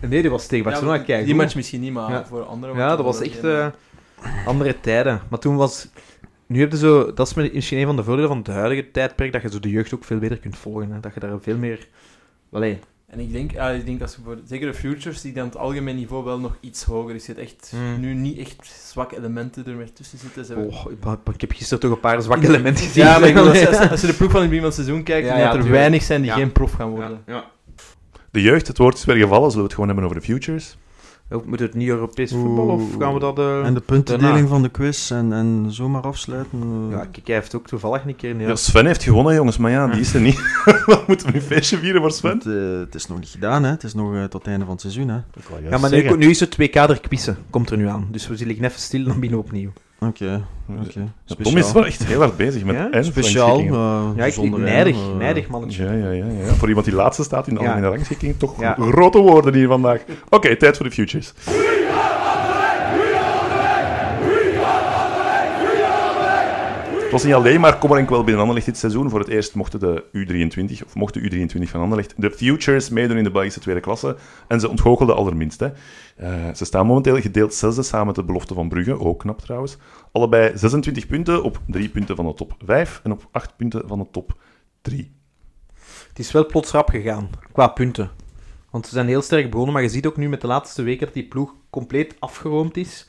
nee, 0.00 0.20
die 0.22 0.30
was 0.30 0.46
tegen 0.46 0.64
Barcelona. 0.64 1.02
Ja, 1.06 1.22
die 1.22 1.34
match 1.34 1.54
misschien 1.54 1.80
niet, 1.80 1.92
maar 1.92 2.10
Ja. 2.10 2.24
voor 2.28 2.42
andere 2.42 2.74
Ja, 2.74 2.96
dat 2.96 3.04
was 3.04 3.20
echt 3.20 3.44
eh, 3.44 3.66
andere 4.46 4.80
tijden. 4.80 5.20
Maar 5.28 5.38
toen 5.38 5.56
was... 5.56 5.88
Nu 6.46 6.60
heb 6.60 6.70
je 6.72 6.78
zo... 6.78 7.12
Dat 7.14 7.26
is 7.26 7.34
misschien 7.52 7.78
een 7.78 7.86
van 7.86 7.96
de 7.96 8.04
voordelen 8.04 8.28
van 8.28 8.38
het 8.38 8.46
huidige 8.46 8.90
tijdperk, 8.90 9.32
dat 9.32 9.42
je 9.42 9.50
zo 9.50 9.60
de 9.60 9.70
jeugd 9.70 9.94
ook 9.94 10.04
veel 10.04 10.18
beter 10.18 10.38
kunt 10.38 10.56
volgen. 10.58 10.90
Hè. 10.90 11.00
Dat 11.00 11.14
je 11.14 11.20
daar 11.20 11.40
veel 11.40 11.56
meer... 11.56 11.88
Allee, 12.52 12.78
En 13.06 13.20
ik 13.20 13.32
denk, 13.32 13.50
ja, 13.52 13.70
ik 13.70 13.86
denk 13.86 13.98
dat 14.00 14.10
ze 14.10 14.20
voor 14.24 14.38
zeker 14.46 14.66
de 14.66 14.74
futures, 14.78 15.20
die 15.20 15.32
dan 15.32 15.44
het 15.44 15.56
algemeen 15.56 15.96
niveau 15.96 16.24
wel 16.24 16.38
nog 16.40 16.56
iets 16.60 16.84
hoger 16.84 17.14
is. 17.14 17.26
Je 17.26 17.32
hebt 17.32 17.44
echt 17.46 17.72
Mm. 17.74 18.00
nu 18.00 18.14
niet 18.14 18.38
echt 18.38 18.66
zwakke 18.90 19.16
elementen 19.18 19.66
er 19.66 19.74
meer 19.74 19.92
tussen 19.92 20.18
zitten. 20.18 20.44
Ze 20.44 20.52
hebben- 20.52 20.72
oh, 20.72 20.90
ik, 20.90 20.96
heb- 21.04 21.34
ik 21.34 21.40
heb 21.40 21.52
gisteren 21.52 21.80
toch 21.80 21.90
een 21.92 22.00
paar 22.00 22.22
zwakke 22.22 22.46
elementen 22.48 22.84
gezien. 22.84 23.04
ja, 23.04 23.18
maar 23.18 23.28
ik 23.28 23.34
bedoel, 23.34 23.48
als, 23.50 23.66
als- 23.66 23.90
als 23.90 24.00
je 24.00 24.06
de 24.06 24.12
ploeg 24.14 24.30
van 24.30 24.40
het 24.40 24.48
begin 24.50 24.64
van 24.64 24.72
het 24.74 24.84
seizoen 24.84 25.02
kijkt, 25.02 25.26
Ja, 25.28 25.34
ik 25.34 25.40
ja, 25.40 25.52
dat 25.52 25.64
er 25.64 25.70
weinig 25.70 26.02
zijn 26.02 26.20
die 26.22 26.30
Ja. 26.30 26.36
geen 26.36 26.52
prof 26.52 26.72
gaan 26.72 26.90
worden. 26.90 27.22
Ja, 27.26 27.34
ja. 27.34 27.50
De 28.30 28.42
jeugd, 28.42 28.66
het 28.66 28.78
woord 28.78 28.94
is 28.96 29.04
weer 29.04 29.16
gevallen. 29.16 29.50
Zullen 29.50 29.56
we 29.56 29.62
het 29.62 29.72
gewoon 29.72 29.86
hebben 29.88 30.04
over 30.04 30.16
de 30.20 30.26
futures? 30.26 30.76
Ook 31.30 31.46
Moet 31.46 31.58
het 31.60 31.74
niet 31.74 31.88
Europees 31.88 32.30
voetbal 32.30 32.68
of 32.68 32.82
gaan 32.98 33.14
we 33.14 33.20
dat... 33.20 33.38
eh, 33.38 33.64
En 33.66 33.74
de 33.74 33.80
puntendeling 33.80 34.32
daarna? 34.34 34.48
van 34.48 34.62
de 34.62 34.68
quiz 34.68 35.10
en, 35.10 35.32
en 35.32 35.66
zomaar 35.68 36.02
afsluiten. 36.02 36.60
eh. 36.62 36.90
Ja, 36.90 37.04
kijk, 37.12 37.26
hij 37.26 37.34
heeft 37.34 37.54
ook 37.54 37.66
toevallig 37.66 38.04
een 38.04 38.16
keer... 38.16 38.40
Ja. 38.40 38.54
Sven 38.56 38.86
heeft 38.86 39.02
gewonnen, 39.02 39.34
jongens, 39.34 39.56
maar 39.56 39.70
ja, 39.70 39.86
die 39.88 40.00
is 40.00 40.14
er 40.14 40.20
niet. 40.20 40.40
Dan 40.86 41.00
moeten 41.06 41.26
we 41.26 41.32
nu 41.32 41.38
een 41.38 41.44
feestje 41.46 41.78
vieren 41.78 42.00
voor 42.00 42.10
Sven. 42.10 42.30
het, 42.30 42.46
eh, 42.46 42.78
het 42.78 42.94
is 42.94 43.06
nog 43.06 43.18
niet 43.18 43.28
gedaan, 43.28 43.62
hè. 43.64 43.70
Het 43.70 43.82
is 43.84 43.94
nog 43.94 44.14
eh, 44.14 44.22
tot 44.24 44.32
het 44.32 44.46
einde 44.46 44.64
van 44.64 44.72
het 44.72 44.80
seizoen, 44.82 45.08
hè. 45.08 45.18
Ja, 45.70 45.78
maar 45.78 46.16
nu, 46.16 46.30
is 46.30 46.40
het 46.40 46.56
2K 46.60 46.74
er 46.74 47.00
quizzen. 47.00 47.36
Komt 47.50 47.70
er 47.70 47.76
nu 47.76 47.88
aan. 47.88 48.08
Dus 48.10 48.28
we 48.28 48.36
zullen 48.36 48.54
even 48.64 48.80
stil, 48.80 49.04
dan 49.04 49.14
beginnen 49.14 49.38
we 49.38 49.44
opnieuw. 49.44 49.70
Oké, 49.98 50.42
oké. 50.80 51.08
Tom 51.42 51.56
is 51.56 51.72
wel 51.72 51.86
echt 51.86 52.04
heel 52.06 52.18
hard 52.20 52.36
bezig 52.36 52.64
met 52.64 52.74
Ja? 52.76 52.90
en 52.90 53.04
Speciaal. 53.04 53.58
eh, 53.58 54.08
Ja, 54.16 54.24
ik, 54.24 54.32
zonder 54.32 54.60
nijdig, 54.60 54.96
eh, 54.96 55.16
nijdig 55.18 55.48
mannetje. 55.48 55.84
Ja, 55.84 55.92
ja, 55.92 56.10
ja, 56.10 56.24
ja. 56.24 56.54
Voor 56.54 56.68
iemand 56.68 56.86
die 56.86 56.94
laatste 56.94 57.22
staat 57.22 57.46
in 57.46 57.54
de 57.54 57.60
Ja. 57.60 57.66
algemene 57.66 57.88
rangschikking, 57.94 58.34
toch 58.38 58.60
Ja. 58.60 58.76
grote 58.80 59.18
woorden 59.18 59.54
hier 59.54 59.68
vandaag. 59.68 60.00
Oké, 60.28 60.56
tijd 60.56 60.76
voor 60.76 60.86
de 60.86 60.92
futures. 60.92 61.32
Het 67.06 67.14
was 67.14 67.24
niet 67.24 67.34
alleen 67.34 67.60
maar 67.60 67.78
kommer 67.78 67.98
en 67.98 68.06
kwel 68.06 68.22
binnen 68.22 68.40
Anderlecht 68.40 68.66
dit 68.66 68.76
seizoen. 68.76 69.10
Voor 69.10 69.18
het 69.18 69.28
eerst 69.28 69.54
mochten 69.54 69.80
de 69.80 70.04
U23, 70.04 70.84
of 70.84 70.94
mochten 70.94 71.22
de 71.22 71.48
U23 71.48 71.70
van 71.70 71.80
Anderlecht, 71.80 72.14
de 72.16 72.30
Futures 72.30 72.88
meedoen 72.88 73.16
in 73.16 73.24
de 73.24 73.30
Belgische 73.30 73.60
tweede 73.60 73.80
klasse. 73.80 74.16
En 74.48 74.60
ze 74.60 74.68
ontgoochelden 74.68 75.16
allerminst. 75.16 75.60
Hè. 75.60 75.68
Eh, 76.16 76.54
ze 76.54 76.64
staan 76.64 76.86
momenteel 76.86 77.20
gedeeld 77.20 77.54
zesde 77.54 77.82
samen 77.82 78.06
met 78.06 78.14
de 78.14 78.24
belofte 78.24 78.54
van 78.54 78.68
Brugge, 78.68 79.00
ook 79.00 79.18
knap 79.18 79.40
trouwens. 79.40 79.76
Allebei 80.12 80.58
26 80.58 81.06
punten 81.06 81.42
op 81.42 81.60
3 81.66 81.88
punten 81.88 82.16
van 82.16 82.26
de 82.26 82.34
top 82.34 82.54
5 82.64 83.00
en 83.02 83.12
op 83.12 83.28
8 83.30 83.56
punten 83.56 83.82
van 83.88 83.98
de 83.98 84.06
top 84.10 84.38
3. 84.82 85.12
Het 86.08 86.18
is 86.18 86.32
wel 86.32 86.46
plots 86.46 86.70
rap 86.70 86.88
gegaan, 86.88 87.30
qua 87.52 87.68
punten. 87.68 88.10
Want 88.70 88.86
ze 88.86 88.92
zijn 88.92 89.06
heel 89.06 89.22
sterk 89.22 89.50
begonnen, 89.50 89.74
maar 89.74 89.82
je 89.82 89.88
ziet 89.88 90.06
ook 90.06 90.16
nu 90.16 90.28
met 90.28 90.40
de 90.40 90.46
laatste 90.46 90.82
weken 90.82 91.06
dat 91.06 91.14
die 91.14 91.28
ploeg 91.28 91.54
compleet 91.70 92.16
afgeroomd 92.18 92.76
is. 92.76 93.08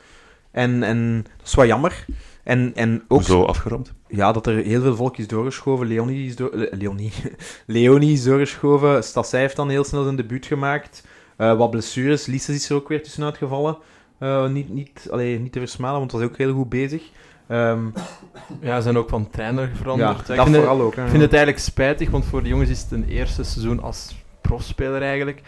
En, 0.52 0.84
en 0.84 1.26
dat 1.38 1.48
is 1.48 1.54
wat 1.54 1.68
jammer. 1.68 2.06
En, 2.48 2.72
en 2.76 3.04
ook 3.08 3.24
Zo 3.24 3.44
afgerond. 3.44 3.94
ja, 4.08 4.32
dat 4.32 4.48
er 4.48 4.56
heel 4.56 4.82
veel 4.82 4.96
volk 4.96 5.18
is 5.18 5.28
doorgeschoven. 5.28 5.88
Leonie 5.88 6.26
is, 6.28 6.36
door, 6.36 6.50
Le- 6.54 6.70
Leonie. 6.72 7.12
Leonie 7.66 8.14
is 8.14 8.24
doorgeschoven. 8.24 9.04
Stassij 9.04 9.40
heeft 9.40 9.56
dan 9.56 9.70
heel 9.70 9.84
snel 9.84 10.04
zijn 10.04 10.16
debuut 10.16 10.46
gemaakt. 10.46 11.04
Eh, 11.38 11.58
wat 11.58 11.70
blessures. 11.72 12.26
Lises 12.26 12.56
is 12.56 12.70
er 12.70 12.76
ook 12.76 12.88
weer 12.88 13.04
tussenuit 13.04 13.38
gevallen. 13.38 13.78
Eh, 14.20 14.48
niet, 14.48 14.70
niet, 14.70 15.08
allee, 15.12 15.40
niet 15.40 15.52
te 15.52 15.60
versmalen, 15.60 16.00
want 16.00 16.12
het 16.12 16.22
was 16.22 16.30
ook 16.30 16.38
heel 16.38 16.54
goed 16.54 16.70
bezig. 16.70 17.02
Ehm, 17.48 17.86
Ja, 18.62 18.76
ze 18.76 18.82
zijn 18.82 18.98
ook 18.98 19.10
van 19.10 19.30
trainer 19.30 19.72
veranderd. 19.76 20.10
ja, 20.10 20.20
ik 20.22 20.28
dat 20.28 20.46
vind, 20.46 20.56
het, 20.56 20.66
vooral 20.66 20.86
ook. 20.86 20.96
hè. 20.96 21.04
ik 21.04 21.10
vind 21.10 21.22
het 21.22 21.34
eigenlijk 21.34 21.64
spijtig, 21.64 22.10
want 22.10 22.26
voor 22.26 22.44
de 22.44 22.50
jongens 22.50 22.70
is 22.70 22.82
het 22.82 22.92
een 22.92 23.08
eerste 23.10 23.44
seizoen 23.44 23.82
als 23.82 24.16
profspeler 24.42 25.02
eigenlijk. 25.02 25.42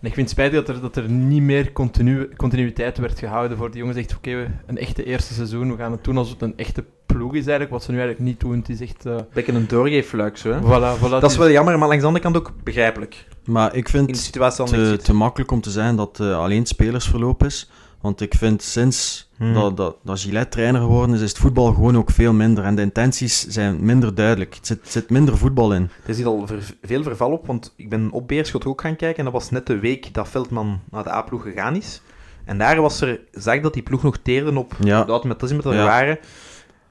En 0.00 0.06
ik 0.06 0.14
vind 0.14 0.16
het 0.16 0.38
spijtig 0.38 0.64
dat 0.64 0.76
er, 0.76 0.82
dat 0.82 0.96
er 0.96 1.08
niet 1.10 1.42
meer 1.42 1.72
continu, 1.72 2.28
continuïteit 2.36 2.98
werd 2.98 3.18
gehouden 3.18 3.56
voor 3.56 3.70
de 3.70 3.78
jongens. 3.78 3.96
Echt, 3.96 4.16
oké, 4.16 4.30
we- 4.34 4.46
een 4.66 4.78
echte 4.78 5.04
eerste 5.04 5.34
seizoen, 5.34 5.70
we 5.70 5.76
gaan 5.76 5.92
het 5.92 6.04
doen 6.04 6.16
alsof 6.16 6.32
het 6.32 6.42
een 6.42 6.56
echte 6.56 6.84
ploeg 7.06 7.30
is 7.32 7.40
eigenlijk, 7.40 7.70
wat 7.70 7.82
ze 7.82 7.90
nu 7.92 7.98
eigenlijk 7.98 8.28
niet 8.28 8.40
doen. 8.40 8.56
Het 8.58 8.68
is 8.68 8.80
echt... 8.80 9.06
eh 9.06 9.16
Beetje 9.32 9.52
een 9.52 9.68
doorgeefluik, 9.68 10.36
zo. 10.36 10.50
Hè? 10.52 10.58
voilà, 10.60 10.98
voilà, 11.00 11.20
Dat 11.20 11.30
is 11.30 11.36
wel 11.36 11.50
jammer, 11.50 11.78
maar 11.78 11.88
langs 11.88 12.02
de 12.02 12.06
andere 12.06 12.24
kant 12.24 12.36
ook 12.36 12.52
begrijpelijk. 12.64 13.26
Maar 13.44 13.74
ik 13.74 13.88
vind 13.88 14.10
het 14.34 14.56
dan 14.56 14.66
te, 14.66 14.98
te 15.02 15.14
makkelijk 15.14 15.50
om 15.50 15.60
te 15.60 15.70
zeggen 15.70 15.96
dat 15.96 16.16
het 16.18 16.32
alleen 16.32 16.66
spelersverloop 16.66 17.44
is. 17.44 17.70
Want 18.06 18.20
ik 18.20 18.34
vind 18.34 18.62
sinds 18.62 19.24
Hmm. 19.36 19.54
dat, 19.54 19.76
dat, 19.76 19.96
dat 20.02 20.20
Gillette 20.20 20.48
trainer 20.48 20.80
geworden 20.80 21.14
is, 21.16 21.20
is 21.22 21.28
het 21.28 21.38
voetbal 21.38 21.72
gewoon 21.72 21.96
ook 21.96 22.10
veel 22.10 22.32
minder. 22.32 22.64
En 22.64 22.74
de 22.74 22.82
intenties 22.82 23.46
zijn 23.46 23.84
minder 23.84 24.14
duidelijk. 24.14 24.54
Het 24.54 24.66
zit, 24.66 24.78
zit 24.82 25.10
minder 25.10 25.36
voetbal 25.36 25.72
in. 25.74 25.90
Er 26.06 26.14
zit 26.14 26.24
al 26.26 26.46
ver- 26.46 26.74
veel 26.82 27.02
verval 27.02 27.30
op, 27.32 27.46
want 27.46 27.74
ik 27.76 27.88
ben 27.88 28.08
op 28.12 28.28
Beerschot 28.28 28.66
ook 28.66 28.80
gaan 28.80 28.96
kijken 28.96 29.18
en 29.18 29.24
dat 29.24 29.32
was 29.32 29.50
net 29.50 29.66
de 29.66 29.78
week 29.78 30.14
dat 30.14 30.28
Veldman 30.28 30.80
naar 30.90 31.02
de 31.02 31.12
A-ploeg 31.12 31.42
gegaan 31.42 31.76
is. 31.76 32.02
En 32.44 32.58
daar 32.58 32.80
was 32.80 33.00
er, 33.00 33.20
zag 33.32 33.60
dat 33.60 33.72
die 33.74 33.82
ploeg 33.82 34.02
nog 34.02 34.18
teerde 34.22 34.58
op 34.58 34.72
Ja. 34.80 35.04
de 35.04 35.10
automatisme 35.12 35.62
dat 35.62 35.72
er 35.72 35.78
Ja. 35.78 35.84
waren. 35.84 36.18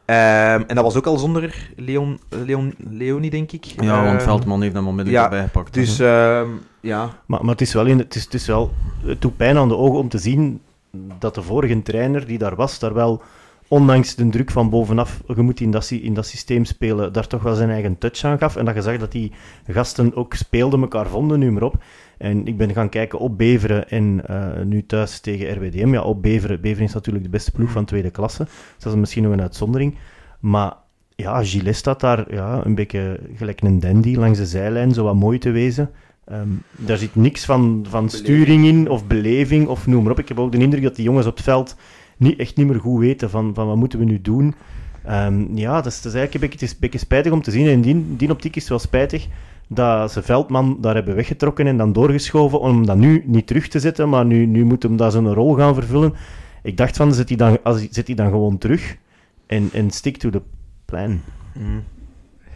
Ehm, 0.06 0.64
en 0.68 0.76
dat 0.76 0.84
was 0.84 0.96
ook 0.96 1.06
al 1.08 1.18
zonder 1.18 1.70
Leon, 1.76 2.20
Leon, 2.30 2.74
Leonie, 2.90 3.30
denk 3.30 3.52
ik. 3.52 3.66
Ja, 3.66 4.04
want 4.04 4.18
Ehm, 4.18 4.28
Veldman 4.28 4.62
heeft 4.62 4.74
hem 4.76 4.88
onmiddellijk 4.88 5.24
ja, 5.24 5.30
erbij 5.32 5.46
gepakt. 5.46 5.74
Dus 5.74 6.00
ehm, 6.00 6.48
ja, 6.82 7.10
Maar, 7.26 7.40
maar 7.42 7.52
het 7.52 7.62
is 7.62 7.74
wel, 7.74 7.86
in, 7.86 7.98
het, 7.98 8.16
is, 8.16 8.24
het 8.24 8.34
is 8.34 8.48
wel, 8.48 8.72
het 9.06 9.22
doet 9.22 9.38
pijn 9.38 9.58
aan 9.58 9.68
de 9.68 9.76
ogen 9.78 10.00
om 10.00 10.10
te 10.10 10.18
zien 10.18 10.62
dat 11.20 11.36
de 11.36 11.42
vorige 11.42 11.82
trainer 11.82 12.26
die 12.26 12.38
daar 12.38 12.56
was, 12.56 12.80
daar 12.80 12.94
wel, 12.94 13.22
ondanks 13.68 14.16
de 14.16 14.30
druk 14.30 14.52
van 14.52 14.70
bovenaf, 14.70 15.22
je 15.36 15.42
moet 15.42 15.60
in 15.60 15.72
dat, 15.72 15.92
in 15.92 16.14
dat 16.14 16.26
systeem 16.26 16.66
spelen, 16.66 17.14
daar 17.14 17.28
toch 17.28 17.44
wel 17.44 17.56
zijn 17.56 17.70
eigen 17.70 17.98
touch 17.98 18.24
aan 18.24 18.38
gaf. 18.38 18.56
En 18.56 18.66
dat 18.66 18.76
je 18.76 18.82
zag 18.82 18.98
dat 18.98 19.12
die 19.12 19.32
gasten 19.68 20.16
ook 20.16 20.34
speelden, 20.34 20.82
elkaar 20.82 21.08
vonden, 21.08 21.40
nu 21.40 21.52
maar 21.52 21.64
op. 21.64 21.84
En 22.18 22.48
ik 22.48 22.58
ben 22.58 22.74
gaan 22.74 22.90
kijken 22.90 23.20
op 23.20 23.38
Beveren 23.38 23.90
en 23.90 24.22
eh, 24.28 24.64
nu 24.64 24.86
thuis 24.86 25.20
tegen 25.20 25.54
RWDM. 25.54 25.94
Ja, 25.94 26.02
op 26.02 26.22
Beveren. 26.22 26.62
Beveren 26.62 26.86
is 26.86 26.94
natuurlijk 26.94 27.24
de 27.24 27.32
beste 27.32 27.52
ploeg 27.52 27.70
van 27.70 27.86
tweede 27.86 28.12
klasse. 28.12 28.44
Dus 28.44 28.84
dat 28.84 28.94
is 28.94 29.00
misschien 29.00 29.24
nog 29.24 29.32
een 29.32 29.42
uitzondering. 29.42 29.98
Maar 30.40 30.74
ja, 31.16 31.44
Gilles 31.44 31.78
staat 31.78 32.00
daar 32.00 32.34
ja, 32.34 32.66
een 32.66 32.76
beetje 32.76 33.20
gelijk 33.36 33.62
een 33.62 33.80
dandy 33.80 34.16
langs 34.16 34.38
de 34.38 34.46
zijlijn, 34.46 34.94
zo 34.94 35.04
wat 35.04 35.16
mooi 35.16 35.38
te 35.38 35.52
wezen. 35.52 35.90
Ehm, 36.26 36.48
daar 36.72 36.98
zit 36.98 37.16
niks 37.16 37.46
van, 37.46 37.86
van 37.90 38.10
sturing 38.10 38.66
in, 38.66 38.90
of 38.90 39.08
beleving, 39.08 39.68
of 39.68 39.88
noem 39.88 40.04
maar 40.04 40.12
op. 40.12 40.20
Ik 40.20 40.28
heb 40.28 40.40
ook 40.40 40.52
de 40.52 40.58
indruk 40.58 40.84
dat 40.84 40.96
die 40.96 41.06
jongens 41.06 41.26
op 41.26 41.36
het 41.36 41.44
veld 41.44 41.76
niet, 42.18 42.40
echt 42.40 42.56
niet 42.58 42.68
meer 42.68 42.80
goed 42.80 43.00
weten 43.00 43.30
van, 43.30 43.54
van 43.54 43.68
wat 43.68 43.76
moeten 43.76 44.00
we 44.00 44.06
nu 44.06 44.22
doen. 44.22 44.56
Ehm, 45.04 45.58
ja, 45.58 45.76
dat 45.76 45.86
is, 45.86 46.02
dat 46.02 46.14
is 46.14 46.20
eigenlijk 46.20 46.34
een 46.34 46.68
beetje, 46.80 46.90
een 46.94 47.00
spijtig 47.00 47.32
om 47.32 47.42
te 47.42 47.52
zien. 47.52 47.66
En 47.66 47.72
in 47.72 47.82
die, 47.82 48.16
die 48.18 48.30
optiek 48.32 48.56
is 48.56 48.62
het 48.62 48.70
wel 48.70 48.80
spijtig 48.80 49.28
dat 49.68 50.12
ze 50.12 50.22
Veldman 50.22 50.78
daar 50.82 50.96
hebben 50.96 51.16
weggetrokken 51.16 51.68
en 51.68 51.78
dan 51.78 51.94
doorgeschoven 51.94 52.60
om 52.60 52.76
hem 52.76 52.86
dan 52.86 53.00
nu 53.00 53.24
niet 53.26 53.48
terug 53.48 53.68
te 53.68 53.80
zetten, 53.80 54.10
maar 54.10 54.26
nu, 54.26 54.46
nu 54.46 54.64
moet 54.66 54.84
hem 54.84 54.98
daar 54.98 55.12
zo'n 55.12 55.34
rol 55.34 55.54
gaan 55.54 55.74
vervullen. 55.74 56.14
Ik 56.64 56.78
dacht 56.78 56.98
van, 56.98 57.14
zet 57.14 57.28
hij 57.28 57.38
dan, 57.38 57.58
als, 57.64 57.78
hij- 57.80 57.88
zet 57.92 58.08
hij 58.08 58.16
dan 58.16 58.30
gewoon 58.30 58.58
terug 58.58 58.98
en, 59.46 59.70
en 59.74 59.92
stick 59.92 60.18
to 60.18 60.30
the 60.30 60.42
plan. 60.86 61.22
mm. 61.54 61.84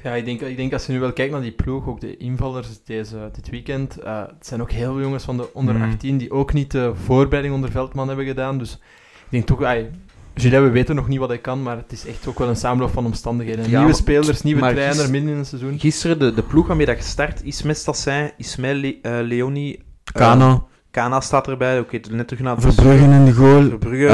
Ja, 0.03 0.13
ik 0.13 0.25
denk, 0.25 0.41
ik 0.41 0.57
denk 0.57 0.73
als 0.73 0.85
je 0.85 0.91
nu 0.91 0.99
wel 0.99 1.13
kijkt 1.13 1.31
naar 1.31 1.41
die 1.41 1.51
ploeg, 1.51 1.87
ook 1.87 2.01
de 2.01 2.17
invallers 2.17 2.67
deze, 2.85 3.29
dit 3.33 3.49
weekend, 3.49 3.97
eh, 3.99 4.19
het 4.19 4.45
zijn 4.47 4.61
ook 4.61 4.71
heel 4.71 4.93
veel 4.93 5.01
jongens 5.01 5.23
van 5.23 5.37
de 5.37 5.53
onder 5.53 5.75
Mm. 5.75 5.81
18 5.83 6.17
die 6.17 6.31
ook 6.31 6.53
niet 6.53 6.71
de 6.71 6.91
voorbereiding 7.03 7.53
onder 7.55 7.71
Veldman 7.71 8.07
hebben 8.07 8.25
gedaan. 8.25 8.57
Dus 8.57 8.73
ik 8.73 9.25
denk 9.29 9.45
toch, 9.45 9.63
ay, 9.63 9.89
Gilles, 10.35 10.59
we 10.61 10.69
weten 10.69 10.95
nog 10.95 11.07
niet 11.07 11.19
wat 11.19 11.27
hij 11.29 11.37
kan, 11.37 11.63
maar 11.63 11.77
het 11.77 11.91
is 11.91 12.05
echt 12.05 12.27
ook 12.27 12.39
wel 12.39 12.47
een 12.47 12.55
samenloop 12.55 12.91
van 12.93 13.05
omstandigheden. 13.05 13.61
Ja, 13.63 13.67
nieuwe 13.69 13.83
maar- 13.85 13.93
spelers, 13.95 14.41
nieuwe 14.41 14.59
maar 14.61 14.71
trainer, 14.73 14.95
gis- 15.01 15.09
midden 15.09 15.31
in 15.31 15.37
het 15.37 15.47
seizoen. 15.47 15.79
gisteren 15.79 16.19
de, 16.19 16.33
de 16.33 16.43
ploeg 16.43 16.67
waarmee 16.67 16.85
dat 16.85 16.95
gestart 16.95 17.43
is 17.43 17.61
met 17.63 17.77
Stassin, 17.77 18.31
Ismail 18.37 18.75
Le- 18.75 18.95
eh, 19.01 19.17
Leonie, 19.21 19.77
eh, 19.77 19.83
Kana, 20.13 20.63
Kana 20.91 21.21
staat 21.21 21.47
erbij, 21.47 21.79
oké, 21.79 21.99
net 22.11 22.27
terug 22.27 22.43
naar 22.43 22.61
Verbruggen 22.61 23.11
in 23.11 23.25
de 23.25 23.33
goal. 23.33 23.63
Verbrugge. 23.69 24.07
Eh, 24.07 24.13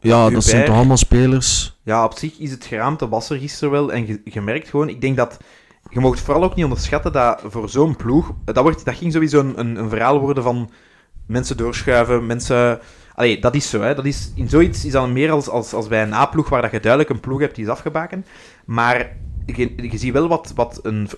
ja, 0.00 0.16
Hubert. 0.16 0.32
dat 0.34 0.44
zijn 0.44 0.64
toch 0.64 0.74
allemaal 0.74 0.96
spelers. 0.96 1.73
Ja, 1.84 2.04
op 2.04 2.18
zich 2.18 2.38
is 2.38 2.50
het 2.50 2.64
geraamte 2.64 3.08
was 3.08 3.30
er 3.30 3.70
wel. 3.70 3.92
En 3.92 4.20
je, 4.24 4.40
merkt 4.40 4.68
gewoon, 4.68 4.88
ik 4.88 5.00
denk 5.00 5.16
dat... 5.16 5.38
Je 5.90 6.00
mag 6.00 6.18
vooral 6.18 6.44
ook 6.44 6.54
niet 6.54 6.64
onderschatten 6.64 7.12
dat 7.12 7.42
voor 7.46 7.68
zo'n 7.68 7.96
ploeg... 7.96 8.32
Dat, 8.44 8.58
wordt, 8.58 8.84
dat 8.84 8.94
ging 8.94 9.12
sowieso 9.12 9.40
een, 9.40 9.58
een, 9.58 9.76
een 9.76 9.88
verhaal 9.88 10.20
worden 10.20 10.42
van 10.42 10.70
mensen 11.26 11.56
doorschuiven, 11.56 12.26
mensen... 12.26 12.80
Allee, 13.14 13.40
dat 13.40 13.54
is 13.54 13.70
zo, 13.70 13.80
hè. 13.80 13.94
Dat 13.94 14.04
is, 14.04 14.32
in 14.34 14.48
zoiets 14.48 14.84
is 14.84 14.92
dat 14.92 15.08
meer 15.08 15.30
als, 15.30 15.48
als, 15.48 15.72
als 15.72 15.88
bij 15.88 16.02
een 16.02 16.12
A-ploeg, 16.12 16.48
waar 16.48 16.62
dat 16.62 16.70
je 16.70 16.80
duidelijk 16.80 17.10
een 17.10 17.20
ploeg 17.20 17.40
hebt 17.40 17.54
die 17.54 17.64
is 17.64 17.70
afgebaken. 17.70 18.24
Maar 18.64 19.16
je, 19.46 19.90
je 19.90 19.98
ziet 19.98 20.12
wel 20.12 20.28
wat, 20.28 20.52
wat 20.54 20.80
een, 20.82 21.08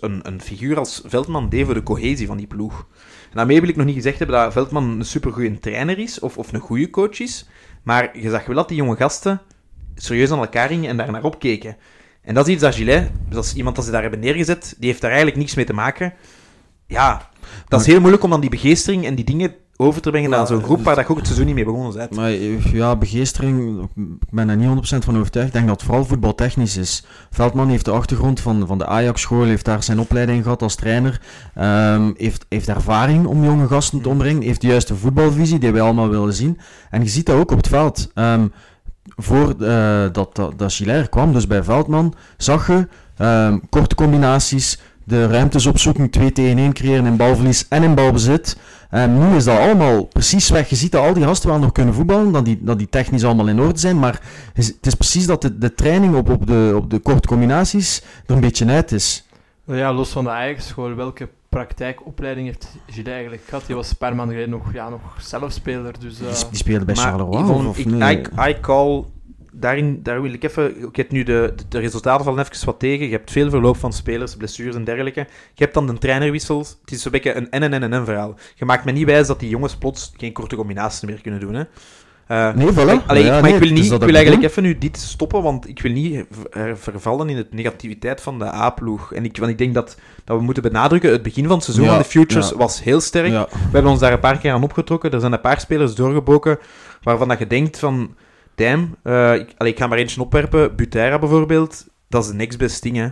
een, 0.00 0.20
een 0.22 0.40
figuur 0.40 0.78
als 0.78 1.02
Veldman 1.04 1.48
deed 1.48 1.64
voor 1.64 1.74
de 1.74 1.82
cohesie 1.82 2.26
van 2.26 2.36
die 2.36 2.46
ploeg. 2.46 2.86
En 3.30 3.36
daarmee 3.36 3.60
wil 3.60 3.68
ik 3.68 3.76
nog 3.76 3.86
niet 3.86 3.94
gezegd 3.94 4.18
hebben 4.18 4.36
dat 4.36 4.52
Veldman 4.52 4.84
een 4.90 5.04
supergoeie 5.04 5.58
trainer 5.58 5.98
is, 5.98 6.18
of, 6.18 6.38
of 6.38 6.52
een 6.52 6.60
goede 6.60 6.90
coach 6.90 7.20
is. 7.20 7.48
Maar 7.82 8.18
je 8.18 8.30
zag 8.30 8.46
wel 8.46 8.56
dat 8.56 8.68
die 8.68 8.76
jonge 8.76 8.96
gasten 8.96 9.40
serieus 9.96 10.30
aan 10.30 10.38
elkaar 10.38 10.68
gingen 10.68 10.90
en 10.90 10.96
daar 10.96 11.10
naar 11.10 11.24
opkeken. 11.24 11.76
En 12.22 12.34
dat 12.34 12.46
is 12.46 12.52
iets 12.52 12.62
dat 12.62 12.74
Gillet, 12.74 13.10
is 13.30 13.54
iemand 13.54 13.76
dat 13.76 13.84
ze 13.84 13.90
daar 13.90 14.02
hebben 14.02 14.20
neergezet, 14.20 14.74
die 14.78 14.88
heeft 14.88 15.00
daar 15.00 15.10
eigenlijk 15.10 15.40
niks 15.40 15.54
mee 15.54 15.64
te 15.64 15.72
maken. 15.72 16.12
Ja, 16.86 17.30
dat 17.68 17.80
is 17.80 17.86
heel 17.86 18.00
moeilijk 18.00 18.22
om 18.22 18.30
dan 18.30 18.40
die 18.40 18.50
begeestering 18.50 19.06
en 19.06 19.14
die 19.14 19.24
dingen 19.24 19.54
over 19.76 20.00
te 20.00 20.10
brengen 20.10 20.30
naar 20.30 20.46
zo'n 20.46 20.62
groep 20.62 20.84
waar 20.84 20.94
dat 20.94 21.04
je 21.04 21.10
ook 21.10 21.16
het 21.16 21.26
seizoen 21.26 21.46
niet 21.46 21.54
mee 21.54 21.64
begonnen 21.64 21.92
bent. 21.92 22.14
Maar 22.14 22.30
eh, 22.30 22.72
ja, 22.72 22.96
begeestering, 22.96 23.82
ik 23.94 24.30
ben 24.30 24.48
er 24.48 24.56
niet 24.56 24.94
100% 24.94 24.98
van 24.98 25.18
overtuigd. 25.18 25.48
Ik 25.48 25.54
denk 25.54 25.66
dat 25.66 25.76
het 25.76 25.86
vooral 25.86 26.04
voetbaltechnisch 26.04 26.76
is. 26.76 27.04
Veldman 27.30 27.68
heeft 27.68 27.84
de 27.84 27.90
achtergrond 27.90 28.40
van, 28.40 28.66
van 28.66 28.78
de 28.78 28.86
Ajax-school, 28.86 29.44
heeft 29.44 29.64
daar 29.64 29.82
zijn 29.82 29.98
opleiding 29.98 30.42
gehad 30.42 30.62
als 30.62 30.74
trainer. 30.74 31.20
ehm, 31.54 32.12
heeft, 32.16 32.46
heeft 32.48 32.68
ervaring 32.68 33.26
om 33.26 33.44
jonge 33.44 33.66
gasten 33.66 34.00
te 34.00 34.08
ombrengen. 34.08 34.42
Heeft 34.42 34.60
de 34.60 34.66
juiste 34.66 34.96
voetbalvisie 34.96 35.58
die 35.58 35.72
wij 35.72 35.82
allemaal 35.82 36.08
willen 36.08 36.34
zien. 36.34 36.58
En 36.90 37.02
je 37.02 37.08
ziet 37.08 37.26
dat 37.26 37.36
ook 37.36 37.50
op 37.50 37.56
het 37.56 37.68
veld. 37.68 38.10
Ehm 38.14 38.46
voor 39.16 39.54
eh, 39.60 40.02
dat, 40.12 40.36
dat, 40.56 41.08
kwam, 41.10 41.32
dus 41.32 41.46
bij 41.46 41.62
Veldman, 41.62 42.14
zag 42.36 42.66
je 42.66 42.88
ehm, 43.16 43.58
korte 43.70 43.94
combinaties, 43.94 44.78
de 45.04 45.26
ruimtes 45.26 45.66
opzoeken, 45.66 46.10
2 46.10 46.32
tegen 46.32 46.58
1 46.58 46.72
creëren 46.72 47.06
in 47.06 47.16
balverlies 47.16 47.68
en 47.68 47.82
in 47.82 47.94
balbezit. 47.94 48.58
En 48.90 49.18
nu 49.18 49.36
is 49.36 49.44
dat 49.44 49.58
allemaal 49.58 50.04
precies 50.04 50.48
weg. 50.48 50.68
Je 50.68 50.76
ziet 50.76 50.92
dat 50.92 51.04
al 51.04 51.12
die 51.12 51.24
gasten 51.24 51.48
wel 51.48 51.58
nog 51.58 51.72
kunnen 51.72 51.94
voetballen, 51.94 52.32
dat 52.32 52.44
die, 52.44 52.58
dat 52.62 52.78
die 52.78 52.88
technisch 52.88 53.24
allemaal 53.24 53.48
in 53.48 53.60
orde 53.60 53.78
zijn, 53.78 53.98
maar 53.98 54.20
het 54.54 54.76
is 54.80 54.94
precies 54.94 55.26
dat 55.26 55.42
de, 55.42 55.58
de 55.58 55.74
training 55.74 56.14
op, 56.14 56.30
op, 56.30 56.46
de, 56.46 56.72
op 56.76 56.90
de 56.90 56.98
korte 56.98 57.28
combinaties 57.28 58.02
er 58.26 58.34
een 58.34 58.40
beetje 58.40 58.66
uit 58.66 58.92
is. 58.92 59.26
Ja, 59.64 59.92
los 59.92 60.10
van 60.10 60.24
de 60.24 60.30
Ajax-school, 60.30 60.94
welke 60.94 61.28
praktijkopleiding 61.56 62.46
heeft 62.46 62.76
Gilles 62.86 63.12
eigenlijk 63.12 63.42
gehad? 63.48 63.66
Die 63.66 63.74
was 63.76 63.90
een 63.90 63.96
paar 63.96 64.14
maanden 64.14 64.34
geleden 64.34 64.58
nog, 64.58 64.72
ja, 64.72 64.88
nog 64.88 65.16
zelfspeler, 65.20 66.00
dus... 66.00 66.20
eh, 66.20 66.26
Die, 66.26 66.48
die 66.48 66.58
speelde 66.58 66.84
bij 66.84 66.94
Charleroi, 66.94 67.42
Yvonne, 67.42 67.68
of, 67.68 67.78
ik, 67.78 67.86
nee? 67.86 68.16
I, 68.16 68.48
I 68.48 68.60
call... 68.60 69.04
Daarin, 69.52 70.02
daar 70.02 70.22
wil 70.22 70.32
ik 70.32 70.44
even... 70.44 70.82
Ik 70.88 70.96
heb 70.96 71.10
nu 71.10 71.22
de, 71.22 71.52
de, 71.56 71.68
de 71.68 71.78
resultaten 71.78 72.24
vallen 72.24 72.44
even 72.44 72.66
wat 72.66 72.78
tegen. 72.78 73.06
Je 73.06 73.12
hebt 73.12 73.30
veel 73.30 73.50
verloop 73.50 73.76
van 73.76 73.92
spelers, 73.92 74.36
blessures 74.36 74.74
en 74.74 74.84
dergelijke. 74.84 75.20
Je 75.54 75.62
hebt 75.62 75.74
dan 75.74 75.86
de 75.86 75.98
trainerwissels. 75.98 76.78
Het 76.80 76.90
is 76.90 77.02
zo'n 77.02 77.12
beetje 77.12 77.34
een 77.34 77.48
N-N-N-N 77.50 78.04
verhaal. 78.04 78.34
Je 78.54 78.64
maakt 78.64 78.84
me 78.84 78.92
niet 78.92 79.06
wijs 79.06 79.26
dat 79.26 79.40
die 79.40 79.48
jongens 79.48 79.76
plots 79.76 80.12
geen 80.16 80.32
korte 80.32 80.56
combinaties 80.56 81.00
meer 81.00 81.20
kunnen 81.20 81.40
doen. 81.40 81.54
Hè. 81.54 81.62
Eh, 82.26 82.54
Nee, 82.54 82.72
voilà. 82.72 83.06
allee, 83.06 83.24
Ja, 83.24 83.32
maar 83.32 83.42
nee, 83.42 83.54
ik 83.54 83.58
wil, 83.58 83.70
niet, 83.72 83.92
ik 83.92 84.00
wil 84.00 84.14
eigenlijk 84.14 84.44
even 84.44 84.62
nu 84.62 84.78
dit 84.78 84.96
stoppen, 84.96 85.42
want 85.42 85.68
ik 85.68 85.80
wil 85.80 85.92
niet 85.92 86.24
er 86.50 86.78
vervallen 86.78 87.28
in 87.28 87.36
de 87.36 87.46
negativiteit 87.50 88.20
van 88.20 88.38
de 88.38 88.44
A-ploeg. 88.44 89.12
En 89.12 89.24
ik, 89.24 89.36
want 89.36 89.50
ik 89.50 89.58
denk 89.58 89.74
dat, 89.74 89.96
dat 90.24 90.36
we 90.36 90.42
moeten 90.42 90.62
benadrukken, 90.62 91.10
het 91.10 91.22
begin 91.22 91.44
van 91.44 91.54
het 91.54 91.64
seizoen 91.64 91.84
Ja, 91.84 91.90
van 91.90 92.02
de 92.02 92.08
Futures 92.08 92.48
ja. 92.50 92.56
was 92.56 92.82
heel 92.82 93.00
sterk. 93.00 93.30
We 93.30 93.46
hebben 93.72 93.90
ons 93.90 94.00
daar 94.00 94.12
een 94.12 94.18
paar 94.18 94.38
keer 94.38 94.52
aan 94.52 94.62
opgetrokken. 94.62 95.10
Er 95.10 95.20
zijn 95.20 95.32
een 95.32 95.40
paar 95.40 95.60
spelers 95.60 95.94
doorgebroken 95.94 96.58
waarvan 97.02 97.28
dat 97.28 97.38
je 97.38 97.46
denkt 97.46 97.78
van... 97.78 98.14
Damn, 98.54 98.96
eh, 99.02 99.34
ik, 99.34 99.54
allee, 99.56 99.72
ik 99.72 99.78
ga 99.78 99.86
maar 99.86 99.98
eentje 99.98 100.20
opwerpen. 100.20 100.76
Butera 100.76 101.18
bijvoorbeeld, 101.18 101.86
dat 102.08 102.22
is 102.24 102.30
de 102.30 102.34
next 102.36 102.58
best 102.58 102.82
thing, 102.82 102.96
hè. 102.96 103.08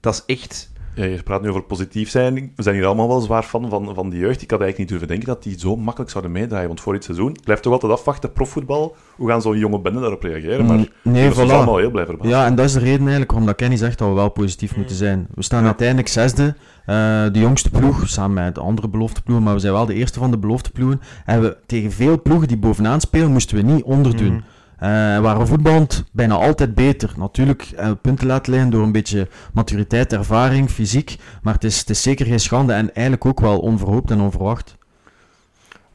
Dat 0.00 0.14
is 0.14 0.36
echt... 0.36 0.70
Ja, 0.96 1.04
je 1.04 1.22
praat 1.22 1.42
nu 1.42 1.48
over 1.48 1.62
positief 1.62 2.10
zijn. 2.10 2.34
We 2.54 2.62
zijn 2.62 2.74
hier 2.74 2.84
allemaal 2.86 3.08
wel 3.08 3.20
zwaar 3.20 3.42
fan 3.42 3.68
van, 3.68 3.94
van 3.94 4.10
die 4.10 4.18
jeugd. 4.20 4.42
Ik 4.42 4.50
had 4.50 4.60
eigenlijk 4.60 4.78
niet 4.78 4.88
durven 4.88 5.08
denken 5.08 5.26
dat 5.26 5.42
die 5.42 5.58
zo 5.58 5.76
makkelijk 5.76 6.10
zouden 6.10 6.32
meedraaien. 6.32 6.66
Want 6.66 6.80
voor 6.80 6.92
dit 6.92 7.04
seizoen 7.04 7.36
blijft 7.44 7.62
toch 7.62 7.72
altijd 7.72 7.92
afwachten, 7.92 8.32
profvoetbal. 8.32 8.96
Hoe 9.16 9.28
gaan 9.28 9.42
zo'n 9.42 9.58
jonge 9.58 9.80
bende 9.80 10.00
daarop 10.00 10.22
reageren? 10.22 10.66
Maar 10.66 10.76
Mm, 10.76 10.86
nee, 11.02 11.28
is 11.28 11.34
voilà. 11.34 11.38
allemaal 11.38 11.76
heel 11.76 11.90
blij 11.90 12.04
verbaasd. 12.06 12.30
Ja, 12.30 12.46
en 12.46 12.54
dat 12.54 12.64
is 12.64 12.72
de 12.72 12.78
reden 12.78 13.00
eigenlijk 13.00 13.30
waarom 13.30 13.46
dat 13.48 13.56
Kenny 13.56 13.76
zegt 13.76 13.98
dat 13.98 14.08
we 14.08 14.14
wel 14.14 14.28
positief 14.30 14.76
moeten 14.76 14.96
zijn. 14.96 15.26
We 15.34 15.42
staan 15.42 15.64
uiteindelijk 15.64 16.08
zesde, 16.08 16.54
eh, 16.86 16.96
de 17.32 17.38
jongste 17.38 17.70
ploeg, 17.70 18.08
samen 18.08 18.44
met 18.44 18.54
de 18.54 18.60
andere 18.60 18.88
belofteploegen, 18.88 19.44
maar 19.44 19.54
we 19.54 19.60
zijn 19.60 19.72
wel 19.72 19.86
de 19.86 19.94
eerste 19.94 20.18
van 20.18 20.30
de 20.30 20.38
belofteploegen. 20.38 21.00
En 21.24 21.40
we, 21.40 21.56
tegen 21.66 21.92
veel 21.92 22.22
ploegen 22.22 22.48
die 22.48 22.56
bovenaan 22.58 23.00
spelen, 23.00 23.30
moesten 23.32 23.56
we 23.56 23.62
niet 23.62 23.82
onderdoen. 23.84 24.32
Mhm. 24.32 24.40
Eh, 24.76 24.88
waren 25.18 25.46
voetballend 25.46 26.04
bijna 26.12 26.34
altijd 26.34 26.74
beter. 26.74 27.12
Natuurlijk 27.16 27.62
eh, 27.62 27.90
punten 28.02 28.26
laten 28.26 28.52
liggen 28.52 28.70
door 28.70 28.82
een 28.82 28.92
beetje 28.92 29.28
maturiteit, 29.52 30.12
ervaring, 30.12 30.70
fysiek. 30.70 31.16
Maar 31.42 31.54
het 31.54 31.64
is, 31.64 31.78
het 31.78 31.90
is 31.90 32.02
zeker 32.02 32.26
geen 32.26 32.40
schande 32.40 32.72
en 32.72 32.94
eigenlijk 32.94 33.24
ook 33.26 33.40
wel 33.40 33.58
onverhoopt 33.58 34.10
en 34.10 34.20
onverwacht. 34.20 34.76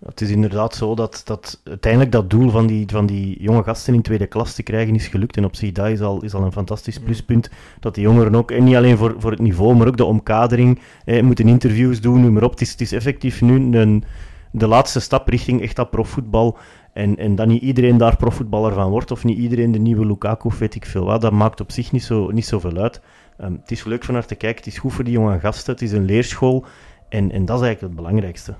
Het 0.05 0.21
is 0.21 0.29
inderdaad 0.29 0.75
zo 0.75 0.95
dat, 0.95 1.21
dat 1.25 1.61
uiteindelijk 1.63 2.11
dat 2.11 2.29
doel 2.29 2.49
van 2.49 2.67
die, 2.67 2.85
van 2.87 3.05
die 3.05 3.41
jonge 3.41 3.63
gasten 3.63 3.93
in 3.93 4.01
tweede 4.01 4.27
klas 4.27 4.53
te 4.53 4.63
krijgen 4.63 4.95
is 4.95 5.07
gelukt. 5.07 5.37
En 5.37 5.45
op 5.45 5.55
zich 5.55 5.71
dat 5.71 5.87
is 5.87 6.01
al, 6.01 6.23
is 6.23 6.33
al 6.33 6.43
een 6.43 6.51
fantastisch 6.51 6.99
pluspunt. 6.99 7.49
Dat 7.79 7.95
die 7.95 8.03
jongeren 8.03 8.35
ook, 8.35 8.51
en 8.51 8.63
niet 8.63 8.75
alleen 8.75 8.97
voor, 8.97 9.15
voor 9.17 9.31
het 9.31 9.39
niveau, 9.39 9.75
maar 9.75 9.87
ook 9.87 9.97
de 9.97 10.05
omkadering, 10.05 10.79
eh, 11.05 11.23
moeten 11.23 11.47
interviews 11.47 12.01
doen, 12.01 12.21
noem 12.21 12.33
maar 12.33 12.43
op. 12.43 12.51
Het 12.51 12.61
is, 12.61 12.71
het 12.71 12.81
is 12.81 12.91
effectief 12.91 13.41
nu 13.41 13.77
een, 13.77 14.03
de 14.51 14.67
laatste 14.67 14.99
stap 14.99 15.27
richting 15.27 15.61
echt 15.61 15.75
dat 15.75 15.89
profvoetbal. 15.89 16.57
En, 16.93 17.17
en 17.17 17.35
dat 17.35 17.47
niet 17.47 17.61
iedereen 17.61 17.97
daar 17.97 18.15
profvoetballer 18.17 18.73
van 18.73 18.89
wordt, 18.89 19.11
of 19.11 19.23
niet 19.23 19.37
iedereen 19.37 19.71
de 19.71 19.79
nieuwe 19.79 20.05
Lukaku, 20.05 20.49
weet 20.59 20.75
ik 20.75 20.85
veel 20.85 21.05
wat, 21.05 21.21
dat 21.21 21.31
maakt 21.31 21.61
op 21.61 21.71
zich 21.71 21.91
niet, 21.91 22.03
zo, 22.03 22.31
niet 22.31 22.45
zoveel 22.45 22.77
uit. 22.77 23.01
Ehm, 23.37 23.51
het 23.51 23.71
is 23.71 23.83
leuk 23.83 24.03
van 24.03 24.13
naar 24.13 24.25
te 24.25 24.35
kijken, 24.35 24.63
het 24.63 24.73
is 24.73 24.79
goed 24.79 24.93
voor 24.93 25.03
die 25.03 25.13
jonge 25.13 25.39
gasten, 25.39 25.73
het 25.73 25.81
is 25.81 25.91
een 25.91 26.05
leerschool. 26.05 26.65
En, 27.09 27.31
en 27.31 27.45
dat 27.45 27.59
is 27.59 27.65
eigenlijk 27.65 27.93
het 27.93 27.95
belangrijkste. 28.05 28.53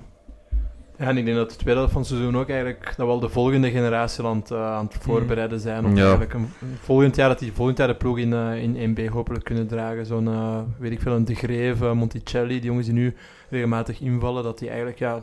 Ja, 0.98 1.08
en 1.08 1.16
ik 1.16 1.24
denk 1.24 1.36
dat 1.36 1.50
de 1.50 1.56
tweede 1.56 1.78
helft 1.78 1.92
van 1.92 2.02
het 2.02 2.10
seizoen 2.10 2.36
ook 2.36 2.48
eigenlijk 2.48 2.94
dat 2.96 3.06
wel 3.06 3.20
de 3.20 3.28
volgende 3.28 3.70
generatie 3.70 4.24
aan 4.24 4.36
het, 4.36 4.50
eh, 4.50 4.72
aan 4.74 4.84
het 4.84 4.96
voorbereiden 5.00 5.60
zijn. 5.60 5.84
Op 5.86 5.96
Ja. 5.96 6.00
eigenlijk 6.02 6.34
een, 6.34 6.48
volgend 6.80 7.16
jaar 7.16 7.28
dat 7.28 7.38
die 7.38 7.52
volgend 7.52 7.78
jaar 7.78 7.86
de 7.88 7.94
ploeg 7.96 8.18
in, 8.18 8.32
eh, 8.32 8.62
in 8.62 8.76
1B 8.76 9.08
hopelijk 9.08 9.44
kunnen 9.44 9.66
dragen. 9.66 10.06
Zo'n, 10.06 10.28
eh, 10.28 10.58
weet 10.78 10.92
ik 10.92 11.00
veel, 11.00 11.12
een 11.12 11.24
De 11.24 11.34
Greef, 11.34 11.82
eh, 11.82 11.92
Monticelli, 11.92 12.54
die 12.54 12.64
jongens 12.64 12.86
die 12.86 12.94
nu 12.94 13.14
regelmatig 13.50 14.00
invallen, 14.00 14.42
dat 14.42 14.58
die 14.58 14.68
eigenlijk, 14.68 14.98
ja, 14.98 15.20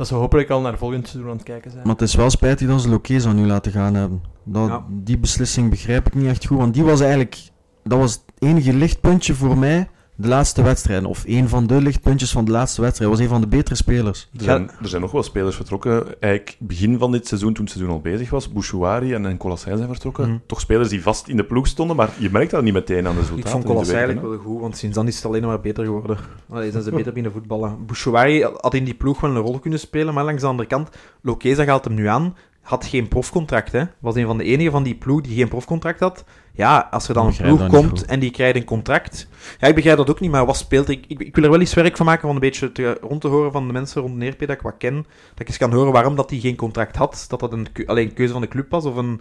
dat 0.00 0.08
ze 0.08 0.14
hopelijk 0.14 0.50
al 0.50 0.60
naar 0.60 0.78
volgend 0.78 1.08
seizoen 1.08 1.30
aan 1.30 1.36
het 1.36 1.46
kijken 1.46 1.70
zijn. 1.70 1.82
Maar 1.82 1.92
het 1.92 2.02
is 2.02 2.14
wel 2.14 2.30
spijtig 2.30 2.68
dat 2.68 2.80
ze 2.80 2.88
Lokeza 2.88 3.32
nu 3.32 3.46
laten 3.46 3.72
gaan 3.72 3.94
hebben. 3.94 4.22
Dat, 4.44 4.68
Ja. 4.68 4.84
Die 4.88 5.18
beslissing 5.18 5.70
begrijp 5.70 6.06
ik 6.06 6.14
niet 6.14 6.26
echt 6.26 6.46
goed, 6.46 6.58
want 6.58 6.74
die 6.74 6.84
was 6.84 7.00
eigenlijk... 7.00 7.36
Dat 7.82 7.98
was 7.98 8.12
het 8.12 8.22
enige 8.38 8.72
lichtpuntje 8.72 9.34
voor 9.34 9.58
mij 9.58 9.88
de 10.20 10.28
laatste 10.28 10.62
wedstrijd. 10.62 11.04
Of 11.04 11.24
een 11.26 11.48
van 11.48 11.66
de 11.66 11.80
lichtpuntjes 11.80 12.30
van 12.30 12.44
de 12.44 12.50
laatste 12.50 12.80
wedstrijd. 12.80 13.10
was 13.10 13.20
een 13.20 13.28
van 13.28 13.40
de 13.40 13.46
betere 13.46 13.74
spelers. 13.74 14.28
Er 14.36 14.44
zijn, 14.44 14.70
er 14.82 14.88
zijn 14.88 15.02
nog 15.02 15.12
wel 15.12 15.22
spelers 15.22 15.56
vertrokken. 15.56 16.20
Eigenlijk 16.20 16.56
begin 16.58 16.98
van 16.98 17.12
dit 17.12 17.26
seizoen, 17.26 17.52
toen 17.52 17.64
het 17.64 17.72
seizoen 17.72 17.94
al 17.94 18.00
bezig 18.00 18.30
was, 18.30 18.52
Bouchouari 18.52 19.14
en, 19.14 19.26
en 19.26 19.58
zijn 19.58 19.86
vertrokken. 19.86 20.28
Mhm. 20.28 20.38
Toch 20.46 20.60
spelers 20.60 20.88
die 20.88 21.02
vast 21.02 21.28
in 21.28 21.36
de 21.36 21.44
ploeg 21.44 21.66
stonden, 21.66 21.96
maar 21.96 22.10
je 22.18 22.30
merkt 22.30 22.50
dat 22.50 22.62
niet 22.62 22.72
meteen 22.72 23.06
aan 23.06 23.14
de 23.14 23.20
resultaten. 23.20 23.44
Ik 23.44 23.50
vond 23.50 23.64
in 23.64 23.68
de 23.68 23.74
Colas 23.74 23.86
weken, 23.86 24.04
eigenlijk 24.04 24.34
wel 24.34 24.52
goed, 24.52 24.60
want 24.60 24.76
sinds 24.76 24.96
dan 24.96 25.06
is 25.06 25.16
het 25.16 25.24
alleen 25.24 25.42
maar 25.42 25.60
beter 25.60 25.84
geworden. 25.84 26.16
Allee, 26.48 26.70
zijn 26.70 26.82
ze 26.82 26.90
beter 26.90 27.12
binnen 27.12 27.32
voetballen. 27.32 27.86
Bouchouari 27.86 28.42
had 28.42 28.74
in 28.74 28.84
die 28.84 28.94
ploeg 28.94 29.20
wel 29.20 29.30
een 29.30 29.36
rol 29.36 29.58
kunnen 29.58 29.78
spelen, 29.78 30.14
maar 30.14 30.24
langs 30.24 30.42
de 30.42 30.48
andere 30.48 30.68
kant, 30.68 30.88
Lokeza 31.22 31.64
gaat 31.64 31.84
hem 31.84 31.94
nu 31.94 32.06
aan, 32.06 32.36
had 32.62 32.86
geen 32.86 33.08
profcontract. 33.08 33.72
Hè. 33.72 33.84
Was 33.98 34.14
een 34.14 34.26
van 34.26 34.38
de 34.38 34.44
enigen 34.44 34.72
van 34.72 34.82
die 34.82 34.94
ploeg 34.94 35.20
die 35.20 35.36
geen 35.36 35.48
profcontract 35.48 36.00
had. 36.00 36.24
Ja, 36.52 36.88
als 36.90 37.08
er 37.08 37.14
dan 37.14 37.26
een 37.26 37.36
ploeg 37.36 37.60
niet 37.60 37.70
komt 37.70 38.04
en 38.04 38.20
die 38.20 38.30
krijgt 38.30 38.56
een 38.56 38.64
contract. 38.64 39.28
Ja, 39.58 39.68
ik 39.68 39.74
begrijp 39.74 39.96
dat 39.96 40.10
ook 40.10 40.20
niet, 40.20 40.30
maar 40.30 40.46
wat 40.46 40.56
speelt 40.56 40.88
ik? 40.88 41.04
Ik, 41.08 41.20
ik 41.20 41.34
wil 41.34 41.44
er 41.44 41.50
wel 41.50 41.60
eens 41.60 41.74
werk 41.74 41.96
van 41.96 42.06
maken 42.06 42.28
om 42.28 42.34
een 42.34 42.40
beetje 42.40 42.72
te, 42.72 42.98
rond 43.00 43.20
te 43.20 43.28
horen 43.28 43.52
van 43.52 43.66
de 43.66 43.72
mensen 43.72 44.02
rond 44.02 44.16
Neerpe 44.16 44.46
dat 44.46 44.56
ik 44.56 44.62
wat 44.62 44.76
ken. 44.78 44.94
Dat 45.30 45.40
ik 45.40 45.48
eens 45.48 45.56
kan 45.56 45.72
horen 45.72 45.92
waarom 45.92 46.16
dat 46.16 46.30
hij 46.30 46.38
geen 46.38 46.56
contract 46.56 46.96
had. 46.96 47.24
Dat 47.28 47.40
dat 47.40 47.52
een, 47.52 47.66
alleen 47.86 48.08
een 48.08 48.14
keuze 48.14 48.32
van 48.32 48.42
de 48.42 48.48
club 48.48 48.70
was 48.70 48.84
of 48.84 48.96
een... 48.96 49.20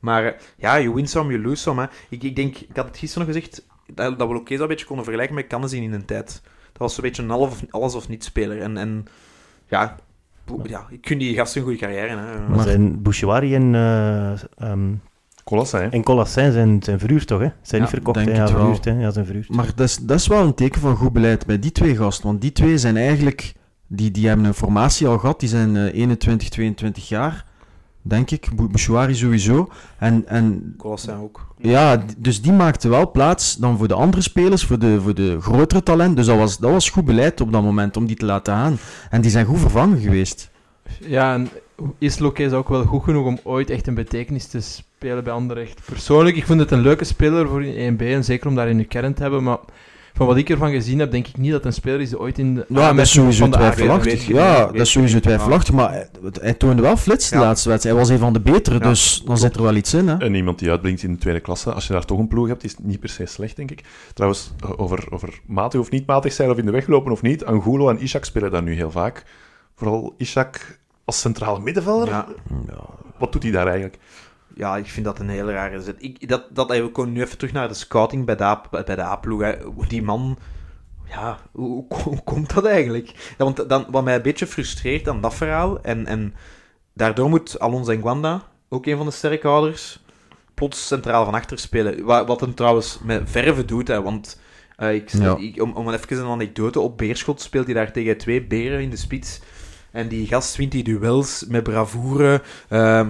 Maar 0.00 0.36
ja, 0.56 0.80
you 0.80 0.94
win 0.94 1.08
some, 1.08 1.32
you 1.32 1.42
lose 1.42 1.62
some. 1.62 1.80
Hè. 1.80 1.86
Ik, 2.08 2.22
ik 2.22 2.36
denk, 2.36 2.56
ik 2.56 2.76
had 2.76 2.86
het 2.86 2.98
gisteren 2.98 3.26
nog 3.26 3.36
gezegd, 3.36 3.66
dat, 3.94 4.18
dat 4.18 4.28
we 4.28 4.34
Lokeza 4.34 4.62
een 4.62 4.68
beetje 4.68 4.86
konden 4.86 5.04
vergelijken 5.04 5.36
met 5.36 5.46
Kannezien 5.46 5.82
in 5.82 5.92
een 5.92 6.04
tijd. 6.04 6.40
Dat 6.72 6.78
was 6.78 6.94
zo'n 6.94 7.04
beetje 7.04 7.22
een 7.22 7.30
half, 7.30 7.62
alles 7.70 7.94
of 7.94 8.08
niets 8.08 8.26
speler. 8.26 8.60
En, 8.60 8.76
en 8.76 9.06
ja, 9.68 9.96
ja, 10.62 10.86
ik 10.90 11.06
gun 11.06 11.18
die 11.18 11.34
gast 11.34 11.56
een 11.56 11.62
goede 11.62 11.78
carrière. 11.78 12.16
Hè. 12.16 12.48
Maar 12.48 12.64
zijn 12.64 13.02
Bouchouari 13.02 13.54
en, 13.54 13.74
eh 13.74 14.30
ehm 14.58 14.92
Colassijn. 15.44 15.90
en 15.90 16.02
Colassin 16.02 16.52
zijn, 16.52 16.82
zijn 16.82 16.98
verhuurd 16.98 17.26
toch? 17.26 17.40
Hè? 17.40 17.48
Zijn 17.62 17.80
Ja, 17.80 17.80
niet 17.80 17.88
verkocht, 17.88 18.24
hè? 18.24 18.32
Ja, 18.32 18.48
verhuurd, 18.48 18.84
hè? 18.84 18.92
Ja, 18.92 19.10
zijn 19.10 19.24
verhuurd. 19.24 19.48
Maar 19.48 19.66
dat 19.74 19.86
is, 19.88 19.96
dat 19.96 20.18
is 20.18 20.26
wel 20.26 20.46
een 20.46 20.54
teken 20.54 20.80
van 20.80 20.96
goed 20.96 21.12
beleid 21.12 21.46
bij 21.46 21.58
die 21.58 21.72
twee 21.72 21.96
gasten. 21.96 22.26
Want 22.26 22.40
die 22.40 22.52
twee 22.52 22.78
zijn 22.78 22.96
eigenlijk... 22.96 23.52
Die, 23.86 24.10
die 24.10 24.28
hebben 24.28 24.46
een 24.46 24.54
formatie 24.54 25.06
al 25.06 25.18
gehad. 25.18 25.40
Die 25.40 25.48
zijn 25.48 25.76
eh, 25.76 25.94
21, 25.94 26.48
22 26.48 27.08
jaar. 27.08 27.44
Denk 28.02 28.30
ik. 28.30 28.48
Bou- 28.54 28.68
Bouchouari 28.68 29.14
sowieso. 29.14 29.68
En, 29.98 30.24
en 30.26 30.74
ook. 31.20 31.46
Ja, 31.58 32.04
dus 32.18 32.42
die 32.42 32.52
maakte 32.52 32.88
wel 32.88 33.10
plaats 33.10 33.56
dan 33.56 33.78
voor 33.78 33.88
de 33.88 33.94
andere 33.94 34.22
spelers, 34.22 34.64
voor 34.64 34.78
de, 34.78 35.00
voor 35.00 35.14
de 35.14 35.40
grotere 35.40 35.82
talent. 35.82 36.16
Dus 36.16 36.26
dat 36.26 36.38
was, 36.38 36.58
dat 36.58 36.70
was 36.70 36.90
goed 36.90 37.04
beleid 37.04 37.40
op 37.40 37.52
dat 37.52 37.62
moment 37.62 37.96
om 37.96 38.06
die 38.06 38.16
te 38.16 38.24
laten 38.24 38.54
gaan. 38.54 38.78
En 39.10 39.20
die 39.20 39.30
zijn 39.30 39.46
goed 39.46 39.58
vervangen 39.60 39.98
geweest. 40.00 40.50
Ja, 41.00 41.32
en 41.34 41.48
is 41.98 42.18
Lokeza 42.18 42.56
ook 42.56 42.68
wel 42.68 42.84
goed 42.84 43.02
genoeg 43.02 43.26
om 43.26 43.38
ooit 43.42 43.70
echt 43.70 43.86
een 43.86 43.94
betekenis 43.94 44.46
te 44.46 44.60
spelen 44.60 45.24
bij 45.24 45.32
Anderlecht? 45.32 45.80
Persoonlijk, 45.84 46.36
ik 46.36 46.46
vind 46.46 46.60
het 46.60 46.70
een 46.70 46.80
leuke 46.80 47.04
speler 47.04 47.48
voor 47.48 47.64
in 47.64 47.94
1B, 47.96 48.00
en 48.02 48.24
zeker 48.24 48.48
om 48.48 48.54
daar 48.54 48.68
in 48.68 48.76
de 48.76 48.84
kern 48.84 49.14
te 49.14 49.22
hebben, 49.22 49.42
maar 49.42 49.58
van 50.12 50.26
wat 50.26 50.36
ik 50.36 50.50
ervan 50.50 50.70
gezien 50.70 50.98
heb, 50.98 51.10
denk 51.10 51.26
ik 51.26 51.36
niet 51.36 51.50
dat 51.52 51.64
een 51.64 51.72
speler 51.72 52.00
is 52.00 52.08
die 52.08 52.18
ooit 52.18 52.38
in 52.38 52.54
de 52.54 52.64
Ja, 52.68 52.92
dat 52.92 52.98
is 53.04 53.12
sowieso 53.12 53.48
twijfelachtig. 53.48 54.26
Ja, 54.26 54.64
dat 54.66 54.74
is 54.74 54.90
sowieso 54.90 55.20
twijfelachtig. 55.20 55.74
Maar 55.74 55.90
hij, 55.90 56.08
hij 56.40 56.54
toonde 56.54 56.82
wel 56.82 56.96
flits 56.96 57.28
de 57.28 57.36
Ja. 57.36 57.42
laatste 57.42 57.68
wedstrijd. 57.68 57.96
Hij 57.96 58.04
was 58.06 58.14
een 58.14 58.22
van 58.24 58.32
de 58.32 58.40
betere, 58.40 58.78
Ja, 58.78 58.88
dus 58.88 59.22
dan 59.26 59.38
zit 59.38 59.56
er 59.56 59.62
wel 59.62 59.74
iets 59.74 59.94
in. 59.94 60.08
Hè? 60.08 60.16
En 60.16 60.34
iemand 60.34 60.58
die 60.58 60.70
uitblinkt 60.70 61.02
in 61.02 61.12
de 61.12 61.18
tweede 61.18 61.40
klasse, 61.40 61.72
als 61.72 61.86
je 61.86 61.92
daar 61.92 62.04
toch 62.04 62.18
een 62.18 62.28
ploeg 62.28 62.48
hebt, 62.48 62.64
is 62.64 62.70
het 62.70 62.84
niet 62.84 63.00
per 63.00 63.08
se 63.08 63.26
slecht, 63.26 63.56
denk 63.56 63.70
ik. 63.70 63.84
Trouwens, 64.14 64.52
eh, 64.64 64.70
over, 64.76 65.06
over 65.10 65.40
matig 65.46 65.80
of 65.80 65.90
niet 65.90 66.06
matig 66.06 66.32
zijn 66.32 66.50
of 66.50 66.56
in 66.58 66.64
de 66.66 66.72
weg 66.72 66.86
lopen 66.86 67.12
of 67.12 67.22
niet, 67.22 67.44
Angulo 67.44 67.88
en 67.88 68.00
Ishak 68.00 68.24
spelen 68.24 68.50
daar 68.50 68.62
nu 68.62 68.74
heel 68.74 68.90
vaak. 68.90 69.24
Vooral 69.74 70.14
Ishak 70.16 70.78
als 71.04 71.20
centrale 71.20 71.60
middenvelder. 71.60 72.08
Ja. 72.08 72.26
Wat 73.18 73.32
doet 73.32 73.42
hij 73.42 73.52
daar 73.52 73.66
eigenlijk? 73.66 73.98
Ja, 74.60 74.76
ik 74.76 74.86
vind 74.86 75.04
dat 75.06 75.18
een 75.18 75.28
hele 75.28 75.52
rare 75.52 75.82
zet. 75.82 75.96
Ik, 75.98 76.28
dat, 76.28 76.42
dat, 76.50 76.68
we 76.68 76.88
komen 76.92 77.12
nu 77.12 77.22
even 77.22 77.38
terug 77.38 77.52
naar 77.52 77.68
de 77.68 77.74
scouting 77.74 78.24
bij 78.26 78.36
de, 78.36 78.56
bij 78.70 78.84
de 78.96 79.02
A-ploeg. 79.02 79.54
Die 79.88 80.02
man, 80.02 80.38
ja, 81.08 81.38
hoe, 81.52 81.86
komt 82.24 82.54
dat 82.54 82.64
eigenlijk? 82.64 83.34
Want 83.38 83.68
dan, 83.68 83.86
wat 83.90 84.04
mij 84.04 84.14
een 84.14 84.22
beetje 84.22 84.46
frustreert 84.46 85.08
aan 85.08 85.20
dat 85.20 85.34
verhaal, 85.34 85.80
en, 85.82 86.06
en 86.06 86.34
daardoor 86.94 87.28
moet 87.28 87.58
Alonso 87.60 87.92
Nguanda, 87.96 88.42
ook 88.68 88.86
een 88.86 88.96
van 88.96 89.06
de 89.06 89.12
sterkhouders, 89.12 90.00
plots 90.54 90.86
centraal 90.86 91.24
van 91.24 91.34
achter 91.34 91.58
spelen. 91.58 92.04
Wat, 92.04 92.26
wat 92.26 92.40
hem 92.40 92.54
trouwens 92.54 92.98
met 93.02 93.30
verve 93.30 93.64
doet, 93.64 93.88
hè, 93.88 94.02
want 94.02 94.40
eh, 94.76 94.94
ik, 94.94 95.10
Ja. 95.10 95.36
ik- 95.36 95.62
om, 95.62 95.72
om 95.72 95.90
even 95.90 96.18
een 96.18 96.26
anekdote, 96.30 96.80
op 96.80 96.98
Beerschot 96.98 97.40
speelt 97.40 97.64
hij 97.64 97.74
daar 97.74 97.92
tegen 97.92 98.18
twee 98.18 98.42
beren 98.46 98.80
in 98.80 98.90
de 98.90 98.96
spits. 98.96 99.40
En 99.90 100.08
die 100.08 100.26
gast 100.26 100.56
wint 100.56 100.72
die 100.72 100.84
duels 100.84 101.44
met 101.48 101.62
bravoure. 101.62 102.42
ehm, 102.68 103.08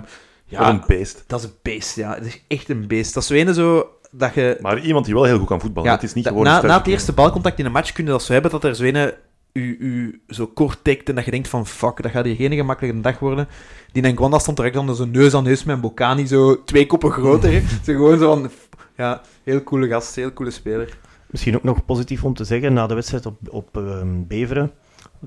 ja, 0.50 0.68
een 0.68 0.82
beest. 0.86 1.24
dat 1.26 1.40
is 1.40 1.44
een 1.46 1.54
beest, 1.62 1.96
ja. 1.96 2.14
Het 2.14 2.26
is 2.26 2.42
echt 2.48 2.68
een 2.68 2.86
beest. 2.86 3.14
Dat 3.14 3.22
is 3.22 3.28
zo 3.28 3.34
ene 3.34 3.54
zo 3.54 3.88
dat 4.10 4.34
je... 4.34 4.58
Maar 4.60 4.80
iemand 4.80 5.04
die 5.04 5.14
wel 5.14 5.24
heel 5.24 5.38
goed 5.38 5.46
kan 5.46 5.60
voetballen. 5.60 5.88
ja, 5.90 5.94
het 5.94 6.04
is 6.04 6.14
niet 6.14 6.26
gewoon 6.26 6.44
na, 6.44 6.62
na 6.62 6.78
het 6.78 6.86
eerste 6.86 7.12
balcontact 7.12 7.58
in 7.58 7.64
een 7.64 7.72
match 7.72 7.92
kun 7.92 8.04
je 8.04 8.10
dat 8.10 8.22
zo 8.22 8.32
hebben, 8.32 8.50
dat 8.50 8.64
er 8.64 8.74
zo 8.74 8.84
ene 8.84 9.18
u, 9.52 9.76
u 9.80 10.22
zo 10.28 10.46
kort 10.46 10.78
tikt 10.82 11.08
en 11.08 11.14
dat 11.14 11.24
je 11.24 11.30
denkt 11.30 11.48
van 11.48 11.66
fuck, 11.66 12.02
dat 12.02 12.10
gaat 12.10 12.24
hier 12.24 12.34
geen 12.34 12.52
gemakkelijke 12.52 13.00
dag 13.00 13.18
worden. 13.18 13.48
Die 13.92 14.02
Nkwanda 14.02 14.38
stond 14.38 14.56
direct 14.56 14.74
dan 14.74 14.96
zo 14.96 15.04
neus 15.04 15.34
aan 15.34 15.44
neus 15.44 15.64
met 15.64 15.74
een 15.74 15.80
Bocani, 15.80 16.26
zo 16.26 16.64
twee 16.64 16.86
koppen 16.86 17.10
groter. 17.10 17.62
zo 17.84 17.92
gewoon 17.92 18.18
zo 18.18 18.34
van... 18.34 18.50
Ja, 18.96 19.20
heel 19.44 19.62
coole 19.62 19.88
gast, 19.88 20.14
heel 20.14 20.32
coole 20.32 20.50
speler. 20.50 20.98
Misschien 21.26 21.56
ook 21.56 21.62
nog 21.62 21.84
positief 21.84 22.24
om 22.24 22.34
te 22.34 22.44
zeggen, 22.44 22.72
na 22.72 22.86
de 22.86 22.94
wedstrijd 22.94 23.26
op, 23.26 23.38
op 23.48 23.76
ehm, 23.76 24.26
Beveren 24.26 24.70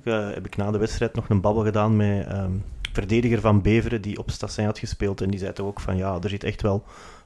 eh, 0.04 0.30
heb 0.34 0.46
ik 0.46 0.56
na 0.56 0.72
de 0.72 0.78
wedstrijd 0.78 1.16
nog 1.16 1.30
een 1.30 1.42
babbel 1.42 1.64
gedaan 1.64 1.96
met 1.96 2.28
ehm 2.28 2.52
verdediger 2.94 3.42
van 3.42 3.62
Beveren 3.62 4.02
die 4.02 4.18
op 4.18 4.32
Stassin 4.32 4.66
had 4.66 4.80
gespeeld. 4.80 5.22
En 5.22 5.30
die 5.30 5.40
zei 5.40 5.54
toch 5.54 5.68
ook 5.68 5.80
van 5.80 5.98
ja, 5.98 6.18
er 6.24 6.30
zit 6.30 6.44
echt 6.44 6.62
wel 6.62 6.84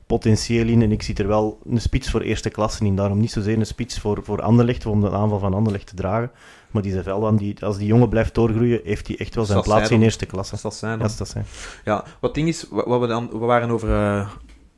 potentieel 0.07 0.67
in 0.67 0.81
en 0.81 0.91
ik 0.91 1.01
zie 1.01 1.15
er 1.15 1.27
wel 1.27 1.59
een 1.69 1.81
spits 1.81 2.09
voor 2.11 2.21
eerste 2.21 2.49
klasse 2.49 2.85
in. 2.85 2.95
Daarom 2.95 3.19
niet 3.19 3.31
zozeer 3.31 3.57
een 3.57 3.65
spits 3.65 3.99
voor, 3.99 4.19
voor 4.23 4.41
Anderlecht, 4.41 4.85
om 4.85 5.01
de 5.01 5.11
aanval 5.11 5.39
van 5.39 5.53
Anderlecht 5.53 5.87
te 5.87 5.95
dragen. 5.95 6.31
Maar 6.71 6.81
die 6.81 7.03
van 7.03 7.35
die, 7.37 7.65
als 7.65 7.77
die 7.77 7.87
jongen 7.87 8.09
blijft 8.09 8.35
doorgroeien, 8.35 8.81
heeft 8.83 9.07
hij 9.07 9.17
echt 9.17 9.35
wel 9.35 9.45
zijn 9.45 9.57
plaats 9.61 9.89
in 9.91 10.01
eerste 10.03 10.25
klasse. 10.25 10.57
Dat 10.61 10.73
is 10.73 11.17
dat. 11.17 11.33
Ja. 11.35 11.43
Ja, 11.85 12.05
wat 12.19 12.33
ding 12.35 12.47
is, 12.47 12.65
wa- 12.69 12.87
wat 12.87 12.99
we, 12.99 13.07
dan, 13.07 13.29
we 13.31 13.37
waren 13.37 13.69
over 13.69 13.89
eh 13.93 14.29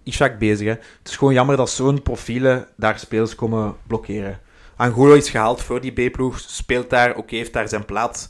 Ishak 0.03 0.39
bezig. 0.39 0.65
Hè. 0.67 0.71
Het 0.73 0.81
is 1.03 1.17
gewoon 1.17 1.33
jammer 1.33 1.57
dat 1.57 1.69
zo'n 1.69 2.01
profielen 2.01 2.67
daar 2.77 2.99
spelers 2.99 3.35
komen 3.35 3.75
blokkeren. 3.87 4.39
Angulo 4.75 5.13
is 5.13 5.29
gehaald 5.29 5.61
voor 5.61 5.81
die 5.81 5.91
B-ploeg, 6.09 6.39
speelt 6.39 6.89
daar, 6.89 7.15
oké, 7.15 7.35
heeft 7.35 7.53
daar 7.53 7.69
zijn 7.69 7.85
plaats. 7.85 8.29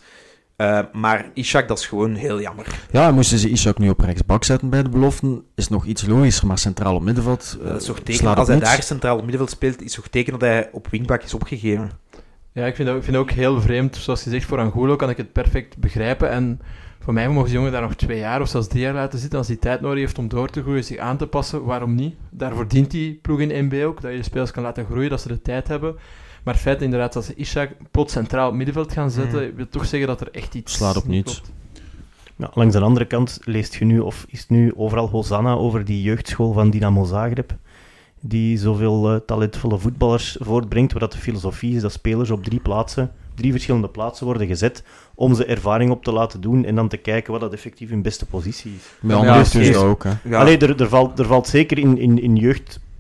Eh, 0.59 0.79
maar 0.93 1.29
Ishak, 1.33 1.67
dat 1.67 1.79
is 1.79 1.85
gewoon 1.85 2.15
heel 2.15 2.41
jammer. 2.41 2.65
Ja, 2.91 3.11
moesten 3.11 3.37
ze 3.37 3.49
Ishak 3.49 3.77
nu 3.77 3.89
op 3.89 3.99
rechtsbak 3.99 4.43
zetten 4.43 4.69
bij 4.69 4.83
de 4.83 4.89
beloften, 4.89 5.43
is 5.55 5.67
nog 5.67 5.85
iets 5.85 6.05
logischer, 6.05 6.47
maar 6.47 6.57
centraal 6.57 6.95
op 6.95 7.01
middenveld 7.01 7.57
eh, 7.61 7.67
dat 7.67 7.81
is 7.81 7.87
toch 7.87 7.99
teken, 7.99 8.13
slaat 8.13 8.37
als 8.37 8.47
hij 8.47 8.57
niks. 8.57 8.69
daar 8.69 8.83
centraal 8.83 9.15
op 9.15 9.21
middenveld 9.21 9.49
speelt, 9.49 9.81
is 9.81 9.93
toch 9.93 10.07
teken 10.07 10.31
dat 10.31 10.41
hij 10.41 10.69
op 10.71 10.87
wingback 10.87 11.23
is 11.23 11.33
opgegeven. 11.33 11.91
Ja, 12.51 12.65
ik 12.65 12.75
vind, 12.75 12.87
dat, 12.87 12.97
ik 12.97 13.03
vind 13.03 13.15
dat 13.15 13.25
ook 13.25 13.31
heel 13.31 13.61
vreemd. 13.61 13.95
Zoals 13.95 14.23
je 14.23 14.29
zegt, 14.29 14.45
voor 14.45 14.59
Angulo 14.59 14.95
kan 14.95 15.09
ik 15.09 15.17
het 15.17 15.31
perfect 15.31 15.77
begrijpen. 15.77 16.29
En 16.29 16.61
voor 16.99 17.13
mij 17.13 17.29
mogen 17.29 17.45
die 17.45 17.53
jongen 17.53 17.71
daar 17.71 17.81
nog 17.81 17.95
twee 17.95 18.19
jaar 18.19 18.41
of 18.41 18.49
zelfs 18.49 18.67
drie 18.67 18.81
jaar 18.81 18.93
laten 18.93 19.19
zitten. 19.19 19.37
Als 19.37 19.47
hij 19.47 19.57
tijd 19.57 19.81
nodig 19.81 19.99
heeft 19.99 20.17
om 20.17 20.27
door 20.27 20.49
te 20.49 20.61
groeien, 20.61 20.83
zich 20.83 20.97
aan 20.97 21.17
te 21.17 21.27
passen, 21.27 21.63
waarom 21.63 21.95
niet? 21.95 22.15
Daarvoor 22.29 22.67
dient 22.67 22.91
die 22.91 23.13
ploeg 23.13 23.39
in 23.39 23.65
NB 23.65 23.83
ook, 23.85 24.01
dat 24.01 24.11
je 24.11 24.17
de 24.17 24.23
spelers 24.23 24.51
kan 24.51 24.63
laten 24.63 24.85
groeien, 24.85 25.09
dat 25.09 25.21
ze 25.21 25.27
de 25.27 25.41
tijd 25.41 25.67
hebben. 25.67 25.95
Maar 26.49 26.57
het 26.57 26.67
feit 26.67 26.81
inderdaad 26.81 27.13
dat 27.13 27.25
ze 27.25 27.33
Ishak 27.35 27.69
plots 27.91 28.13
centraal 28.13 28.47
op 28.49 28.53
middenveld 28.53 28.91
gaan 28.91 29.11
zetten, 29.11 29.43
Mm. 29.43 29.55
wil 29.55 29.67
toch 29.69 29.85
zeggen 29.85 30.07
dat 30.09 30.21
er 30.21 30.31
echt 30.31 30.55
iets 30.55 30.73
Slaat 30.73 30.97
op 30.97 31.07
niet 31.07 31.25
niets. 31.25 31.41
Ja, 32.35 32.51
langs 32.53 32.75
de 32.75 32.81
andere 32.81 33.05
kant 33.05 33.39
leest 33.43 33.75
je 33.75 33.85
nu, 33.85 33.99
of 33.99 34.25
is 34.29 34.47
nu 34.47 34.73
overal 34.75 35.09
Hosanna 35.09 35.53
over 35.53 35.85
die 35.85 36.01
jeugdschool 36.01 36.53
van 36.53 36.69
Dynamo 36.69 37.03
Zagreb, 37.03 37.55
die 38.19 38.57
zoveel 38.57 39.11
eh, 39.13 39.19
talentvolle 39.25 39.77
voetballers 39.77 40.37
voortbrengt, 40.39 40.91
waar 40.91 41.01
dat 41.01 41.11
de 41.11 41.17
filosofie 41.17 41.75
is 41.75 41.81
dat 41.81 41.91
spelers 41.91 42.29
op 42.29 42.43
drie 42.43 42.59
plaatsen 42.59 43.11
drie 43.35 43.51
verschillende 43.51 43.87
plaatsen 43.87 44.25
worden 44.25 44.47
gezet 44.47 44.83
om 45.15 45.35
ze 45.35 45.45
ervaring 45.45 45.91
op 45.91 46.03
te 46.03 46.11
laten 46.11 46.41
doen 46.41 46.65
en 46.65 46.75
dan 46.75 46.87
te 46.87 46.97
kijken 46.97 47.31
wat 47.31 47.41
dat 47.41 47.53
effectief 47.53 47.89
hun 47.89 48.01
beste 48.01 48.25
positie 48.25 48.71
is. 48.75 48.83
Bij 49.01 49.15
andere 49.15 49.49
dus- 49.51 49.71
dat 49.71 49.83
ook, 49.83 50.03
hè. 50.03 50.11
Ja. 50.23 50.39
Allee, 50.39 50.57
er, 50.57 50.81
er, 50.81 50.89
valt, 50.89 51.19
er 51.19 51.25
valt 51.25 51.47
zeker 51.47 51.77
in, 51.77 51.97
in, 51.97 52.21
in 52.21 52.35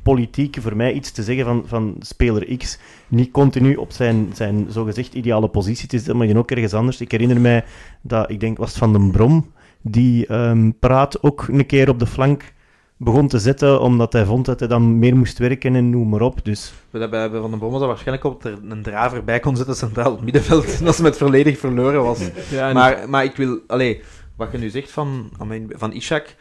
jeugdpolitiek 0.03 0.61
voor 0.61 0.75
mij 0.75 0.93
iets 0.93 1.11
te 1.11 1.23
zeggen 1.23 1.45
van, 1.45 1.63
van 1.65 1.95
speler 1.99 2.57
X 2.57 2.79
niet 3.07 3.31
continu 3.31 3.75
op 3.75 3.91
zijn, 3.91 4.29
zijn 4.33 4.65
zogezegd 4.69 5.13
ideale 5.13 5.47
positie 5.47 5.87
te 5.87 5.97
zitten, 5.97 6.17
maar 6.17 6.27
je 6.27 6.37
ook 6.37 6.51
ergens 6.51 6.73
anders. 6.73 7.01
Ik 7.01 7.11
herinner 7.11 7.41
mij 7.41 7.63
dat, 8.01 8.29
ik 8.29 8.39
denk, 8.39 8.57
was 8.57 8.69
het 8.69 8.77
Van 8.77 8.93
den 8.93 9.11
Brom, 9.11 9.51
die 9.81 10.27
ehm, 10.27 10.71
Praat 10.79 11.23
ook 11.23 11.47
een 11.47 11.65
keer 11.65 11.89
op 11.89 11.99
de 11.99 12.07
flank 12.07 12.53
begon 12.97 13.27
te 13.27 13.39
zetten, 13.39 13.81
omdat 13.81 14.13
hij 14.13 14.25
vond 14.25 14.45
dat 14.45 14.59
hij 14.59 14.67
dan 14.67 14.99
meer 14.99 15.15
moest 15.15 15.37
werken 15.37 15.75
en 15.75 15.89
noem 15.89 16.09
maar 16.09 16.21
op. 16.21 16.45
Dus 16.45 16.73
We 16.89 16.99
hebben 16.99 17.31
bij 17.31 17.39
Van 17.39 17.49
den 17.49 17.59
Bomen 17.59 17.79
waarschijnlijk 17.79 18.23
op 18.23 18.41
dat 18.41 18.51
er 18.51 18.59
een 18.69 18.83
draver 18.83 19.23
bij 19.23 19.39
kon 19.39 19.55
zitten 19.55 19.75
centraal 19.75 20.11
op 20.11 20.15
het 20.15 20.23
middenveld. 20.23 20.79
dat 20.83 20.95
ze 20.95 21.01
met 21.01 21.17
volledig 21.17 21.59
verloren 21.59 22.03
was. 22.03 22.19
Ja, 22.49 22.67
en 22.67 22.73
Maar, 22.73 23.09
maar 23.09 23.23
ik 23.23 23.35
wil, 23.35 23.59
allee, 23.67 24.01
wat 24.35 24.51
je 24.51 24.57
nu 24.57 24.69
zegt 24.69 24.91
van, 24.91 25.29
van 25.69 25.93
Ishak, 25.93 26.35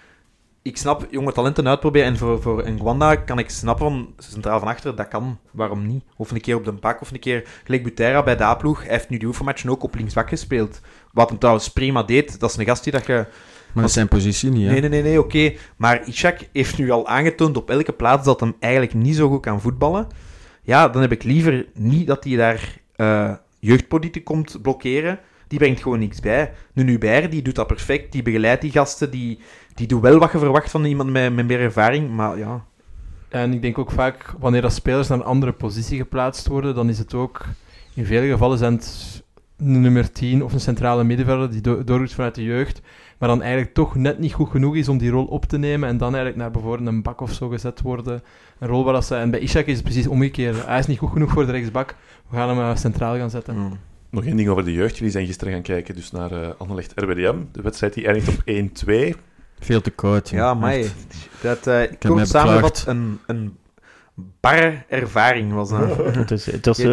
ik 0.62 0.76
snap 0.76 1.06
jonge 1.10 1.32
talenten 1.32 1.68
uitproberen. 1.68 2.06
En 2.06 2.16
voor, 2.16 2.42
voor 2.42 2.70
Ngwanda 2.70 3.16
kan 3.16 3.38
ik 3.38 3.50
snappen 3.50 3.86
van 3.86 4.14
centraal 4.18 4.58
van 4.58 4.68
achter, 4.68 4.96
dat 4.96 5.08
kan. 5.08 5.38
Waarom 5.50 5.86
niet? 5.86 6.04
Of 6.16 6.30
een 6.30 6.40
keer 6.40 6.56
op 6.56 6.64
de 6.64 6.72
bak, 6.72 7.00
of 7.00 7.10
een 7.10 7.18
keer 7.18 7.48
gelijk 7.64 7.82
Butera 7.82 8.22
bij 8.22 8.36
de 8.36 8.44
A-ploeg. 8.44 8.82
Hij 8.82 8.92
heeft 8.92 9.08
nu 9.08 9.18
die 9.18 9.28
oefenmatchen 9.28 9.70
ook 9.70 9.82
op 9.82 9.94
linksbak 9.94 10.28
gespeeld. 10.28 10.80
Wat 11.12 11.28
hem 11.28 11.38
trouwens 11.38 11.68
prima 11.72 12.02
deed. 12.02 12.40
Dat 12.40 12.50
is 12.50 12.56
een 12.56 12.64
gast 12.64 12.84
die 12.84 12.92
dat 12.92 13.06
je... 13.06 13.26
Maar 13.72 13.82
dat 13.82 13.84
is 13.84 13.92
zijn 13.92 14.08
positie 14.08 14.50
niet, 14.50 14.66
hè. 14.66 14.70
Nee, 14.70 14.80
nee, 14.80 14.90
nee, 14.90 15.02
nee 15.02 15.20
oké. 15.20 15.52
Maar 15.76 16.08
Ishak 16.08 16.38
heeft 16.52 16.78
nu 16.78 16.90
al 16.90 17.06
aangetoond 17.06 17.56
op 17.56 17.70
elke 17.70 17.92
plaats 17.92 18.24
dat 18.24 18.40
hem 18.40 18.54
eigenlijk 18.60 18.94
niet 18.94 19.16
zo 19.16 19.28
goed 19.28 19.40
kan 19.40 19.60
voetballen. 19.60 20.06
Ja, 20.62 20.88
dan 20.88 21.02
heb 21.02 21.12
ik 21.12 21.22
liever 21.22 21.66
niet 21.74 22.06
dat 22.06 22.24
hij 22.24 22.36
daar 22.36 22.78
eh, 22.96 23.32
jeugdpolitiek 23.58 24.24
komt 24.24 24.62
blokkeren. 24.62 25.18
Die 25.48 25.58
brengt 25.58 25.82
gewoon 25.82 25.98
niks 25.98 26.20
bij. 26.20 26.52
Nu 26.72 26.90
Hubert, 26.90 27.30
die 27.30 27.42
doet 27.42 27.54
dat 27.54 27.66
perfect. 27.66 28.12
Die 28.12 28.22
begeleidt 28.22 28.62
die 28.62 28.70
gasten. 28.70 29.10
Die, 29.10 29.38
die 29.78 29.86
doet 29.86 30.02
wel 30.02 30.18
wat 30.18 30.32
je 30.32 30.38
verwacht 30.38 30.70
van 30.70 30.84
iemand 30.84 31.10
met, 31.10 31.34
met 31.34 31.46
meer 31.46 31.60
ervaring. 31.60 32.10
Maar 32.10 32.38
ja, 32.38 32.64
En 33.28 33.52
ik 33.52 33.62
denk 33.62 33.78
ook 33.78 33.90
vaak, 33.90 34.34
wanneer 34.38 34.62
dat 34.62 34.72
spelers 34.72 35.08
naar 35.08 35.18
een 35.18 35.24
andere 35.24 35.52
positie 35.52 35.98
geplaatst 35.98 36.46
worden, 36.46 36.74
dan 36.74 36.88
is 36.88 36.98
het 36.98 37.14
ook, 37.14 37.44
in 37.94 38.04
vele 38.06 38.26
gevallen 38.28 38.58
zijn 38.58 38.72
het 38.72 39.22
een 39.58 39.80
nummer 39.80 40.12
10 40.12 40.44
of 40.44 40.52
een 40.52 40.60
centrale 40.60 41.04
middenvelder 41.04 41.50
die 41.50 41.60
do 41.60 41.84
doorroept 41.84 42.14
vanuit 42.14 42.34
de 42.34 42.42
jeugd, 42.42 42.80
maar 43.18 43.28
dan 43.28 43.42
eigenlijk 43.42 43.74
toch 43.74 43.94
net 43.94 44.18
niet 44.18 44.32
goed 44.32 44.48
genoeg 44.50 44.76
is 44.76 44.88
om 44.88 44.98
die 44.98 45.10
rol 45.10 45.24
op 45.24 45.44
te 45.44 45.58
nemen 45.58 45.88
en 45.88 45.96
dan 45.96 46.08
eigenlijk 46.08 46.36
naar 46.36 46.50
bijvoorbeeld 46.50 46.88
een 46.88 47.02
bak 47.02 47.20
of 47.20 47.32
zo 47.32 47.48
gezet 47.48 47.80
worden. 47.80 48.22
Een 48.58 48.68
rol 48.68 48.84
waar 48.84 48.92
dat 48.92 49.04
ze... 49.04 49.14
En 49.14 49.30
bij 49.30 49.40
Ishak 49.40 49.66
is 49.66 49.74
het 49.74 49.84
precies 49.84 50.06
omgekeerd. 50.06 50.66
Hij 50.66 50.78
is 50.78 50.86
niet 50.86 50.98
goed 50.98 51.10
genoeg 51.10 51.30
voor 51.30 51.46
de 51.46 51.52
rechtsbak. 51.52 51.94
We 52.28 52.36
gaan 52.36 52.48
hem 52.48 52.58
eh, 52.58 52.76
centraal 52.76 53.16
gaan 53.16 53.30
zetten. 53.30 53.56
mm. 53.56 53.78
Nog 54.10 54.24
één 54.24 54.36
ding 54.36 54.48
over 54.48 54.64
de 54.64 54.72
jeugd. 54.72 54.96
Jullie 54.96 55.12
zijn 55.12 55.26
gisteren 55.26 55.52
gaan 55.52 55.62
kijken 55.62 55.94
dus 55.94 56.10
naar 56.10 56.32
eh 56.32 56.48
Anderlecht 56.58 56.92
RWDM. 56.94 57.36
De 57.52 57.62
wedstrijd 57.62 57.94
die 57.94 58.06
eindigt 58.06 58.28
op 58.28 58.42
1-2. 59.14 59.18
Veel 59.60 59.80
te 59.80 59.90
koud. 59.90 60.28
ja 60.28 60.54
maar 60.54 60.78
dat 61.40 61.58
uh, 61.58 61.64
mij 61.64 61.88
kort 61.98 62.32
beklaagd. 62.32 62.84
een, 62.86 63.18
een 63.26 63.56
barre 64.40 64.84
ervaring 64.88 65.52
was 65.52 65.68
dat. 65.70 65.96
het, 66.16 66.30
is, 66.30 66.46
het 66.46 66.66
was 66.66 66.78
eh, 66.78 66.92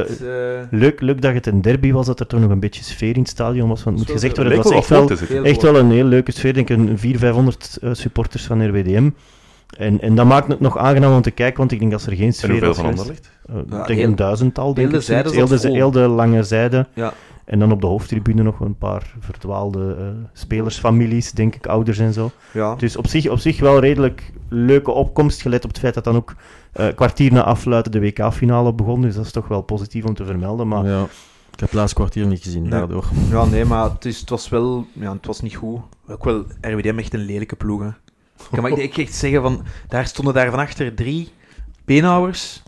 eh, 0.60 0.68
leuk, 0.72 1.02
leuk 1.02 1.22
dat 1.22 1.34
het 1.34 1.48
een 1.48 1.62
derby 1.62 1.92
was, 1.92 2.06
dat 2.06 2.20
er 2.20 2.28
toch 2.28 2.40
nog 2.40 2.50
een 2.50 2.60
beetje 2.60 2.84
sfeer 2.84 3.14
in 3.16 3.20
het 3.22 3.30
stadion 3.30 3.70
was. 3.70 3.84
Want 3.84 4.00
het 4.00 4.08
moet 4.08 4.16
gezegd 4.16 4.38
worden, 4.38 4.54
het 4.58 4.64
was 4.64 4.74
echt 4.74 4.90
wel, 4.90 5.10
echt 5.44 5.62
wel 5.62 5.76
een 5.78 5.92
heel 5.92 6.06
leuke 6.06 6.32
sfeer. 6.32 6.58
Ik 6.58 6.68
denk 6.68 6.70
een 6.70 6.98
400, 6.98 7.20
500 7.20 7.78
eh, 7.82 7.90
supporters 7.94 8.44
van 8.46 8.68
RWDM. 8.68 9.10
En, 9.78 10.02
en 10.02 10.16
dat 10.16 10.26
maakt 10.26 10.48
het 10.48 10.60
nog 10.60 10.78
aangenaam 10.78 11.14
om 11.16 11.22
te 11.22 11.32
kijken, 11.32 11.58
want 11.58 11.72
ik 11.72 11.80
denk 11.80 11.94
als 11.94 12.06
er 12.06 12.16
geen 12.16 12.28
En 12.28 12.34
sfeer 12.34 12.50
hoeveel 12.50 12.68
was 12.68 12.78
van 12.78 12.86
Anderlecht? 12.86 13.30
eh, 13.46 13.56
Ja, 13.56 13.62
ik 13.82 13.88
denk 13.88 14.00
heel- 14.00 14.08
een 14.10 14.16
duizendtal, 14.16 14.74
denk 14.74 14.78
heel 14.92 15.00
de 15.00 15.14
ik. 15.14 15.24
zat 15.24 15.34
heel, 15.34 15.48
de, 15.48 15.70
heel 15.78 15.92
de 15.92 16.00
lange 16.00 16.44
zijde. 16.44 16.88
Ja. 16.94 17.14
En 17.46 17.60
dan 17.60 17.72
op 17.72 17.82
de 17.82 17.88
hoofdtribune 17.88 18.44
nog 18.44 18.60
een 18.60 18.78
paar 18.78 19.14
verdwaalde 19.20 19.96
eh, 20.00 20.06
spelersfamilies, 20.34 21.32
denk 21.32 21.56
ik, 21.56 21.68
ouders 21.68 21.98
en 21.98 22.14
zo. 22.14 22.32
ja. 22.52 22.76
Dus 22.76 22.98
op 22.98 23.08
zich, 23.08 23.28
op 23.30 23.40
zich 23.40 23.60
wel 23.60 23.80
redelijk 23.80 24.32
leuke 24.50 24.92
opkomst, 24.92 25.42
gelet 25.42 25.64
op 25.64 25.70
het 25.70 25.80
feit 25.80 25.94
dat 25.94 26.04
dan 26.04 26.16
ook 26.16 26.36
eh 26.72 26.88
kwartier 26.96 27.32
na 27.34 27.44
afluiten 27.44 27.92
de 27.92 28.00
WK-finale 28.00 28.74
begon. 28.74 29.02
Dus 29.02 29.16
dat 29.16 29.26
is 29.26 29.32
toch 29.32 29.48
wel 29.48 29.62
positief 29.62 30.04
om 30.06 30.14
te 30.14 30.26
vermelden. 30.26 30.68
Maar 30.68 30.86
Ja. 30.86 31.04
Ik 31.54 31.62
heb 31.62 31.70
het 31.70 31.80
laatste 31.80 31.96
kwartier 31.96 32.26
niet 32.28 32.44
gezien, 32.44 32.62
Nee. 32.62 32.72
daardoor. 32.72 33.06
Ja, 33.30 33.46
nee, 33.46 33.66
maar 33.66 33.84
het, 33.92 34.06
is, 34.06 34.20
het 34.20 34.30
was 34.30 34.50
wel... 34.50 34.86
Ja, 34.94 35.12
het 35.14 35.26
was 35.26 35.42
niet 35.42 35.56
goed. 35.56 35.80
Ook 36.08 36.24
wel 36.24 36.44
RWDM 36.62 36.98
echt 36.98 37.14
een 37.14 37.20
lelijke 37.26 37.56
ploeg, 37.56 37.82
hè. 37.82 37.90
Ja, 38.52 38.62
maar 38.62 38.72
ik, 38.72 38.78
ik 38.78 38.98
echt 38.98 39.14
zeggen 39.14 39.42
van... 39.42 39.64
Daar 39.88 40.08
stonden 40.08 40.34
daar 40.34 40.50
van 40.50 40.60
achter 40.60 40.96
drie 40.96 41.32
beenhouwers. 41.86 42.64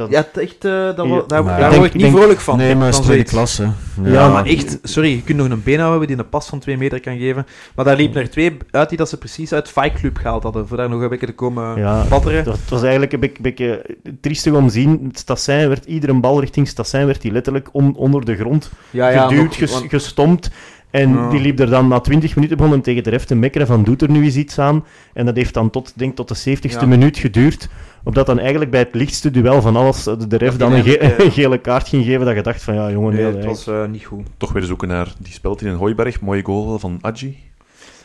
Dat, 0.00 0.10
Ja, 0.34 0.40
echt... 0.40 0.64
eh, 0.64 0.72
dat, 0.96 1.06
Ja, 1.06 1.22
daar 1.26 1.44
maar 1.44 1.60
daar 1.60 1.72
ik 1.72 1.76
word 1.78 1.80
denk- 1.80 1.84
ik 1.84 1.92
niet 1.94 2.02
denk- 2.02 2.16
vrolijk 2.16 2.40
van. 2.40 2.56
nee, 2.56 2.74
maar 2.74 2.84
het 2.84 2.90
is 2.90 2.96
van 2.96 3.04
tweede 3.04 3.24
klasse. 3.30 3.68
Ja, 4.02 4.28
maar 4.28 4.44
echt... 4.46 4.78
Sorry, 4.82 5.08
je 5.10 5.22
kunt 5.22 5.38
nog 5.38 5.48
een 5.50 5.62
beenhouwer 5.62 5.98
hebben 5.98 6.16
die 6.16 6.24
een 6.24 6.30
pas 6.30 6.46
van 6.48 6.58
twee 6.58 6.76
meter 6.76 7.00
kan 7.00 7.18
geven. 7.18 7.46
Maar 7.74 7.84
daar 7.84 7.96
liepen 7.96 8.20
er 8.20 8.30
twee 8.30 8.56
uit 8.70 8.88
die 8.88 8.98
dat 8.98 9.08
ze 9.08 9.16
precies 9.16 9.52
uit 9.52 9.68
Fight 9.68 9.92
Club 10.00 10.16
gehaald 10.16 10.42
hadden. 10.42 10.68
Voor 10.68 10.76
daar 10.76 10.88
nog 10.88 11.00
een 11.00 11.08
beetje 11.08 11.26
te 11.26 11.32
komen 11.34 11.78
ja, 11.78 12.04
batteren. 12.08 12.44
dat 12.44 12.58
was 12.68 12.82
eigenlijk 12.82 13.12
een 13.12 13.20
beetje, 13.20 13.42
beetje 13.42 13.96
triestig 14.20 14.52
om 14.52 14.66
te 14.66 14.72
zien. 14.72 15.00
Het 15.08 15.18
Stassijn 15.18 15.68
werd, 15.68 15.84
iedere 15.84 16.14
bal 16.20 16.40
richting 16.40 16.68
Stassijn 16.68 17.06
werd 17.06 17.20
die 17.22 17.32
letterlijk 17.32 17.68
on- 17.72 17.96
onder 17.96 18.24
de 18.24 18.36
grond 18.36 18.70
Ja, 18.90 19.08
ja, 19.08 19.22
geduwd, 19.28 19.44
nog- 19.44 19.56
ges- 19.56 19.72
want- 19.72 19.88
gestompt. 19.88 20.50
En 20.90 21.12
Ja. 21.14 21.30
die 21.30 21.40
liep 21.40 21.58
er 21.60 21.70
dan 21.70 21.88
na 21.88 22.00
20 22.00 22.34
minuten 22.34 22.56
begon 22.56 22.72
hem 22.72 22.82
tegen 22.82 23.02
de 23.02 23.10
ref 23.10 23.24
te 23.24 23.34
mekkeren 23.34 23.66
van 23.66 23.82
doet 23.84 24.02
er 24.02 24.10
nu 24.10 24.24
eens 24.24 24.36
iets 24.36 24.58
aan. 24.58 24.84
En 25.12 25.26
dat 25.26 25.36
heeft 25.36 25.54
dan 25.54 25.70
tot, 25.70 25.92
denk, 25.98 26.16
tot 26.16 26.28
de 26.28 26.34
70ste 26.34 26.80
Ja. 26.80 26.86
minuut 26.86 27.18
geduurd. 27.18 27.68
Opdat 28.04 28.26
dan 28.26 28.38
eigenlijk 28.38 28.70
bij 28.70 28.80
het 28.80 28.94
lichtste 28.94 29.30
duel 29.30 29.62
van 29.62 29.76
alles 29.76 30.02
de, 30.04 30.26
de 30.26 30.36
ref 30.36 30.56
dan 30.56 30.72
een, 30.72 30.82
ge- 30.82 30.98
eh, 31.08 31.18
een 31.24 31.30
gele 31.32 31.58
kaart 31.58 31.88
ging 31.88 32.04
geven. 32.04 32.26
Dat 32.26 32.34
je 32.34 32.42
dacht 32.42 32.62
van 32.62 32.74
ja 32.74 32.90
jongen, 32.90 33.14
Nee, 33.14 33.22
nee, 33.24 33.32
het 33.36 33.44
was 33.44 33.66
eh, 33.66 33.84
niet 33.86 34.04
goed. 34.04 34.26
Toch 34.36 34.52
weer 34.52 34.62
zoeken 34.62 34.88
naar 34.88 35.12
die 35.18 35.32
spelt 35.32 35.60
in 35.62 35.68
een 35.68 35.76
Hooiberg. 35.76 36.20
Mooie 36.20 36.42
goal 36.44 36.78
van 36.78 36.98
Adji. 37.00 37.38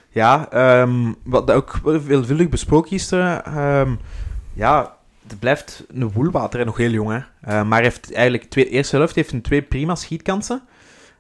Ja, 0.09 0.47
ehm, 0.51 1.11
wat 1.23 1.51
ook 1.51 1.79
wel 1.83 2.01
veelvuldig 2.01 2.49
besproken 2.49 2.89
gisteren. 2.89 3.45
ehm 3.45 3.89
ja, 4.53 4.93
het 5.27 5.39
blijft 5.39 5.85
een 5.93 6.11
woelwater 6.11 6.59
en 6.59 6.65
nog 6.65 6.77
heel 6.77 6.91
jong. 6.91 7.09
Hè. 7.09 7.15
Eh, 7.17 7.63
maar 7.63 7.73
hij 7.77 7.83
heeft 7.83 8.13
eigenlijk 8.13 8.49
twee, 8.49 8.63
de 8.65 8.69
eerste 8.71 8.95
helft 8.95 9.15
heeft 9.15 9.31
een 9.31 9.41
twee 9.41 9.61
prima 9.61 9.95
schietkansen. 9.95 10.61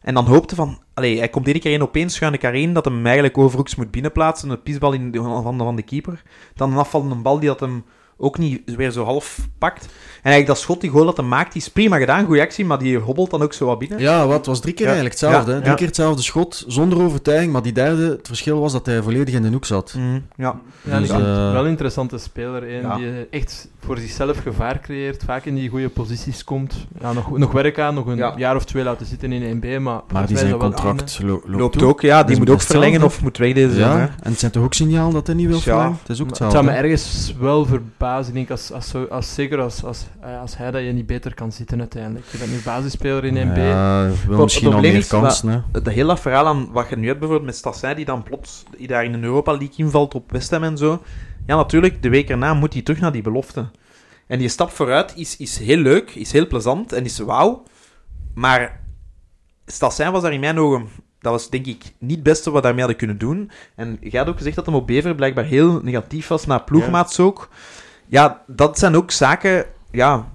En 0.05 0.13
dan 0.13 0.25
hoopte 0.25 0.55
van, 0.55 0.79
allee, 0.93 1.17
hij 1.17 1.29
komt 1.29 1.47
iedere 1.47 1.63
keer 1.63 1.73
in 1.73 1.81
opeens 1.81 2.13
schuin 2.13 2.31
de 2.31 2.37
kareen 2.37 2.73
dat 2.73 2.85
hem 2.85 3.05
eigenlijk 3.05 3.37
overhoeks 3.37 3.75
moet 3.75 3.91
binnenplaatsen. 3.91 4.49
Een 4.49 4.63
pisbal 4.63 4.93
in 4.93 5.11
de, 5.11 5.21
van, 5.21 5.57
de, 5.57 5.63
van 5.63 5.75
de 5.75 5.81
keeper. 5.81 6.21
Dan 6.55 6.71
een 6.71 6.77
afvallende 6.77 7.15
bal 7.15 7.39
die 7.39 7.49
dat 7.49 7.59
hem 7.59 7.85
ook 8.17 8.37
niet 8.37 8.61
weer 8.75 8.91
zo 8.91 9.03
half 9.03 9.39
pakt. 9.57 9.83
En 9.85 10.31
eigenlijk 10.31 10.47
dat 10.47 10.57
schot, 10.57 10.81
die 10.81 10.89
goal 10.89 11.05
dat 11.05 11.17
hij 11.17 11.25
maakt, 11.25 11.53
die 11.53 11.61
is 11.61 11.69
prima 11.69 11.97
gedaan. 11.97 12.25
Goeie 12.25 12.41
actie, 12.41 12.65
maar 12.65 12.77
die 12.79 12.97
hobbelt 12.97 13.29
dan 13.29 13.41
ook 13.41 13.53
zo 13.53 13.65
wat 13.65 13.79
binnen. 13.79 13.99
Ja, 13.99 14.27
wat 14.27 14.37
het 14.37 14.45
was 14.45 14.59
drie 14.59 14.73
keer 14.73 14.85
Ja. 14.85 14.91
eigenlijk 14.91 15.19
hetzelfde. 15.21 15.49
Ja, 15.51 15.55
hè. 15.55 15.59
Drie 15.59 15.71
ja. 15.71 15.77
keer 15.77 15.87
hetzelfde 15.87 16.21
schot, 16.21 16.63
zonder 16.67 17.01
overtuiging. 17.01 17.51
Maar 17.51 17.61
die 17.61 17.71
derde, 17.71 18.09
het 18.09 18.27
verschil 18.27 18.59
was 18.59 18.71
dat 18.71 18.85
hij 18.85 19.01
volledig 19.01 19.33
in 19.33 19.41
de 19.41 19.49
hoek 19.49 19.65
zat. 19.65 19.93
Mm, 19.97 20.25
ja. 20.35 20.59
Ja, 20.81 20.99
Dus, 20.99 21.07
dus, 21.09 21.17
eh, 21.17 21.51
wel 21.51 21.63
een 21.63 21.69
interessante 21.69 22.17
speler. 22.17 22.63
Een 22.63 22.81
Ja. 22.81 22.95
die 22.95 23.27
echt 23.29 23.67
voor 23.79 23.97
zichzelf 23.97 24.37
gevaar 24.37 24.79
creëert, 24.79 25.23
vaak 25.25 25.45
in 25.45 25.55
die 25.55 25.69
goede 25.69 25.89
posities 25.89 26.43
komt. 26.43 26.73
Ja, 27.01 27.13
nog, 27.13 27.37
nog 27.37 27.51
werk 27.51 27.79
aan, 27.79 27.93
nog 27.93 28.05
een 28.05 28.17
Ja. 28.17 28.33
jaar 28.37 28.55
of 28.55 28.65
twee 28.65 28.83
laten 28.83 29.05
zitten 29.05 29.31
in 29.31 29.41
1B, 29.43 29.79
maar, 29.79 30.01
Maar 30.13 30.27
die 30.27 30.37
zijn 30.37 30.57
contract 30.57 31.19
lo- 31.23 31.41
loopt, 31.45 31.81
ook, 31.81 32.01
ja. 32.01 32.23
Die 32.23 32.31
is 32.31 32.37
moet 32.39 32.49
ook 32.49 32.61
verlengen 32.61 33.03
of 33.03 33.21
moet 33.21 33.37
weg 33.37 33.53
deze 33.53 33.73
zomer, 33.73 33.93
hè. 33.95 33.99
Ja, 34.03 34.09
en 34.21 34.29
het 34.31 34.39
zijn 34.39 34.51
toch 34.51 34.63
ook 34.63 34.73
signalen 34.73 35.13
dat 35.13 35.27
hij 35.27 35.35
niet 35.35 35.47
wil 35.47 35.55
Ja. 35.55 35.61
verlengen? 35.61 35.97
Het 36.01 36.09
is 36.09 36.21
ook 36.21 36.27
Het 36.27 36.37
zou 36.51 36.63
me 36.65 36.71
ergens 36.71 37.35
wel 37.39 37.65
verbazen, 37.65 38.03
ik 38.27 38.33
denk, 38.33 38.51
als, 38.51 38.71
als, 38.71 38.93
als, 39.09 39.33
zeker 39.33 39.59
als, 39.59 39.83
als, 39.83 40.05
eh, 40.21 40.41
als 40.41 40.57
hij 40.57 40.71
dat 40.71 40.83
je 40.83 40.91
niet 40.91 41.05
beter 41.05 41.33
kan 41.33 41.51
zitten 41.51 41.79
uiteindelijk. 41.79 42.25
Je 42.31 42.37
bent 42.37 42.51
nu 42.51 42.57
basisspeler 42.63 43.23
in 43.23 43.35
1B. 43.35 43.57
Ja, 43.57 44.01
wel 44.03 44.11
het 44.29 44.37
misschien 44.37 44.65
al 44.65 44.71
probleem 44.71 44.91
meer 44.91 45.01
is, 45.01 45.07
kansen. 45.07 45.65
Dat 45.71 45.87
hele 45.87 46.07
dat 46.07 46.19
verhaal 46.19 46.47
aan 46.47 46.71
wat 46.71 46.89
je 46.89 46.95
nu 46.95 47.07
hebt 47.07 47.19
bijvoorbeeld 47.19 47.49
met 47.49 47.57
Stassijn, 47.57 47.95
die 47.95 48.05
dan 48.05 48.23
plots 48.23 48.63
die 48.77 48.87
daar 48.87 49.05
in 49.05 49.13
een 49.13 49.23
Europa 49.23 49.51
League 49.51 49.75
invalt 49.75 50.15
op 50.15 50.31
West 50.31 50.51
Ham 50.51 50.63
en 50.63 50.77
zo. 50.77 51.01
Ja, 51.45 51.55
natuurlijk, 51.55 52.01
de 52.01 52.09
week 52.09 52.29
erna 52.29 52.53
moet 52.53 52.73
hij 52.73 52.81
terug 52.81 52.99
naar 52.99 53.11
die 53.11 53.21
belofte. 53.21 53.69
En 54.27 54.39
die 54.39 54.49
stap 54.49 54.69
vooruit 54.69 55.13
is, 55.15 55.37
is 55.37 55.57
heel 55.57 55.77
leuk, 55.77 56.11
is 56.11 56.31
heel 56.31 56.47
plezant 56.47 56.93
en 56.93 57.03
is 57.03 57.19
wauw. 57.19 57.63
Maar 58.33 58.81
Stassijn 59.65 60.11
was 60.11 60.21
daar 60.21 60.33
in 60.33 60.39
mijn 60.39 60.59
ogen... 60.59 60.87
Dat 61.19 61.33
was 61.33 61.49
denk 61.49 61.65
ik 61.65 61.93
niet 61.99 62.15
het 62.15 62.23
beste 62.23 62.51
wat 62.51 62.53
we 62.53 62.61
daarmee 62.61 62.79
hadden 62.79 62.97
kunnen 62.99 63.17
doen. 63.17 63.51
En 63.75 63.97
jij 64.01 64.19
had 64.19 64.29
ook 64.29 64.37
gezegd 64.37 64.55
dat 64.55 64.65
hem 64.65 64.75
op 64.75 64.87
Bever 64.87 65.15
blijkbaar 65.15 65.43
heel 65.43 65.79
negatief 65.83 66.27
was 66.27 66.45
naar 66.45 66.63
ploegmaats 66.63 67.19
ook. 67.19 67.49
Ja, 67.51 67.57
dat 68.47 68.79
zijn 68.79 68.95
ook 68.95 69.11
zaken... 69.11 69.65
Ja, 69.91 70.33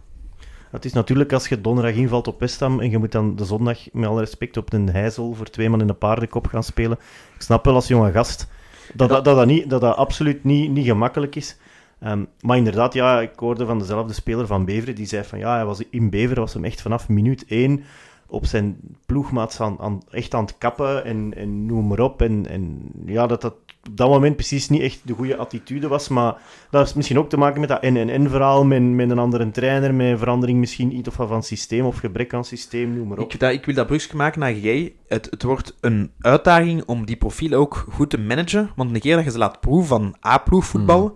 Het 0.71 0.85
is 0.85 0.93
natuurlijk 0.93 1.33
als 1.33 1.49
je 1.49 1.61
donderdag 1.61 1.95
invalt 1.95 2.29
op 2.29 2.41
West 2.41 2.61
Ham 2.61 2.81
en 2.81 2.91
je 2.91 2.99
moet 2.99 3.12
dan 3.12 3.37
de 3.37 3.45
zondag, 3.45 3.79
met 3.93 4.09
alle 4.09 4.21
respect, 4.21 4.57
op 4.57 4.73
een 4.73 4.91
heizel 4.91 5.35
voor 5.35 5.51
twee 5.51 5.71
man 5.71 5.81
in 5.81 5.89
een 5.89 5.99
paardenkop 5.99 6.47
gaan 6.47 6.64
spelen. 6.64 6.99
Ik 7.35 7.43
snap 7.43 7.64
wel 7.64 7.75
als 7.75 7.89
jonge 7.89 8.12
gast 8.12 8.49
dat 8.95 9.09
dat, 9.09 9.25
dat, 9.25 9.37
dat, 9.37 9.47
niet, 9.47 9.71
dat, 9.71 9.81
dat 9.81 9.97
absoluut 9.97 10.45
niet, 10.45 10.71
niet 10.71 10.87
gemakkelijk 10.87 11.37
is. 11.37 11.57
Ehm, 12.01 12.25
maar 12.41 12.57
inderdaad, 12.57 12.95
ja, 12.95 13.21
ik 13.21 13.33
hoorde 13.37 13.66
van 13.66 13.79
dezelfde 13.79 14.12
speler 14.12 14.47
van 14.47 14.64
Beveren, 14.64 14.95
die 14.95 15.07
zei 15.07 15.25
van 15.25 15.39
ja, 15.39 15.55
hij 15.55 15.64
was 15.64 15.83
in 15.91 16.11
Beveren 16.11 16.43
was 16.43 16.55
hem 16.55 16.64
echt 16.64 16.83
vanaf 16.83 17.09
minuut 17.09 17.45
één 17.49 17.85
op 18.27 18.47
zijn 18.47 18.77
ploegmaats 19.07 19.61
aan, 19.61 19.81
aan, 19.81 20.03
echt 20.11 20.35
aan 20.35 20.45
het 20.45 20.59
kappen 20.59 21.05
en, 21.05 21.35
en 21.37 21.66
noem 21.66 21.87
maar 21.87 22.01
op. 22.01 22.23
En, 22.23 22.47
en 22.47 22.91
ja, 23.07 23.27
dat 23.27 23.41
dat 23.41 23.55
op 23.89 23.97
dat 23.97 24.09
moment 24.09 24.37
precies 24.37 24.68
niet 24.68 24.83
echt 24.83 25.01
de 25.05 25.14
goede 25.14 25.37
attitude 25.37 25.89
was. 25.89 26.09
Maar 26.09 26.37
dat 26.70 26.81
heeft 26.81 26.95
misschien 26.95 27.18
ook 27.18 27.28
te 27.28 27.37
maken 27.37 27.61
met 27.61 27.68
dat 27.68 27.83
NNN-verhaal, 27.83 28.64
met, 28.64 28.83
met 28.83 29.11
een 29.11 29.18
andere 29.18 29.51
trainer, 29.51 29.95
met 29.95 30.18
verandering 30.18 30.59
misschien 30.59 30.97
iets 30.97 31.09
of 31.09 31.14
van 31.14 31.43
systeem 31.43 31.85
of 31.85 31.97
gebrek 31.99 32.35
aan 32.35 32.45
systeem, 32.45 32.95
noem 32.95 33.09
maar 33.09 33.18
op. 33.18 33.33
Ik, 33.33 33.41
dat, 33.41 33.53
ik 33.53 33.64
wil 33.64 33.74
dat 33.74 33.87
brugje 33.87 34.16
maken 34.16 34.41
naar 34.41 34.53
jij. 34.53 34.95
Het, 35.09 35.26
het 35.31 35.43
wordt 35.43 35.76
een 35.81 36.11
uitdaging 36.20 36.83
om 36.87 37.07
die 37.07 37.16
profielen 37.16 37.59
ook 37.59 37.87
goed 37.91 38.11
te 38.11 38.18
managen. 38.18 38.70
Want 38.76 38.95
een 38.95 39.01
keer 39.01 39.16
dat 39.16 39.24
je 39.24 39.31
ze 39.31 39.39
laat 39.39 39.61
proeven 39.61 39.89
van 39.89 40.16
A-ploeg 40.26 40.64
voetbal, 40.64 41.14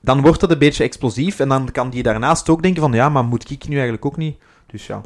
dan 0.00 0.20
wordt 0.20 0.40
dat 0.40 0.50
een 0.50 0.58
beetje 0.58 0.84
explosief. 0.84 1.40
En 1.40 1.48
dan 1.48 1.70
kan 1.70 1.90
die 1.90 2.02
daarnaast 2.02 2.48
ook 2.48 2.62
denken 2.62 2.82
van, 2.82 2.92
ja, 2.92 3.08
maar 3.08 3.24
moet 3.24 3.50
ik 3.50 3.68
nu 3.68 3.74
eigenlijk 3.74 4.04
ook 4.04 4.16
niet? 4.16 4.36
Dus 4.66 4.86
ja. 4.86 5.00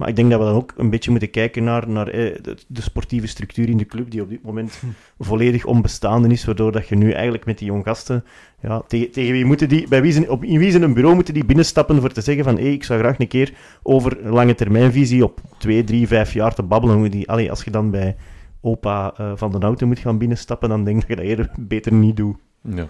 Maar 0.00 0.08
ik 0.08 0.16
denk 0.16 0.30
dat 0.30 0.38
we 0.38 0.44
dan 0.44 0.54
ook 0.54 0.72
een 0.76 0.90
beetje 0.90 1.10
moeten 1.10 1.30
kijken 1.30 1.64
naar, 1.64 1.88
naar 1.88 2.08
eh, 2.08 2.42
de, 2.42 2.56
de 2.66 2.82
sportieve 2.82 3.26
structuur 3.26 3.68
in 3.68 3.76
de 3.76 3.86
club, 3.86 4.10
die 4.10 4.22
op 4.22 4.28
dit 4.28 4.42
moment 4.42 4.82
volledig 5.18 5.64
onbestaande 5.64 6.28
is, 6.28 6.44
waardoor 6.44 6.72
dat 6.72 6.88
je 6.88 6.96
nu 6.96 7.12
eigenlijk 7.12 7.44
met 7.44 7.58
die 7.58 7.66
jong 7.66 7.84
gasten, 7.84 8.24
ja, 8.62 8.80
tegen, 8.80 9.10
tegen 9.10 9.32
wie 9.32 9.44
moeten 9.44 9.68
die, 9.68 9.88
bij 9.88 10.02
wie 10.02 10.12
zijn, 10.12 10.30
op, 10.30 10.44
in 10.44 10.58
wie 10.58 10.70
zijn 10.70 10.82
een 10.82 10.94
bureau 10.94 11.14
moeten 11.14 11.34
die 11.34 11.44
binnenstappen 11.44 12.00
voor 12.00 12.12
te 12.12 12.20
zeggen 12.20 12.44
van, 12.44 12.56
hé, 12.56 12.64
ik 12.64 12.84
zou 12.84 12.98
graag 12.98 13.18
een 13.18 13.28
keer 13.28 13.52
over 13.82 14.30
lange 14.30 14.54
termijnvisie 14.54 15.24
op 15.24 15.40
twee, 15.58 15.84
drie, 15.84 16.06
vijf 16.06 16.32
jaar 16.32 16.54
te 16.54 16.62
babbelen. 16.62 16.96
Hoe 16.96 17.08
die, 17.08 17.28
allee, 17.28 17.50
als 17.50 17.64
je 17.64 17.70
dan 17.70 17.90
bij 17.90 18.16
opa 18.60 19.14
eh, 19.16 19.32
van 19.34 19.52
den 19.52 19.62
auto 19.62 19.86
moet 19.86 19.98
gaan 19.98 20.18
binnenstappen, 20.18 20.68
dan 20.68 20.84
denk 20.84 21.02
ik 21.02 21.08
dat 21.08 21.18
je 21.18 21.22
dat 21.22 21.24
eerder 21.24 21.50
beter 21.74 21.92
niet 21.92 22.16
doet. 22.16 22.36
Ja. 22.62 22.86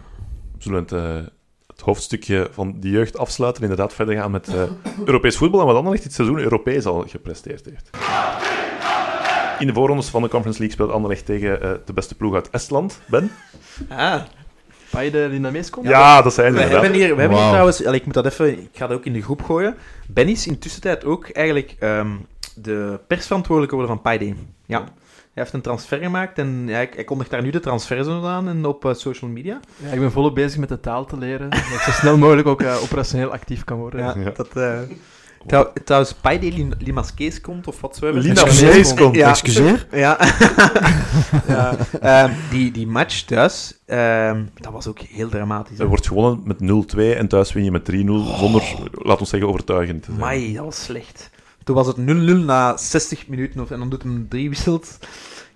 We 0.53 0.63
zullen 0.63 1.33
het, 1.81 1.89
hoofdstukje 1.89 2.49
van 2.53 2.75
de 2.81 2.91
jeugd 2.91 3.19
afsluiten. 3.19 3.63
Inderdaad, 3.63 3.95
verder 3.95 4.15
gaan 4.15 4.31
met 4.31 4.49
eh, 4.49 4.63
Europees 5.05 5.37
voetbal. 5.37 5.61
En 5.61 5.67
wat 5.67 5.77
Anderlecht 5.77 6.03
dit 6.03 6.13
seizoen 6.13 6.39
Europees 6.39 6.85
al 6.85 7.05
gepresteerd 7.09 7.65
heeft. 7.65 7.91
In 9.59 9.67
de 9.67 9.73
voorrondes 9.73 10.09
van 10.09 10.23
de 10.23 10.29
Conference 10.29 10.59
League 10.59 10.77
speelt 10.77 10.91
Anderlecht 10.91 11.27
tegen 11.27 11.63
eh, 11.63 11.71
de 11.85 11.93
beste 11.93 12.15
ploeg 12.15 12.35
uit 12.35 12.51
Estland. 12.51 13.01
Ben? 13.07 13.33
Ah, 13.89 14.23
Paide 14.91 15.29
Linames 15.29 15.71
komt? 15.71 15.87
Ja, 15.87 16.23
dat 16.23 16.35
zijn 16.35 16.53
ze 16.53 16.59
we 16.59 16.65
hebben 16.65 16.93
hier, 16.93 17.15
we 17.15 17.21
hebben 17.21 17.39
hier 17.39 17.49
trouwens... 17.49 17.81
ik 17.81 18.05
moet 18.05 18.15
dat 18.15 18.27
even... 18.27 18.59
Ik 18.59 18.69
ga 18.73 18.87
dat 18.87 18.97
ook 18.97 19.05
in 19.05 19.13
de 19.13 19.23
groep 19.23 19.43
gooien. 19.43 19.77
Ben 20.07 20.29
is 20.29 20.47
in 20.47 20.59
tussentijd 20.59 21.05
ook 21.05 21.29
eigenlijk 21.29 21.77
ehm, 21.79 22.11
de 22.55 23.01
persverantwoordelijke 23.07 23.77
geworden 23.77 23.97
van 23.97 24.05
Paide. 24.13 24.35
Ja. 24.67 24.85
Hij 25.35 25.43
heeft 25.43 25.53
een 25.53 25.61
transfer 25.61 25.99
gemaakt 25.99 26.39
en 26.39 26.63
ja, 26.67 26.73
hij, 26.75 26.91
hij 26.95 27.05
kondigt 27.05 27.31
daar 27.31 27.43
nu 27.43 27.51
de 27.51 27.61
transferzone 27.61 28.29
aan 28.29 28.49
en 28.49 28.65
op 28.65 28.85
eh, 28.85 28.95
social 28.95 29.31
media. 29.31 29.61
Ja, 29.77 29.91
ik 29.91 30.01
ben 30.01 30.13
volop 30.13 30.35
bezig 30.35 30.59
met 30.59 30.69
de 30.69 30.81
taal 30.81 31.05
te 31.05 31.19
leren, 31.19 31.49
zodat 31.57 31.73
ik 31.73 31.81
zo 31.81 31.91
snel 31.91 32.19
mogelijk 32.19 32.49
ook 32.49 32.63
eh, 32.63 32.83
operationeel 32.83 33.31
actief 33.33 33.65
kan 33.65 33.79
worden. 33.79 34.01
Ja, 34.01 34.15
Ja. 34.25 34.31
dat... 34.37 34.49
eh, 34.57 34.79
trouw- 35.47 35.73
trouwens, 35.85 36.13
Paide 36.15 36.53
Lim- 36.53 36.73
Limaskees 36.79 37.41
komt, 37.41 37.67
of 37.67 37.81
wat 37.81 37.97
zo. 37.97 38.13
Vlees 38.47 38.95
komt. 38.95 39.15
Ja. 39.15 39.29
Excuseer? 39.31 39.87
Ja. 39.93 40.19
ja. 41.49 41.77
Ehm, 42.01 42.31
die, 42.51 42.71
die 42.71 42.87
match 42.87 43.21
thuis, 43.23 43.79
ehm, 43.87 44.43
dat 44.55 44.73
was 44.73 44.87
ook 44.87 44.99
heel 44.99 45.29
dramatisch. 45.29 45.77
hè. 45.79 45.83
Er 45.83 45.89
wordt 45.89 46.07
gewonnen 46.07 46.41
met 46.45 46.59
0-2 46.95 46.99
en 47.17 47.29
thuis 47.29 47.53
win 47.53 47.65
je 47.65 47.71
met 47.71 47.91
3-0 47.93 47.95
zonder, 48.39 48.63
laten 48.93 49.23
we 49.23 49.29
zeggen, 49.29 49.49
overtuigend 49.49 50.01
te 50.03 50.07
zijn. 50.11 50.19
Mai, 50.21 50.55
dat 50.55 50.65
was 50.65 50.83
slecht. 50.83 51.30
Toen 51.65 51.75
was 51.75 51.87
het 51.87 51.97
0-0 51.97 52.01
na 52.45 52.77
60 52.77 53.29
minuten 53.29 53.61
of, 53.61 53.71
en 53.71 53.79
dan 53.79 53.89
doet 53.91 54.03
hem 54.03 54.27
drie 54.29 54.49
wisselt. 54.49 54.99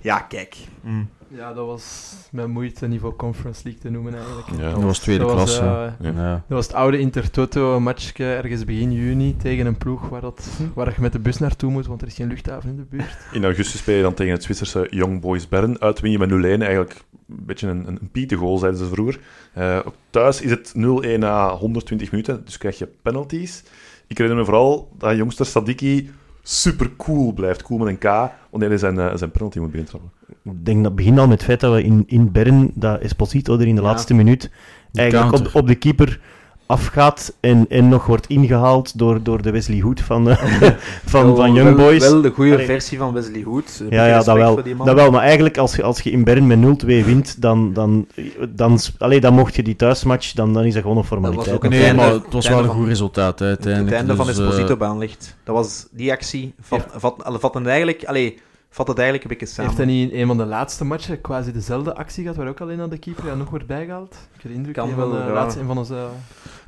Ja, 0.00 0.18
kijk. 0.18 0.56
Mm. 0.80 1.08
Ja, 1.28 1.52
dat 1.52 1.66
was 1.66 2.12
met 2.30 2.46
moeite 2.46 2.86
niveau 2.86 3.14
Conference 3.16 3.60
League 3.64 3.82
te 3.82 3.90
noemen 3.90 4.14
eigenlijk. 4.14 4.46
Ja. 4.58 4.70
Dat 4.70 4.82
was 4.82 4.98
tweede 4.98 5.24
Dat 5.24 5.32
klasse. 5.32 5.60
eh, 5.60 5.66
Ja. 6.00 6.22
Ja. 6.22 6.32
Dat 6.32 6.42
was 6.56 6.66
het 6.66 6.74
oude 6.76 6.98
Intertoto 6.98 7.80
matchje 7.80 8.24
ergens 8.34 8.64
begin 8.64 8.92
juni 8.92 9.36
tegen 9.36 9.66
een 9.66 9.78
ploeg 9.78 10.08
waar, 10.08 10.20
dat, 10.20 10.48
waar 10.74 10.88
je 10.94 11.00
met 11.00 11.12
de 11.12 11.18
bus 11.18 11.38
naartoe 11.38 11.70
moet, 11.70 11.86
want 11.86 12.00
er 12.02 12.06
is 12.08 12.14
geen 12.14 12.28
luchthaven 12.28 12.70
in 12.70 12.76
de 12.76 12.82
buurt. 12.90 13.16
In 13.32 13.44
augustus 13.44 13.80
speel 13.80 13.96
je 13.96 14.02
dan 14.02 14.14
tegen 14.14 14.32
het 14.32 14.42
Zwitserse 14.42 14.86
Young 14.90 15.20
Boys 15.20 15.48
Bern. 15.48 15.80
Uit 15.80 16.00
win 16.00 16.10
je 16.10 16.18
met 16.18 16.30
0-1. 16.30 16.32
Eigenlijk 16.62 17.00
een 17.28 17.44
beetje 17.46 17.68
een, 17.68 17.88
een, 17.88 17.98
een 18.00 18.10
pietengoal, 18.10 18.58
zeiden 18.58 18.80
ze 18.80 18.86
vroeger. 18.92 19.20
Eh, 19.52 19.78
thuis 20.10 20.40
is 20.40 20.50
het 20.50 20.72
0-1 20.76 21.18
na 21.18 21.50
120 21.50 22.10
minuten, 22.10 22.44
dus 22.44 22.58
krijg 22.58 22.78
je 22.78 22.88
penalties. 23.02 23.62
Ik 24.06 24.18
herinner 24.18 24.36
me 24.44 24.44
vooral 24.50 24.88
dat 24.98 25.16
jongster 25.16 25.46
Sadiki 25.46 26.10
super 26.42 26.90
cool 26.96 27.32
blijft, 27.32 27.62
cool 27.62 27.78
met 27.78 27.88
een 27.88 27.98
K, 27.98 28.30
wanneer 28.50 28.68
hij 28.68 28.78
zijn, 28.78 28.98
eh, 28.98 29.10
zijn 29.14 29.30
penalty 29.30 29.58
moet 29.58 29.70
binnentrappen. 29.70 30.10
Ik 30.28 30.64
denk 30.64 30.76
dat 30.76 30.84
het 30.86 30.94
begint 30.94 31.18
al 31.18 31.26
met 31.26 31.36
het 31.36 31.44
feit 31.46 31.60
dat 31.60 31.72
we 31.72 31.82
in, 31.82 32.02
in 32.06 32.32
Bern, 32.32 32.70
dat 32.74 33.00
Esposito 33.00 33.54
er 33.58 33.66
in 33.66 33.74
de 33.74 33.80
Ja. 33.80 33.86
laatste 33.86 34.14
minuut 34.14 34.50
eigenlijk 34.92 35.54
op 35.54 35.66
de 35.66 35.74
keeper 35.74 36.20
afgaat 36.66 37.34
en, 37.40 37.66
en 37.68 37.88
nog 37.88 38.06
wordt 38.06 38.26
ingehaald 38.26 38.98
door, 38.98 39.22
door 39.22 39.42
de 39.42 39.50
Wesley 39.50 39.80
Hood 39.80 40.00
van, 40.00 40.30
eh, 40.30 40.36
van, 41.04 41.24
Wel- 41.26 41.36
van 41.36 41.52
Young 41.52 41.76
wel- 41.76 41.86
Boys. 41.86 41.98
Wel 42.10 42.20
de 42.20 42.30
goede 42.30 42.52
Allee. 42.52 42.66
versie 42.66 42.98
van 42.98 43.12
Wesley 43.12 43.42
Hood. 43.42 43.78
Een 43.80 43.86
Ja, 43.90 44.06
ja 44.06 44.22
dat, 44.22 44.36
wel, 44.36 44.60
dat 44.84 44.94
wel. 44.94 45.10
Maar 45.10 45.22
eigenlijk, 45.22 45.58
als 45.58 45.76
je, 45.76 45.82
als 45.82 46.00
je 46.00 46.10
in 46.10 46.24
Bern 46.24 46.46
met 46.46 46.82
0-2 46.84 46.86
wint, 46.86 47.40
dan, 47.42 47.72
dan, 47.72 48.06
dan, 48.48 48.78
allee, 48.98 49.20
dan 49.20 49.34
mocht 49.34 49.54
je 49.54 49.62
die 49.62 49.76
thuismatch, 49.76 50.32
dan, 50.32 50.52
dan 50.52 50.64
is 50.64 50.72
dat 50.72 50.82
gewoon 50.82 50.96
een 50.98 51.04
formaliteit. 51.04 51.54
ook 51.54 51.64
een 51.64 51.70
Nee, 51.70 51.84
einde- 51.84 52.02
maar 52.02 52.12
het 52.12 52.32
was 52.32 52.48
wel 52.48 52.58
een 52.64 52.68
goed 52.68 52.86
resultaat 52.86 53.38
hè, 53.38 53.46
het 53.46 53.54
uiteindelijk. 53.56 53.96
einde 53.96 54.16
van 54.16 54.26
Dus, 54.26 54.38
eh, 54.38 54.46
Esposito-baan 54.46 54.98
ligt. 54.98 55.36
Dat 55.44 55.54
was 55.54 55.86
die 55.90 56.12
actie. 56.12 56.54
Vat, 56.60 56.86
vat, 56.96 57.14
vat 57.40 57.54
het 57.54 57.66
eigenlijk... 57.66 58.04
Allee, 58.04 58.38
vat 58.70 58.86
het 58.88 58.98
eigenlijk 58.98 59.30
een 59.30 59.36
beetje 59.38 59.54
samen. 59.54 59.70
Heeft 59.70 59.84
hij 59.84 59.92
niet 59.94 60.10
in 60.12 60.20
een 60.20 60.26
van 60.26 60.36
de 60.36 60.44
laatste 60.44 60.84
matchen 60.84 61.20
quasi 61.20 61.52
dezelfde 61.52 61.94
actie 61.94 62.22
gehad, 62.22 62.36
waar 62.38 62.48
ook 62.48 62.60
alleen 62.60 62.80
aan 62.80 62.90
de 62.90 62.98
keeper 62.98 63.26
ja, 63.26 63.34
nog 63.34 63.50
wordt 63.50 63.66
bijgehaald? 63.66 64.14
Ik 64.34 64.42
heb 64.42 64.50
de 64.50 64.56
indruk, 64.56 64.74
Kan 64.74 64.96
wel, 64.96 65.10
de 65.10 65.16
ja. 65.16 65.32
laatste, 65.32 65.60
een 65.60 65.66
van 65.66 65.78
onze... 65.78 65.94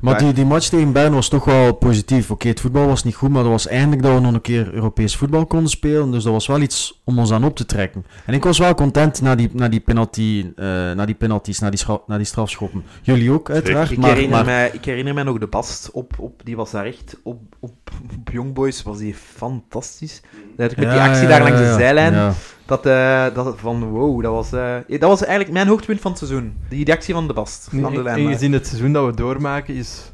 Maar 0.01 0.18
die, 0.18 0.32
die 0.32 0.44
match 0.44 0.68
tegen 0.68 0.92
Bern 0.92 1.14
was 1.14 1.28
toch 1.28 1.44
wel 1.44 1.72
positief. 1.74 2.30
Oké, 2.30 2.49
het 2.49 2.61
voetbal 2.61 2.86
was 2.86 3.05
niet 3.05 3.14
goed, 3.14 3.30
maar 3.30 3.42
dat 3.42 3.53
was 3.53 3.66
eindelijk 3.66 4.03
dat 4.03 4.14
we 4.14 4.20
nog 4.20 4.32
een 4.32 4.40
keer 4.40 4.74
Europees 4.74 5.16
voetbal 5.16 5.47
konden 5.47 5.70
spelen. 5.70 6.11
Dus 6.11 6.22
dat 6.22 6.32
was 6.32 6.47
wel 6.47 6.61
iets 6.61 7.01
om 7.05 7.18
ons 7.18 7.32
aan 7.32 7.44
op 7.44 7.57
te 7.57 7.66
trekken. 7.66 8.05
En 8.26 8.34
ik 8.34 8.44
was 8.44 8.59
wel 8.59 8.74
content 8.74 9.20
na 9.22 9.34
die, 9.34 9.51
na 9.53 9.68
die, 9.68 9.80
penalty, 9.80 10.53
eh, 10.57 10.64
na 10.66 11.05
die 11.05 11.14
penalties, 11.14 11.59
na 11.59 11.70
die, 11.70 11.78
scha- 11.78 12.01
na 12.07 12.16
die 12.16 12.26
strafschoppen. 12.26 12.84
Jullie 13.03 13.32
ook, 13.32 13.51
uiteraard. 13.51 13.90
Ik, 13.90 13.99
maar, 13.99 14.09
herinner 14.11 14.36
maar 14.36 14.44
mij, 14.44 14.70
ik 14.72 14.84
herinner 14.84 15.14
mij 15.14 15.22
nog 15.22 15.38
de 15.38 15.47
Bast 15.47 15.90
op, 15.90 16.12
op 16.18 16.40
die 16.44 16.57
was 16.57 16.70
daar 16.70 16.84
echt 16.86 17.16
op, 17.22 17.40
op, 17.61 17.72
op 18.20 18.30
Young 18.32 18.55
Boys 18.55 18.82
was 18.82 18.99
die 18.99 19.14
fantastisch. 19.14 20.20
Dat 20.57 20.76
met 20.76 20.90
die 20.90 21.01
actie 21.01 21.22
ja, 21.22 21.28
daar 21.28 21.38
ja, 21.42 21.44
langs 21.49 21.61
de 21.61 21.74
zijlijn, 21.78 22.12
Ja. 22.12 22.32
Dat, 22.67 22.87
eh, 22.87 23.35
dat 23.35 23.55
van 23.59 23.85
wow, 23.85 24.23
dat 24.23 24.33
was, 24.33 24.53
eh, 24.53 24.77
dat 24.89 25.01
was 25.01 25.21
eigenlijk 25.21 25.53
mijn 25.53 25.69
hoogtepunt 25.69 26.01
van 26.01 26.11
het 26.11 26.21
seizoen. 26.21 26.55
Die, 26.69 26.85
die 26.85 26.95
actie 26.95 27.14
van 27.14 27.27
de 27.27 27.33
Bast, 27.33 27.69
van 27.71 27.93
de 27.93 28.03
En 28.03 28.27
gezien 28.27 28.53
het 28.53 28.67
seizoen 28.67 28.93
dat 28.93 29.07
we 29.07 29.14
doormaken 29.14 29.75
is... 29.75 30.11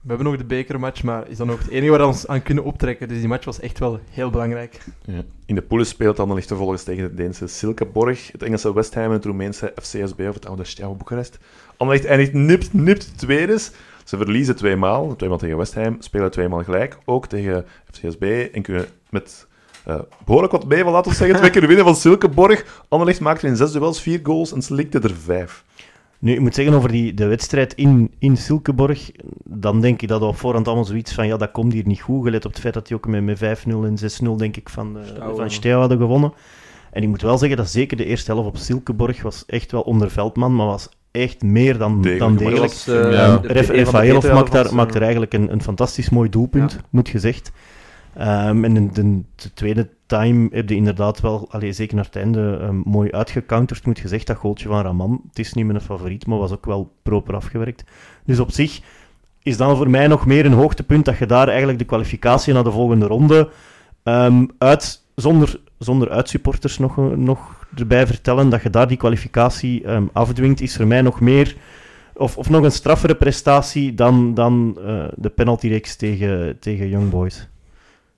We 0.00 0.12
hebben 0.12 0.30
nog 0.30 0.40
de 0.40 0.46
bekermatch, 0.46 1.02
maar 1.02 1.28
is 1.28 1.36
dan 1.36 1.50
ook 1.50 1.58
het 1.58 1.68
enige 1.68 1.90
waar 1.90 2.00
we 2.00 2.06
ons 2.06 2.26
aan 2.26 2.42
kunnen 2.42 2.64
optrekken. 2.64 3.08
Dus 3.08 3.18
die 3.18 3.28
match 3.28 3.44
was 3.44 3.60
echt 3.60 3.78
wel 3.78 4.00
heel 4.10 4.30
belangrijk. 4.30 4.78
Ja. 5.04 5.22
In 5.46 5.54
de 5.54 5.62
poelen 5.62 5.86
speelt 5.86 6.20
Anderlecht 6.20 6.46
vervolgens 6.48 6.82
tegen 6.82 7.02
het 7.02 7.16
Deense 7.16 7.46
Silkeborg, 7.46 8.32
het 8.32 8.42
Engelse 8.42 8.74
West 8.74 8.94
Ham 8.94 9.04
en 9.04 9.10
het 9.10 9.24
Roemeense 9.24 9.72
FCSB 9.82 10.20
of 10.20 10.34
het 10.34 10.46
oude 10.46 10.64
Steaua 10.64 10.94
Boekarest. 10.94 11.38
Anderlecht 11.76 12.08
eindigt 12.08 12.32
nipt, 12.32 12.72
nipt 12.72 13.18
tweede. 13.18 13.58
Ze 14.04 14.16
verliezen 14.16 14.56
tweemaal, 14.56 15.16
tweemaal 15.16 15.38
tegen 15.38 15.56
West 15.56 15.74
Ham, 15.74 15.96
spelen 15.98 16.30
tweemaal 16.30 16.64
gelijk, 16.64 16.98
ook 17.04 17.26
tegen 17.26 17.64
FCSB 17.92 18.48
en 18.52 18.62
kunnen 18.62 18.86
met 19.10 19.45
eh, 19.86 19.98
behoorlijk 20.24 20.52
wat 20.52 20.66
meeval, 20.66 20.92
laten 20.92 21.10
we 21.10 21.16
zeggen, 21.16 21.36
twee 21.36 21.50
keer 21.50 21.66
winnen 21.66 21.84
van 21.84 21.96
Silkeborg. 21.96 22.84
Anderlecht 22.88 23.20
maakte 23.20 23.46
in 23.46 23.56
zes 23.56 23.72
duels 23.72 24.00
vier 24.00 24.20
goals 24.22 24.52
en 24.52 24.62
slikte 24.62 24.98
er 25.00 25.14
vijf. 25.24 25.64
Nu, 26.18 26.32
ik 26.32 26.40
moet 26.40 26.54
zeggen 26.54 26.74
over 26.74 26.88
die, 26.88 27.14
de 27.14 27.26
wedstrijd 27.26 27.74
in, 27.74 28.10
in 28.18 28.36
Silkeborg, 28.36 29.10
dan 29.44 29.80
denk 29.80 30.02
ik 30.02 30.08
dat 30.08 30.20
we 30.20 30.26
op 30.26 30.36
voorhand 30.36 30.66
allemaal 30.66 30.84
zoiets 30.84 31.12
van, 31.12 31.26
ja, 31.26 31.36
dat 31.36 31.50
komt 31.50 31.72
hier 31.72 31.86
niet 31.86 32.00
goed, 32.00 32.24
gelet 32.24 32.44
op 32.44 32.50
het 32.52 32.60
feit 32.60 32.74
dat 32.74 32.86
die 32.86 32.96
ook 32.96 33.06
met, 33.06 33.22
met 33.22 33.38
5-0 33.38 33.68
en 33.68 33.96
6-0, 34.26 34.36
denk 34.36 34.56
ik, 34.56 34.68
van, 34.68 34.98
eh 34.98 35.06
Steaua. 35.06 35.34
van 35.34 35.50
Steaua 35.50 35.80
hadden 35.80 35.98
gewonnen. 35.98 36.32
En 36.92 37.02
ik 37.02 37.08
moet 37.08 37.22
wel 37.22 37.38
zeggen 37.38 37.56
dat 37.56 37.68
zeker 37.70 37.96
de 37.96 38.04
eerste 38.04 38.32
helft 38.32 38.48
op 38.48 38.56
Silkeborg 38.56 39.22
was 39.22 39.44
echt 39.46 39.72
wel 39.72 39.80
onder 39.80 40.10
Veldman, 40.10 40.54
maar 40.56 40.66
was 40.66 40.88
echt 41.10 41.42
meer 41.42 41.78
dan 41.78 41.94
Degelijk, 42.02 42.18
dan 42.18 42.36
degelijk. 42.36 42.60
was, 42.62 42.86
eh, 42.88 43.12
Ja. 43.12 43.40
Ref, 43.42 43.92
maakt, 44.32 44.52
daar, 44.52 44.74
maakt 44.74 44.94
er 44.94 45.02
eigenlijk 45.02 45.32
een, 45.34 45.52
een 45.52 45.62
fantastisch 45.62 46.10
mooi 46.10 46.28
doelpunt, 46.28 46.72
Ja. 46.72 46.78
moet 46.90 47.08
gezegd. 47.08 47.52
Ehm, 48.16 48.64
en 48.64 48.76
in 48.76 48.90
de, 48.92 49.22
de 49.34 49.52
tweede 49.54 49.88
time 50.06 50.48
heb 50.52 50.68
je 50.68 50.74
inderdaad 50.74 51.20
wel, 51.20 51.46
allee, 51.50 51.72
zeker 51.72 51.94
naar 51.94 52.04
het 52.04 52.16
einde, 52.16 52.58
ehm, 52.60 52.76
mooi 52.84 53.10
uitgecounterd, 53.10 53.86
moet 53.86 53.98
gezegd, 53.98 54.26
dat 54.26 54.36
goaltje 54.36 54.68
van 54.68 54.82
Raman. 54.82 55.20
Het 55.28 55.38
is 55.38 55.52
niet 55.52 55.66
mijn 55.66 55.80
favoriet, 55.80 56.26
maar 56.26 56.38
was 56.38 56.52
ook 56.52 56.66
wel 56.66 56.92
proper 57.02 57.34
afgewerkt. 57.34 57.84
Dus 58.24 58.40
op 58.40 58.50
zich 58.50 58.80
is 59.42 59.56
dan 59.56 59.76
voor 59.76 59.90
mij 59.90 60.06
nog 60.06 60.26
meer 60.26 60.46
een 60.46 60.52
hoogtepunt 60.52 61.04
dat 61.04 61.18
je 61.18 61.26
daar 61.26 61.48
eigenlijk 61.48 61.78
de 61.78 61.84
kwalificatie 61.84 62.52
naar 62.52 62.64
de 62.64 62.70
volgende 62.70 63.06
ronde 63.06 63.48
ehm, 64.02 64.46
uit, 64.58 65.02
zonder, 65.14 65.60
zonder 65.78 66.10
uitsupporters 66.10 66.78
nog, 66.78 66.98
eh, 66.98 67.04
nog 67.04 67.66
erbij 67.74 68.06
vertellen, 68.06 68.48
dat 68.48 68.62
je 68.62 68.70
daar 68.70 68.88
die 68.88 68.96
kwalificatie 68.96 69.88
afdwingt, 70.12 70.60
is 70.60 70.76
voor 70.76 70.86
mij 70.86 71.02
nog 71.02 71.20
meer 71.20 71.56
of, 72.14 72.36
of 72.36 72.50
nog 72.50 72.64
een 72.64 72.72
straffere 72.72 73.14
prestatie 73.14 73.94
dan, 73.94 74.34
dan 74.34 74.78
eh, 74.84 75.04
de 75.14 75.28
penaltyreeks 75.28 75.96
tegen, 75.96 76.58
tegen 76.58 76.88
Young 76.88 77.10
Boys. 77.10 77.48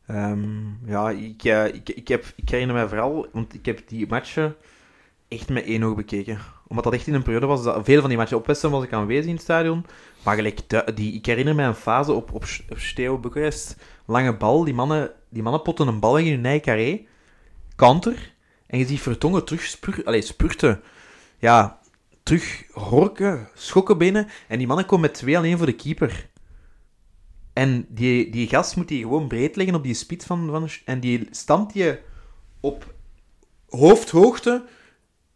Ehm, 0.09 0.87
ja, 0.87 1.11
ik, 1.11 1.45
eh, 1.45 1.67
ik, 1.67 1.89
ik, 1.89 2.09
heb, 2.09 2.33
ik 2.37 2.49
herinner 2.49 2.77
mij 2.77 2.89
vooral, 2.89 3.27
want 3.33 3.55
ik 3.55 3.67
heb 3.67 3.89
die 3.89 4.07
matchen 4.09 4.57
echt 5.29 5.49
met 5.49 5.65
één 5.65 5.83
oog 5.83 5.95
bekeken. 5.95 6.39
Omdat 6.67 6.85
dat 6.85 6.93
echt 6.93 7.07
in 7.07 7.15
een 7.15 7.23
periode 7.23 7.47
was, 7.47 7.63
dat, 7.63 7.85
veel 7.85 8.01
van 8.01 8.09
die 8.09 8.19
matchen 8.19 8.37
op 8.37 8.47
Westen 8.47 8.71
was 8.71 8.85
ik 8.85 8.93
aanwezig 8.93 9.25
in 9.25 9.33
het 9.33 9.43
stadion. 9.43 9.87
Maar 10.25 10.35
gelijk, 10.37 10.61
die, 10.95 11.13
ik 11.13 11.27
herinner 11.27 11.55
mij 11.55 11.67
een 11.67 11.75
fase 11.75 12.13
op, 12.13 12.33
op, 12.33 12.45
op 13.11 13.23
Boekarest, 13.23 13.77
lange 14.07 14.37
bal, 14.37 14.65
die 14.65 14.75
mannen 14.75 15.13
die 15.29 15.43
mannen 15.43 15.63
potten 15.63 15.89
een 15.89 16.01
bal 16.01 16.19
in 16.19 16.33
hun 16.33 16.45
eigen 16.45 16.63
carré, 16.63 17.05
counter, 17.77 18.33
en 18.67 18.79
je 18.79 18.87
ziet 18.87 19.01
Vertongen 19.01 19.45
terug 19.45 20.05
allez, 20.05 20.27
spurten. 20.27 20.83
Ja, 21.39 21.79
terug 22.23 22.65
horken, 22.73 23.49
schokken 23.55 23.99
binnen, 23.99 24.29
en 24.49 24.59
die 24.59 24.67
mannen 24.67 24.87
komen 24.87 25.11
met 25.11 25.15
twee 25.15 25.39
alleen 25.39 25.57
voor 25.57 25.67
de 25.67 25.75
keeper. 25.75 26.29
En 27.59 27.87
die, 27.89 28.31
die 28.31 28.49
gast 28.49 28.77
moet 28.77 28.89
die 28.89 29.03
gewoon 29.03 29.29
breed 29.29 29.57
leggen 29.57 29.75
op 29.75 29.83
die 29.83 29.95
spits 29.95 30.25
van, 30.25 30.49
van... 30.51 30.69
En 30.85 31.01
die 31.01 31.29
stampt 31.31 31.75
je 31.75 31.99
op 32.61 32.95
hoofdhoogte 33.69 34.65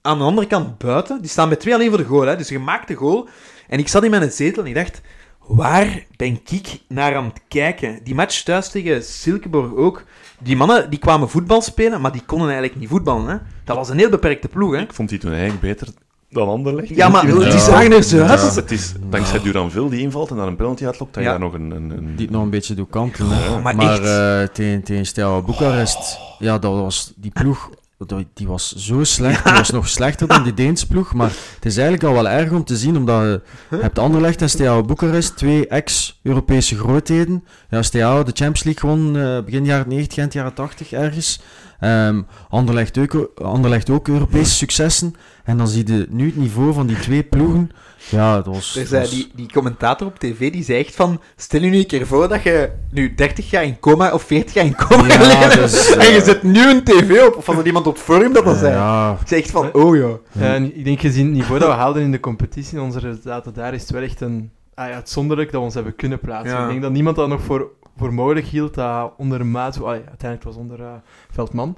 aan 0.00 0.18
de 0.18 0.24
andere 0.24 0.46
kant 0.46 0.78
buiten. 0.78 1.20
Die 1.20 1.30
staan 1.30 1.48
met 1.48 1.60
twee 1.60 1.74
alleen 1.74 1.88
voor 1.88 1.98
de 1.98 2.04
goal, 2.04 2.26
hè. 2.26 2.36
Dus 2.36 2.48
je 2.48 2.58
maakt 2.58 2.88
de 2.88 2.94
goal. 2.94 3.28
En 3.68 3.78
ik 3.78 3.88
zat 3.88 4.04
in 4.04 4.10
mijn 4.10 4.32
zetel 4.32 4.62
en 4.62 4.68
ik 4.68 4.74
dacht... 4.74 5.00
Waar 5.46 6.06
ben 6.16 6.40
ik 6.50 6.80
naar 6.88 7.16
aan 7.16 7.24
het 7.24 7.40
kijken? 7.48 8.04
Die 8.04 8.14
match 8.14 8.42
thuis 8.42 8.70
tegen 8.70 9.04
Silkeborg 9.04 9.74
ook. 9.74 10.04
Die 10.38 10.56
mannen 10.56 10.90
die 10.90 10.98
kwamen 10.98 11.28
voetbal 11.28 11.62
spelen, 11.62 12.00
maar 12.00 12.12
die 12.12 12.24
konden 12.24 12.48
eigenlijk 12.48 12.80
niet 12.80 12.88
voetballen. 12.88 13.28
Hè? 13.28 13.36
Dat 13.64 13.76
was 13.76 13.88
een 13.88 13.98
heel 13.98 14.10
beperkte 14.10 14.48
ploeg. 14.48 14.74
Hè? 14.74 14.80
Ik 14.80 14.92
vond 14.92 15.08
die 15.08 15.18
toen 15.18 15.32
eigenlijk 15.32 15.60
beter 15.60 15.88
dan 16.32 16.48
Anderlecht. 16.48 16.88
Ja, 16.88 17.08
maar 17.08 17.26
die 17.26 17.58
zagen 17.58 17.92
er 17.92 18.02
zo 18.02 18.20
uit. 18.22 18.40
Ja, 18.40 18.54
het 18.54 18.70
is 18.70 18.92
dankzij 19.10 19.40
Duranville 19.40 19.90
die 19.90 20.00
invalt 20.00 20.30
en 20.30 20.36
daar 20.36 20.46
een 20.46 20.56
penalty 20.56 20.86
uitlokt, 20.86 21.14
dat 21.14 21.22
je 21.22 21.28
daar 21.28 21.38
nog 21.38 21.52
een... 21.52 21.70
een, 21.70 21.90
een... 21.90 22.12
Die 22.16 22.24
het 22.26 22.34
nog 22.34 22.42
een 22.42 22.50
beetje 22.50 22.74
doet 22.74 22.90
kantelen. 22.90 23.36
hè. 23.36 23.50
Oh, 23.50 23.62
maar 23.62 23.76
maar 23.76 23.92
echt. 24.02 24.48
eh, 24.48 24.54
tegen, 24.54 24.82
tegen 24.82 25.06
Steaua 25.06 25.40
Boekarest, 25.40 26.18
ja, 26.38 26.58
dat 26.58 26.72
was 26.74 27.12
die 27.16 27.30
ploeg, 27.30 27.70
dat- 28.06 28.24
die 28.34 28.46
was 28.46 28.72
zo 28.74 29.04
slecht. 29.04 29.44
Die 29.44 29.52
was 29.52 29.70
nog 29.70 29.88
slechter 29.88 30.26
dan 30.28 30.42
die 30.42 30.54
Deense 30.54 30.86
ploeg. 30.86 31.14
Maar 31.14 31.28
het 31.54 31.64
is 31.64 31.74
eigenlijk 31.76 32.04
al 32.06 32.12
wel 32.22 32.28
erg 32.28 32.50
om 32.50 32.64
te 32.64 32.76
zien, 32.76 32.96
omdat 32.96 33.22
je 33.22 33.40
hebt 33.76 33.98
Anderlecht 33.98 34.42
en 34.42 34.50
Steaua 34.50 34.82
Boekarest, 34.82 35.36
twee 35.36 35.66
ex-Europese 35.66 36.76
grootheden. 36.76 37.44
Ja, 37.70 37.82
Steaua 37.82 38.22
de 38.22 38.32
Champions 38.34 38.62
League 38.64 38.90
won 38.90 39.16
eh, 39.18 39.44
begin 39.44 39.64
jaren 39.64 39.88
90, 39.88 40.18
eind 40.18 40.32
jaren 40.32 40.54
80 40.54 40.92
ergens. 40.92 41.40
Ehm 41.82 42.22
Anderlecht, 42.48 42.98
ook, 42.98 43.30
Anderlecht 43.42 43.90
ook 43.90 44.08
Europese 44.08 44.50
successen. 44.54 45.14
En 45.44 45.56
dan 45.56 45.68
zie 45.68 45.86
je 45.86 46.06
nu 46.10 46.26
het 46.26 46.36
niveau 46.36 46.72
van 46.72 46.86
die 46.86 46.96
twee 46.98 47.22
ploegen. 47.22 47.70
Ja, 48.10 48.34
dat 48.34 48.46
was... 48.46 48.74
Er 48.74 48.80
dat 48.80 48.88
zei 48.88 49.00
was- 49.00 49.10
die, 49.10 49.30
die 49.34 49.52
commentator 49.52 50.06
op 50.06 50.18
tv 50.18 50.52
die 50.52 50.64
zei 50.64 50.78
echt 50.78 50.94
van... 50.94 51.20
Stel 51.36 51.60
je 51.60 51.70
nu 51.70 51.78
een 51.78 51.86
keer 51.86 52.06
voor 52.06 52.28
dat 52.28 52.42
je 52.42 52.70
nu 52.90 53.14
30 53.14 53.50
jaar 53.50 53.64
in 53.64 53.78
coma 53.80 54.12
of 54.12 54.22
40 54.22 54.54
jaar 54.54 54.64
in 54.64 54.74
coma 54.76 55.06
Ja, 55.06 55.12
geleden 55.14 55.62
dus, 55.62 55.90
En 55.94 56.10
je 56.12 56.16
eh, 56.18 56.22
zet 56.24 56.42
nu 56.42 56.70
een 56.70 56.84
tv 56.84 57.26
op. 57.26 57.36
Of 57.36 57.46
was 57.46 57.56
er 57.56 57.66
iemand 57.66 57.86
op 57.86 57.96
forum 57.98 58.32
dat 58.32 58.44
dat 58.44 58.56
zei? 58.58 58.74
Ja, 58.74 59.18
Ik 59.20 59.28
zei 59.28 59.40
echt 59.40 59.50
van, 59.50 59.72
oh 59.72 59.96
ja. 59.96 60.08
Ja, 60.32 60.54
en 60.54 60.76
ik 60.76 60.84
denk 60.84 61.00
gezien 61.00 61.26
het 61.26 61.34
niveau 61.34 61.58
dat 61.58 61.68
we 61.68 61.74
haalden 61.74 62.02
in 62.02 62.12
de 62.12 62.20
competitie, 62.20 62.80
onze 62.80 62.98
resultaten 62.98 63.54
daar, 63.54 63.74
is 63.74 63.80
het 63.82 63.90
wel 63.90 64.02
echt 64.02 64.20
een, 64.20 64.50
ah 64.74 64.88
ja, 64.88 64.94
uitzonderlijk 64.94 65.50
dat 65.50 65.60
we 65.60 65.66
ons 65.66 65.74
hebben 65.74 65.96
kunnen 65.96 66.18
plaatsen. 66.20 66.56
Ja. 66.56 66.62
Ik 66.62 66.68
denk 66.68 66.82
dat 66.82 66.92
niemand 66.92 67.16
dat 67.16 67.28
nog 67.28 67.42
voor, 67.42 67.70
voor 67.96 68.14
mogelijk 68.14 68.46
hield 68.46 68.74
dat 68.74 69.12
onder 69.16 69.46
maat, 69.46 69.74
ja, 69.74 69.86
uiteindelijk 69.86 70.42
was 70.42 70.56
onder 70.56 70.80
eh, 70.80 70.92
Veldman, 71.30 71.76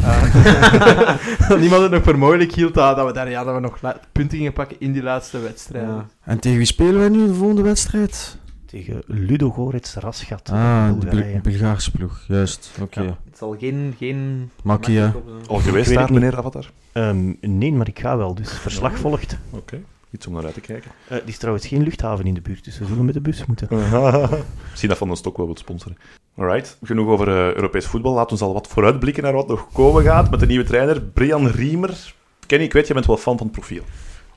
Eh, 0.00 1.48
dat 1.48 1.58
niemand 1.64 1.82
het 1.82 1.90
nog 1.90 2.02
voor 2.02 2.18
mogelijk 2.18 2.52
hield 2.52 2.74
dat, 2.74 2.96
dat 2.96 3.06
we 3.06 3.12
daar 3.12 3.30
ja, 3.30 3.44
dat 3.44 3.54
we 3.54 3.60
nog 3.60 3.78
punten 4.12 4.36
gingen 4.36 4.52
pakken 4.52 4.76
in 4.80 4.92
die 4.92 5.02
laatste 5.02 5.38
wedstrijd. 5.38 5.86
Ja. 5.86 6.06
En 6.24 6.38
tegen 6.38 6.58
wie 6.58 6.66
spelen 6.66 6.98
wij 6.98 7.08
nu 7.08 7.26
de 7.26 7.34
volgende 7.34 7.62
wedstrijd? 7.62 8.36
Tegen 8.66 9.02
Ludo 9.06 9.50
Gorets 9.50 9.94
Rasgat. 9.94 10.50
Ah, 10.50 10.88
de 10.98 11.40
Bulgaarse 11.42 11.90
ploeg, 11.90 12.24
juist. 12.28 12.70
Oké. 12.80 13.00
Ja, 13.00 13.18
het 13.24 13.38
zal 13.38 13.56
geen... 13.58 13.94
geen 13.98 14.50
Makkie, 14.62 15.02
Al 15.46 15.58
geweest 15.58 15.94
daar, 15.94 16.12
meneer 16.12 16.36
Avatar? 16.36 16.70
Ehm, 16.92 17.32
nee, 17.40 17.72
maar 17.72 17.88
ik 17.88 17.98
ga 17.98 18.16
wel, 18.16 18.34
dus 18.34 18.58
verslag 18.58 18.98
volgt. 18.98 19.38
Oké, 19.50 19.82
iets 20.12 20.26
om 20.26 20.32
naar 20.32 20.44
uit 20.44 20.54
te 20.54 20.60
kijken. 20.60 20.90
Eh, 21.08 21.18
die 21.18 21.28
is 21.28 21.38
trouwens 21.38 21.66
geen 21.66 21.82
luchthaven 21.82 22.24
in 22.24 22.34
de 22.34 22.40
buurt, 22.40 22.64
dus 22.64 22.78
we 22.78 22.86
zullen 22.86 23.04
met 23.04 23.14
de 23.14 23.20
bus 23.20 23.46
moeten. 23.46 23.68
Misschien 24.70 24.88
dat 24.88 24.98
Van 24.98 25.08
den 25.08 25.16
Stok 25.16 25.36
wel 25.36 25.46
wil 25.46 25.56
sponsoren. 25.56 25.98
Alright, 26.36 26.78
genoeg 26.82 27.08
over 27.08 27.28
eh, 27.28 27.54
Europees 27.54 27.86
voetbal. 27.86 28.14
Laten 28.14 28.38
we 28.38 28.44
al 28.44 28.52
wat 28.52 28.68
vooruitblikken 28.68 29.22
naar 29.22 29.32
wat 29.32 29.48
nog 29.48 29.72
komen 29.72 30.02
gaat 30.02 30.30
met 30.30 30.40
de 30.40 30.46
nieuwe 30.46 30.64
trainer, 30.64 31.02
Brian 31.02 31.46
Riemer. 31.46 32.14
Kenny, 32.46 32.64
ik 32.64 32.72
weet, 32.72 32.86
je 32.86 32.94
bent 32.94 33.06
wel 33.06 33.16
fan 33.16 33.36
van 33.36 33.46
het 33.46 33.56
profiel. 33.56 33.82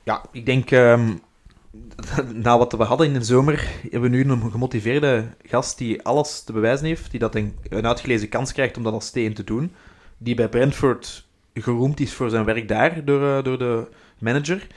Ja, 0.03 0.26
ik 0.31 0.45
denk... 0.45 0.72
ehm, 0.72 1.14
na 2.43 2.57
wat 2.57 2.72
we 2.72 2.84
hadden 2.84 3.07
in 3.07 3.14
de 3.14 3.23
zomer, 3.23 3.68
hebben 3.81 4.11
we 4.11 4.18
nu 4.18 4.30
een 4.30 4.52
gemotiveerde 4.52 5.26
gast 5.43 5.77
die 5.77 6.02
alles 6.02 6.43
te 6.43 6.53
bewijzen 6.53 6.85
heeft, 6.85 7.11
die 7.11 7.19
dat 7.19 7.35
een, 7.35 7.56
een 7.69 7.88
uitgelezen 7.88 8.30
kans 8.30 8.52
krijgt 8.52 8.77
om 8.77 8.84
dat 8.84 8.93
als 8.93 9.06
steen 9.06 9.34
te 9.34 9.43
doen, 9.43 9.72
die 10.18 10.35
bij 10.35 10.49
Brentford 10.49 11.27
geroemd 11.53 11.99
is 11.99 12.14
voor 12.14 12.30
zijn 12.30 12.45
werk 12.45 12.68
daar 12.68 13.06
door, 13.06 13.38
eh, 13.38 13.43
door 13.43 13.57
de 13.57 13.88
manager, 14.19 14.68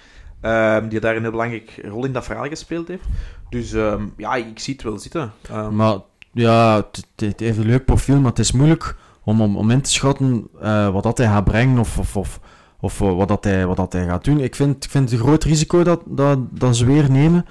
ehm, 0.40 0.88
die 0.88 1.00
daar 1.00 1.16
een 1.16 1.22
heel 1.22 1.30
belangrijke 1.30 1.88
rol 1.88 2.04
in 2.04 2.12
dat 2.12 2.24
verhaal 2.24 2.48
gespeeld 2.48 2.88
heeft. 2.88 3.04
Dus 3.50 3.72
ehm, 3.72 4.06
ja, 4.16 4.34
ik 4.34 4.58
zie 4.58 4.74
het 4.74 4.82
wel 4.82 4.98
zitten. 4.98 5.32
Ehm, 5.48 5.76
Maar 5.76 5.96
ja, 6.32 6.76
het, 7.16 7.40
heeft 7.40 7.58
een 7.58 7.66
leuk 7.66 7.84
profiel, 7.84 8.16
maar 8.20 8.30
het 8.30 8.38
is 8.38 8.52
moeilijk 8.52 8.96
om, 9.24 9.40
om, 9.40 9.56
om 9.56 9.70
in 9.70 9.80
te 9.80 9.90
schatten 9.90 10.48
eh, 10.60 10.88
wat 10.90 11.02
dat 11.02 11.18
hij 11.18 11.26
gaat 11.26 11.44
brengen 11.44 11.78
of, 11.78 11.98
of, 11.98 12.16
of, 12.16 12.40
of 12.80 13.00
eh, 13.00 13.16
wat, 13.16 13.28
dat 13.28 13.44
hij, 13.44 13.66
wat 13.66 13.76
dat 13.76 13.92
hij 13.92 14.04
gaat 14.04 14.24
doen. 14.24 14.40
Ik 14.40 14.54
vind, 14.54 14.84
ik 14.84 14.90
vind 14.90 15.10
het 15.10 15.18
een 15.18 15.26
groot 15.26 15.44
risico 15.44 15.82
dat, 15.82 16.00
dat, 16.06 16.38
dat 16.50 16.76
ze 16.76 16.84
weer 16.84 17.10
nemen. 17.10 17.46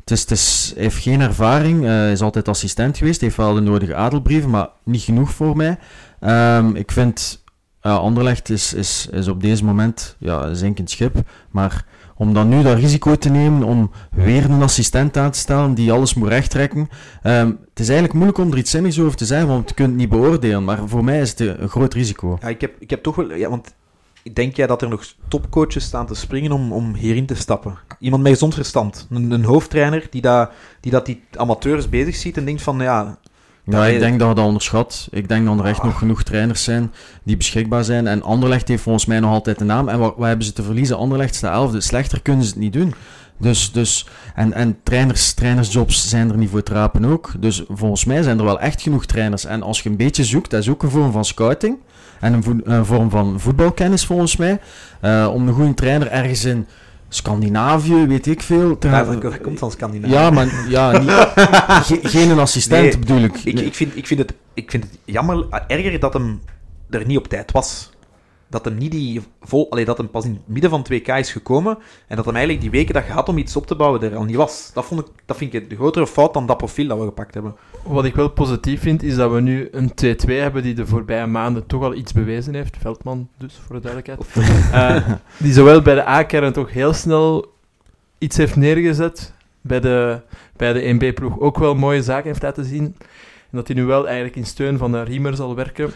Het 0.00 0.10
is, 0.10 0.20
het 0.20 0.30
is, 0.30 0.72
hij 0.74 0.82
heeft 0.82 1.02
geen 1.02 1.20
ervaring, 1.20 1.84
eh, 1.84 1.88
hij 1.88 2.12
is 2.12 2.20
altijd 2.20 2.48
assistent 2.48 2.96
geweest, 2.96 3.20
heeft 3.20 3.36
wel 3.36 3.54
de 3.54 3.60
nodige 3.60 3.94
adelbrieven, 3.94 4.50
maar 4.50 4.68
niet 4.84 5.02
genoeg 5.02 5.30
voor 5.30 5.56
mij. 5.56 5.78
Ik 6.74 6.92
vind, 6.92 7.44
uh, 7.86 7.98
Anderlecht 7.98 8.48
is, 8.48 8.74
is, 8.74 9.08
is 9.10 9.28
op 9.28 9.40
deze 9.40 9.64
moment 9.64 10.16
ja, 10.18 10.42
een 10.42 10.56
zinkend 10.56 10.90
schip, 10.90 11.16
maar 11.50 11.84
om 12.16 12.34
dan 12.34 12.48
nu 12.48 12.62
dat 12.62 12.78
risico 12.78 13.16
te 13.16 13.28
nemen 13.28 13.62
om 13.62 13.90
weer 14.10 14.44
een 14.44 14.62
assistent 14.62 15.16
aan 15.16 15.30
te 15.30 15.38
stellen 15.38 15.74
die 15.74 15.92
alles 15.92 16.14
moet 16.14 16.28
rechttrekken. 16.28 16.88
Ehm, 17.22 17.46
het 17.46 17.80
is 17.80 17.88
eigenlijk 17.88 18.12
moeilijk 18.12 18.38
om 18.38 18.52
er 18.52 18.58
iets 18.58 18.70
zinnigs 18.70 19.00
over 19.00 19.16
te 19.16 19.24
zeggen, 19.24 19.48
want 19.48 19.68
je 19.68 19.74
kunt 19.74 19.88
het 19.88 19.96
niet 19.96 20.08
beoordelen. 20.08 20.64
Maar 20.64 20.88
voor 20.88 21.04
mij 21.04 21.20
is 21.20 21.30
het 21.30 21.40
een, 21.40 21.62
een 21.62 21.68
groot 21.68 21.94
risico. 21.94 22.38
Ja, 22.40 22.48
ik 22.48 22.60
heb, 22.60 22.74
ik 22.78 22.90
heb 22.90 23.02
toch 23.02 23.16
wel... 23.16 23.34
Ja, 23.34 23.48
want 23.48 23.74
denk 24.32 24.56
jij 24.56 24.66
dat 24.66 24.82
er 24.82 24.88
nog 24.88 25.14
topcoaches 25.28 25.84
staan 25.84 26.06
te 26.06 26.14
springen 26.14 26.52
om, 26.52 26.72
om 26.72 26.94
hierin 26.94 27.26
te 27.26 27.34
stappen? 27.34 27.78
Iemand 27.98 28.22
met 28.22 28.32
gezond 28.32 28.54
verstand. 28.54 29.06
Een, 29.10 29.30
een 29.30 29.44
hoofdtrainer 29.44 30.06
die, 30.10 30.20
dat, 30.20 30.50
die 30.80 30.92
dat 30.92 31.06
die 31.06 31.22
amateurs 31.36 31.88
bezig 31.88 32.16
ziet 32.16 32.36
en 32.36 32.44
denkt 32.44 32.62
van, 32.62 32.78
ja... 32.78 33.18
Ja, 33.66 33.86
ik 33.86 33.98
denk 33.98 34.18
dat 34.18 34.28
we 34.28 34.34
dat 34.34 34.44
onderschat. 34.44 35.08
Ik 35.10 35.28
denk 35.28 35.46
dat 35.46 35.58
er 35.58 35.64
echt 35.64 35.82
nog 35.82 35.98
genoeg 35.98 36.22
trainers 36.22 36.64
zijn 36.64 36.92
die 37.22 37.36
beschikbaar 37.36 37.84
zijn. 37.84 38.06
En 38.06 38.22
Anderlecht 38.22 38.68
heeft 38.68 38.82
volgens 38.82 39.06
mij 39.06 39.20
nog 39.20 39.30
altijd 39.30 39.58
de 39.58 39.64
naam. 39.64 39.88
En 39.88 39.98
wat, 39.98 40.14
wat 40.16 40.26
hebben 40.26 40.46
ze 40.46 40.52
te 40.52 40.62
verliezen? 40.62 40.96
Anderlecht 40.96 41.34
is 41.34 41.40
de 41.40 41.46
elfde. 41.46 41.80
Slechter 41.80 42.22
kunnen 42.22 42.44
ze 42.44 42.50
het 42.50 42.58
niet 42.58 42.72
doen. 42.72 42.94
Dus, 43.38 43.72
dus, 43.72 44.06
en 44.34 44.52
en 44.52 44.76
trainers, 44.82 45.32
trainersjobs 45.32 46.08
zijn 46.08 46.30
er 46.30 46.36
niet 46.36 46.50
voor 46.50 46.62
te 46.62 46.72
rapen 46.72 47.04
ook. 47.04 47.32
Dus 47.38 47.64
volgens 47.68 48.04
mij 48.04 48.22
zijn 48.22 48.38
er 48.38 48.44
wel 48.44 48.60
echt 48.60 48.82
genoeg 48.82 49.06
trainers. 49.06 49.44
En 49.44 49.62
als 49.62 49.80
je 49.82 49.88
een 49.88 49.96
beetje 49.96 50.24
zoekt, 50.24 50.50
dat 50.50 50.60
is 50.60 50.68
ook 50.68 50.82
een 50.82 50.90
vorm 50.90 51.12
van 51.12 51.24
scouting. 51.24 51.76
En 52.20 52.42
een 52.64 52.84
vorm 52.86 53.10
van 53.10 53.40
voetbalkennis 53.40 54.04
volgens 54.06 54.36
mij. 54.36 54.60
eh, 55.00 55.30
om 55.34 55.48
een 55.48 55.54
goede 55.54 55.74
trainer 55.74 56.08
ergens 56.10 56.44
in 56.44 56.66
Scandinavië, 57.08 58.06
weet 58.06 58.26
ik 58.26 58.42
veel. 58.42 58.78
te 58.78 58.90
dat, 58.90 59.22
dat 59.22 59.40
komt 59.40 59.58
van 59.58 59.70
Scandinavië. 59.70 60.12
ja, 60.12 60.30
maar 60.30 60.64
ja, 60.68 60.98
niet, 60.98 61.10
ge- 61.88 62.00
geen 62.02 62.30
een 62.30 62.38
assistent 62.38 62.82
Nee, 62.82 62.98
bedoel 62.98 63.20
ik. 63.22 63.36
Ik, 63.44 63.60
ik, 63.60 63.74
vind, 63.74 63.96
ik, 63.96 64.06
vind 64.06 64.20
het, 64.20 64.34
ik 64.54 64.70
vind 64.70 64.82
het 64.84 64.98
jammer, 65.04 65.46
eh, 65.50 65.60
erger 65.76 66.00
dat 66.00 66.12
hem 66.12 66.40
er 66.90 67.06
niet 67.06 67.18
op 67.18 67.28
tijd 67.28 67.52
was. 67.52 67.90
Dat 68.56 68.64
hem, 68.64 68.74
niet 68.74 68.90
die 68.90 69.22
vol, 69.40 69.70
allee, 69.70 69.84
dat 69.84 69.98
hem 69.98 70.10
pas 70.10 70.24
in 70.24 70.32
het 70.32 70.48
midden 70.48 70.70
van 70.70 70.86
2K 70.92 71.06
is 71.06 71.32
gekomen 71.32 71.78
en 72.06 72.16
dat 72.16 72.24
hem 72.24 72.34
eigenlijk 72.34 72.64
die 72.64 72.78
weken 72.78 72.94
dat 72.94 73.06
je 73.06 73.12
had 73.12 73.28
om 73.28 73.38
iets 73.38 73.56
op 73.56 73.66
te 73.66 73.76
bouwen 73.76 74.02
er 74.02 74.16
al 74.16 74.24
niet 74.24 74.36
was. 74.36 74.70
Dat, 74.74 74.84
vond 74.84 75.00
ik, 75.00 75.06
dat 75.24 75.36
vind 75.36 75.54
ik 75.54 75.70
de 75.70 75.76
grotere 75.76 76.06
fout 76.06 76.34
dan 76.34 76.46
dat 76.46 76.56
profiel 76.56 76.88
dat 76.88 76.98
we 76.98 77.04
gepakt 77.04 77.34
hebben. 77.34 77.56
Wat 77.82 78.04
ik 78.04 78.14
wel 78.14 78.28
positief 78.28 78.80
vind, 78.80 79.02
is 79.02 79.16
dat 79.16 79.32
we 79.32 79.40
nu 79.40 79.68
een 79.70 79.90
2-2 79.90 79.94
hebben 80.26 80.62
die 80.62 80.74
de 80.74 80.86
voorbije 80.86 81.26
maanden 81.26 81.66
toch 81.66 81.82
al 81.82 81.94
iets 81.94 82.12
bewezen 82.12 82.54
heeft. 82.54 82.76
Veldman 82.76 83.28
dus, 83.38 83.60
voor 83.66 83.80
de 83.80 83.82
duidelijkheid. 83.82 84.20
Eh, 84.72 85.12
die 85.38 85.52
zowel 85.52 85.82
bij 85.82 85.94
de 85.94 86.08
A-kern 86.08 86.52
toch 86.52 86.72
heel 86.72 86.92
snel 86.92 87.52
iets 88.18 88.36
heeft 88.36 88.56
neergezet. 88.56 89.34
Bij 89.60 89.80
de, 89.80 90.20
bij 90.56 90.72
de 90.72 90.94
1B-ploeg 90.94 91.38
ook 91.38 91.58
wel 91.58 91.74
mooie 91.74 92.02
zaken 92.02 92.26
heeft 92.26 92.42
laten 92.42 92.64
zien. 92.64 92.84
En 93.50 93.56
dat 93.56 93.66
hij 93.66 93.76
nu 93.76 93.84
wel 93.84 94.06
eigenlijk 94.06 94.36
in 94.36 94.46
steun 94.46 94.78
van 94.78 94.92
de 94.92 95.02
Riemer 95.02 95.36
zal 95.36 95.54
werken. 95.54 95.90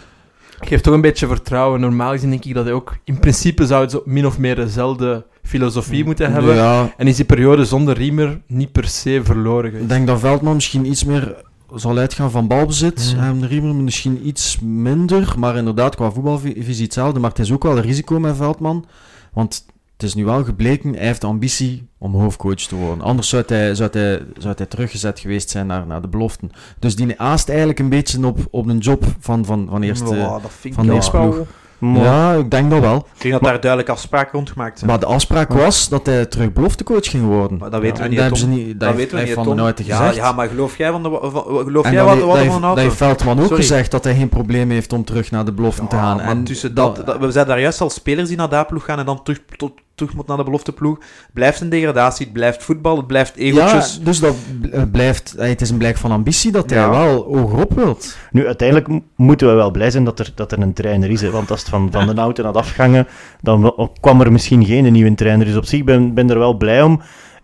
Geeft 0.60 0.82
toch 0.82 0.94
een 0.94 1.00
beetje 1.00 1.26
vertrouwen. 1.26 1.80
Normaal 1.80 2.10
gezien 2.10 2.30
denk 2.30 2.44
ik 2.44 2.54
dat 2.54 2.64
hij 2.64 2.72
ook... 2.72 2.96
In 3.04 3.18
principe 3.18 3.66
zou 3.66 3.82
het 3.82 3.90
zo 3.90 4.02
min 4.04 4.26
of 4.26 4.38
meer 4.38 4.54
dezelfde 4.54 5.26
filosofie 5.42 6.04
moeten 6.04 6.32
hebben. 6.32 6.54
Ja, 6.54 6.94
En 6.96 7.06
is 7.06 7.16
die 7.16 7.24
periode 7.24 7.64
zonder 7.64 7.96
Riemer 7.96 8.40
niet 8.46 8.72
per 8.72 8.88
se 8.88 9.20
verloren 9.24 9.64
geweest. 9.64 9.82
ik 9.82 9.88
denk 9.88 10.06
dat 10.06 10.20
Veldman 10.20 10.54
misschien 10.54 10.86
iets 10.86 11.04
meer 11.04 11.34
zal 11.74 11.98
uitgaan 11.98 12.30
van 12.30 12.46
balbezit. 12.46 13.14
Mm. 13.16 13.22
Ehm, 13.22 13.42
Riemer 13.44 13.74
misschien 13.74 14.26
iets 14.26 14.58
minder, 14.60 15.34
maar 15.38 15.56
inderdaad 15.56 15.94
qua 15.94 16.10
voetbalvisie 16.10 16.84
hetzelfde. 16.84 17.20
Maar 17.20 17.30
het 17.30 17.38
is 17.38 17.52
ook 17.52 17.62
wel 17.62 17.76
een 17.76 17.82
risico 17.82 18.18
met 18.20 18.36
Veldman, 18.36 18.86
want 19.32 19.64
het 20.00 20.08
is 20.08 20.14
nu 20.14 20.24
wel 20.24 20.44
gebleken, 20.44 20.94
hij 20.94 21.06
heeft 21.06 21.20
de 21.20 21.26
ambitie 21.26 21.88
om 21.98 22.14
hoofdcoach 22.14 22.54
te 22.54 22.74
worden. 22.76 23.04
Anders 23.04 23.28
zou 23.28 23.42
hij, 23.46 23.74
zou 23.74 23.88
hij, 23.92 24.22
zou 24.38 24.54
hij 24.56 24.66
teruggezet 24.66 25.20
geweest 25.20 25.50
zijn 25.50 25.66
naar, 25.66 25.86
naar 25.86 26.00
de 26.02 26.08
beloften. 26.08 26.50
Dus 26.78 26.96
die 26.96 27.20
aast 27.20 27.48
eigenlijk 27.48 27.78
een 27.78 27.88
beetje 27.88 28.26
op, 28.26 28.38
op 28.50 28.66
een 28.68 28.78
job 28.78 29.04
van, 29.20 29.44
van, 29.44 29.66
van 29.70 29.82
eerste... 29.82 30.14
Ja, 30.14 30.40
vind 30.48 30.74
van 30.74 30.84
ik 30.84 30.90
de 30.90 30.94
wel- 30.94 30.94
eerste 30.96 31.10
ploeg. 31.10 31.46
Maar- 31.78 32.02
Ja, 32.02 32.32
ik 32.34 32.50
denk 32.50 32.70
dat 32.70 32.80
wel. 32.80 32.96
Ik 33.14 33.20
denk 33.22 33.32
dat 33.34 33.42
daar 33.42 33.60
duidelijk 33.60 33.90
afspraken 33.90 34.32
rond 34.32 34.50
gemaakt 34.50 34.78
zijn. 34.78 34.90
Maar 34.90 35.00
de 35.00 35.06
afspraak 35.06 35.52
was 35.52 35.88
dat 35.88 36.06
hij 36.06 36.26
terug 36.26 36.52
beloftecoach 36.52 37.10
ging 37.10 37.24
worden. 37.26 37.58
Maar 37.58 37.70
dat 37.70 37.80
weten 37.80 38.02
we 38.02 38.08
niet, 38.08 38.18
dat 38.18 38.18
hè, 38.18 38.20
hebben 38.22 38.38
ze 38.38 38.44
Tom. 38.44 38.54
niet. 38.54 38.66
Dat, 38.66 38.78
dat 38.80 38.88
heeft, 38.88 38.98
weten 38.98 39.10
we 39.10 39.16
hij 39.16 39.26
niet. 39.26 39.76
Van 39.76 39.84
ja, 39.86 39.96
gezegd. 39.96 40.14
ja, 40.16 40.32
maar 40.32 40.48
geloof 40.48 40.76
jij, 40.76 40.90
van 40.90 41.02
de, 41.02 41.08
van, 41.22 41.44
geloof 41.64 41.84
en 41.84 41.92
jij 41.92 42.04
dat, 42.04 42.08
wat, 42.18 42.26
wat 42.26 42.36
er 42.36 42.44
van 42.44 42.52
dat 42.54 42.62
auto? 42.62 42.82
heeft 42.82 42.96
Veldman 42.96 43.38
ook 43.38 43.46
Sorry. 43.46 43.62
gezegd 43.62 43.90
dat 43.90 44.04
hij 44.04 44.14
geen 44.14 44.28
probleem 44.28 44.70
heeft 44.70 44.92
om 44.92 45.04
terug 45.04 45.30
naar 45.30 45.44
de 45.44 45.52
beloften 45.52 45.86
te 45.88 45.96
gaan. 45.96 46.16
Ja, 46.16 46.22
maar 46.22 46.30
en 46.32 46.44
tussen 46.44 46.74
dat, 46.74 47.02
dat- 47.06 47.18
we 47.18 47.30
zijn 47.30 47.46
daar 47.46 47.60
juist 47.60 47.80
al 47.80 47.90
spelers 47.90 48.28
die 48.28 48.36
naar 48.36 48.48
daar 48.48 48.66
ploeg 48.66 48.84
gaan 48.84 48.98
en 48.98 49.06
dan 49.06 49.22
terug, 49.22 49.40
tot, 49.56 49.72
terug 50.00 50.14
moet 50.16 50.26
naar 50.26 50.36
de 50.36 50.44
belofteploeg. 50.44 50.98
Het 50.98 51.32
blijft 51.32 51.60
een 51.60 51.68
degradatie, 51.68 52.24
het 52.24 52.34
blijft 52.34 52.62
voetbal, 52.62 52.96
het 52.96 53.06
blijft 53.06 53.32
ja, 53.36 53.42
egootjes. 53.42 54.00
dus 54.02 54.20
dat 54.20 54.34
eh, 54.72 54.82
blijft, 54.92 55.34
eh, 55.34 55.48
het 55.48 55.60
is 55.60 55.70
een 55.70 55.78
blijk 55.78 55.96
van 55.96 56.10
ambitie 56.10 56.52
dat 56.52 56.70
hij 56.70 56.78
Ja. 56.78 56.90
wel 56.90 57.22
hogerop 57.24 57.72
wilt. 57.72 58.16
Nu, 58.30 58.46
uiteindelijk 58.46 58.88
moeten 59.16 59.48
we 59.48 59.54
wel 59.54 59.70
blij 59.70 59.90
zijn 59.90 60.04
dat 60.04 60.18
er, 60.18 60.32
dat 60.34 60.52
er 60.52 60.58
een 60.60 60.72
trainer 60.72 61.10
is. 61.10 61.20
Hè? 61.20 61.30
Want 61.30 61.50
als 61.50 61.60
het 61.60 61.68
van, 61.68 61.88
van 61.92 62.06
de 62.14 62.20
auto 62.20 62.44
had 62.44 62.56
afgangen, 62.56 63.06
dan 63.40 63.90
kwam 64.00 64.20
er 64.20 64.32
misschien 64.32 64.64
geen 64.64 64.92
nieuwe 64.92 65.14
trainer. 65.14 65.46
Dus 65.46 65.56
op 65.56 65.64
zich 65.64 65.84
ben 65.84 66.14
ben 66.14 66.30
er 66.30 66.38
wel 66.38 66.54
blij 66.54 66.82
om. 66.82 67.00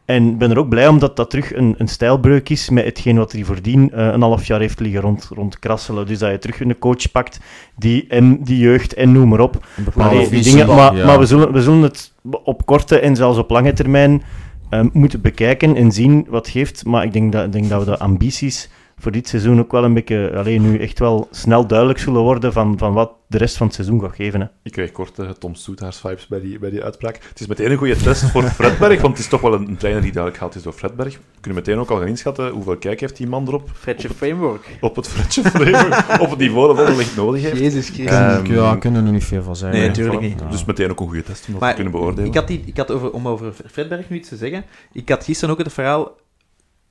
En 0.06 0.38
ben 0.38 0.50
er 0.50 0.58
ook 0.58 0.68
blij 0.68 0.88
om 0.88 0.98
dat 0.98 1.16
dat 1.16 1.30
terug 1.30 1.54
een, 1.54 1.74
een 1.78 1.88
stijlbreuk 1.88 2.48
is 2.48 2.70
met 2.70 2.84
hetgeen 2.84 3.16
wat 3.16 3.32
hij 3.32 3.44
voordien 3.44 3.92
eh, 3.92 4.06
een 4.06 4.22
half 4.22 4.44
jaar 4.44 4.60
heeft 4.60 4.80
liggen 4.80 5.00
rond, 5.00 5.28
rond 5.34 5.58
krasselen. 5.58 6.06
Dus 6.06 6.18
dat 6.18 6.30
je 6.30 6.38
terug 6.38 6.60
een 6.60 6.78
coach 6.78 7.10
pakt 7.12 7.40
die, 7.76 8.06
en 8.08 8.44
die 8.44 8.58
jeugd 8.58 8.94
en 8.94 9.12
noem 9.12 9.28
maar 9.28 9.40
op. 9.40 9.66
Allee, 9.96 10.18
die 10.18 10.28
visie, 10.28 10.52
dingen, 10.52 10.66
maar 10.76 10.96
ja. 10.96 11.06
maar 11.06 11.18
we, 11.18 11.26
zullen, 11.26 11.52
we 11.52 11.62
zullen 11.62 11.82
het 11.82 12.12
op 12.44 12.66
korte 12.66 12.98
en 12.98 13.16
zelfs 13.16 13.38
op 13.38 13.50
lange 13.50 13.72
termijn 13.72 14.22
ehm, 14.70 14.88
moeten 14.92 15.20
bekijken 15.20 15.76
en 15.76 15.92
zien 15.92 16.26
wat 16.28 16.44
het 16.44 16.54
geeft. 16.54 16.84
Maar 16.84 17.04
ik 17.04 17.12
denk 17.12 17.32
dat, 17.32 17.44
ik 17.44 17.52
denk 17.52 17.68
dat 17.68 17.84
we 17.84 17.90
de 17.90 17.98
ambities 17.98 18.70
voor 19.00 19.12
dit 19.12 19.28
seizoen 19.28 19.58
ook 19.58 19.72
wel 19.72 19.84
een 19.84 19.94
beetje, 19.94 20.32
alleen 20.36 20.62
nu 20.62 20.78
echt 20.78 20.98
wel 20.98 21.28
snel 21.30 21.66
duidelijk 21.66 21.98
zullen 21.98 22.20
worden 22.20 22.52
van, 22.52 22.78
van 22.78 22.92
wat 22.92 23.10
de 23.26 23.38
rest 23.38 23.56
van 23.56 23.66
het 23.66 23.74
seizoen 23.74 24.00
gaat 24.00 24.14
geven. 24.14 24.40
Hè. 24.40 24.46
Ik 24.62 24.72
kreeg 24.72 24.92
kort 24.92 25.20
Tom 25.38 25.54
Soethaars 25.54 25.98
vibes 25.98 26.26
bij 26.26 26.40
die, 26.40 26.58
bij 26.58 26.70
die 26.70 26.82
uitspraak. 26.82 27.18
Het 27.28 27.40
is 27.40 27.46
meteen 27.46 27.70
een 27.70 27.76
goede 27.76 27.96
test 27.96 28.30
voor 28.30 28.42
Fredberg, 28.58 29.00
want 29.00 29.12
het 29.12 29.22
is 29.22 29.28
toch 29.28 29.40
wel 29.40 29.54
een, 29.54 29.68
een 29.68 29.76
trainer 29.76 30.02
die 30.02 30.12
duidelijk 30.12 30.42
gehaald 30.42 30.56
is 30.56 30.62
door 30.62 30.72
Fredberg. 30.72 31.14
We 31.14 31.40
kunnen 31.40 31.62
meteen 31.64 31.78
ook 31.78 31.90
al 31.90 31.98
gaan 31.98 32.06
inschatten 32.06 32.50
hoeveel 32.50 32.76
kijk 32.76 33.00
heeft 33.00 33.16
die 33.16 33.26
man 33.26 33.46
erop. 33.46 33.70
Fredje 33.74 34.08
Framework. 34.08 34.78
Op 34.80 34.96
het 34.96 35.08
Fredje 35.08 35.42
Framework, 35.42 36.20
op 36.24 36.30
het 36.30 36.38
niveau 36.38 36.66
dat 36.68 36.78
Anderlecht 36.78 37.16
nodig 37.16 37.42
heeft. 37.42 37.58
Jezus 37.58 37.88
Christus. 37.88 38.18
Ehm, 38.18 38.46
ja, 38.46 38.54
daar 38.54 38.78
kunnen 38.78 39.00
we 39.00 39.06
er 39.06 39.12
niet 39.14 39.24
veel 39.24 39.42
van 39.42 39.56
zeggen. 39.56 39.78
Nee, 39.78 39.88
hè. 39.88 39.94
tuurlijk 39.94 40.18
Voilà. 40.18 40.24
niet. 40.24 40.42
Dus 40.50 40.64
meteen 40.64 40.90
ook 40.90 41.00
een 41.00 41.06
goede 41.06 41.22
test 41.22 41.46
om 41.46 41.52
dat 41.52 41.60
Maar 41.60 41.70
te 41.70 41.74
kunnen 41.74 41.92
beoordelen. 41.92 42.28
Ik 42.28 42.34
had, 42.34 42.48
die, 42.48 42.62
ik 42.66 42.76
had 42.76 42.90
over, 42.90 43.10
om 43.10 43.28
over 43.28 43.52
Fredberg 43.70 44.08
nu 44.08 44.16
iets 44.16 44.28
te 44.28 44.36
zeggen. 44.36 44.64
Ik 44.92 45.08
had 45.08 45.24
gisteren 45.24 45.54
ook 45.54 45.60
het 45.60 45.72
verhaal. 45.72 46.12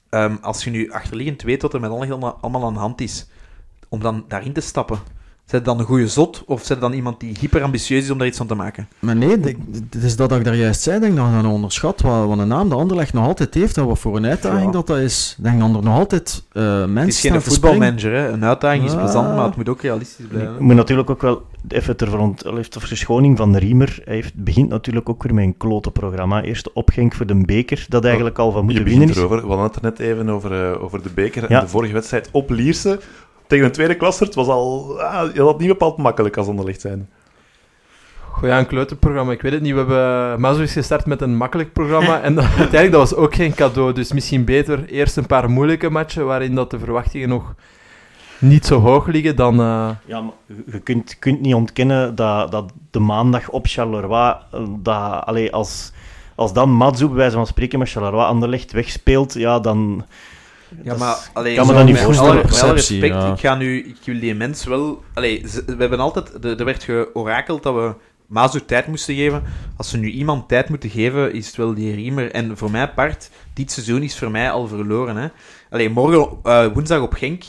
Ehm, 0.09 0.35
als 0.41 0.63
je 0.63 0.69
nu 0.69 0.91
achterliggend 0.91 1.41
weet 1.41 1.61
wat 1.61 1.73
er 1.73 1.79
met 1.79 1.89
allemaal, 1.89 2.37
allemaal 2.41 2.65
aan 2.65 2.73
de 2.73 2.79
hand 2.79 3.01
is, 3.01 3.27
om 3.89 3.99
dan 3.99 4.25
daarin 4.27 4.53
te 4.53 4.61
stappen. 4.61 4.99
Zijn 5.45 5.61
het 5.61 5.69
dan 5.71 5.79
een 5.79 5.85
goede 5.85 6.07
zot 6.07 6.43
of 6.45 6.59
zijn 6.65 6.79
het 6.79 6.87
dan 6.87 6.97
iemand 6.97 7.19
die 7.19 7.35
hyperambitieus 7.39 8.03
is 8.03 8.09
om 8.09 8.17
daar 8.17 8.27
iets 8.27 8.37
van 8.37 8.47
te 8.47 8.55
maken? 8.55 8.87
Maar 8.99 9.15
nee, 9.15 9.29
het 9.89 10.03
is 10.03 10.15
dat 10.15 10.31
ik 10.31 10.43
daar 10.43 10.55
juist 10.55 10.81
zei, 10.81 10.99
denk 10.99 11.15
dat 11.15 11.25
je 11.41 11.47
onderschat 11.47 12.01
wat, 12.01 12.27
wat 12.27 12.37
een 12.37 12.47
naam 12.47 12.69
de 12.69 12.75
Anderlecht 12.75 13.13
nog 13.13 13.25
altijd 13.25 13.53
heeft 13.53 13.77
en 13.77 13.85
wat 13.85 13.99
voor 13.99 14.15
een 14.17 14.25
uitdaging 14.25 14.65
Ja. 14.65 14.71
dat 14.71 14.87
dat 14.87 14.97
is. 14.97 15.35
Ik 15.37 15.43
denk 15.43 15.59
dat 15.59 15.75
er 15.75 15.83
nog 15.83 15.97
altijd 15.97 16.43
eh, 16.51 16.63
mensen 16.85 16.99
Het 17.01 17.07
is 17.07 17.19
geen 17.19 17.41
voetbalmanager, 17.41 18.11
hè. 18.13 18.27
Een 18.29 18.45
uitdaging 18.45 18.83
is 18.85 18.95
plezant, 18.95 19.35
maar 19.35 19.45
het 19.45 19.55
moet 19.55 19.69
ook 19.69 19.81
realistisch 19.81 20.17
Je 20.17 20.23
blijven. 20.23 20.63
moet 20.63 20.75
natuurlijk 20.75 21.09
ook 21.09 21.21
wel 21.21 21.41
even 21.67 21.95
ter 21.97 22.81
verschoning 22.81 23.37
van 23.37 23.51
de 23.51 23.59
Riemer. 23.59 23.99
Hij 24.05 24.15
heeft, 24.15 24.33
begint 24.35 24.69
natuurlijk 24.69 25.09
ook 25.09 25.23
weer 25.23 25.33
met 25.33 25.43
een 25.43 25.57
klote 25.57 25.91
programma. 25.91 26.41
Eerst 26.43 26.63
de 26.63 26.73
opgenk 26.73 27.13
voor 27.13 27.25
de 27.25 27.35
beker, 27.45 27.85
dat 27.89 28.05
eigenlijk 28.05 28.37
al 28.39 28.51
van 28.51 28.59
Je 28.59 28.65
moeten 28.65 28.83
begint 28.83 28.99
winnen 29.03 29.15
is. 29.17 29.21
erover. 29.31 29.41
We 29.47 29.53
hadden 29.53 29.65
het 29.65 29.75
er 29.75 29.81
net 29.83 29.99
even 29.99 30.29
over, 30.29 30.71
eh, 30.73 30.83
over 30.83 31.03
de 31.03 31.09
beker 31.15 31.41
Ja. 31.49 31.57
en 31.59 31.63
de 31.65 31.69
vorige 31.71 31.93
wedstrijd 31.93 32.29
op 32.31 32.49
Lierse. 32.49 32.99
Tegen 33.47 33.65
een 33.65 33.71
tweede 33.71 33.95
klasser. 33.95 34.25
Het 34.25 34.35
was 34.35 34.47
al... 34.47 35.01
Ah, 35.01 35.33
je 35.33 35.39
had 35.41 35.49
het 35.49 35.59
niet 35.59 35.67
bepaald 35.67 35.97
makkelijk 35.97 36.37
als 36.37 36.47
Anderlecht 36.47 36.81
zijn. 36.81 37.09
Goh, 38.31 38.49
ja, 38.49 38.59
een 38.59 38.65
kleuterprogramma. 38.67 39.31
Ik 39.31 39.41
weet 39.41 39.51
het 39.51 39.61
niet. 39.61 39.71
We 39.73 39.77
hebben 39.77 40.39
Mazo 40.41 40.61
is 40.61 40.73
gestart 40.73 41.05
met 41.05 41.21
een 41.21 41.35
makkelijk 41.37 41.73
programma. 41.73 42.21
en 42.21 42.35
dat, 42.35 42.43
uiteindelijk 42.63 42.91
dat 42.91 43.09
was 43.09 43.15
ook 43.15 43.35
geen 43.35 43.53
cadeau. 43.53 43.93
Dus 43.93 44.13
misschien 44.13 44.45
beter 44.45 44.85
eerst 44.85 45.17
een 45.17 45.25
paar 45.25 45.49
moeilijke 45.49 45.89
matchen 45.89 46.25
waarin 46.25 46.55
dat 46.55 46.71
de 46.71 46.79
verwachtingen 46.79 47.29
nog 47.29 47.53
niet 48.39 48.65
zo 48.65 48.79
hoog 48.79 49.05
liggen 49.07 49.35
dan... 49.35 49.59
eh, 49.59 49.89
Ja, 50.05 50.21
maar 50.21 50.33
je- 50.71 50.79
kunt, 50.79 51.19
kunt 51.19 51.41
niet 51.41 51.53
ontkennen 51.53 52.15
dat, 52.15 52.51
dat 52.51 52.71
de 52.91 52.99
maandag 52.99 53.49
op 53.49 53.65
Charleroi, 53.67 54.35
eh, 54.51 54.59
dat, 54.79 55.25
allee, 55.25 55.51
als, 55.53 55.91
als 56.35 56.53
dan 56.53 56.69
Matsu 56.69 57.05
bij 57.07 57.15
wijze 57.15 57.35
van 57.35 57.47
spreken 57.47 57.79
met 57.79 57.89
Charleroi 57.89 58.25
Anderlecht 58.25 58.71
wegspeelt, 58.71 59.33
ja, 59.33 59.59
dan... 59.59 60.05
Ja, 60.83 60.89
dat 60.89 60.97
maar 60.97 61.15
kan 61.55 61.67
me 61.67 61.73
dat 61.73 61.85
niet 61.85 61.97
voorstellen. 61.97 62.31
alle- 62.31 62.41
Met 62.43 62.61
alle 62.61 62.73
Perceptie, 62.73 62.99
respect, 62.99 63.21
ja. 63.23 63.31
ik, 63.33 63.39
ga 63.39 63.55
nu, 63.55 63.79
ik 63.79 63.97
wil 64.05 64.19
die 64.19 64.35
mens 64.35 64.63
wel... 64.65 65.03
Allee, 65.13 65.43
ze- 65.47 65.63
we 65.65 65.75
hebben 65.77 65.99
altijd... 65.99 66.45
Er 66.45 66.59
er 66.59 66.65
werd 66.65 66.83
georakeld 66.83 67.63
dat 67.63 67.73
we 67.75 67.93
Mazu 68.27 68.65
tijd 68.65 68.87
moesten 68.87 69.15
geven. 69.15 69.43
Als 69.77 69.89
ze 69.89 69.97
nu 69.97 70.09
iemand 70.09 70.47
tijd 70.47 70.69
moeten 70.69 70.89
geven, 70.89 71.33
is 71.33 71.47
het 71.47 71.55
wel 71.55 71.73
die 71.73 71.95
Riemer. 71.95 72.31
En 72.31 72.57
voor 72.57 72.71
mij 72.71 72.89
part, 72.89 73.29
dit 73.53 73.71
seizoen 73.71 74.01
is 74.03 74.17
voor 74.17 74.31
mij 74.31 74.51
al 74.51 74.67
verloren. 74.67 75.15
Hè. 75.15 75.27
Allee, 75.69 75.89
morgen, 75.89 76.37
eh, 76.43 76.65
woensdag 76.73 77.01
op 77.01 77.13
Genk, 77.13 77.43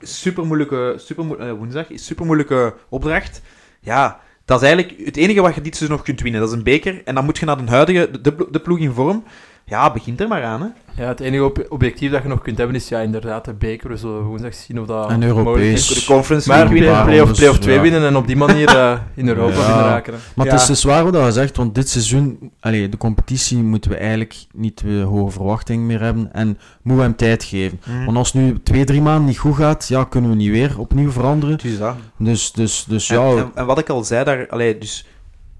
super 0.00 0.46
moeilijke... 0.46 0.94
Super, 0.96 1.56
woensdag 1.56 1.90
is 1.90 2.04
super 2.06 2.26
moeilijke 2.26 2.74
opdracht. 2.88 3.42
Ja... 3.80 4.20
Dat 4.44 4.62
is 4.62 4.68
eigenlijk 4.68 5.06
het 5.06 5.16
enige 5.16 5.40
wat 5.40 5.54
je 5.54 5.60
dit 5.60 5.76
seizoen 5.76 5.96
nog 5.96 6.06
kunt 6.06 6.20
winnen. 6.20 6.40
Dat 6.40 6.50
is 6.50 6.56
een 6.56 6.62
beker. 6.62 7.02
En 7.04 7.14
dan 7.14 7.24
moet 7.24 7.38
je 7.38 7.44
naar 7.46 7.64
de 7.64 7.70
huidige, 7.70 8.10
de 8.50 8.60
ploeg 8.62 8.78
in 8.78 8.92
vorm. 8.92 9.24
Ja, 9.64 9.92
begint 9.92 10.20
er 10.20 10.28
maar 10.28 10.42
aan. 10.44 10.60
Hè. 10.62 11.02
ja, 11.02 11.08
het 11.08 11.20
enige 11.20 11.68
objectief 11.68 12.10
dat 12.10 12.22
je 12.22 12.28
nog 12.28 12.42
kunt 12.42 12.58
hebben 12.58 12.76
is 12.76 12.88
ja, 12.88 13.00
inderdaad 13.00 13.44
de 13.44 13.54
beker. 13.54 13.88
We 13.90 13.96
zullen 13.96 14.22
woensdag 14.22 14.54
zien 14.54 14.80
of 14.80 14.86
dat 14.86 15.10
En 15.10 15.18
mogelijk 15.18 15.46
Europees. 15.46 15.90
is. 15.90 15.98
De 15.98 16.04
Conference 16.12 16.48
Maar 16.48 16.68
winnen. 16.68 17.04
play-off 17.04 17.30
dus, 17.32 17.38
play 17.38 17.58
2 17.58 17.74
ja. 17.74 17.80
winnen 17.82 18.06
en 18.06 18.16
op 18.16 18.26
die 18.26 18.36
manier 18.36 18.68
eh, 18.68 18.98
in 19.14 19.28
Europa 19.34 19.56
Ja. 19.58 19.66
binnen 19.66 19.84
raken. 19.84 20.12
hè. 20.12 20.18
Maar 20.34 20.46
Ja. 20.46 20.52
het 20.52 20.60
is 20.60 20.66
dus 20.66 20.82
waar 20.84 21.10
wat 21.10 21.24
je 21.24 21.32
zegt, 21.32 21.56
want 21.56 21.74
dit 21.74 21.88
seizoen, 21.88 22.50
allee, 22.60 22.88
de 22.88 22.96
competitie 22.96 23.58
moeten 23.58 23.90
we 23.90 23.96
eigenlijk 23.96 24.34
niet 24.52 24.80
de 24.80 25.00
hoge 25.00 25.30
verwachtingen 25.30 25.86
meer 25.86 26.00
hebben 26.00 26.32
en 26.32 26.46
moeten 26.82 27.02
we 27.04 27.08
hem 27.08 27.16
tijd 27.16 27.44
geven. 27.44 27.80
Mm. 27.86 28.04
Want 28.04 28.16
als 28.16 28.32
het 28.32 28.42
nu 28.42 28.62
twee, 28.62 28.84
drie 28.84 29.02
maanden 29.02 29.24
niet 29.24 29.38
goed 29.38 29.56
gaat, 29.56 29.88
ja, 29.88 30.04
kunnen 30.04 30.30
we 30.30 30.36
niet 30.36 30.50
weer 30.50 30.78
opnieuw 30.78 31.10
veranderen. 31.10 31.58
Dat. 31.78 31.94
Dus, 32.18 32.52
dus, 32.52 32.84
dus 32.88 33.10
En, 33.10 33.20
ja, 33.20 33.36
en, 33.36 33.50
en 33.54 33.66
wat 33.66 33.78
ik 33.78 33.88
al 33.88 34.04
zei 34.04 34.24
daar, 34.24 34.48
allee, 34.48 34.78
dus 34.78 35.06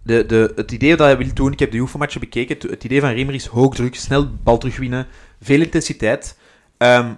de, 0.03 0.27
de, 0.27 0.53
het 0.57 0.73
idee 0.73 0.97
dat 0.97 1.07
hij 1.07 1.17
wil 1.17 1.35
doen, 1.35 1.53
ik 1.53 1.59
heb 1.59 1.71
de 1.71 1.79
oefenmatchen 1.79 2.21
bekeken, 2.21 2.55
het, 2.55 2.71
het 2.71 2.85
idee 2.85 3.01
van 3.01 3.11
Riemer 3.11 3.35
is 3.35 3.47
hoog 3.47 3.75
druk, 3.75 3.95
snel 3.95 4.29
bal 4.43 4.59
terugwinnen, 4.59 5.07
veel 5.41 5.61
intensiteit. 5.61 6.39
Ehm, 6.77 7.13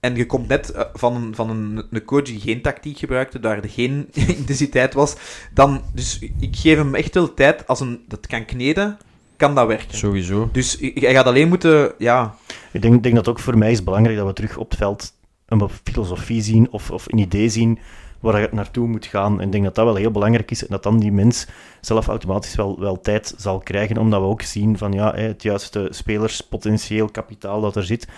en 0.00 0.16
je 0.16 0.26
komt 0.26 0.48
net 0.48 0.70
eh, 0.70 0.82
van, 0.92 1.14
een, 1.14 1.34
van 1.34 1.50
een, 1.50 1.86
een 1.90 2.04
coach 2.04 2.22
die 2.22 2.40
geen 2.40 2.62
tactiek 2.62 2.98
gebruikte, 2.98 3.40
daar 3.40 3.62
er 3.62 3.68
geen 3.68 4.08
intensiteit 4.38 4.94
was. 4.94 5.16
Dan, 5.54 5.82
dus 5.94 6.18
ik 6.18 6.56
geef 6.56 6.76
hem 6.76 6.94
echt 6.94 7.14
wel 7.14 7.34
tijd, 7.34 7.66
als 7.66 7.78
hem 7.78 8.00
dat 8.08 8.26
kan 8.26 8.44
kneden, 8.44 8.98
kan 9.36 9.54
dat 9.54 9.66
werken. 9.66 9.98
sowieso. 9.98 10.48
Dus 10.52 10.76
hij 10.80 11.12
gaat 11.12 11.26
alleen 11.26 11.48
moeten, 11.48 11.92
ja, 11.98 12.34
Ik 12.72 12.82
denk, 12.82 13.02
denk 13.02 13.14
dat 13.14 13.28
ook 13.28 13.38
voor 13.38 13.58
mij 13.58 13.70
is 13.70 13.84
belangrijk 13.84 14.16
dat 14.16 14.26
we 14.26 14.32
terug 14.32 14.56
op 14.56 14.70
het 14.70 14.78
veld 14.78 15.14
een 15.46 15.68
filosofie 15.84 16.42
zien 16.42 16.70
of, 16.70 16.90
of 16.90 17.12
een 17.12 17.18
idee 17.18 17.48
zien 17.48 17.78
waar 18.20 18.40
je 18.40 18.48
naartoe 18.52 18.86
moet 18.88 19.06
gaan. 19.06 19.40
En 19.40 19.46
ik 19.46 19.52
denk 19.52 19.64
dat 19.64 19.74
dat 19.74 19.84
wel 19.84 19.94
heel 19.94 20.10
belangrijk 20.10 20.50
is 20.50 20.62
en 20.62 20.68
dat 20.70 20.82
dan 20.82 20.98
die 20.98 21.12
mens 21.12 21.46
zelf 21.80 22.06
automatisch 22.08 22.54
wel, 22.54 22.80
wel 22.80 23.00
tijd 23.00 23.34
zal 23.36 23.58
krijgen, 23.58 23.96
omdat 23.98 24.20
we 24.20 24.26
ook 24.26 24.42
zien 24.42 24.78
van 24.78 24.92
ja, 24.92 25.14
het 25.14 25.42
juiste 25.42 25.88
spelerspotentieel 25.90 27.08
kapitaal 27.10 27.60
dat 27.60 27.76
er 27.76 27.84
zit. 27.84 28.08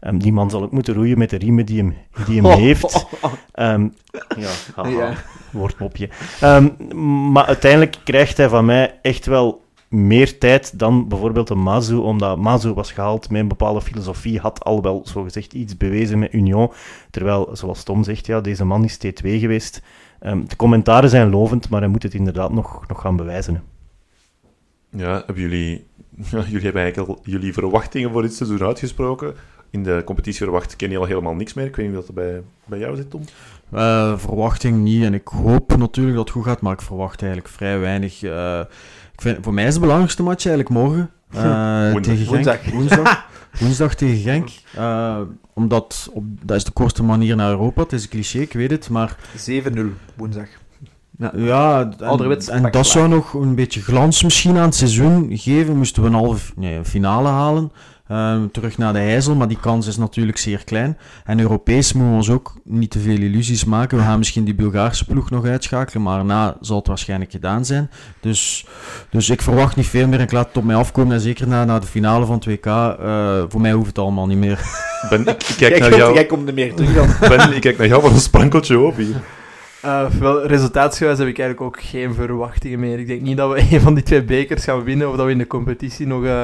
Ehm, 0.00 0.18
die 0.18 0.32
man 0.32 0.50
zal 0.50 0.62
ook 0.62 0.72
moeten 0.72 0.94
roeien 0.94 1.18
met 1.18 1.30
de 1.30 1.36
riemen 1.38 1.66
die 1.66 1.78
hem, 1.78 1.96
die 2.26 2.42
hem 2.42 2.58
heeft. 2.66 3.06
Ehm, 3.52 3.88
ja, 4.36 4.50
haha, 4.76 4.88
Ja. 4.88 5.12
woordmopje. 5.50 6.08
Ehm, 6.40 6.68
maar 7.32 7.44
uiteindelijk 7.46 7.96
krijgt 8.04 8.36
hij 8.36 8.48
van 8.48 8.64
mij 8.64 8.98
echt 9.02 9.26
wel 9.26 9.66
meer 9.88 10.38
tijd 10.38 10.78
dan 10.78 11.08
bijvoorbeeld 11.08 11.50
een 11.50 11.62
Mazu, 11.62 11.94
omdat 11.94 12.38
Mazu 12.38 12.72
was 12.72 12.92
gehaald 12.92 13.30
met 13.30 13.40
een 13.40 13.48
bepaalde 13.48 13.82
filosofie, 13.82 14.38
had 14.38 14.64
al 14.64 14.82
wel 14.82 15.00
zogezegd 15.04 15.52
iets 15.52 15.76
bewezen 15.76 16.18
met 16.18 16.32
Union, 16.32 16.70
terwijl, 17.10 17.48
zoals 17.52 17.82
Tom 17.82 18.04
zegt, 18.04 18.26
ja, 18.26 18.40
deze 18.40 18.64
man 18.64 18.84
is 18.84 18.98
T2 19.06 19.20
geweest. 19.22 19.82
Ehm, 20.20 20.44
de 20.46 20.56
commentaren 20.56 21.10
zijn 21.10 21.30
lovend, 21.30 21.68
maar 21.68 21.80
hij 21.80 21.88
moet 21.88 22.02
het 22.02 22.14
inderdaad 22.14 22.52
nog, 22.52 22.88
nog 22.88 23.00
gaan 23.00 23.16
bewijzen. 23.16 23.54
hè. 23.54 23.60
Ja, 24.90 25.22
hebben 25.26 25.42
jullie... 25.42 25.86
Ja, 26.30 26.40
jullie 26.52 26.62
hebben 26.62 26.82
eigenlijk 26.82 27.10
al 27.10 27.18
jullie 27.22 27.52
verwachtingen 27.52 28.10
voor 28.10 28.22
dit 28.22 28.34
seizoen 28.34 28.62
uitgesproken. 28.62 29.34
In 29.70 29.82
de 29.82 30.02
competitie 30.04 30.42
verwacht 30.42 30.76
ken 30.76 30.90
je 30.90 30.98
al 30.98 31.04
helemaal 31.04 31.34
niks 31.34 31.54
meer. 31.54 31.66
Ik 31.66 31.76
weet 31.76 31.88
niet 31.88 31.98
of 31.98 32.06
dat 32.06 32.14
bij, 32.14 32.42
bij 32.64 32.78
jou 32.78 32.96
zit, 32.96 33.10
Tom. 33.10 33.22
Eh, 33.70 34.18
verwachting 34.18 34.82
niet. 34.82 35.02
En 35.02 35.14
ik 35.14 35.28
hoop 35.28 35.76
natuurlijk 35.76 36.16
dat 36.16 36.24
het 36.24 36.34
goed 36.36 36.44
gaat, 36.44 36.60
maar 36.60 36.72
ik 36.72 36.82
verwacht 36.82 37.22
eigenlijk 37.22 37.52
vrij 37.52 37.78
weinig. 37.78 38.22
Eh, 38.22 38.60
ik 39.18 39.24
vind, 39.24 39.38
voor 39.40 39.54
mij 39.54 39.66
is 39.66 39.74
de 39.74 39.80
belangrijkste 39.80 40.22
match 40.22 40.46
eigenlijk 40.46 40.74
morgen. 40.74 41.10
eh, 41.30 41.92
Woensdag. 41.92 42.02
tegen 42.02 42.26
Genk. 42.26 42.28
Woensdag. 42.28 42.70
Woensdag. 42.72 43.26
Woensdag 43.58 43.94
tegen 43.94 44.18
Genk. 44.18 44.48
Eh, 44.74 45.20
omdat 45.54 46.10
op, 46.12 46.24
dat 46.42 46.56
is 46.56 46.64
de 46.64 46.70
kortste 46.70 47.02
manier 47.02 47.36
naar 47.36 47.50
Europa. 47.50 47.82
Het 47.82 47.92
is 47.92 48.02
een 48.02 48.08
cliché, 48.08 48.38
ik 48.38 48.52
weet 48.52 48.70
het. 48.70 48.90
Maar 48.90 49.16
7-0 49.50 49.80
woensdag. 50.14 50.46
Ja. 51.18 51.32
ja, 51.36 51.90
en, 52.48 52.70
dat 52.70 52.86
zou 52.86 53.08
nog 53.08 53.32
een 53.32 53.54
beetje 53.54 53.82
glans 53.82 54.22
misschien 54.22 54.56
aan 54.56 54.64
het 54.64 54.74
seizoen 54.74 55.30
geven. 55.32 55.76
Moesten 55.76 56.02
we 56.02 56.08
een 56.08 56.14
halve 56.14 56.52
nee, 56.56 56.84
finale 56.84 57.28
halen. 57.28 57.72
Eh, 58.08 58.42
terug 58.52 58.78
naar 58.78 58.92
de 58.92 58.98
IJssel, 58.98 59.34
maar 59.34 59.48
die 59.48 59.60
kans 59.60 59.86
is 59.86 59.96
natuurlijk 59.96 60.38
zeer 60.38 60.64
klein. 60.64 60.98
En 61.24 61.40
Europees 61.40 61.92
moeten 61.92 62.10
we 62.10 62.16
ons 62.16 62.30
ook 62.30 62.54
niet 62.64 62.90
te 62.90 62.98
veel 62.98 63.18
illusies 63.18 63.64
maken. 63.64 63.98
We 63.98 64.04
gaan 64.04 64.18
misschien 64.18 64.44
die 64.44 64.54
Bulgaarse 64.54 65.04
ploeg 65.04 65.30
nog 65.30 65.44
uitschakelen, 65.44 66.02
maar 66.02 66.16
daarna 66.16 66.56
zal 66.60 66.76
het 66.76 66.86
waarschijnlijk 66.86 67.30
gedaan 67.30 67.64
zijn. 67.64 67.90
Dus, 68.20 68.66
dus 69.10 69.30
ik 69.30 69.42
verwacht 69.42 69.76
niet 69.76 69.86
veel 69.86 70.06
meer. 70.06 70.20
Ik 70.20 70.32
laat 70.32 70.46
het 70.46 70.56
op 70.56 70.64
mij 70.64 70.76
afkomen. 70.76 71.14
En 71.14 71.20
zeker 71.20 71.48
na, 71.48 71.64
na 71.64 71.78
de 71.78 71.86
finale 71.86 72.26
van 72.26 72.34
het 72.34 72.44
WK, 72.44 72.66
eh, 72.66 73.42
voor 73.48 73.60
mij 73.60 73.72
hoeft 73.72 73.86
het 73.86 73.98
allemaal 73.98 74.26
niet 74.26 74.38
meer. 74.38 74.60
Ben, 75.10 75.20
ik, 75.20 75.28
ik 75.28 75.54
kijk 75.56 75.58
Jij 75.58 75.78
naar 75.78 75.88
komt, 75.88 76.00
jou. 76.00 76.14
jij 76.14 76.26
komt 76.26 76.48
er 76.48 76.54
meer 76.54 76.74
terug 76.74 76.94
dan. 76.94 77.08
Ben, 77.36 77.52
ik 77.54 77.60
kijk 77.60 77.78
naar 77.78 77.86
jou 77.86 78.02
van 78.02 78.12
een 78.12 78.20
sprankeltje 78.20 78.78
op 78.78 78.96
hier. 78.96 79.16
Eh, 79.80 80.10
wel, 80.10 80.46
resultaatsgewijs 80.46 81.18
heb 81.18 81.28
ik 81.28 81.38
eigenlijk 81.38 81.68
ook 81.76 81.82
geen 81.82 82.14
verwachtingen 82.14 82.80
meer. 82.80 82.98
Ik 82.98 83.06
denk 83.06 83.20
niet 83.20 83.36
dat 83.36 83.52
we 83.52 83.58
een 83.70 83.80
van 83.80 83.94
die 83.94 84.02
twee 84.02 84.22
bekers 84.22 84.64
gaan 84.64 84.84
winnen 84.84 85.10
of 85.10 85.16
dat 85.16 85.26
we 85.26 85.32
in 85.32 85.38
de 85.38 85.46
competitie 85.46 86.06
nog, 86.06 86.24
eh, 86.24 86.42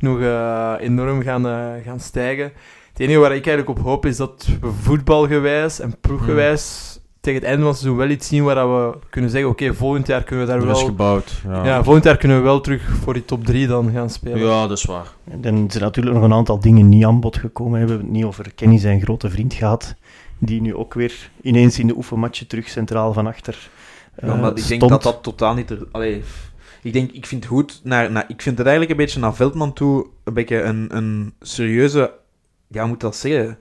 nog 0.00 0.20
eh, 0.20 0.74
enorm 0.78 1.22
gaan, 1.22 1.46
eh, 1.46 1.84
gaan 1.84 2.00
stijgen. 2.00 2.52
Het 2.92 3.00
enige 3.00 3.18
waar 3.18 3.34
ik 3.34 3.46
eigenlijk 3.46 3.78
op 3.78 3.84
hoop 3.84 4.06
is 4.06 4.16
dat 4.16 4.48
we 4.60 4.70
voetbalgewijs 4.82 5.80
en 5.80 5.94
ploeggewijs 6.00 6.98
tegen 7.20 7.38
het 7.38 7.48
einde 7.48 7.62
van 7.62 7.70
het 7.70 7.80
seizoen 7.80 7.98
wel 8.00 8.08
iets 8.10 8.28
zien 8.28 8.44
waar 8.44 8.54
dat 8.54 8.68
we 8.68 8.98
kunnen 9.10 9.30
zeggen, 9.30 9.50
oké, 9.50 9.74
volgend 9.74 10.06
jaar 10.06 10.22
kunnen 10.22 10.46
we 10.46 10.52
daar 10.52 10.62
Er 10.62 10.70
is 10.70 10.76
wel... 10.78 10.86
gebouwd. 10.86 11.42
Ja, 11.46 11.64
Ja, 11.64 11.84
volgend 11.84 12.04
jaar 12.04 12.16
kunnen 12.16 12.36
we 12.36 12.42
wel 12.42 12.60
terug 12.60 12.82
voor 13.02 13.12
die 13.14 13.24
top 13.24 13.44
3 13.44 13.66
dan 13.66 13.90
gaan 13.92 14.10
spelen. 14.10 14.38
ja 14.38 14.66
dat 14.66 14.78
is 14.78 14.84
waar. 14.84 15.12
En 15.30 15.40
dan 15.40 15.70
zijn 15.70 15.84
natuurlijk 15.84 16.16
nog 16.16 16.24
een 16.24 16.32
aantal 16.32 16.60
dingen 16.60 16.88
niet 16.88 17.04
aan 17.04 17.20
bod 17.20 17.36
gekomen. 17.36 17.72
We 17.72 17.78
hebben 17.78 17.98
het 17.98 18.08
niet 18.08 18.24
over 18.24 18.52
Kenny, 18.54 18.78
zijn 18.78 19.00
grote 19.00 19.30
vriend, 19.30 19.54
gehad. 19.54 19.94
Die 20.38 20.60
nu 20.60 20.74
ook 20.74 20.94
weer 20.94 21.30
ineens 21.42 21.78
in 21.78 21.86
de 21.86 21.96
oefenmatje 21.96 22.46
terug 22.46 22.68
centraal 22.68 23.12
van 23.12 23.26
achter 23.26 23.70
Ja, 24.22 24.28
eh, 24.28 24.40
maar 24.40 24.50
ik 24.50 24.68
denk 24.68 24.82
stond. 24.82 24.90
dat 24.90 25.02
dat 25.02 25.22
totaal 25.22 25.54
niet... 25.54 25.70
Er, 25.70 25.86
allee, 25.90 26.22
ik 26.82 26.92
denk, 26.92 27.10
ik 27.12 27.26
vind 27.26 27.44
het 27.44 27.52
goed 27.52 27.80
naar, 27.84 28.10
naar... 28.10 28.24
Ik 28.28 28.42
vind 28.42 28.58
het 28.58 28.66
eigenlijk 28.66 28.98
een 28.98 29.04
beetje 29.04 29.20
naar 29.20 29.34
Veldman 29.34 29.72
toe 29.72 30.06
een 30.24 30.34
beetje 30.34 30.62
een, 30.62 30.96
een 30.96 31.32
serieuze... 31.40 32.12
Ja, 32.68 32.80
hoe 32.80 32.88
moet 32.88 33.00
dat 33.00 33.16
zeggen? 33.16 33.58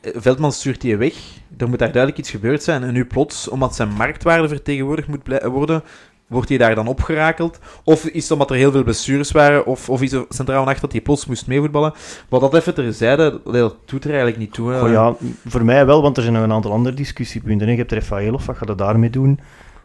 Eh, 0.00 0.12
Veldman 0.16 0.52
stuurt 0.52 0.80
die 0.80 0.96
weg. 0.96 1.14
Er 1.56 1.68
moet 1.68 1.78
daar 1.78 1.92
duidelijk 1.92 2.18
iets 2.18 2.30
gebeurd 2.30 2.62
zijn. 2.62 2.82
En 2.82 2.92
nu 2.92 3.04
plots, 3.04 3.48
omdat 3.48 3.74
zijn 3.74 3.88
marktwaarde 3.88 4.48
vertegenwoordigd 4.48 5.08
moet 5.08 5.40
worden, 5.44 5.82
wordt 6.26 6.48
hij 6.48 6.58
daar 6.58 6.74
dan 6.74 6.86
opgerakeld. 6.86 7.58
Of 7.84 8.04
is 8.04 8.22
het 8.22 8.32
omdat 8.32 8.50
er 8.50 8.56
heel 8.56 8.70
veel 8.70 8.82
blessures 8.82 9.30
waren, 9.30 9.66
of, 9.66 9.88
of 9.88 10.02
is 10.02 10.12
er 10.12 10.24
centraal 10.28 10.66
achter 10.66 10.80
dat 10.80 10.92
hij 10.92 11.00
plots 11.00 11.26
moest 11.26 11.46
meevoetballen. 11.46 11.92
Maar 12.28 12.40
dat 12.40 12.54
even 12.54 12.74
terzijde, 12.74 13.40
dat 13.44 13.76
doet 13.84 14.04
er 14.04 14.10
eigenlijk 14.10 14.38
niet 14.38 14.52
toe. 14.52 14.70
hè. 14.72 14.78
Goh, 14.80 14.90
ja, 14.90 15.14
voor 15.46 15.64
mij 15.64 15.86
wel, 15.86 16.02
want 16.02 16.16
er 16.16 16.22
zijn 16.22 16.34
nog 16.34 16.44
een 16.44 16.52
aantal 16.52 16.72
andere 16.72 16.96
discussiepunten. 16.96 17.66
hè. 17.66 17.72
Je 17.72 17.78
hebt 17.78 17.92
Rafaelov, 17.92 18.46
wat 18.46 18.56
gaat 18.56 18.68
er 18.68 18.76
daarmee 18.76 19.10
doen? 19.10 19.40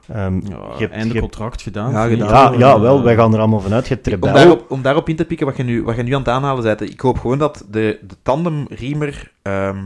Ehm, 0.07 0.35
Ja, 0.35 0.39
je 0.49 0.55
hebt, 0.77 0.91
einde 0.93 0.97
je 1.13 1.19
hebt- 1.19 1.19
contract 1.19 1.61
gedaan. 1.61 1.91
Ja, 1.91 2.07
gedaan. 2.07 2.51
ja, 2.53 2.59
ja, 2.59 2.79
wel, 2.79 3.03
wij 3.03 3.15
gaan 3.15 3.33
er 3.33 3.39
allemaal 3.39 3.59
vanuit. 3.59 3.87
Je 3.87 3.93
hebt 4.01 4.13
Om 4.23 4.33
daarop, 4.33 4.65
om 4.71 4.81
daarop 4.81 5.09
in 5.09 5.15
te 5.15 5.25
pikken 5.25 5.45
wat 5.47 5.57
je 5.57 5.63
nu, 5.63 5.83
wat 5.83 5.95
je 5.95 6.03
nu 6.03 6.13
aan 6.13 6.19
het 6.19 6.29
aanhalen 6.29 6.63
bent, 6.63 6.81
ik 6.81 6.99
hoop 6.99 7.19
gewoon 7.19 7.37
dat 7.37 7.65
de, 7.69 7.99
de 8.07 8.15
tandem 8.23 8.65
Riemer 8.69 9.31
ehm 9.41 9.77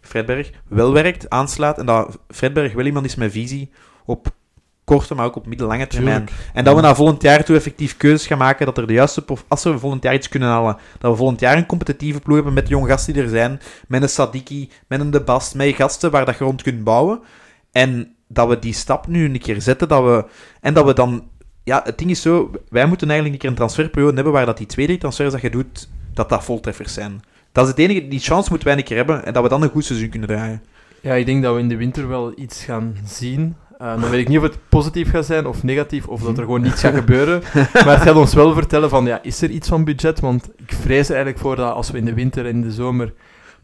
Fredberg 0.00 0.50
wel 0.68 0.92
werkt, 0.92 1.30
aanslaat 1.30 1.78
en 1.78 1.86
dat 1.86 2.18
Fredberg 2.28 2.72
wel 2.72 2.84
iemand 2.84 3.06
is 3.06 3.14
met 3.14 3.32
visie 3.32 3.70
op 4.04 4.26
korte, 4.84 5.14
maar 5.14 5.26
ook 5.26 5.36
op 5.36 5.46
middellange 5.46 5.86
termijn. 5.86 6.24
Tuurlijk. 6.26 6.50
En 6.54 6.64
dat 6.64 6.74
we 6.74 6.80
naar 6.80 6.94
volgend 6.96 7.22
jaar 7.22 7.44
toe 7.44 7.56
effectief 7.56 7.96
keuzes 7.96 8.26
gaan 8.26 8.38
maken, 8.38 8.66
dat 8.66 8.78
er 8.78 8.86
de 8.86 8.92
juiste, 8.92 9.22
prof- 9.22 9.44
als 9.48 9.62
we 9.64 9.78
volgend 9.78 10.02
jaar 10.02 10.14
iets 10.14 10.28
kunnen 10.28 10.48
halen, 10.48 10.76
dat 10.98 11.10
we 11.10 11.16
volgend 11.16 11.40
jaar 11.40 11.56
een 11.56 11.66
competitieve 11.66 12.20
ploeg 12.20 12.34
hebben 12.36 12.54
met 12.54 12.64
de 12.64 12.70
jonge 12.70 12.88
gasten 12.88 13.12
die 13.12 13.22
er 13.22 13.28
zijn, 13.28 13.60
met 13.88 14.02
een 14.02 14.08
Sadiki, 14.08 14.70
met 14.86 15.00
een 15.00 15.10
De 15.10 15.20
Bast, 15.20 15.54
met 15.54 15.74
gasten 15.74 16.10
waar 16.10 16.24
dat 16.24 16.38
je 16.38 16.44
rond 16.44 16.62
kunt 16.62 16.84
bouwen. 16.84 17.20
En 17.72 18.15
dat 18.26 18.48
we 18.48 18.58
die 18.58 18.72
stap 18.72 19.06
nu 19.06 19.24
een 19.24 19.38
keer 19.38 19.60
zetten, 19.60 19.88
dat 19.88 20.04
we, 20.04 20.24
en 20.60 20.74
dat 20.74 20.84
we 20.84 20.92
dan... 20.92 21.24
Ja, 21.64 21.80
het 21.84 21.98
ding 21.98 22.10
is 22.10 22.22
zo, 22.22 22.50
wij 22.68 22.86
moeten 22.86 23.10
eigenlijk 23.10 23.34
een 23.34 23.40
keer 23.40 23.50
een 23.50 23.56
transferperiode 23.56 24.14
hebben 24.14 24.32
waar 24.32 24.46
dat 24.46 24.56
die 24.56 24.66
twee, 24.66 24.86
drie 24.86 24.98
transfers 24.98 25.32
dat 25.32 25.40
je 25.40 25.50
doet, 25.50 25.88
dat 26.14 26.28
dat 26.28 26.44
voltreffers 26.44 26.92
zijn. 26.92 27.22
Dat 27.52 27.64
is 27.64 27.70
het 27.70 27.78
enige, 27.78 28.08
die 28.08 28.20
chance 28.20 28.50
moeten 28.50 28.68
wij 28.68 28.76
een 28.76 28.84
keer 28.84 28.96
hebben, 28.96 29.24
en 29.24 29.32
dat 29.32 29.42
we 29.42 29.48
dan 29.48 29.62
een 29.62 29.70
goed 29.70 29.84
seizoen 29.84 30.08
kunnen 30.08 30.28
draaien. 30.28 30.62
Ja, 31.00 31.14
ik 31.14 31.26
denk 31.26 31.42
dat 31.42 31.54
we 31.54 31.60
in 31.60 31.68
de 31.68 31.76
winter 31.76 32.08
wel 32.08 32.32
iets 32.36 32.64
gaan 32.64 32.96
zien. 33.04 33.56
Eh, 33.78 34.00
dan 34.00 34.10
weet 34.10 34.20
ik 34.20 34.28
niet 34.28 34.38
of 34.38 34.42
het 34.42 34.58
positief 34.68 35.10
gaat 35.10 35.26
zijn 35.26 35.46
of 35.46 35.62
negatief, 35.62 36.06
of 36.06 36.22
dat 36.22 36.38
er 36.38 36.44
gewoon 36.44 36.60
niets 36.60 36.80
gaat 36.80 36.94
gebeuren. 37.04 37.42
Maar 37.54 37.94
het 37.94 38.02
gaat 38.02 38.16
ons 38.16 38.34
wel 38.34 38.54
vertellen 38.54 38.90
van, 38.90 39.06
ja, 39.06 39.22
is 39.22 39.42
er 39.42 39.50
iets 39.50 39.68
van 39.68 39.84
budget? 39.84 40.20
Want 40.20 40.48
ik 40.56 40.72
vrees 40.72 41.08
er 41.08 41.14
eigenlijk 41.14 41.38
voor 41.38 41.56
dat 41.56 41.74
als 41.74 41.90
we 41.90 41.98
in 41.98 42.04
de 42.04 42.14
winter 42.14 42.44
en 42.46 42.50
in 42.50 42.62
de 42.62 42.72
zomer 42.72 43.12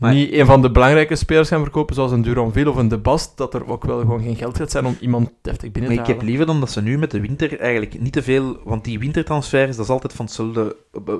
Maar- 0.02 0.14
niet 0.14 0.32
een 0.32 0.46
van 0.46 0.62
de 0.62 0.70
belangrijke 0.70 1.16
spelers 1.16 1.48
gaan 1.48 1.62
verkopen, 1.62 1.94
zoals 1.94 2.10
een 2.12 2.22
Duranville 2.22 2.70
of 2.70 2.76
een 2.76 2.88
De 2.88 2.98
Bast, 2.98 3.36
dat 3.36 3.54
er 3.54 3.66
ook 3.70 3.84
wel 3.84 3.98
gewoon 3.98 4.22
geen 4.22 4.36
geld 4.36 4.56
gaat 4.56 4.70
zijn 4.70 4.84
om 4.86 4.96
iemand 5.00 5.30
deftig 5.42 5.70
binnen 5.72 5.94
Maar 5.94 5.94
te 5.94 6.00
ik 6.00 6.06
heb 6.06 6.16
halen. 6.16 6.26
liever 6.30 6.46
dan 6.46 6.60
dat 6.60 6.70
ze 6.70 6.82
nu 6.82 6.98
met 6.98 7.10
de 7.10 7.20
winter 7.20 7.60
eigenlijk 7.60 8.00
niet 8.00 8.12
te 8.12 8.22
veel... 8.22 8.56
Want 8.64 8.84
die 8.84 8.98
wintertransfers, 8.98 9.76
dat 9.76 9.84
is 9.84 9.90
altijd 9.90 10.12
van 10.12 10.24
hetzelfde 10.24 10.76
eh, 11.06 11.12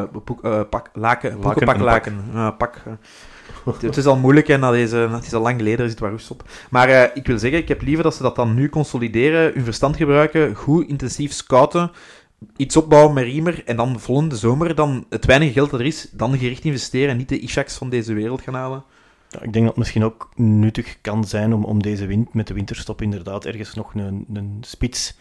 eh, 0.00 0.04
boek- 0.24 0.44
eh, 0.44 0.60
pak, 0.70 0.90
laken, 0.92 1.38
Laken 1.42 2.22
pak. 2.58 2.82
eh. 2.86 2.92
Het- 3.80 3.96
is 3.96 4.06
al 4.06 4.16
moeilijk 4.16 4.48
en 4.48 4.60
na 4.60 4.70
deze, 4.70 4.96
het 4.96 5.26
is 5.26 5.34
al 5.34 5.42
lang 5.42 5.56
geleden, 5.56 5.84
er 5.84 5.90
zit 5.90 6.00
wat 6.00 6.10
rust 6.10 6.30
op. 6.30 6.42
Maar 6.70 6.88
eh, 6.88 7.08
ik 7.14 7.26
wil 7.26 7.38
zeggen, 7.38 7.58
ik 7.58 7.68
heb 7.68 7.82
liever 7.82 8.04
dat 8.04 8.14
ze 8.14 8.22
dat 8.22 8.36
dan 8.36 8.54
nu 8.54 8.68
consolideren, 8.68 9.52
hun 9.54 9.64
verstand 9.64 9.96
gebruiken, 9.96 10.54
goed 10.54 10.86
intensief 10.88 11.32
scouten, 11.32 11.90
iets 12.56 12.76
opbouwen 12.76 13.14
met 13.14 13.24
Riemer 13.24 13.64
en 13.64 13.76
dan 13.76 14.00
volgende 14.00 14.36
zomer 14.36 14.74
dan 14.74 15.06
het 15.08 15.26
weinige 15.26 15.52
geld 15.52 15.70
dat 15.70 15.80
er 15.80 15.86
is, 15.86 16.08
dan 16.12 16.38
gericht 16.38 16.64
investeren 16.64 17.08
en 17.10 17.16
niet 17.16 17.28
de 17.28 17.38
Ishaks 17.38 17.76
van 17.76 17.90
deze 17.90 18.12
wereld 18.12 18.42
gaan 18.42 18.54
halen. 18.54 18.84
Ja, 19.28 19.42
ik 19.42 19.52
denk 19.52 19.54
dat 19.54 19.64
het 19.64 19.76
misschien 19.76 20.04
ook 20.04 20.30
nuttig 20.34 21.00
kan 21.00 21.24
zijn 21.24 21.52
om, 21.52 21.64
om 21.64 21.82
deze 21.82 22.06
wind, 22.06 22.34
met 22.34 22.46
de 22.46 22.54
winterstop 22.54 23.02
inderdaad 23.02 23.44
ergens 23.44 23.74
nog 23.74 23.94
een, 23.94 24.26
een 24.32 24.58
spits 24.60 25.16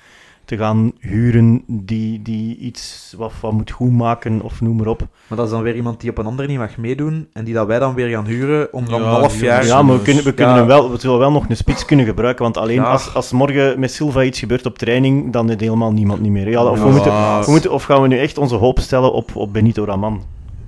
te 0.49 0.57
gaan 0.57 0.91
huren 0.99 1.63
die, 1.67 2.21
die 2.21 2.57
iets 2.57 3.13
wat, 3.17 3.31
wat 3.41 3.51
moet 3.51 3.71
goedmaken 3.71 4.41
of 4.41 4.61
noem 4.61 4.76
maar 4.76 4.88
op. 4.88 4.99
Maar 5.27 5.38
dat 5.38 5.45
is 5.47 5.51
dan 5.53 5.61
weer 5.61 5.76
iemand 5.76 6.01
die 6.01 6.09
op 6.09 6.17
een 6.17 6.26
ander 6.26 6.47
niet 6.47 6.57
mag 6.57 6.77
meedoen 6.77 7.27
en 7.34 7.43
die 7.43 7.53
dat 7.53 7.67
wij 7.67 7.80
dan 7.80 7.93
weer 7.93 8.09
gaan 8.09 8.26
huren 8.26 8.73
om 8.73 8.85
dan 8.85 9.01
Ja, 9.01 9.05
een 9.07 9.13
half 9.13 9.41
jaar... 9.41 9.61
is- 9.61 9.67
Ja, 9.67 9.81
maar 9.81 9.95
we 9.97 10.01
kunnen, 10.01 10.23
we, 10.23 10.34
kunnen 10.34 10.53
Ja. 10.53 10.59
hem 10.59 10.67
wel, 10.69 10.91
we 10.91 10.99
zullen 10.99 11.19
wel 11.19 11.31
nog 11.31 11.49
een 11.49 11.55
spits 11.57 11.85
kunnen 11.85 12.05
gebruiken, 12.05 12.43
want 12.43 12.57
alleen 12.57 12.76
Ja. 12.76 12.84
als, 12.91 13.13
als 13.13 13.31
morgen 13.31 13.80
met 13.80 13.91
Silva 13.91 14.23
iets 14.23 14.39
gebeurt 14.39 14.65
op 14.65 14.77
training, 14.77 15.34
dan 15.34 15.47
heeft 15.47 15.59
helemaal 15.59 15.91
niemand 15.91 16.21
niet 16.21 16.31
meer. 16.31 16.49
Ja, 16.49 16.65
of, 16.65 16.81
we 16.81 16.89
moeten, 16.89 17.11
we 17.45 17.45
moeten, 17.51 17.71
of 17.71 17.84
gaan 17.84 18.01
we 18.01 18.07
nu 18.07 18.17
echt 18.17 18.38
onze 18.38 18.55
hoop 18.55 18.80
stellen 18.80 19.13
op, 19.13 19.35
op 19.35 19.53
Benito 19.53 19.84
Raman? 19.85 20.23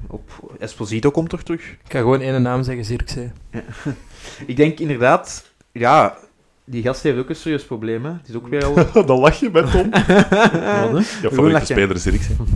Op 0.07 0.29
Esposito 0.59 1.11
komt 1.11 1.29
toch 1.29 1.43
terug? 1.43 1.61
Ik 1.61 1.91
ga 1.91 1.99
gewoon 1.99 2.21
één 2.21 2.41
naam 2.41 2.63
zeggen, 2.63 2.85
Zirkzee. 2.85 3.31
Ik 4.45 4.55
denk 4.55 4.79
inderdaad, 4.79 5.51
ja, 5.71 6.15
die 6.71 6.83
gast 6.83 7.03
heeft 7.03 7.17
ook 7.17 7.29
een 7.29 7.35
serieus 7.35 7.65
probleem. 7.65 8.05
Hè. 8.05 8.11
Het 8.11 8.29
is 8.29 8.35
ook 8.35 8.47
weer 8.47 8.65
al. 8.65 8.73
Dan 9.05 9.19
lach 9.19 9.39
je 9.39 9.49
met 9.49 9.71
Tom. 9.71 9.89
Ja, 9.93 11.03
favoriete 11.21 11.51
lachen. 11.51 11.65
speler 11.65 11.95
is 11.95 12.05
Eriksen. 12.05 12.37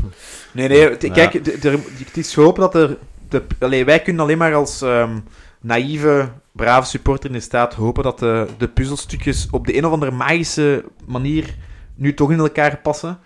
Nee, 0.51 0.67
nee, 0.67 0.97
kijk, 0.97 1.33
het 1.33 2.17
is 2.17 2.35
hopen 2.35 2.61
dat 2.61 2.75
er. 2.75 2.97
De, 3.29 3.43
allee, 3.59 3.85
wij 3.85 4.01
kunnen 4.01 4.21
alleen 4.23 4.37
maar 4.37 4.53
als 4.53 4.81
ehm, 4.81 5.19
naïeve, 5.61 6.29
brave 6.51 6.87
supporter 6.87 7.29
in 7.29 7.35
de 7.35 7.41
staat 7.41 7.73
hopen 7.73 8.03
dat 8.03 8.19
de, 8.19 8.47
de 8.57 8.67
puzzelstukjes 8.67 9.47
op 9.51 9.67
de 9.67 9.77
een 9.77 9.85
of 9.85 9.91
andere 9.91 10.11
magische 10.11 10.85
manier 11.05 11.55
nu 11.95 12.13
toch 12.13 12.31
in 12.31 12.39
elkaar 12.39 12.77
passen. 12.77 13.19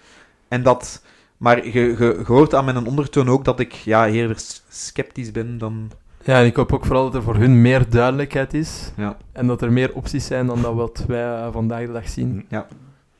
En 0.48 0.64
dat. 0.64 1.04
Maar 1.38 1.66
je, 1.66 1.72
je, 1.74 1.96
je 1.98 2.24
hoort 2.26 2.54
aan 2.54 2.66
mijn 2.66 2.88
ondertoon 2.88 3.30
ook 3.30 3.46
dat 3.46 3.60
ik 3.60 3.74
ja, 3.74 4.08
eerder 4.08 4.38
sceptisch 4.70 5.32
ben 5.32 5.58
dan. 5.58 5.92
Ja, 6.24 6.40
en 6.40 6.46
ik 6.46 6.56
hoop 6.56 6.74
ook 6.74 6.86
vooral 6.86 7.04
dat 7.04 7.16
er 7.16 7.24
voor 7.24 7.36
hun 7.36 7.62
meer 7.62 7.90
duidelijkheid 7.90 8.54
is. 8.54 8.92
Ja. 8.98 9.18
En 9.32 9.48
dat 9.48 9.62
er 9.62 9.72
meer 9.72 9.94
opties 9.94 10.26
zijn 10.26 10.46
dan 10.48 10.62
dat 10.62 10.74
wat 10.74 11.04
wij 11.08 11.24
eh, 11.24 11.48
vandaag 11.52 11.86
de 11.86 11.92
dag 11.92 12.10
zien. 12.10 12.48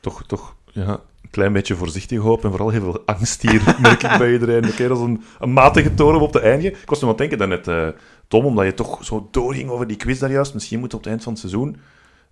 Toch, 0.00 0.24
toch 0.26 0.54
ja, 0.64 0.88
een 1.22 1.30
klein 1.30 1.52
beetje 1.52 1.74
voorzichtig 1.74 2.18
hoop 2.18 2.44
en 2.44 2.50
vooral 2.50 2.68
heel 2.68 2.80
veel 2.80 3.02
angst 3.06 3.42
hier, 3.42 3.62
merk 3.82 4.02
ik 4.02 4.18
bij 4.18 4.32
iedereen. 4.32 4.68
Oké, 4.68 4.88
dat 4.88 4.96
is 4.98 5.04
een, 5.04 5.22
een 5.38 5.52
matige 5.52 5.94
toren 5.94 6.20
op 6.20 6.32
te 6.32 6.40
eindigen. 6.40 6.78
Ik 6.82 6.88
was 6.88 7.00
nog 7.00 7.10
aan 7.10 7.16
het 7.16 7.18
denken 7.18 7.38
daarnet, 7.38 7.68
eh 7.68 7.88
Tom, 8.28 8.44
omdat 8.44 8.64
je 8.64 8.74
toch 8.74 9.04
zo 9.04 9.28
doorging 9.30 9.70
over 9.70 9.86
die 9.86 9.96
quiz 9.96 10.18
daar 10.18 10.30
juist. 10.30 10.54
Misschien 10.54 10.80
moet 10.80 10.94
op 10.94 11.00
het 11.00 11.08
eind 11.08 11.22
van 11.22 11.32
het 11.32 11.40
seizoen 11.40 11.76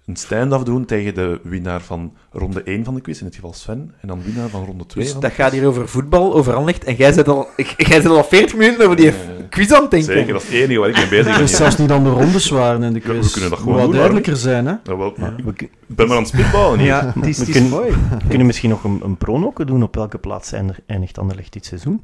een 0.08 0.16
stand-off 0.16 0.64
doen 0.64 0.84
tegen 0.84 1.14
de 1.14 1.40
winnaar 1.42 1.80
van 1.80 2.12
ronde 2.32 2.62
1 2.62 2.84
van 2.84 2.94
de 2.94 3.00
quiz, 3.00 3.18
in 3.20 3.26
het 3.26 3.34
geval 3.34 3.52
Sven, 3.52 3.94
en 4.00 4.08
dan 4.08 4.22
winnaar 4.22 4.48
van 4.48 4.64
ronde 4.64 4.86
2. 4.86 5.04
Dus 5.04 5.12
dat 5.14 5.32
gaat 5.32 5.48
quiz. 5.48 5.58
hier 5.60 5.68
over 5.68 5.88
voetbal, 5.88 6.34
over 6.34 6.52
Anderlecht. 6.52 6.84
En 6.84 6.94
jij 6.94 7.12
zit 7.12 7.28
al, 7.28 7.46
jij 7.76 8.00
zit 8.00 8.06
al 8.06 8.24
40 8.24 8.56
minuten 8.56 8.84
over 8.84 8.96
die 8.96 9.12
quiz 9.50 9.72
aan 9.72 9.82
het 9.82 9.90
denken. 9.90 10.12
Zeker, 10.12 10.32
dat 10.32 10.42
is 10.42 10.48
het 10.48 10.56
enige 10.56 10.78
waar 10.80 10.88
ik 10.88 10.96
mee 10.96 11.08
bezig 11.08 11.24
ben. 11.24 11.32
Het 11.34 11.42
is 11.42 11.48
hier. 11.48 11.58
zelfs 11.58 11.76
niet 11.76 11.90
aan 11.90 12.04
de 12.04 12.10
rondes 12.10 12.48
waren 12.50 12.82
in 12.82 12.92
de 12.92 13.00
Ja, 13.04 13.06
we 13.12 13.18
quiz. 13.18 13.32
kunnen 13.32 13.50
dat 13.50 13.58
gewoon 13.58 13.74
wel 13.76 13.84
doen, 13.86 13.94
duidelijker 13.94 14.36
zijn, 14.36 14.66
hè? 14.66 14.74
Nou, 14.84 14.98
wel, 14.98 15.14
We, 15.44 15.52
kun- 15.52 15.68
ik 15.88 15.96
ben 15.96 16.06
maar 16.06 16.16
aan 16.16 16.22
het 16.22 16.32
spitballen 16.32 16.78
hier. 16.78 16.86
Ja, 16.88 17.12
het 17.14 17.26
is, 17.26 17.36
We 17.38 17.44
het 17.44 17.48
is 17.48 17.54
kunnen- 17.54 17.70
mooi. 17.70 17.90
we 18.18 18.28
kunnen 18.28 18.46
misschien 18.46 18.70
nog 18.70 18.84
een, 18.84 19.00
een 19.04 19.16
pronoke 19.16 19.64
doen 19.64 19.82
op 19.82 19.94
welke 19.94 20.18
plaats 20.18 20.52
eindig- 20.52 20.80
eindigt 20.86 21.18
Anderlecht 21.18 21.52
dit 21.52 21.66
seizoen. 21.66 22.02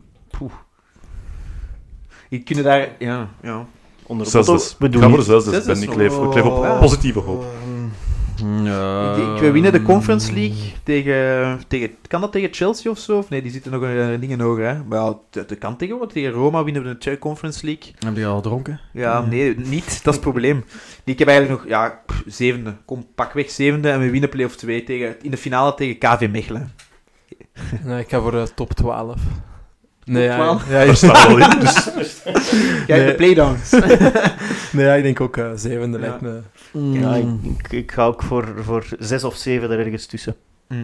Je 2.29 2.43
kunnen 2.43 2.65
daar, 2.65 2.89
ja, 2.99 3.29
ja. 3.43 3.67
Onder 4.07 4.27
Zes 4.27 4.47
dus. 4.47 4.77
we 4.79 4.87
Ik 4.87 4.93
doen 4.93 5.13
dus 5.13 5.25
Zes 5.27 5.65
ben 5.65 5.83
ik 5.83 5.95
leef, 5.95 6.19
ik 6.19 6.35
leef 6.35 6.45
op 6.45 6.79
positieve 6.81 7.19
hoop. 7.19 7.45
Denk, 8.37 9.39
we 9.39 9.51
winnen 9.53 9.73
de 9.73 9.83
Conference 9.83 10.33
League 10.33 10.73
tegen, 10.83 11.61
tegen... 11.69 11.91
Kan 12.09 12.21
dat 12.21 12.33
tegen 12.33 12.55
Chelsea 12.55 12.91
of 12.91 12.99
zo? 12.99 13.19
Of 13.19 13.29
nee, 13.29 13.43
die 13.43 13.51
zitten 13.51 13.73
nog 13.73 13.83
een 13.83 14.21
dingen 14.21 14.41
hoger, 14.41 14.67
hè? 14.67 14.85
Maar 14.85 14.99
ja, 14.99 15.19
dat 15.31 15.59
kan 15.59 15.77
tegen, 15.77 15.99
want 15.99 16.13
tegen 16.13 16.31
Roma 16.31 16.65
winnen 16.65 16.83
we 16.83 16.99
de 16.99 17.19
Conference 17.19 17.67
League. 17.67 17.93
Heb 17.99 18.17
je 18.17 18.27
al 18.27 18.41
dronken? 18.41 18.81
Ja, 18.93 19.21
nee, 19.21 19.57
niet. 19.57 19.87
Dat 19.87 19.95
is 19.95 20.03
het 20.05 20.21
probleem. 20.21 20.65
Ik 21.05 21.19
heb 21.19 21.29
eigenlijk 21.29 21.61
nog, 21.61 21.71
ja, 21.71 22.03
pff, 22.07 22.23
zevende. 22.27 22.77
Kom, 22.85 23.07
pak 23.15 23.33
weg 23.33 23.51
zevende 23.51 23.91
en 23.91 24.01
we 24.01 24.11
winnen 24.11 24.31
play-off 24.31 24.57
2 24.57 24.85
tegen, 24.85 25.17
in 25.23 25.31
de 25.31 25.37
finale 25.37 25.75
tegen 25.75 25.99
KV 25.99 26.29
Mechelen. 26.31 26.73
Nee, 27.85 28.01
ik 28.01 28.09
ga 28.09 28.21
voor 28.21 28.35
eh, 28.35 28.43
top 28.43 28.73
12. 28.73 29.21
Nee, 30.05 30.25
ja, 30.25 30.59
ja, 30.69 30.85
Daar 30.85 30.97
staat 30.97 31.27
wel 31.27 31.39
in. 31.39 31.59
Dus 31.61 31.85
Jij 32.87 32.99
Nee. 32.99 33.07
de 33.07 33.15
playdowns. 33.17 33.71
nee, 34.73 34.85
ja, 34.87 34.93
ik 34.95 35.03
denk 35.03 35.21
ook 35.21 35.37
eh, 35.37 35.47
zevende 35.57 35.99
lijkt 35.99 36.21
me. 36.21 36.41
Ja, 36.73 37.15
ik, 37.15 37.25
Mm. 37.25 37.57
ik, 37.71 37.93
ga 37.93 38.05
ook 38.05 38.23
voor, 38.23 38.55
voor 38.63 38.85
zes 38.99 39.25
of 39.25 39.37
zeven 39.37 39.71
er 39.71 39.79
ergens 39.79 40.07
tussen. 40.07 40.35
6,5. 40.69 40.79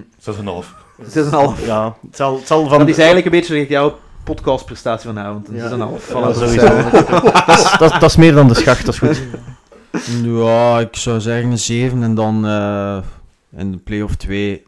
6,5. 1.02 1.64
Ja, 1.66 1.96
het 2.06 2.16
zal, 2.16 2.36
het 2.36 2.46
zal 2.46 2.68
van... 2.68 2.78
Dat 2.78 2.88
is 2.88 2.96
eigenlijk 2.96 3.26
een 3.26 3.32
beetje 3.40 3.66
jouw 3.68 3.98
podcastprestatie 4.24 5.08
vanavond. 5.08 5.48
Een 5.48 5.56
Ja. 5.56 5.68
6,5. 5.70 5.76
Ja, 5.78 5.88
Voilà, 6.08 6.12
dat 6.12 6.30
is, 6.30 6.38
sowieso. 6.42 6.90
dat, 7.46 7.58
is, 7.58 7.70
dat, 7.78 7.90
dat 8.00 8.10
is 8.10 8.16
meer 8.16 8.32
dan 8.34 8.48
de 8.48 8.54
schacht, 8.54 8.84
dat 8.84 8.94
is 8.94 9.00
goed. 9.00 9.22
Ja, 10.24 10.78
ik 10.80 10.96
zou 10.96 11.20
zeggen 11.20 11.50
een 11.50 11.58
7 11.58 12.02
en 12.02 12.14
dan 12.14 12.46
eh, 12.46 12.98
in 13.56 13.72
de 13.72 13.78
play-off 13.78 14.16
2. 14.16 14.66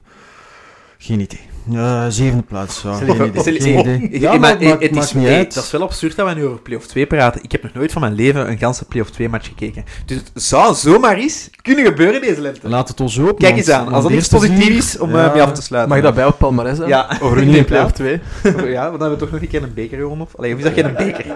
Geen 0.98 1.20
idee. 1.20 1.40
Eh, 1.70 2.06
zevende 2.08 2.42
plaats. 2.42 2.82
Ja, 2.82 2.98
Ja, 3.00 3.04
het 3.28 3.46
is, 3.46 5.12
niet 5.12 5.24
hey, 5.24 5.36
uit. 5.36 5.54
Dat 5.54 5.64
is 5.64 5.70
wel 5.70 5.82
absurd 5.82 6.16
dat 6.16 6.28
we 6.28 6.34
nu 6.34 6.44
over 6.46 6.60
play-off 6.60 6.86
2 6.86 7.06
praten. 7.06 7.42
Ik 7.42 7.52
heb 7.52 7.62
nog 7.62 7.72
nooit 7.72 7.92
van 7.92 8.00
mijn 8.00 8.14
leven 8.14 8.50
een 8.50 8.58
ganse 8.58 8.84
play-off 8.84 9.10
2 9.10 9.28
match 9.28 9.46
gekeken. 9.46 9.84
Dus 10.06 10.16
het 10.16 10.30
zou 10.34 10.74
zomaar 10.74 11.16
eens 11.16 11.50
kunnen 11.62 11.84
gebeuren 11.84 12.20
deze 12.20 12.40
lente. 12.40 12.68
Laat 12.68 12.88
het 12.88 13.00
ons 13.00 13.20
open. 13.20 13.34
Kijk 13.34 13.56
eens 13.56 13.68
aan, 13.68 13.92
als 13.92 14.02
dat 14.02 14.12
iets 14.12 14.28
positiefs 14.28 14.76
is 14.76 14.98
om 14.98 15.10
ja, 15.10 15.26
eh, 15.26 15.32
mee 15.32 15.42
af 15.42 15.52
te 15.52 15.62
sluiten. 15.62 15.90
Mag 15.90 15.98
je 15.98 16.04
dat 16.04 16.14
bij 16.14 16.26
op 16.26 16.38
Palmares 16.38 16.78
hebben? 16.78 16.88
Ja. 16.88 17.18
Over 17.20 17.42
in 17.42 17.64
play-off 17.64 17.92
2? 17.92 18.20
Ja, 18.42 18.88
want 18.88 18.98
dan 18.98 19.08
hebben 19.08 19.10
we 19.10 19.16
toch 19.16 19.30
nog 19.30 19.40
een 19.40 19.48
keer 19.48 19.62
een 19.62 19.74
beker 19.74 19.98
gewonnen. 19.98 20.26
Of, 20.26 20.36
allee, 20.36 20.52
of 20.52 20.58
is 20.58 20.64
dat 20.64 20.72
geen 20.72 20.84
een 20.84 20.94
beker? 20.94 21.26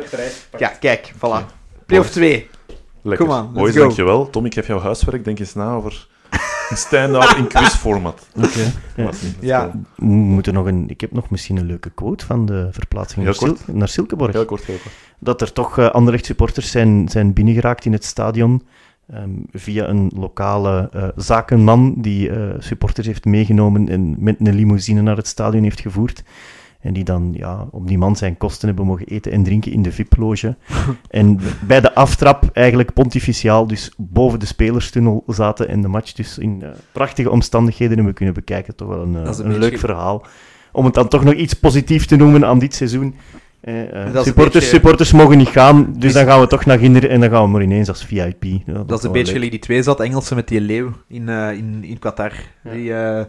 Ja, 0.59 0.69
kijk, 0.69 1.13
voilà. 1.17 1.47
Play-off 1.87 2.11
2. 2.11 2.49
Lekker. 3.03 3.27
Come 3.27 3.41
on, 3.41 3.63
let's 3.63 3.77
go. 3.77 3.83
dankjewel. 3.83 4.31
Tom, 4.31 4.45
ik 4.45 4.55
heb 4.55 4.67
jouw 4.67 4.81
huiswerk. 4.81 5.25
Denk 5.25 5.39
eens 5.39 5.55
na 5.55 5.75
over 5.75 6.07
een 6.71 6.77
stand-out 6.77 7.37
in 7.37 7.47
quizformat. 7.47 8.27
Oké. 8.37 8.73
Niet- 8.97 9.37
Ja. 9.41 9.71
We 9.97 10.05
moeten 10.05 10.55
nog 10.55 10.67
een, 10.67 10.85
ik 10.89 11.01
heb 11.01 11.13
nog 11.13 11.31
misschien 11.31 11.57
een 11.57 11.67
leuke 11.67 11.91
quote 11.91 12.27
van 12.27 12.47
de 12.47 12.69
verplaatsing 12.71 13.25
naar, 13.25 13.35
Sil- 13.41 13.47
kort. 13.53 13.75
naar 13.75 13.89
Silkeborg. 13.89 14.33
Heel 14.33 14.45
kort, 14.45 14.65
heel 14.65 14.77
kort. 14.83 14.95
dat 15.19 15.41
er 15.41 15.53
toch 15.53 15.79
eh 15.79 15.91
Anderlecht 15.91 16.25
supporters 16.27 16.71
zijn, 16.71 17.09
zijn 17.09 17.33
binnengeraakt 17.33 17.85
in 17.85 17.93
het 17.93 18.05
stadion 18.05 18.63
ehm, 19.13 19.31
via 19.53 19.89
een 19.89 20.11
lokale 20.17 20.89
eh, 20.93 21.09
zakenman 21.17 21.95
die 21.99 22.31
eh, 22.31 22.55
supporters 22.59 23.07
heeft 23.07 23.25
meegenomen 23.25 23.89
en 23.89 24.15
met 24.19 24.37
een 24.39 24.55
limousine 24.55 25.03
naar 25.03 25.17
het 25.17 25.27
stadion 25.27 25.63
heeft 25.63 25.81
gevoerd. 25.81 26.23
En 26.87 26.93
die 26.93 27.05
dan 27.05 27.31
ja, 27.33 27.67
op 27.71 27.89
die 27.89 27.99
man 27.99 28.17
zijn 28.17 28.37
kosten 28.37 28.69
hebben 28.69 28.87
mogen 28.87 29.07
eten 29.07 29.33
en 29.33 29.43
drinken 29.43 29.73
in 29.73 29.83
de 29.83 29.93
VIP-loge. 29.93 30.57
en 31.11 31.41
bij 31.67 31.81
de 31.81 31.95
aftrap 31.95 32.51
eigenlijk 32.53 32.93
pontificiaal 32.93 33.67
dus 33.67 33.93
boven 33.97 34.39
de 34.39 34.47
spelerstunnel 34.47 35.25
zaten 35.27 35.69
en 35.69 35.83
de 35.83 35.89
match 35.89 36.13
dus 36.13 36.39
in 36.39 36.63
eh, 36.63 36.69
prachtige 36.93 37.31
omstandigheden 37.31 37.97
hebben 37.97 38.15
kunnen 38.15 38.35
bekijken. 38.35 38.77
Toch 38.77 38.89
wel 38.89 39.03
een, 39.03 39.15
eh, 39.17 39.21
een 39.23 39.27
een 39.29 39.35
beetje- 39.45 39.59
leuk 39.59 39.79
verhaal. 39.79 40.27
Om 40.73 40.85
het 40.85 40.95
dan 40.95 41.09
toch 41.09 41.25
nog 41.25 41.35
iets 41.35 41.55
positiefs 41.55 42.07
te 42.07 42.17
noemen 42.17 42.45
aan 42.45 42.59
dit 42.59 42.75
seizoen. 42.75 43.15
Eh, 43.61 43.75
supporters, 43.83 44.25
beetje- 44.35 44.61
supporters 44.61 45.13
mogen 45.13 45.39
niet 45.39 45.49
gaan, 45.49 45.93
dus 45.97 46.05
Is- 46.05 46.13
dan 46.13 46.27
gaan 46.27 46.41
we 46.41 46.47
toch 46.47 46.65
naar 46.65 46.79
Ginder 46.79 47.11
en 47.11 47.21
dan 47.21 47.31
gaan 47.31 47.43
we 47.43 47.49
maar 47.49 47.63
ineens 47.63 47.89
als 47.89 48.05
VIP. 48.05 48.45
Ja, 48.67 48.83
Dat 48.87 48.99
is 48.99 49.05
een 49.05 49.13
beetje 49.13 49.39
leuk. 49.39 49.51
die 49.51 49.59
twee 49.61 49.83
zat 49.83 50.01
Engelsen 50.01 50.37
met 50.37 50.49
die 50.49 50.61
leeuw 50.61 50.93
in, 51.09 51.29
in, 51.29 51.85
in 51.85 51.99
Qatar. 51.99 52.33
Die 52.63 52.95
eh, 52.95 53.25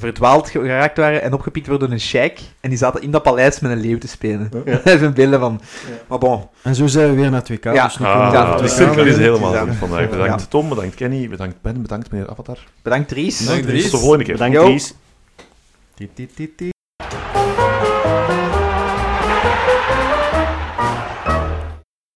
verdwaald 0.00 0.50
ge- 0.50 0.58
geraakt 0.60 0.96
waren 0.96 1.22
en 1.22 1.32
opgepikt 1.32 1.66
worden 1.66 1.88
door 1.88 1.96
een 1.96 2.02
sheik. 2.02 2.40
En 2.60 2.68
die 2.68 2.78
zaten 2.78 3.02
in 3.02 3.10
dat 3.10 3.22
paleis 3.22 3.60
met 3.60 3.70
een 3.70 3.80
leeuw 3.80 3.98
te 3.98 4.08
spelen. 4.08 4.50
Dat 4.64 4.86
is 4.86 5.00
een 5.00 5.14
beelden 5.14 5.40
van. 5.40 5.60
Maar 6.08 6.18
bon, 6.18 6.48
En 6.62 6.74
zo 6.74 6.86
zijn 6.86 7.08
we 7.10 7.14
weer 7.16 7.30
naar 7.30 7.40
het 7.40 7.48
WK. 7.48 7.64
Ja. 7.64 7.84
dus 7.86 7.98
Ah, 8.00 8.30
ja, 8.32 8.56
de 8.56 8.62
WK 8.62 8.68
cirkel 8.68 9.04
is 9.04 9.16
weer. 9.16 9.24
helemaal 9.26 9.52
Ja. 9.54 9.60
rond 9.60 9.74
vandaag. 9.74 10.10
Bedankt 10.10 10.40
Ja. 10.40 10.46
Tom, 10.48 10.68
bedankt 10.68 10.94
Kenny, 10.94 11.28
bedankt 11.28 11.60
Ben, 11.62 11.82
bedankt 11.82 12.10
meneer 12.10 12.30
Avatar. 12.30 12.58
bedankt 12.82 13.08
Dries. 13.08 13.82
Tot 13.82 13.90
de 13.90 13.98
volgende 13.98 14.24
keer. 14.24 14.32
Bedankt. 14.36 14.56
Dries. 14.60 14.94